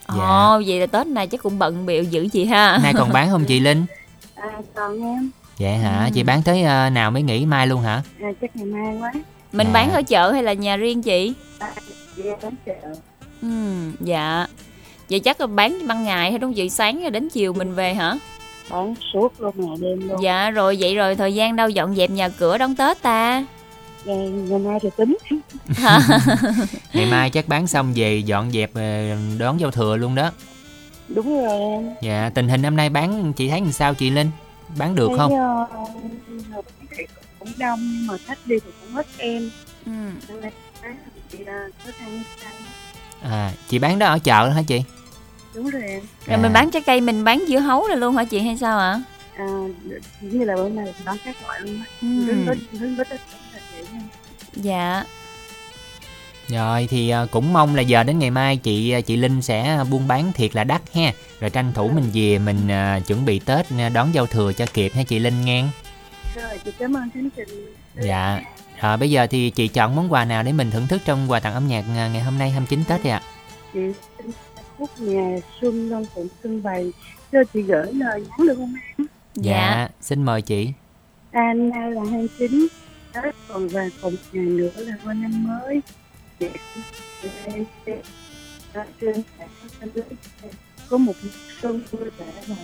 Ồ, 0.07 0.61
vậy 0.67 0.79
là 0.79 0.85
Tết 0.85 1.07
này 1.07 1.27
chắc 1.27 1.43
cũng 1.43 1.59
bận 1.59 1.85
biểu 1.85 2.03
dữ 2.03 2.27
chị 2.31 2.45
ha. 2.45 2.79
Nay 2.83 2.93
còn 2.97 3.09
bán 3.13 3.29
không 3.31 3.45
chị 3.45 3.59
Linh? 3.59 3.85
À, 4.35 4.49
còn 4.75 5.01
em, 5.03 5.29
Dạ 5.57 5.71
hả? 5.77 6.05
Ừ. 6.05 6.11
Chị 6.13 6.23
bán 6.23 6.41
tới 6.45 6.63
à, 6.63 6.89
nào 6.89 7.11
mới 7.11 7.21
nghỉ 7.21 7.45
mai 7.45 7.67
luôn 7.67 7.81
hả? 7.81 8.01
à, 8.21 8.27
chắc 8.41 8.55
ngày 8.55 8.65
mai 8.65 8.97
quá. 9.01 9.11
Mình 9.51 9.67
Dạ. 9.67 9.73
bán 9.73 9.91
ở 9.91 10.01
chợ 10.03 10.31
hay 10.31 10.43
là 10.43 10.53
nhà 10.53 10.75
riêng 10.77 11.01
chị? 11.01 11.33
À, 11.59 11.71
chị 12.17 12.23
em 12.23 12.37
đến 12.41 12.53
chợ. 12.65 12.73
Ừ, 13.41 13.47
dạ. 13.99 14.47
Vậy 15.09 15.19
chắc 15.19 15.41
là 15.41 15.47
bán 15.47 15.87
ban 15.87 16.03
ngày 16.03 16.29
hay 16.31 16.39
đúng 16.39 16.49
không 16.49 16.55
chị? 16.55 16.69
Sáng 16.69 17.01
rồi 17.01 17.11
đến 17.11 17.29
chiều 17.29 17.53
mình 17.53 17.73
về 17.75 17.93
hả? 17.93 18.15
Bán 18.69 18.95
suốt 19.13 19.41
luôn 19.41 19.53
ngày 19.57 19.75
đêm 19.81 20.07
luôn. 20.09 20.23
Dạ 20.23 20.49
rồi 20.49 20.77
vậy 20.79 20.95
rồi 20.95 21.15
thời 21.15 21.35
gian 21.35 21.55
đâu 21.55 21.69
dọn 21.69 21.95
dẹp 21.95 22.09
nhà 22.09 22.29
cửa 22.29 22.57
đón 22.57 22.75
Tết 22.75 23.01
ta? 23.01 23.45
Ngày, 24.05 24.59
mai 24.59 24.79
thì 24.81 24.89
tính. 24.97 25.17
Ngày 26.93 27.05
mai 27.05 27.29
chắc 27.29 27.47
bán 27.47 27.67
xong 27.67 27.93
về 27.95 28.17
dọn 28.17 28.51
dẹp 28.51 28.75
à, 28.75 29.17
đón 29.37 29.59
giao 29.59 29.71
thừa 29.71 29.97
luôn 29.97 30.15
đó. 30.15 30.31
Đúng 31.07 31.41
rồi 31.41 31.59
em. 31.59 31.89
Dạ, 32.01 32.29
tình 32.33 32.49
hình 32.49 32.61
năm 32.61 32.75
nay 32.75 32.89
bán 32.89 33.33
chị 33.33 33.49
thấy 33.49 33.61
làm 33.61 33.71
sao 33.71 33.93
chị 33.93 34.09
Linh? 34.09 34.29
Bán 34.77 34.95
được 34.95 35.09
không? 35.17 35.39
Ờ, 35.39 35.67
cũng 37.39 37.51
đông 37.57 37.79
nhưng 37.81 38.07
mà 38.07 38.17
khách 38.25 38.39
đi 38.45 38.55
thì 38.65 38.71
cũng 38.81 38.97
ít 38.97 39.07
em. 39.17 39.49
Ừ. 39.85 39.91
Xanh. 40.27 42.23
À, 43.21 43.51
chị 43.67 43.79
bán 43.79 43.99
đó 43.99 44.07
ở 44.07 44.19
chợ 44.19 44.47
đó 44.47 44.53
hả 44.53 44.61
chị? 44.67 44.83
Đúng 45.55 45.69
rồi 45.69 45.83
em. 45.87 46.01
Rồi 46.25 46.37
mình 46.37 46.53
bán 46.53 46.71
trái 46.71 46.81
cây 46.81 47.01
mình 47.01 47.23
bán 47.23 47.43
dưa 47.47 47.59
hấu 47.59 47.87
rồi 47.87 47.97
luôn 47.97 48.15
hả 48.15 48.23
chị 48.23 48.39
hay 48.39 48.57
sao 48.57 48.79
ạ? 48.79 49.01
À, 49.37 49.45
như 50.21 50.45
là 50.45 50.55
bữa 50.55 50.69
nay 50.69 50.93
bán 51.05 51.17
các 51.25 51.35
loại 51.43 51.59
luôn 51.61 51.79
á. 51.79 51.85
Ừ. 52.01 52.55
Dạ. 54.53 55.03
Rồi 56.47 56.87
thì 56.89 57.09
à, 57.09 57.25
cũng 57.31 57.53
mong 57.53 57.75
là 57.75 57.81
giờ 57.81 58.03
đến 58.03 58.19
ngày 58.19 58.31
mai 58.31 58.57
chị 58.57 58.91
à, 58.91 59.01
chị 59.01 59.15
Linh 59.15 59.41
sẽ 59.41 59.83
buôn 59.89 60.07
bán 60.07 60.31
thiệt 60.33 60.55
là 60.55 60.63
đắt 60.63 60.81
ha. 60.93 61.13
Rồi 61.39 61.49
tranh 61.49 61.71
thủ 61.73 61.87
mình 61.87 62.09
về 62.13 62.39
mình 62.39 62.71
à, 62.71 62.99
chuẩn 63.07 63.25
bị 63.25 63.39
Tết 63.39 63.65
à, 63.79 63.89
đón 63.89 64.13
giao 64.13 64.25
thừa 64.25 64.53
cho 64.53 64.65
kịp 64.73 64.91
ha 64.95 65.03
chị 65.03 65.19
Linh 65.19 65.41
nghe. 65.41 65.63
Rồi 66.35 66.59
chị 66.65 66.71
cảm 66.79 66.97
ơn 66.97 67.09
Khánh 67.13 67.29
Trình. 67.35 67.75
Dạ. 67.95 68.41
Rồi 68.81 68.97
bây 68.97 69.11
giờ 69.11 69.27
thì 69.27 69.49
chị 69.49 69.67
chọn 69.67 69.95
món 69.95 70.13
quà 70.13 70.25
nào 70.25 70.43
để 70.43 70.51
mình 70.51 70.71
thưởng 70.71 70.87
thức 70.87 71.01
trong 71.05 71.31
quà 71.31 71.39
tặng 71.39 71.53
âm 71.53 71.67
nhạc 71.67 71.85
à, 71.97 72.07
ngày 72.13 72.21
hôm 72.21 72.37
nay 72.37 72.49
29 72.49 72.83
Tết 72.87 73.03
vậy 73.03 73.11
ạ? 73.11 73.21
Chị 73.73 73.79
khúc 74.77 74.89
nhà 74.99 75.37
Xuân 75.61 75.89
Long 75.89 76.05
Phụng 76.15 76.27
Xuân 76.43 76.63
Bày 76.63 76.91
cho 77.31 77.39
chị 77.53 77.61
gửi 77.61 77.93
lời 77.93 78.19
nhắn 78.19 78.47
được 78.47 78.55
không 78.55 78.73
em? 78.97 79.07
Dạ. 79.35 79.89
Xin 80.01 80.23
mời 80.23 80.41
chị. 80.41 80.69
Anna 81.31 81.87
là 81.89 82.01
29 82.11 82.67
Tết 83.13 83.35
còn 83.47 83.67
vài 83.67 83.89
cùng 84.01 84.15
ngày 84.31 84.45
nữa 84.45 84.71
là 84.75 84.93
qua 85.03 85.13
năm 85.13 85.47
mới. 85.47 85.81
Để 86.39 86.51
trên 89.01 89.23
có 90.89 90.97
một 90.97 91.13
xuân 91.61 91.81
vui 91.91 92.09
vẻ 92.17 92.25
và 92.47 92.55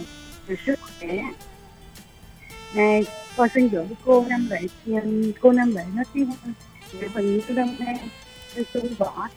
sức 0.65 0.80
khỏe. 0.99 1.19
Này 2.76 3.06
con 3.38 3.49
xin 3.53 3.68
gửi 3.68 3.86
cô 4.06 4.26
năm 4.30 4.48
bảy 4.49 4.69
cô 5.41 5.52
năm 5.52 5.74
bảy 5.74 5.86
nói 5.95 6.06
tiếng 6.14 6.26
Hoa 6.26 6.53
để 7.02 7.07
mình 7.15 7.41
như 7.48 7.53
năm 7.53 7.76
em, 7.88 7.98
anh 8.56 8.65
xuân 8.74 8.94
võ 8.98 9.28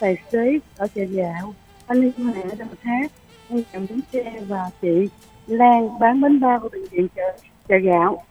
tài 0.00 0.16
xế 0.32 0.58
ở 0.76 0.86
chợ 0.94 1.04
gạo 1.04 1.54
anh 1.86 2.00
liên 2.00 2.12
hệ 2.34 2.42
ở 2.42 2.54
đồng 2.58 2.68
tháp 2.82 3.10
anh 3.48 3.62
chồng 3.72 3.86
bến 3.90 4.00
xe 4.12 4.40
và 4.48 4.70
chị 4.82 5.08
Lan 5.46 5.98
bán 5.98 6.20
bánh 6.20 6.40
bao 6.40 6.60
của 6.60 6.68
bệnh 6.68 6.86
viện 6.90 7.08
chợ 7.16 7.38
chợ 7.68 7.76
gạo. 7.78 8.24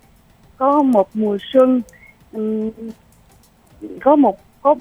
Có 0.57 0.81
một 0.81 1.09
mùa 1.13 1.37
xuân 1.53 1.81
ừm, 2.33 2.71
có 4.01 4.15
một 4.15 4.37
có 4.61 4.75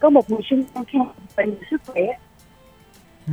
có 0.00 0.10
một 0.10 0.30
mùa 0.30 0.40
xuân 0.50 0.64
an 0.74 0.84
khang 0.92 1.12
và 1.36 1.44
nhiều 1.44 1.60
sức 1.70 1.82
khỏe. 1.86 2.02
Ừ. 3.26 3.32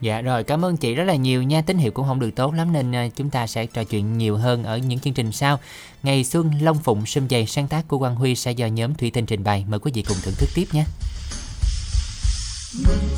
Dạ 0.00 0.20
rồi 0.20 0.44
cảm 0.44 0.64
ơn 0.64 0.76
chị 0.76 0.94
rất 0.94 1.04
là 1.04 1.14
nhiều 1.14 1.42
nha. 1.42 1.62
Tín 1.62 1.78
hiệu 1.78 1.92
cũng 1.92 2.06
không 2.06 2.20
được 2.20 2.30
tốt 2.30 2.54
lắm 2.54 2.72
nên 2.72 2.94
à, 2.94 3.08
chúng 3.16 3.30
ta 3.30 3.46
sẽ 3.46 3.66
trò 3.66 3.84
chuyện 3.84 4.18
nhiều 4.18 4.36
hơn 4.36 4.64
ở 4.64 4.76
những 4.76 4.98
chương 4.98 5.14
trình 5.14 5.32
sau. 5.32 5.58
Ngày 6.02 6.24
Xuân 6.24 6.50
Long 6.60 6.78
Phụng 6.78 7.06
Sum 7.06 7.28
Dày 7.28 7.46
sáng 7.46 7.68
tác 7.68 7.88
của 7.88 7.98
Quang 7.98 8.14
Huy 8.14 8.34
sẽ 8.34 8.52
do 8.52 8.66
nhóm 8.66 8.94
Thủy 8.94 9.10
Tinh 9.10 9.26
trình 9.26 9.44
bày. 9.44 9.64
Mời 9.68 9.80
quý 9.80 9.90
vị 9.94 10.04
cùng 10.08 10.16
thưởng 10.22 10.34
thức 10.38 10.48
tiếp 10.54 10.64
nhé. 10.72 10.84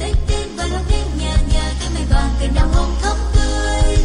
Tết 0.01 0.17
đến 0.29 0.49
và 0.57 0.67
lòng 0.67 0.85
đến 0.91 1.07
nhà 1.19 1.35
nhà 1.53 1.73
cái 1.81 1.91
mây 1.95 2.05
vàng 2.11 2.31
cành 2.41 2.55
đào 2.55 2.69
hồng 2.73 2.95
thắm 3.03 3.17
tươi. 3.35 3.97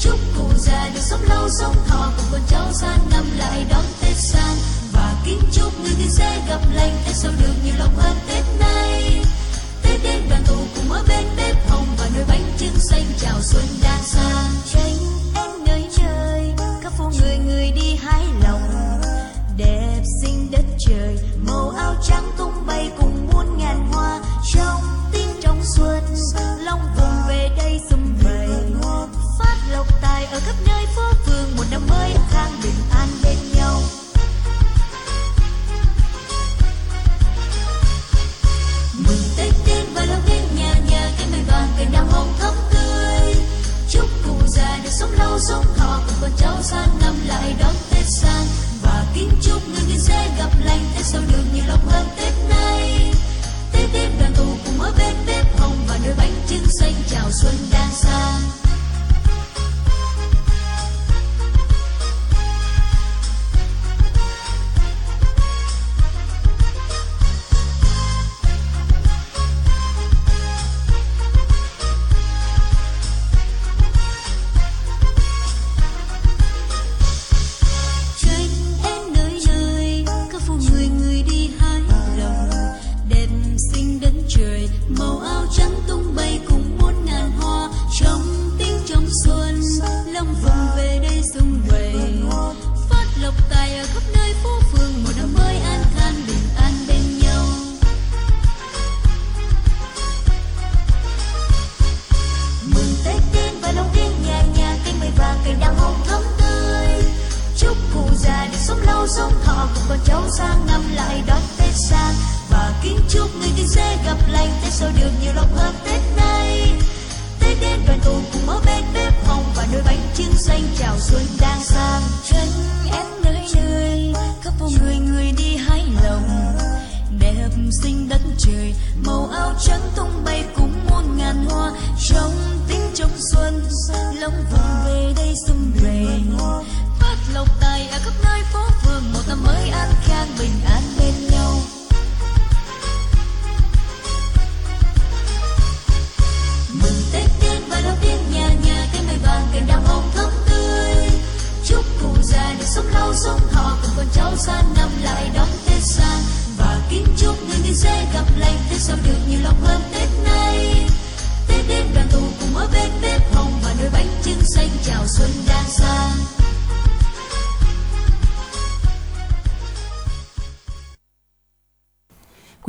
Chúc 0.00 0.18
cụ 0.36 0.48
già 0.56 0.90
được 0.94 1.00
sống 1.00 1.20
lâu 1.28 1.48
sống 1.60 1.74
thọ 1.86 2.12
cùng 2.16 2.26
con 2.32 2.40
cháu 2.48 2.72
sang 2.72 2.98
năm 3.10 3.24
lại 3.38 3.66
đón 3.70 3.84
chúc 6.06 6.14
sẽ 6.18 6.40
gặp 6.48 6.60
lành 6.74 6.92
Tết 7.06 7.16
sau 7.16 7.32
được 7.40 7.52
nhiều 7.64 7.74
lòng 7.78 7.94
hơn 7.96 8.16
Tết 8.28 8.44
nay 8.60 9.22
Tết 9.82 10.00
đến 10.02 10.22
đoàn 10.28 10.42
tụ 10.48 10.56
cùng 10.76 10.92
ở 10.92 11.04
bên 11.08 11.24
bếp 11.36 11.70
hồng 11.70 11.86
và 11.98 12.08
nồi 12.14 12.24
bánh 12.28 12.42
trưng 12.58 12.78
xanh 12.90 13.04
chào 13.18 13.42
xuân 13.42 13.64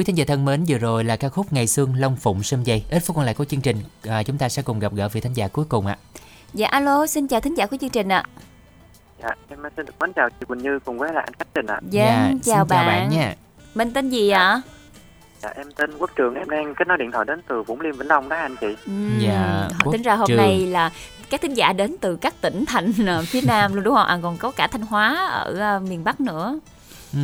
thính 0.08 0.18
giả 0.18 0.26
thân 0.28 0.46
mến, 0.46 0.64
vừa 0.68 0.78
rồi 0.78 1.04
là 1.04 1.16
ca 1.16 1.30
khúc 1.30 1.54
Ngày 1.54 1.68
Xuân 1.68 1.94
Long 1.96 2.16
Phụng 2.16 2.44
Sum 2.44 2.64
Dày. 2.64 2.86
Ít 2.90 3.00
phút 3.00 3.16
còn 3.16 3.26
lại 3.26 3.34
của 3.34 3.46
chương 3.46 3.62
trình, 3.62 3.78
à, 4.08 4.24
chúng 4.24 4.38
ta 4.38 4.50
sẽ 4.50 4.62
cùng 4.62 4.80
gặp 4.80 4.92
gỡ 4.94 5.10
vị 5.10 5.22
thính 5.22 5.34
giả 5.34 5.48
cuối 5.48 5.66
cùng 5.70 5.88
ạ. 5.88 5.98
Dạ 6.54 6.68
alo, 6.68 7.08
xin 7.08 7.28
chào 7.28 7.40
thính 7.40 7.58
giả 7.58 7.66
của 7.66 7.78
chương 7.82 7.90
trình 7.90 8.10
ạ. 8.12 8.24
Dạ, 9.24 9.30
em 9.50 9.60
xin 9.78 9.86
được 9.86 9.94
mến 10.00 10.14
chào 10.14 10.30
chị 10.30 10.46
Quỳnh 10.48 10.60
Như 10.60 10.80
cùng 10.86 10.98
với 10.98 11.14
lại 11.14 11.24
anh 11.28 11.34
Khánh 11.40 11.48
Trình 11.56 11.66
ạ. 11.68 11.80
Dạ, 11.90 12.04
Dạ, 12.06 12.28
chào 12.28 12.34
xin 12.34 12.42
chào 12.44 12.66
bạn. 12.66 12.88
bạn 12.88 13.10
nha. 13.10 13.36
Mình 13.76 13.94
tên 13.94 14.10
gì 14.10 14.30
ạ? 14.30 14.62
Dạ, 15.44 15.50
em 15.56 15.68
tên 15.78 15.98
Quốc 15.98 16.10
Trường, 16.16 16.36
em 16.36 16.50
đang 16.50 16.76
kết 16.76 16.88
nối 16.88 16.98
điện 16.98 17.12
thoại 17.12 17.26
đến 17.28 17.42
từ 17.50 17.64
Vũng 17.64 17.82
Liêm 17.82 17.98
Vĩnh 17.98 18.08
Long 18.08 18.30
đó 18.30 18.36
anh 18.36 18.56
chị. 18.62 18.68
Ừm, 18.86 19.20
Dạ, 19.20 19.68
họ 19.74 19.80
Quốc 19.84 19.92
tính 19.92 20.02
ra 20.02 20.16
hôm 20.16 20.28
Trường. 20.28 20.38
nay 20.38 20.66
là 20.66 20.92
các 21.30 21.42
thính 21.42 21.54
giả 21.54 21.74
đến 21.74 21.96
từ 22.02 22.16
các 22.16 22.42
tỉnh 22.42 22.66
thành 22.68 22.92
ờ, 23.08 23.24
phía 23.28 23.42
Nam 23.42 23.74
luôn 23.74 23.84
đúng 23.84 23.96
không? 23.96 24.08
À, 24.08 24.20
còn 24.24 24.38
có 24.38 24.52
cả 24.52 24.68
Thanh 24.68 24.82
Hóa 24.82 25.28
ở 25.32 25.56
ờ, 25.60 25.80
miền 25.80 26.04
Bắc 26.04 26.22
nữa. 26.22 26.60
Ừ. 27.14 27.20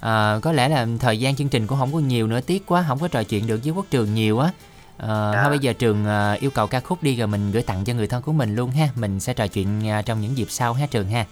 à, 0.00 0.38
có 0.42 0.52
lẽ 0.52 0.68
là 0.68 0.86
thời 1.00 1.20
gian 1.20 1.36
chương 1.36 1.48
trình 1.48 1.66
cũng 1.66 1.78
không 1.78 1.92
có 1.92 1.98
nhiều 1.98 2.26
nữa 2.26 2.40
tiếc 2.46 2.66
quá 2.66 2.84
không 2.88 2.98
có 2.98 3.08
trò 3.08 3.22
chuyện 3.22 3.46
được 3.46 3.60
với 3.64 3.72
quốc 3.72 3.86
trường 3.90 4.14
nhiều 4.14 4.38
á 4.38 4.50
à, 4.98 5.08
thôi 5.42 5.48
bây 5.50 5.58
giờ 5.58 5.72
trường 5.72 6.06
à, 6.06 6.32
yêu 6.32 6.50
cầu 6.50 6.66
ca 6.66 6.80
khúc 6.80 7.02
đi 7.02 7.16
rồi 7.16 7.26
mình 7.26 7.50
gửi 7.52 7.62
tặng 7.62 7.84
cho 7.84 7.94
người 7.94 8.06
thân 8.06 8.22
của 8.22 8.32
mình 8.32 8.54
luôn 8.54 8.70
ha 8.70 8.88
mình 8.94 9.20
sẽ 9.20 9.34
trò 9.34 9.46
chuyện 9.46 9.88
à, 9.88 10.02
trong 10.02 10.20
những 10.20 10.36
dịp 10.36 10.50
sau 10.50 10.72
ha 10.74 10.86
trường 10.86 11.08
ha 11.10 11.24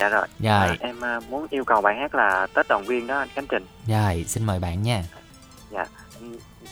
Dạ 0.00 0.08
rồi. 0.08 0.26
Rồi. 0.40 0.50
À, 0.68 0.76
em 0.80 1.00
à, 1.04 1.20
muốn 1.30 1.46
yêu 1.50 1.64
cầu 1.64 1.80
bài 1.80 1.94
hát 1.96 2.14
là 2.14 2.46
Tết 2.54 2.68
đoàn 2.68 2.84
viên 2.84 3.06
đó 3.06 3.18
anh 3.18 3.28
Khánh 3.34 3.46
Trình. 3.46 3.66
rồi 3.86 4.24
xin 4.28 4.44
mời 4.44 4.58
bạn 4.58 4.82
nha 4.82 5.04
Dạ. 5.70 5.86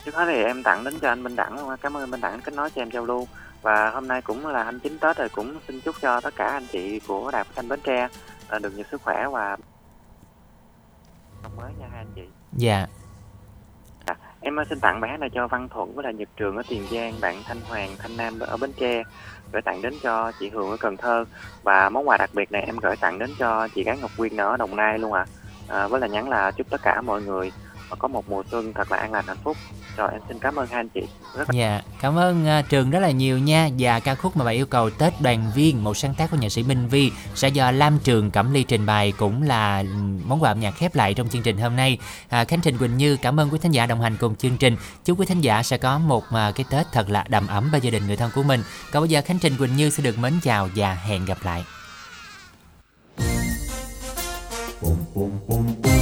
Trước 0.05 0.15
hết 0.15 0.25
thì 0.29 0.43
em 0.43 0.63
tặng 0.63 0.85
đến 0.85 0.99
cho 0.99 1.09
anh 1.09 1.23
Minh 1.23 1.37
Đẳng 1.37 1.59
luôn. 1.59 1.77
Cảm 1.83 1.97
ơn 1.97 2.03
anh 2.03 2.11
Minh 2.11 2.21
Đẳng 2.21 2.41
kết 2.41 2.55
nối 2.55 2.71
cho 2.71 2.83
em 2.83 2.91
giao 2.91 3.05
lưu. 3.05 3.27
Và 3.63 3.91
hôm 3.91 4.09
nay 4.09 4.23
cũng 4.23 4.47
là 4.47 4.65
29 4.65 4.99
Tết 4.99 5.17
rồi 5.17 5.29
cũng 5.29 5.59
xin 5.69 5.81
chúc 5.81 5.97
cho 6.03 6.21
tất 6.21 6.37
cả 6.37 6.47
anh 6.47 6.67
chị 6.73 7.01
của 7.07 7.31
Đài 7.31 7.45
Phát 7.45 7.51
thanh 7.57 7.69
Bến 7.69 7.81
Tre 7.85 8.09
à, 8.49 8.59
được 8.59 8.75
nhiều 8.77 8.85
sức 8.91 9.03
khỏe 9.03 9.27
và 9.33 9.57
năm 11.45 11.57
mới 11.57 11.73
nha 11.79 11.87
hai 11.93 12.01
anh 12.01 12.13
chị. 12.15 12.23
dạ 12.53 12.87
Em 14.41 14.61
à, 14.61 14.65
xin 14.69 14.81
tặng 14.81 15.01
bài 15.01 15.11
hát 15.11 15.21
này 15.21 15.31
cho 15.35 15.49
Văn 15.49 15.69
Thuận 15.69 15.95
với 15.95 16.05
là 16.05 16.11
Nhật 16.11 16.29
Trường 16.37 16.57
ở 16.57 16.63
Tiền 16.69 16.83
Giang, 16.91 17.15
bạn 17.21 17.43
Thanh 17.45 17.61
Hoàng, 17.69 17.91
Thanh 17.99 18.17
Nam 18.17 18.41
ở 18.41 18.57
Bến 18.57 18.73
Tre 18.73 19.03
gửi 19.53 19.63
tặng 19.63 19.83
đến 19.83 19.95
cho 20.03 20.33
chị 20.41 20.51
Hường 20.51 20.71
ở 20.71 20.77
Cần 20.77 20.97
Thơ 20.97 21.25
và 21.63 21.89
món 21.89 22.09
quà 22.09 22.17
đặc 22.17 22.31
biệt 22.33 22.53
này 22.53 22.63
em 22.63 22.77
gửi 22.77 22.97
tặng 22.97 23.19
đến 23.19 23.31
cho 23.39 23.69
chị 23.75 23.85
gái 23.85 23.99
Ngọc 23.99 24.11
Quyên 24.17 24.37
ở 24.37 24.57
Đồng 24.57 24.77
Nai 24.77 24.99
luôn 24.99 25.13
ạ. 25.13 25.27
À. 25.69 25.89
với 25.89 26.01
là 26.01 26.07
nhắn 26.07 26.29
là 26.29 26.51
chúc 26.51 26.71
tất 26.71 26.81
cả 26.83 27.01
mọi 27.01 27.23
người 27.23 27.53
có 27.99 28.09
một 28.09 28.29
mùa 28.29 28.43
xuân 28.51 28.73
thật 28.73 28.93
là 28.93 28.99
an 28.99 29.13
lành 29.13 29.25
hạnh 29.27 29.37
phúc. 29.45 29.57
Rồi 29.97 30.09
em 30.13 30.21
xin 30.29 30.39
cảm 30.39 30.57
ơn 30.57 30.67
hai 30.67 30.81
anh 30.81 30.89
chị. 30.89 31.01
Rất 31.37 31.49
là 31.51 31.55
Dạ, 31.55 31.81
cảm 32.01 32.19
ơn 32.19 32.47
à, 32.47 32.63
Trường 32.63 32.91
rất 32.91 33.01
là 33.01 33.11
nhiều 33.11 33.39
nha. 33.39 33.69
Và 33.79 34.01
ca 34.01 34.15
khúc 34.15 34.37
mà 34.37 34.45
bạn 34.45 34.55
yêu 34.55 34.67
cầu 34.67 34.91
Tết 34.91 35.21
Đoàn 35.21 35.51
Viên 35.55 35.85
Một 35.85 35.97
sáng 35.97 36.15
tác 36.15 36.31
của 36.31 36.37
nhạc 36.37 36.49
sĩ 36.49 36.63
Minh 36.63 36.89
Vi 36.89 37.13
Sẽ 37.35 37.49
do 37.49 37.71
Lam 37.71 37.99
Trường 37.99 38.31
Cẩm 38.31 38.53
Ly 38.53 38.63
trình 38.63 38.87
bày 38.87 39.13
Cũng 39.13 39.43
là 39.43 39.85
món 40.25 40.43
quà 40.43 40.51
âm 40.51 40.61
nhạc 40.61 40.71
khép 40.71 40.95
lại 40.95 41.15
trong 41.15 41.29
chương 41.29 41.43
trình 41.43 41.59
hôm 41.59 41.77
nay. 41.77 41.99
À, 42.29 42.45
Khánh 42.45 42.61
Trình 42.61 42.79
Quỳnh 42.79 42.97
Như 42.97 43.17
cảm 43.17 43.41
ơn 43.41 43.51
quý 43.51 43.59
thính 43.63 43.73
giả 43.73 43.87
đồng 43.87 44.01
hành 44.01 44.17
cùng 44.17 44.37
chương 44.37 44.57
trình. 44.57 44.77
Chúc 45.05 45.21
quý 45.21 45.27
thính 45.27 45.41
giả 45.41 45.63
sẽ 45.63 45.79
có 45.79 45.99
một 45.99 46.25
à, 46.31 46.53
cái 46.55 46.67
Tết 46.71 46.87
thật 46.93 47.11
là 47.11 47.25
đầm 47.29 47.47
ấm 47.47 47.71
bên 47.73 47.83
gia 47.83 47.91
đình 47.91 48.07
người 48.07 48.17
thân 48.17 48.31
của 48.35 48.43
mình. 48.43 48.63
Còn 48.93 49.03
bây 49.03 49.09
giờ 49.09 49.23
Khánh 49.25 49.39
Trình 49.39 49.57
Quỳnh 49.57 49.77
Như 49.77 49.91
sẽ 49.91 50.03
được 50.03 50.19
mến 50.19 50.33
chào 50.43 50.69
và 50.75 50.95
hẹn 50.95 51.25
gặp 51.25 51.39
lại. 51.43 51.65
Ơi 55.17 55.94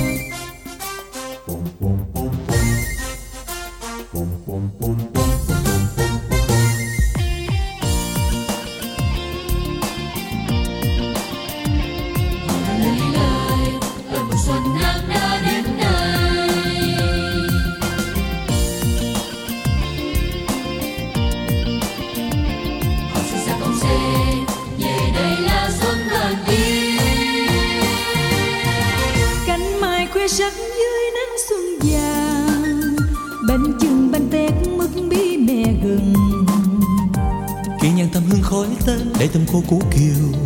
khói 38.53 38.67
tết 38.87 39.01
để 39.19 39.29
tâm 39.33 39.43
khô 39.53 39.63
cú 39.69 39.79
kiều 39.79 40.41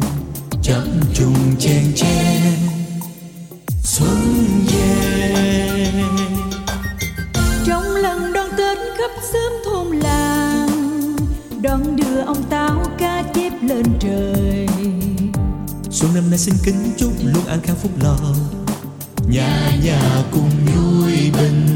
chậm 0.62 1.00
trùng 1.14 1.56
chen 1.58 1.92
chen. 1.94 2.58
Xuân 3.82 4.46
về. 4.66 5.92
Trong 7.66 7.84
lần 7.84 8.32
đón 8.32 8.46
tết 8.58 8.78
khắp 8.98 9.10
xóm 9.32 9.52
thôn 9.64 9.96
làng 9.96 11.16
đón 11.62 11.96
đưa 11.96 12.20
ông 12.20 12.42
táo 12.50 12.84
cá 12.98 13.22
chép 13.34 13.52
lên 13.62 13.84
trời. 14.00 14.66
Xuân 15.90 16.14
năm 16.14 16.30
nay 16.30 16.38
xin 16.38 16.54
kính 16.64 16.92
chúc 16.96 17.12
luôn 17.24 17.46
an 17.46 17.58
khang 17.62 17.76
phúc 17.76 17.92
lộc. 18.02 18.20
Nhà 19.28 19.78
nhà 19.84 20.22
cùng 20.32 20.50
vui 20.66 21.30
bình 21.38 21.75